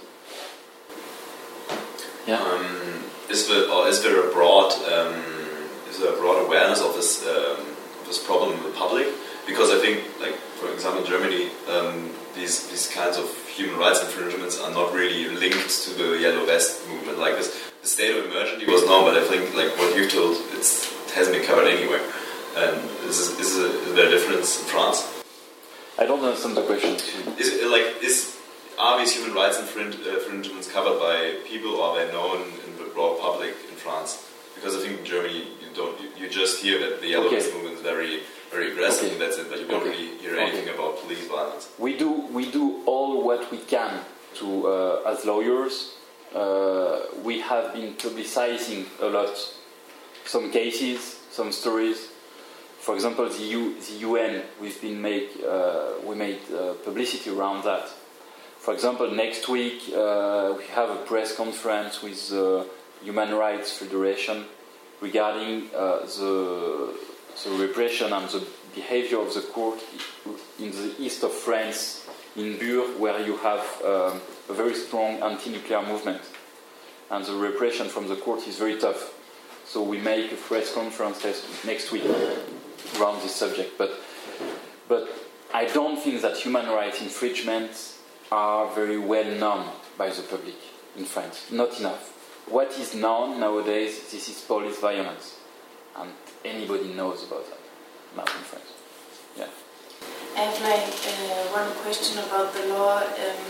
Yeah. 2.26 2.40
Um, 2.40 3.04
is 3.30 3.48
there 3.48 3.70
or 3.70 3.88
is 3.88 4.02
there 4.02 4.28
a 4.28 4.32
broad 4.32 4.72
um, 4.90 5.14
is 5.88 6.00
there 6.00 6.12
a 6.12 6.16
broad 6.16 6.44
awareness 6.46 6.80
of 6.82 6.94
this 6.94 7.24
um, 7.26 7.64
this 8.06 8.18
problem 8.24 8.56
in 8.58 8.62
the 8.64 8.70
public? 8.70 9.06
Because 9.46 9.70
I 9.70 9.78
think, 9.78 10.02
like 10.20 10.34
for 10.58 10.72
example, 10.72 11.04
in 11.04 11.06
Germany, 11.06 11.50
um, 11.70 12.10
these 12.34 12.66
these 12.70 12.88
kinds 12.88 13.16
of 13.18 13.28
human 13.46 13.78
rights 13.78 14.00
infringements 14.02 14.60
are 14.60 14.70
not 14.70 14.92
really 14.92 15.28
linked 15.28 15.70
to 15.84 15.90
the 15.90 16.18
yellow 16.18 16.44
vest 16.46 16.88
movement. 16.88 17.18
Like 17.18 17.36
this, 17.36 17.63
the 17.84 17.90
state 17.90 18.16
of 18.16 18.24
emergency 18.24 18.64
was 18.64 18.86
known, 18.86 19.04
but 19.04 19.14
I 19.14 19.24
think 19.28 19.54
like 19.54 19.76
what 19.76 19.94
you 19.94 20.08
told, 20.08 20.38
it's, 20.56 20.90
it 21.06 21.10
hasn't 21.12 21.36
been 21.36 21.44
covered 21.44 21.68
anywhere. 21.68 22.00
And 22.56 22.76
is, 23.04 23.20
is, 23.20 23.38
is, 23.38 23.56
is 23.56 23.94
there 23.94 24.06
a 24.06 24.10
difference 24.10 24.58
in 24.60 24.64
France? 24.66 25.04
I 25.98 26.06
don't 26.06 26.24
understand 26.24 26.56
the 26.56 26.62
question. 26.62 26.94
Is 27.38 27.48
it 27.60 27.68
like 27.68 28.02
is 28.02 28.40
are 28.78 28.98
these 28.98 29.12
human 29.14 29.34
rights 29.34 29.58
infring- 29.58 30.00
uh, 30.06 30.14
infringements 30.18 30.72
covered 30.72 30.98
by 30.98 31.36
people, 31.46 31.72
or 31.76 31.90
are 31.90 31.96
they 32.06 32.10
known 32.10 32.42
in 32.66 32.76
the 32.78 32.84
broad 32.94 33.20
public 33.20 33.54
in 33.70 33.76
France? 33.76 34.10
Because 34.54 34.74
I 34.76 34.80
think 34.80 35.00
in 35.00 35.04
Germany 35.04 35.44
you 35.60 35.68
don't 35.74 36.00
you, 36.00 36.08
you 36.16 36.28
just 36.30 36.62
hear 36.62 36.78
that 36.80 37.00
the 37.02 37.08
yellow 37.08 37.26
Okay. 37.26 37.36
vest 37.36 37.52
movement 37.52 37.74
is 37.76 37.82
very 37.82 38.20
very 38.50 38.72
aggressive, 38.72 39.04
Okay. 39.04 39.12
and 39.12 39.20
that's 39.22 39.36
it. 39.38 39.50
But 39.50 39.60
you 39.60 39.66
don't 39.68 39.82
Okay. 39.82 39.90
really 39.90 40.16
hear 40.22 40.32
Okay. 40.34 40.42
anything 40.42 40.68
about 40.74 40.98
police 41.02 41.26
violence. 41.28 41.68
We 41.78 41.96
do 41.98 42.08
we 42.32 42.50
do 42.50 42.80
all 42.86 43.22
what 43.22 43.50
we 43.52 43.58
can 43.58 44.00
to 44.40 44.46
uh, 44.68 45.10
as 45.12 45.24
lawyers. 45.24 45.93
Uh, 46.34 47.00
we 47.22 47.40
have 47.40 47.72
been 47.72 47.94
publicizing 47.94 48.86
a 49.00 49.06
lot 49.06 49.54
some 50.24 50.50
cases, 50.50 51.20
some 51.30 51.52
stories. 51.52 52.08
For 52.80 52.94
example, 52.94 53.28
the, 53.28 53.44
U, 53.44 53.80
the 53.80 53.92
UN, 54.08 54.42
we've 54.60 54.80
been 54.80 55.00
make 55.00 55.30
uh, 55.48 55.92
we 56.04 56.16
made 56.16 56.40
uh, 56.52 56.74
publicity 56.84 57.30
around 57.30 57.64
that. 57.64 57.88
For 58.58 58.74
example, 58.74 59.10
next 59.10 59.48
week 59.48 59.82
we 59.88 60.64
have 60.74 60.90
a 60.90 61.02
press 61.06 61.36
conference 61.36 62.02
with 62.02 62.30
the 62.30 62.66
Human 63.02 63.34
Rights 63.34 63.76
Federation 63.76 64.46
regarding 65.00 65.68
the, 65.70 66.94
the 67.44 67.50
repression 67.50 68.12
and 68.12 68.28
the 68.30 68.44
behavior 68.74 69.20
of 69.20 69.32
the 69.34 69.42
court 69.42 69.78
in 70.58 70.70
the 70.70 70.94
east 70.98 71.22
of 71.22 71.32
France, 71.32 72.03
in 72.36 72.58
Bure, 72.58 72.98
where 72.98 73.24
you 73.24 73.36
have 73.38 73.60
um, 73.84 74.20
a 74.48 74.54
very 74.54 74.74
strong 74.74 75.22
anti-nuclear 75.22 75.82
movement, 75.82 76.22
and 77.10 77.24
the 77.24 77.34
repression 77.34 77.88
from 77.88 78.08
the 78.08 78.16
court 78.16 78.46
is 78.48 78.58
very 78.58 78.78
tough. 78.78 79.14
So 79.66 79.82
we 79.82 79.98
make 79.98 80.32
a 80.32 80.36
press 80.36 80.74
conference 80.74 81.24
next 81.64 81.90
week 81.92 82.04
around 82.98 83.22
this 83.22 83.34
subject. 83.34 83.78
But, 83.78 83.92
but 84.88 85.08
I 85.52 85.64
don't 85.66 85.98
think 85.98 86.22
that 86.22 86.36
human 86.36 86.66
rights 86.66 87.00
infringements 87.00 87.98
are 88.30 88.72
very 88.74 88.98
well 88.98 89.30
known 89.38 89.70
by 89.96 90.10
the 90.10 90.22
public 90.22 90.56
in 90.96 91.04
France. 91.04 91.50
Not 91.50 91.78
enough. 91.78 92.10
What 92.46 92.78
is 92.78 92.94
known 92.94 93.40
nowadays, 93.40 94.10
this 94.10 94.28
is 94.28 94.40
police 94.42 94.78
violence. 94.78 95.38
And 95.96 96.10
anybody 96.44 96.92
knows 96.92 97.24
about 97.24 97.46
that 97.48 97.58
now 98.16 98.22
in 98.22 98.44
France. 98.44 98.73
I 100.36 100.40
have 100.40 100.60
like 100.62 100.98
uh, 101.06 101.46
one 101.54 101.70
question 101.82 102.18
about 102.18 102.52
the 102.54 102.66
law. 102.74 102.98
Um, 102.98 103.44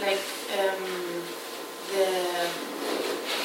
like 0.00 0.24
um, 0.56 1.20
the 1.92 2.08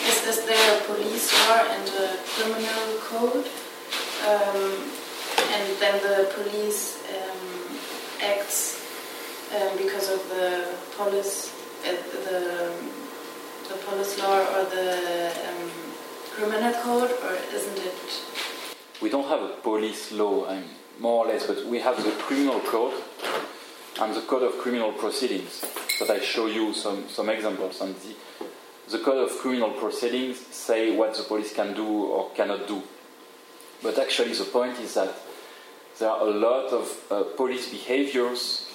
is, 0.08 0.24
is 0.32 0.46
there 0.46 0.78
a 0.78 0.82
police 0.86 1.28
law 1.48 1.60
and 1.60 1.88
a 1.90 2.18
criminal 2.24 2.88
code? 3.04 3.48
Um, 4.24 4.90
and 5.52 5.68
then 5.82 6.00
the 6.02 6.32
police 6.36 7.04
um, 7.12 7.78
acts 8.24 8.80
um, 9.56 9.78
because 9.78 10.10
of 10.10 10.22
the 10.30 10.68
police, 10.96 11.52
uh, 11.84 11.92
the 12.26 12.72
the 13.68 13.76
police 13.86 14.18
law 14.20 14.40
or 14.56 14.64
the 14.72 15.32
um, 15.50 15.70
criminal 16.32 16.74
code, 16.82 17.12
or 17.12 17.36
isn't 17.54 17.78
it? 17.78 18.00
We 19.02 19.10
don't 19.10 19.28
have 19.28 19.42
a 19.44 19.50
police 19.62 20.12
law, 20.12 20.48
I 20.48 20.56
mean, 20.60 20.79
more 21.00 21.26
or 21.26 21.28
less, 21.28 21.48
but 21.48 21.66
we 21.66 21.80
have 21.80 22.04
the 22.04 22.12
criminal 22.12 22.60
code 22.60 22.94
and 24.02 24.14
the 24.14 24.22
code 24.22 24.44
of 24.44 24.58
criminal 24.60 24.92
proceedings. 24.94 25.66
That 26.00 26.10
I 26.10 26.20
show 26.20 26.48
you 26.48 26.74
some, 26.74 27.10
some 27.10 27.30
examples. 27.30 27.82
And 27.82 27.96
the, 27.96 28.16
the 28.98 29.04
code 29.04 29.30
of 29.30 29.38
criminal 29.40 29.72
proceedings 29.72 30.40
say 30.52 30.96
what 30.96 31.16
the 31.16 31.24
police 31.24 31.54
can 31.54 31.74
do 31.74 31.86
or 31.86 32.30
cannot 32.32 32.68
do. 32.68 32.82
But 33.84 34.00
actually, 34.00 34.34
the 34.34 34.46
point 34.46 34.80
is 34.80 34.94
that 34.94 35.14
there 36.00 36.10
are 36.10 36.22
a 36.22 36.32
lot 36.32 36.72
of 36.72 36.98
uh, 37.12 37.24
police 37.36 37.70
behaviors 37.70 38.70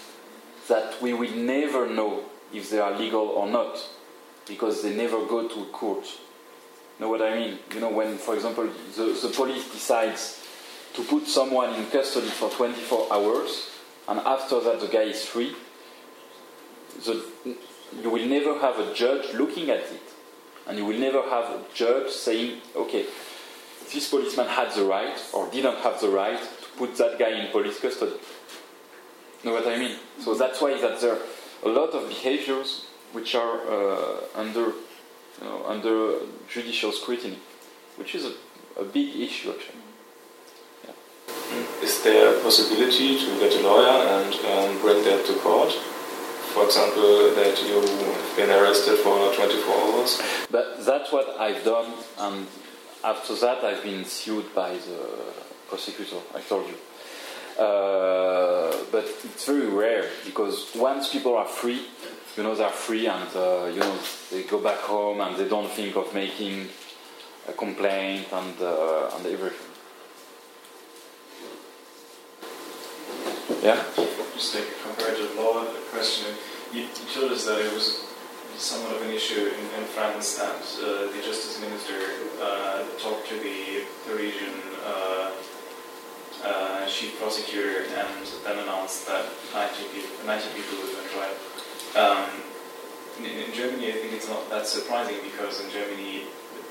that 0.68 1.00
we 1.00 1.14
will 1.14 1.34
never 1.34 1.88
know 1.88 2.24
if 2.52 2.70
they 2.70 2.78
are 2.78 2.96
legal 2.98 3.28
or 3.28 3.48
not 3.48 3.82
because 4.46 4.82
they 4.82 4.94
never 4.94 5.24
go 5.26 5.48
to 5.48 5.64
court. 5.66 6.06
Know 7.00 7.08
what 7.08 7.22
I 7.22 7.34
mean? 7.34 7.58
You 7.74 7.80
know, 7.80 7.90
when, 7.90 8.18
for 8.18 8.34
example, 8.34 8.68
the, 8.96 9.18
the 9.20 9.32
police 9.34 9.70
decides 9.72 10.43
to 10.94 11.02
put 11.02 11.26
someone 11.26 11.74
in 11.74 11.86
custody 11.86 12.28
for 12.28 12.48
24 12.50 13.12
hours, 13.12 13.70
and 14.08 14.20
after 14.20 14.60
that 14.60 14.80
the 14.80 14.86
guy 14.86 15.02
is 15.02 15.24
free, 15.24 15.54
the, 17.04 17.24
you 18.02 18.10
will 18.10 18.26
never 18.26 18.58
have 18.60 18.78
a 18.78 18.94
judge 18.94 19.34
looking 19.34 19.70
at 19.70 19.80
it, 19.80 20.02
and 20.66 20.78
you 20.78 20.84
will 20.84 20.98
never 20.98 21.22
have 21.22 21.44
a 21.50 21.60
judge 21.74 22.10
saying, 22.10 22.60
okay, 22.76 23.06
this 23.92 24.08
policeman 24.08 24.46
had 24.46 24.72
the 24.72 24.84
right 24.84 25.20
or 25.32 25.50
didn't 25.50 25.78
have 25.78 26.00
the 26.00 26.08
right 26.08 26.38
to 26.38 26.68
put 26.78 26.96
that 26.96 27.18
guy 27.18 27.30
in 27.30 27.50
police 27.50 27.80
custody. 27.80 28.16
Know 29.44 29.52
what 29.52 29.66
I 29.66 29.76
mean? 29.76 29.98
So 30.20 30.34
that's 30.34 30.60
why 30.60 30.80
that 30.80 31.00
there 31.00 31.14
are 31.14 31.20
a 31.64 31.68
lot 31.68 31.90
of 31.90 32.08
behaviors 32.08 32.86
which 33.12 33.34
are 33.34 33.60
uh, 33.68 34.20
under 34.34 34.72
you 35.40 35.44
know, 35.44 35.64
under 35.66 36.20
judicial 36.48 36.92
scrutiny, 36.92 37.38
which 37.96 38.14
is 38.14 38.24
a, 38.24 38.80
a 38.80 38.84
big 38.84 39.14
issue 39.16 39.50
actually. 39.50 39.83
Is 41.82 42.02
there 42.02 42.36
a 42.36 42.40
possibility 42.40 43.18
to 43.18 43.38
get 43.38 43.52
a 43.60 43.62
lawyer 43.62 44.08
and 44.18 44.34
um, 44.34 44.80
bring 44.80 45.04
that 45.04 45.26
to 45.26 45.34
court? 45.40 45.72
For 46.54 46.64
example, 46.64 47.34
that 47.34 47.62
you 47.66 47.80
have 47.80 48.36
been 48.36 48.50
arrested 48.50 48.98
for 48.98 49.34
24 49.34 49.74
hours? 49.74 50.22
But 50.50 50.84
that's 50.84 51.10
what 51.12 51.40
I've 51.40 51.64
done, 51.64 51.92
and 52.18 52.46
after 53.02 53.34
that 53.36 53.64
I've 53.64 53.82
been 53.82 54.04
sued 54.04 54.54
by 54.54 54.74
the 54.74 55.34
prosecutor. 55.68 56.16
I 56.34 56.40
told 56.40 56.66
you. 56.68 56.76
Uh, 57.58 58.74
but 58.90 59.04
it's 59.24 59.46
very 59.46 59.66
rare 59.66 60.08
because 60.24 60.70
once 60.74 61.08
people 61.08 61.36
are 61.36 61.46
free, 61.46 61.82
you 62.36 62.42
know 62.42 62.54
they're 62.54 62.68
free 62.70 63.06
and 63.06 63.28
uh, 63.36 63.70
you 63.72 63.78
know 63.78 63.98
they 64.30 64.42
go 64.42 64.60
back 64.60 64.78
home 64.78 65.20
and 65.20 65.36
they 65.36 65.48
don't 65.48 65.70
think 65.70 65.96
of 65.96 66.12
making 66.14 66.68
a 67.48 67.52
complaint 67.52 68.26
and 68.32 68.60
uh, 68.60 69.10
and 69.16 69.26
everything. 69.26 69.73
Yeah. 73.62 73.82
Just 74.34 74.54
like 74.54 74.64
a 74.64 74.88
comparative 74.88 75.36
law 75.36 75.64
question. 75.92 76.34
You, 76.72 76.82
you 76.82 77.06
told 77.12 77.32
us 77.32 77.44
that 77.46 77.60
it 77.60 77.72
was 77.72 78.04
somewhat 78.56 78.96
of 78.96 79.02
an 79.02 79.10
issue 79.10 79.50
in, 79.52 79.64
in 79.80 79.84
France 79.92 80.38
that 80.38 80.62
uh, 80.80 81.12
the 81.12 81.20
justice 81.24 81.60
minister 81.60 81.98
uh, 82.40 82.84
talked 82.98 83.28
to 83.28 83.34
the 83.38 83.84
Parisian 84.06 84.54
uh, 84.86 85.30
uh, 86.44 86.86
chief 86.86 87.18
prosecutor 87.18 87.84
and 87.84 88.26
then 88.44 88.58
announced 88.60 89.06
that 89.06 89.26
90 89.52 89.84
people, 89.92 90.26
90 90.26 90.48
people 90.54 90.78
would 90.78 90.90
be 90.90 91.10
tried. 91.12 91.36
Um, 92.00 92.30
in, 93.18 93.24
in, 93.26 93.52
Germany, 93.54 93.88
I 93.88 93.92
think 93.92 94.12
it's 94.12 94.28
not 94.28 94.48
that 94.50 94.66
surprising 94.66 95.16
because 95.22 95.64
in 95.64 95.70
Germany, 95.70 96.24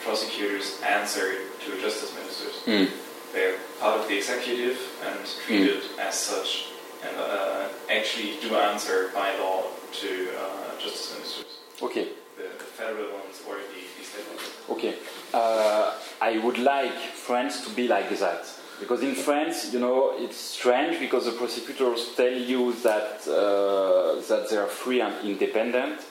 prosecutors 0.04 0.82
answer 0.82 1.36
to 1.66 1.82
justice 1.82 2.14
ministers. 2.16 2.62
Mm. 2.66 2.92
They're 3.34 3.58
part 3.80 4.00
of 4.00 4.08
the 4.08 4.18
executive 4.18 4.80
and 5.04 5.20
treated 5.46 5.82
mm. 5.82 6.00
as 6.00 6.16
such, 6.16 6.68
and 7.04 7.18
uh, 7.18 7.68
actually 7.90 8.38
do 8.42 8.56
answer 8.56 9.10
by 9.14 9.36
law 9.40 9.64
to 10.02 10.30
uh, 10.38 10.80
justice 10.80 11.14
ministers. 11.16 11.46
Okay. 11.82 12.10
The, 12.38 12.44
the, 12.44 12.64
federal 12.64 13.12
ones 13.12 13.42
or 13.48 13.56
the, 13.56 13.82
the 13.98 14.06
state 14.06 14.28
ones. 14.30 14.52
Okay. 14.70 14.96
Uh, 15.34 15.94
I 16.22 16.38
would 16.38 16.60
like 16.60 16.94
France 17.14 17.66
to 17.66 17.74
be 17.74 17.88
like 17.88 18.10
that. 18.20 18.46
Because 18.80 19.02
in 19.02 19.16
France, 19.16 19.74
you 19.74 19.80
know, 19.80 20.14
it's 20.18 20.38
strange 20.38 21.00
because 21.00 21.26
the 21.26 21.32
prosecutors 21.32 22.14
tell 22.16 22.32
you 22.32 22.74
that, 22.84 23.28
uh, 23.28 24.22
that 24.28 24.48
they 24.50 24.58
are 24.58 24.68
free 24.68 25.02
and 25.02 25.14
independent, 25.28 26.02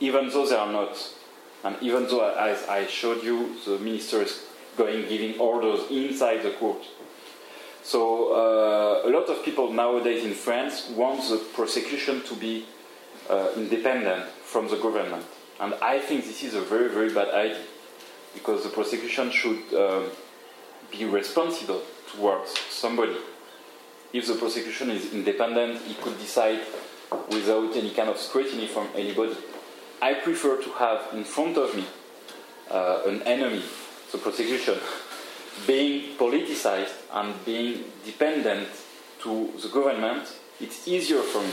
even 0.00 0.28
though 0.28 0.46
they 0.46 0.56
are 0.56 0.70
not. 0.70 0.96
And 1.64 1.76
even 1.80 2.04
though, 2.04 2.28
as 2.34 2.68
I 2.68 2.86
showed 2.86 3.22
you, 3.22 3.56
the 3.64 3.78
minister 3.78 4.22
is 4.22 4.44
going 4.76 5.08
giving 5.08 5.38
orders 5.38 5.80
inside 5.90 6.42
the 6.42 6.50
court. 6.52 6.82
So 7.82 8.32
uh, 8.32 9.08
a 9.08 9.10
lot 9.10 9.28
of 9.28 9.44
people 9.44 9.72
nowadays 9.72 10.24
in 10.24 10.32
France 10.32 10.88
want 10.90 11.20
the 11.28 11.36
prosecution 11.54 12.22
to 12.22 12.34
be 12.34 12.66
uh, 13.28 13.48
independent 13.56 14.24
from 14.42 14.68
the 14.68 14.76
government. 14.76 15.24
And 15.60 15.74
I 15.74 15.98
think 15.98 16.24
this 16.24 16.42
is 16.42 16.54
a 16.54 16.60
very, 16.60 16.88
very 16.88 17.12
bad 17.12 17.28
idea 17.28 17.62
because 18.32 18.64
the 18.64 18.70
prosecution 18.70 19.30
should 19.30 19.62
um, 19.74 20.10
be 20.90 21.04
responsible 21.04 21.82
towards 22.10 22.58
somebody. 22.70 23.16
If 24.12 24.26
the 24.26 24.34
prosecution 24.34 24.90
is 24.90 25.12
independent, 25.12 25.80
it 25.88 26.00
could 26.00 26.18
decide 26.18 26.60
without 27.30 27.76
any 27.76 27.90
kind 27.90 28.08
of 28.08 28.18
scrutiny 28.18 28.66
from 28.66 28.88
anybody. 28.96 29.36
I 30.00 30.14
prefer 30.14 30.60
to 30.62 30.70
have 30.70 31.12
in 31.12 31.24
front 31.24 31.56
of 31.56 31.74
me 31.74 31.84
uh, 32.70 33.02
an 33.06 33.22
enemy, 33.22 33.62
the 34.14 34.18
prosecution, 34.18 34.78
being 35.66 36.16
politicized 36.16 36.94
and 37.12 37.34
being 37.44 37.84
dependent 38.04 38.68
to 39.20 39.52
the 39.60 39.68
government. 39.68 40.24
It's 40.60 40.86
easier 40.86 41.20
for 41.20 41.42
me 41.42 41.52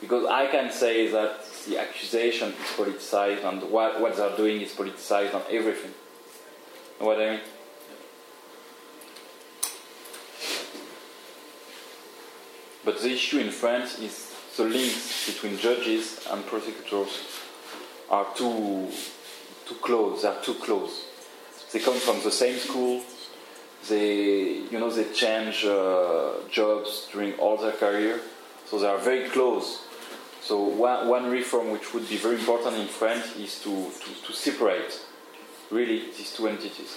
because 0.00 0.26
I 0.26 0.48
can 0.48 0.72
say 0.72 1.08
that 1.12 1.44
the 1.68 1.78
accusation 1.78 2.48
is 2.48 2.70
politicized 2.76 3.44
and 3.44 3.62
what, 3.70 4.00
what 4.00 4.16
they're 4.16 4.36
doing 4.36 4.60
is 4.60 4.72
politicized 4.72 5.34
and 5.34 5.44
everything. 5.50 5.92
Know 6.98 7.06
what 7.06 7.20
I 7.20 7.30
mean? 7.30 7.40
But 12.84 13.00
the 13.00 13.12
issue 13.12 13.38
in 13.38 13.50
France 13.50 14.00
is 14.00 14.34
the 14.56 14.64
links 14.64 15.32
between 15.32 15.58
judges 15.58 16.26
and 16.28 16.44
prosecutors 16.44 17.20
are 18.10 18.26
too 18.34 18.88
too 19.66 19.76
close. 19.76 20.22
They 20.22 20.28
are 20.28 20.42
too 20.42 20.54
close. 20.54 21.09
They 21.72 21.78
come 21.78 21.98
from 21.98 22.22
the 22.22 22.30
same 22.30 22.58
school. 22.58 23.02
They, 23.88 24.62
you 24.70 24.78
know, 24.78 24.90
they 24.90 25.12
change 25.12 25.64
uh, 25.64 26.32
jobs 26.50 27.08
during 27.12 27.34
all 27.34 27.56
their 27.56 27.72
career, 27.72 28.20
so 28.66 28.78
they 28.78 28.86
are 28.86 28.98
very 28.98 29.28
close. 29.28 29.84
So 30.42 30.62
one, 30.62 31.08
one 31.08 31.30
reform 31.30 31.70
which 31.70 31.94
would 31.94 32.08
be 32.08 32.16
very 32.16 32.36
important 32.36 32.76
in 32.76 32.88
France 32.88 33.36
is 33.36 33.62
to, 33.62 33.70
to, 33.70 34.26
to 34.26 34.32
separate 34.32 35.00
really 35.70 36.10
these 36.16 36.32
two 36.34 36.48
entities. 36.48 36.96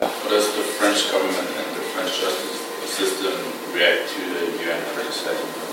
How 0.00 0.28
does 0.28 0.46
the 0.56 0.62
French 0.62 1.10
government 1.10 1.48
and 1.48 1.76
the 1.76 1.82
French 1.94 2.20
justice 2.20 2.72
system 2.90 3.32
react 3.74 4.08
to 4.10 4.20
the 4.20 4.64
UN 4.64 4.82
criticizing 4.94 5.72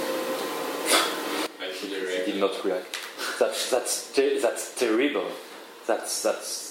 It 1.72 2.26
did 2.26 2.40
not 2.40 2.64
react. 2.64 2.98
That's, 3.40 3.69
that's, 3.69 4.14
ter 4.14 4.40
that's 4.40 4.76
terrible. 4.76 5.31
That's, 5.88 6.22
that's, 6.22 6.68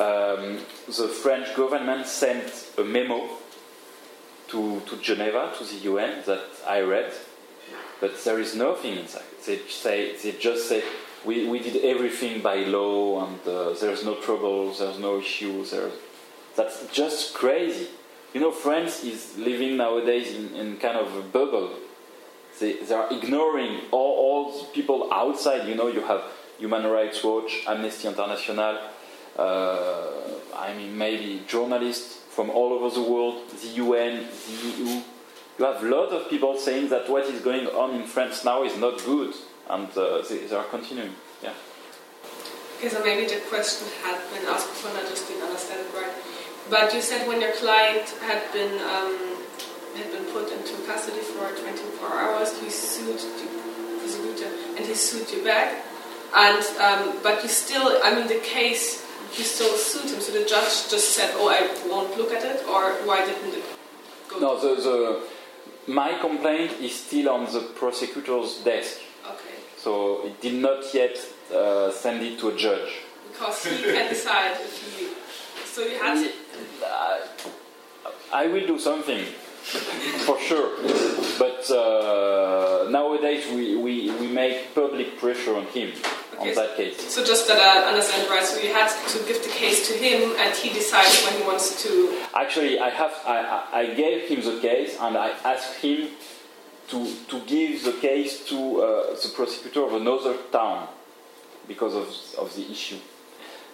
um, 0.00 0.58
the 0.86 1.08
French 1.08 1.54
government 1.54 2.06
sent 2.06 2.70
a 2.78 2.82
memo 2.82 3.28
to, 4.48 4.80
to 4.86 4.96
Geneva, 4.96 5.52
to 5.58 5.64
the 5.64 5.76
UN, 5.90 6.22
that 6.26 6.44
I 6.66 6.80
read, 6.80 7.12
but 8.00 8.24
there 8.24 8.40
is 8.40 8.56
nothing 8.56 8.96
inside. 8.96 9.22
They 9.46 9.58
say 9.68 10.16
they 10.16 10.32
just 10.32 10.68
say 10.68 10.82
we, 11.24 11.46
we 11.48 11.58
did 11.60 11.84
everything 11.84 12.40
by 12.40 12.56
law 12.64 13.26
and 13.26 13.40
uh, 13.46 13.74
there's 13.74 14.04
no 14.04 14.14
troubles, 14.16 14.78
there's 14.78 14.98
no 14.98 15.18
issues. 15.18 15.70
There's, 15.70 15.92
that's 16.56 16.86
just 16.92 17.34
crazy. 17.34 17.88
You 18.32 18.40
know, 18.40 18.52
France 18.52 19.04
is 19.04 19.36
living 19.36 19.76
nowadays 19.76 20.34
in, 20.34 20.54
in 20.54 20.76
kind 20.78 20.96
of 20.96 21.14
a 21.16 21.22
bubble. 21.22 21.72
They, 22.58 22.74
they 22.74 22.94
are 22.94 23.12
ignoring 23.12 23.82
all, 23.90 24.14
all 24.16 24.64
people 24.66 25.12
outside. 25.12 25.68
You 25.68 25.74
know, 25.74 25.88
you 25.88 26.00
have 26.02 26.22
Human 26.58 26.86
Rights 26.86 27.22
Watch, 27.22 27.64
Amnesty 27.66 28.08
International, 28.08 28.78
uh, 29.36 29.89
I 30.60 30.74
mean, 30.74 30.96
maybe 30.96 31.42
journalists 31.48 32.18
from 32.28 32.50
all 32.50 32.72
over 32.72 32.94
the 32.94 33.02
world, 33.02 33.48
the 33.62 33.68
UN, 33.68 34.26
the 34.46 34.68
EU 34.84 35.02
you 35.60 35.66
have 35.66 35.84
a 35.84 35.88
lot 35.88 36.08
of 36.08 36.30
people 36.30 36.56
saying 36.56 36.88
that 36.88 37.10
what 37.10 37.24
is 37.24 37.42
going 37.42 37.66
on 37.66 37.94
in 37.94 38.06
France 38.06 38.46
now 38.46 38.64
is 38.64 38.78
not 38.78 38.96
good, 39.04 39.34
and 39.68 39.88
uh, 39.94 40.22
they, 40.22 40.46
they, 40.46 40.56
are 40.56 40.64
continuing. 40.64 41.12
Yeah. 41.42 41.52
Okay, 42.78 42.88
so 42.88 43.04
maybe 43.04 43.26
the 43.28 43.42
question 43.52 43.86
had 44.02 44.18
been 44.32 44.48
asked 44.48 44.68
before, 44.68 44.96
I 44.96 45.04
just 45.04 45.28
didn't 45.28 45.42
understand 45.42 45.84
it 45.84 45.92
right. 45.94 46.16
But 46.70 46.94
you 46.94 47.02
said 47.02 47.28
when 47.28 47.42
your 47.42 47.52
client 47.52 48.08
had 48.24 48.40
been 48.54 48.72
um, 48.88 49.36
had 50.00 50.08
been 50.10 50.24
put 50.32 50.50
into 50.50 50.80
custody 50.86 51.20
for 51.20 51.52
24 51.52 52.08
hours, 52.08 52.58
he 52.58 52.70
sued 52.70 53.20
you, 53.20 54.40
and 54.78 54.86
he 54.86 54.94
sued 54.94 55.30
you 55.30 55.44
back, 55.44 55.84
and 56.34 56.64
um, 56.80 57.20
but 57.22 57.42
you 57.42 57.50
still, 57.50 58.00
I 58.02 58.14
mean, 58.14 58.28
the 58.28 58.40
case 58.40 59.04
you 59.36 59.44
still 59.44 59.76
sued 59.76 60.10
him. 60.10 60.20
So 60.20 60.32
the 60.32 60.44
judge 60.44 60.90
just 60.90 61.10
said, 61.16 61.30
"Oh, 61.34 61.48
I 61.48 61.60
won't 61.88 62.16
look 62.16 62.32
at 62.32 62.44
it," 62.44 62.66
or 62.66 62.92
why 63.06 63.24
didn't 63.24 63.54
it? 63.54 63.64
Go 64.28 64.38
no, 64.38 64.60
the, 64.60 64.80
the 64.80 65.22
my 65.92 66.14
complaint 66.20 66.72
is 66.80 66.94
still 66.94 67.30
on 67.30 67.52
the 67.52 67.60
prosecutor's 67.60 68.58
desk. 68.64 68.98
Okay. 69.26 69.56
So 69.76 70.26
it 70.26 70.40
did 70.40 70.54
not 70.54 70.92
yet 70.94 71.16
uh, 71.54 71.90
send 71.90 72.22
it 72.22 72.38
to 72.40 72.48
a 72.48 72.56
judge. 72.56 72.90
Because 73.32 73.64
he 73.64 73.82
can 73.82 74.08
decide 74.08 74.52
if 74.60 74.98
he. 74.98 75.08
So 75.64 75.82
you 75.82 75.98
have 75.98 76.18
to. 76.18 76.30
Uh, 76.84 77.18
I 78.32 78.46
will 78.46 78.66
do 78.66 78.78
something, 78.78 79.24
for 80.26 80.38
sure. 80.38 80.70
But 81.38 81.68
uh, 81.70 82.88
nowadays 82.90 83.46
we, 83.52 83.76
we, 83.76 84.10
we 84.20 84.28
make 84.28 84.74
public 84.74 85.18
pressure 85.18 85.56
on 85.56 85.66
him 85.66 85.92
on 86.40 86.54
that 86.54 86.76
case. 86.76 87.12
So 87.12 87.24
just 87.24 87.46
that 87.48 87.58
I 87.58 87.88
understand 87.88 88.28
right, 88.30 88.44
so 88.44 88.60
you 88.60 88.72
had 88.72 88.88
to 88.88 89.18
give 89.28 89.42
the 89.42 89.50
case 89.50 89.88
to 89.88 89.94
him 89.94 90.34
and 90.38 90.54
he 90.56 90.70
decides 90.70 91.22
when 91.24 91.40
he 91.40 91.46
wants 91.46 91.82
to... 91.84 92.18
Actually, 92.34 92.78
I, 92.78 92.88
have, 92.90 93.12
I, 93.26 93.68
I 93.72 93.86
gave 93.94 94.28
him 94.28 94.40
the 94.42 94.60
case 94.60 94.96
and 95.00 95.16
I 95.16 95.30
asked 95.44 95.76
him 95.76 96.08
to, 96.88 97.14
to 97.28 97.40
give 97.40 97.84
the 97.84 97.92
case 97.92 98.44
to 98.48 98.82
uh, 98.82 99.14
the 99.14 99.30
prosecutor 99.34 99.84
of 99.84 99.92
another 99.94 100.36
town 100.50 100.88
because 101.68 101.94
of, 101.94 102.08
of 102.38 102.54
the 102.56 102.70
issue. 102.70 102.98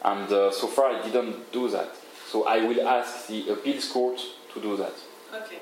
And 0.05 0.31
uh, 0.31 0.51
so 0.51 0.67
far 0.67 0.91
I 0.91 1.03
didn't 1.03 1.53
do 1.53 1.69
that. 1.71 1.95
So 2.29 2.45
I 2.45 2.59
will 2.67 2.87
ask 2.87 3.29
the 3.29 3.51
appeals 3.51 3.89
court 3.89 4.21
to 4.53 4.61
do 4.61 4.77
that. 4.77 4.95
Okay. 5.33 5.59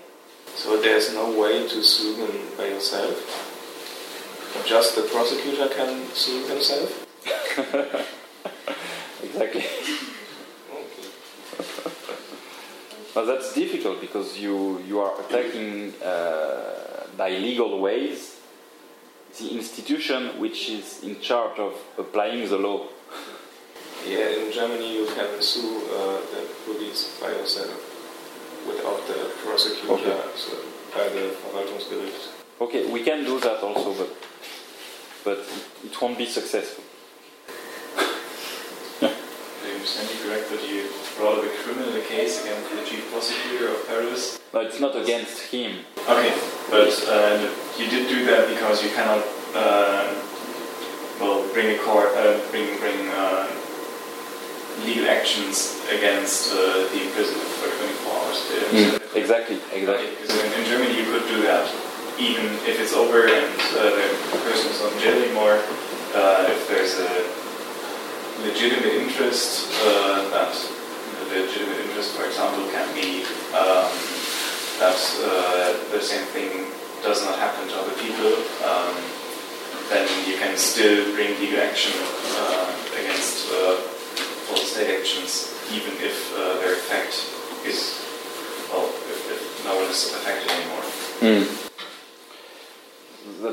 So 0.56 0.80
there's 0.80 1.12
no 1.12 1.38
way 1.38 1.68
to 1.68 1.82
sue 1.82 2.16
them 2.16 2.56
by 2.56 2.66
yourself? 2.66 3.53
Just 4.66 4.96
the 4.96 5.02
prosecutor 5.02 5.68
can 5.68 6.06
sue 6.14 6.46
himself? 6.46 7.06
exactly. 9.22 9.64
But 13.14 13.24
that's 13.26 13.54
difficult 13.54 14.00
because 14.00 14.38
you, 14.38 14.80
you 14.88 15.00
are 15.00 15.12
attacking 15.20 15.94
uh, 16.02 17.06
by 17.16 17.30
legal 17.30 17.80
ways 17.80 18.40
the 19.38 19.48
institution 19.56 20.38
which 20.40 20.68
is 20.70 21.02
in 21.02 21.20
charge 21.20 21.58
of 21.58 21.74
applying 21.98 22.48
the 22.48 22.56
law. 22.58 22.86
Yeah, 24.06 24.28
in 24.28 24.52
Germany 24.52 24.94
you 24.98 25.06
can 25.06 25.40
sue 25.42 25.82
uh, 25.90 26.20
the 26.32 26.46
police 26.64 27.18
by 27.20 27.28
yourself. 27.30 27.90
without 28.66 29.06
the 29.06 29.30
prosecutor, 29.44 29.92
Okay. 29.92 30.20
so 30.36 30.56
by 30.94 31.08
the 31.08 31.36
Verwaltungsgericht. 31.42 32.33
Okay, 32.60 32.90
we 32.90 33.02
can 33.02 33.24
do 33.24 33.40
that 33.40 33.62
also, 33.62 33.94
but 33.94 34.10
but 35.24 35.38
it, 35.38 35.86
it 35.90 36.00
won't 36.00 36.18
be 36.18 36.26
successful. 36.26 36.84
I 39.02 39.72
understand 39.72 40.10
you 40.10 40.18
correct 40.24 40.50
that 40.50 40.62
you 40.68 40.88
brought 41.16 41.38
up 41.38 41.44
a 41.44 41.48
criminal 41.62 42.00
case 42.02 42.42
against 42.44 42.70
the 42.70 42.84
chief 42.84 43.10
prosecutor 43.10 43.68
of 43.68 43.86
Paris. 43.88 44.38
No, 44.52 44.60
it's 44.60 44.80
not 44.80 44.94
against 44.94 45.50
him. 45.50 45.84
Okay, 46.08 46.32
but 46.70 46.92
uh, 47.08 47.50
you 47.78 47.88
did 47.90 48.08
do 48.08 48.24
that 48.26 48.48
because 48.48 48.84
you 48.84 48.90
cannot, 48.90 49.24
uh, 49.54 50.14
well, 51.20 51.42
bring 51.52 51.74
a 51.74 51.78
court, 51.82 52.10
uh, 52.14 52.38
bring 52.50 52.78
bring 52.78 53.08
uh, 53.10 53.50
legal 54.84 55.08
actions 55.08 55.80
against 55.90 56.52
uh, 56.52 56.86
the 56.92 57.02
imprisonment 57.02 57.48
for 57.58 57.68
24 57.70 58.12
hours. 58.12 58.38
Did 58.48 58.62
I 58.62 58.66
understand 58.66 59.02
that 59.02 59.16
Exactly, 59.16 59.56
exactly. 59.72 60.06
Okay, 60.06 60.26
so 60.26 60.34
in, 60.44 60.52
in 60.52 60.64
Germany 60.66 60.98
you 60.98 61.04
could 61.06 61.26
do 61.28 61.42
that, 61.42 61.64
even 62.18 62.46
if 62.66 62.80
it's 62.80 62.92
over 62.94 63.26
and 63.26 63.54
uh, 63.74 63.90
the 64.30 64.38
person 64.46 64.70
is 64.70 64.80
not 64.80 64.92
in 64.92 64.98
jail 65.00 65.18
anymore. 65.22 65.58
Uh, 66.14 66.46
if 66.48 66.68
there's 66.68 66.98
a 67.00 67.12
legitimate 68.46 68.94
interest, 69.02 69.70
uh, 69.82 70.28
that 70.30 70.54
the 71.28 71.40
legitimate 71.42 71.78
interest, 71.86 72.14
for 72.14 72.26
example, 72.26 72.64
can 72.70 72.86
be 72.94 73.24
um, 73.54 73.90
that 74.78 74.98
uh, 75.22 75.74
the 75.90 76.00
same 76.00 76.24
thing 76.30 76.70
does 77.02 77.24
not 77.24 77.38
happen 77.38 77.68
to 77.68 77.74
other 77.76 77.94
people, 78.00 78.32
um, 78.64 78.94
then 79.90 80.08
you 80.28 80.36
can 80.38 80.56
still 80.56 81.04
bring 81.14 81.38
legal 81.40 81.60
action 81.60 81.92
uh, 82.38 82.72
against 82.98 83.50
uh, 83.52 83.76
false 84.46 84.72
state 84.72 84.98
actions, 84.98 85.52
even 85.72 85.92
if 86.00 86.32
uh, 86.34 86.58
their 86.60 86.72
effect 86.72 87.12
is 87.66 88.00
well, 88.72 88.86
if, 88.86 89.30
if 89.30 89.64
no 89.64 89.76
one 89.76 89.90
is 89.90 90.12
affected 90.14 90.50
anymore. 90.50 90.82
Hmm. 91.20 91.63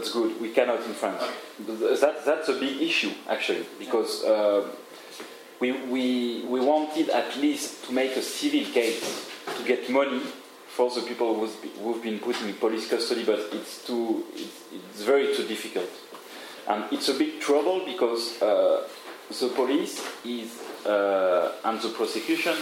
That's 0.02 0.14
good. 0.14 0.42
We 0.42 0.50
cannot 0.50 0.84
in 0.88 0.94
France. 0.94 1.24
That, 1.60 2.26
that's 2.26 2.50
a 2.50 2.54
big 2.54 2.82
issue, 2.82 3.12
actually, 3.30 3.68
because 3.78 4.24
uh, 4.24 4.68
we, 5.60 5.74
we, 5.74 6.44
we 6.48 6.60
wanted 6.60 7.10
at 7.10 7.38
least 7.38 7.86
to 7.86 7.94
make 7.94 8.16
a 8.16 8.24
civil 8.24 8.66
case 8.74 9.30
to 9.56 9.64
get 9.64 9.92
money 9.92 10.22
for 10.70 10.90
the 10.90 11.02
people 11.02 11.36
who's, 11.36 11.54
who've 11.84 12.02
been 12.02 12.18
put 12.18 12.42
in 12.42 12.52
police 12.56 12.90
custody, 12.90 13.24
but 13.24 13.48
it's, 13.52 13.86
too, 13.86 14.24
it's, 14.34 14.64
it's 14.74 15.04
very 15.04 15.36
too 15.36 15.46
difficult. 15.46 15.92
And 16.68 16.86
it's 16.92 17.08
a 17.10 17.14
big 17.14 17.40
trouble 17.40 17.86
because 17.86 18.42
uh, 18.42 18.88
the 19.30 19.50
police 19.50 20.04
is, 20.26 20.60
uh, 20.84 21.52
and 21.64 21.80
the 21.80 21.90
prosecution 21.90 22.56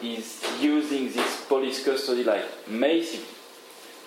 is 0.00 0.44
using 0.60 1.10
this 1.10 1.44
police 1.46 1.84
custody 1.84 2.22
like 2.22 2.68
massively. 2.68 3.26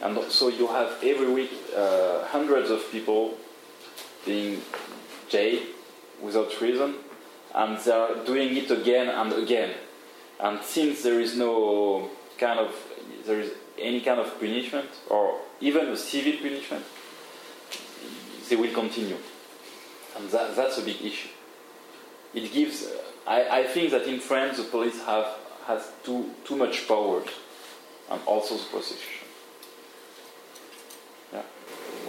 And 0.02 0.20
so 0.32 0.50
you 0.50 0.68
have 0.68 1.02
every 1.04 1.32
week 1.32 1.52
uh, 1.76 2.26
hundreds 2.26 2.70
of 2.70 2.82
people 2.92 3.38
being 4.26 4.62
jailed 5.30 5.64
without 6.22 6.60
reason, 6.62 6.96
and 7.56 7.78
they 7.78 7.92
are 7.92 8.16
doing 8.26 8.56
it 8.58 8.72
again 8.72 9.10
and 9.10 9.34
again. 9.34 9.76
And 10.40 10.62
since 10.62 11.04
there 11.04 11.20
is 11.20 11.38
no 11.38 12.10
kind 12.38 12.60
of 12.60 12.76
there 13.26 13.40
is 13.40 13.52
any 13.78 14.02
kind 14.02 14.20
of 14.20 14.40
punishment 14.40 14.90
or 15.10 15.40
even 15.62 15.88
a 15.88 15.98
civil 15.98 16.34
punishment, 16.34 16.84
they 18.50 18.56
will 18.56 18.74
continue, 18.74 19.18
and 20.18 20.30
that, 20.32 20.56
that's 20.56 20.78
a 20.78 20.82
big 20.82 21.02
issue. 21.02 21.30
It 22.34 22.52
gives. 22.52 22.88
I, 23.26 23.60
I 23.60 23.64
think 23.64 23.92
that 23.92 24.04
in 24.04 24.20
France 24.20 24.58
the 24.58 24.64
police 24.64 25.02
have 25.06 25.28
has 25.66 25.92
too 26.04 26.32
too 26.44 26.58
much 26.58 26.88
power, 26.88 27.24
and 28.12 28.22
also 28.26 28.58
the 28.58 28.66
prosecution. 28.66 29.23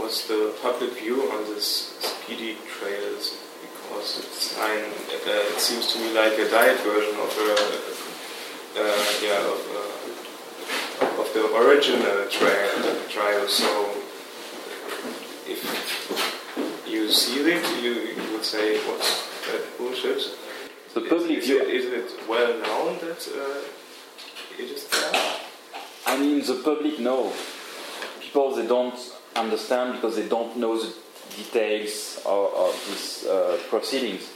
What's 0.05 0.29
the 0.29 0.53
public 0.61 1.01
view 1.01 1.33
on 1.33 1.45
this 1.47 1.97
speedy 1.99 2.59
trails? 2.69 3.41
Because 3.63 4.19
it's 4.19 4.59
I, 4.59 4.83
uh, 4.83 5.55
it 5.57 5.59
seems 5.59 5.95
to 5.95 5.99
me 5.99 6.13
like 6.13 6.35
a 6.39 6.47
diet 6.51 6.79
version 6.81 7.17
of 7.17 7.33
a 7.41 7.53
uh, 8.83 9.05
yeah 9.25 9.41
of, 9.49 9.61
uh, 11.01 11.23
of 11.23 11.33
the 11.33 11.45
original 11.57 12.29
trail 12.29 13.01
trial. 13.09 13.49
So 13.49 13.89
if 15.49 15.65
you 16.87 17.11
see 17.11 17.41
it, 17.41 17.83
you, 17.83 17.93
you 17.93 18.33
would 18.35 18.45
say 18.45 18.77
what's 18.87 19.27
that 19.47 19.79
bullshit? 19.79 20.23
The 20.93 21.01
public 21.01 21.39
is, 21.39 21.47
view. 21.47 21.63
it, 21.63 21.69
is 21.69 21.87
it 21.87 22.29
well 22.29 22.53
known 22.59 22.99
that 22.99 23.27
uh, 23.35 24.63
it 24.63 24.71
is 24.71 24.87
there? 24.87 25.37
I 26.07 26.19
mean, 26.19 26.45
the 26.45 26.61
public 26.63 27.01
know. 27.01 27.33
People 28.21 28.55
they 28.55 28.67
don't 28.67 28.99
understand 29.37 29.95
because 29.95 30.17
they 30.17 30.29
don't 30.29 30.57
know 30.57 30.79
the 30.79 30.93
details 31.37 32.21
of, 32.27 32.55
of 32.55 32.87
these 32.89 33.27
uh, 33.27 33.59
proceedings. 33.69 34.31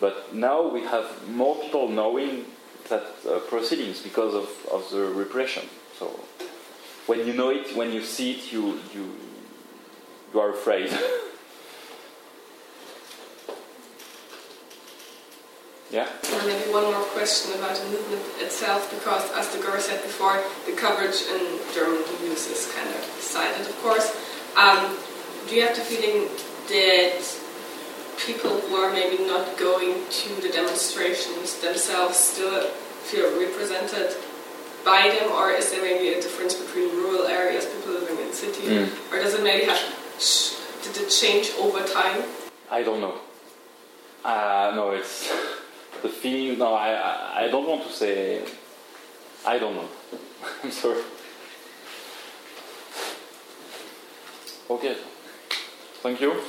But 0.00 0.34
now 0.34 0.68
we 0.68 0.82
have 0.82 1.28
more 1.28 1.56
people 1.56 1.88
knowing 1.88 2.44
that 2.88 3.04
uh, 3.28 3.38
proceedings 3.40 4.00
because 4.02 4.34
of, 4.34 4.48
of 4.72 4.88
the 4.90 5.06
repression. 5.06 5.68
So 5.98 6.06
when 7.06 7.26
you 7.26 7.32
know 7.32 7.50
it, 7.50 7.76
when 7.76 7.92
you 7.92 8.02
see 8.02 8.32
it, 8.32 8.52
you 8.52 8.80
you 8.94 9.14
you 10.32 10.40
are 10.40 10.50
afraid. 10.50 10.90
yeah. 15.90 16.08
And 16.32 16.46
maybe 16.46 16.70
one 16.72 16.84
more 16.84 17.04
question 17.16 17.52
about 17.58 17.76
the 17.76 17.84
movement 17.88 18.22
itself, 18.40 18.90
because 18.90 19.24
as 19.32 19.48
the 19.54 19.60
girl 19.62 19.78
said 19.80 20.02
before, 20.02 20.42
the 20.66 20.72
coverage 20.72 21.22
in 21.34 21.58
German 21.74 22.02
news 22.22 22.46
is 22.46 22.70
kind 22.76 22.88
of 22.94 23.00
silent, 23.20 23.68
of 23.68 23.76
course. 23.82 24.08
Um, 24.56 24.96
do 25.48 25.54
you 25.56 25.62
have 25.66 25.76
the 25.76 25.82
feeling 25.82 26.28
that 26.68 27.20
people 28.18 28.60
who 28.60 28.76
are 28.76 28.92
maybe 28.92 29.24
not 29.24 29.56
going 29.56 29.94
to 30.10 30.28
the 30.42 30.50
demonstrations 30.50 31.60
themselves 31.60 32.16
still 32.18 32.66
feel 33.08 33.30
represented 33.38 34.16
by 34.84 35.08
them, 35.08 35.32
or 35.32 35.50
is 35.50 35.70
there 35.70 35.82
maybe 35.82 36.08
a 36.18 36.20
difference 36.20 36.54
between 36.54 36.88
rural 36.96 37.26
areas, 37.26 37.64
people 37.66 37.92
living 37.94 38.18
in 38.26 38.32
city, 38.32 38.62
Mm. 38.68 38.88
or 39.12 39.18
does 39.22 39.34
it 39.34 39.42
maybe 39.42 39.64
have 39.64 39.80
did 40.84 40.96
it 41.02 41.08
change 41.10 41.52
over 41.58 41.80
time? 41.84 42.22
I 42.70 42.82
don't 42.82 43.00
know. 43.00 43.14
Uh, 44.24 44.72
no, 44.74 44.90
it's 44.92 45.28
the 46.02 46.08
feeling. 46.08 46.58
No, 46.58 46.74
I, 46.74 47.44
I, 47.44 47.48
don't 47.48 47.66
want 47.66 47.86
to 47.86 47.92
say. 47.92 48.42
I 49.46 49.58
don't 49.58 49.74
know. 49.74 49.88
I'm 50.64 50.70
sorry. 50.70 51.02
Okay. 54.70 54.96
Thank 56.02 56.20
you. 56.20 56.40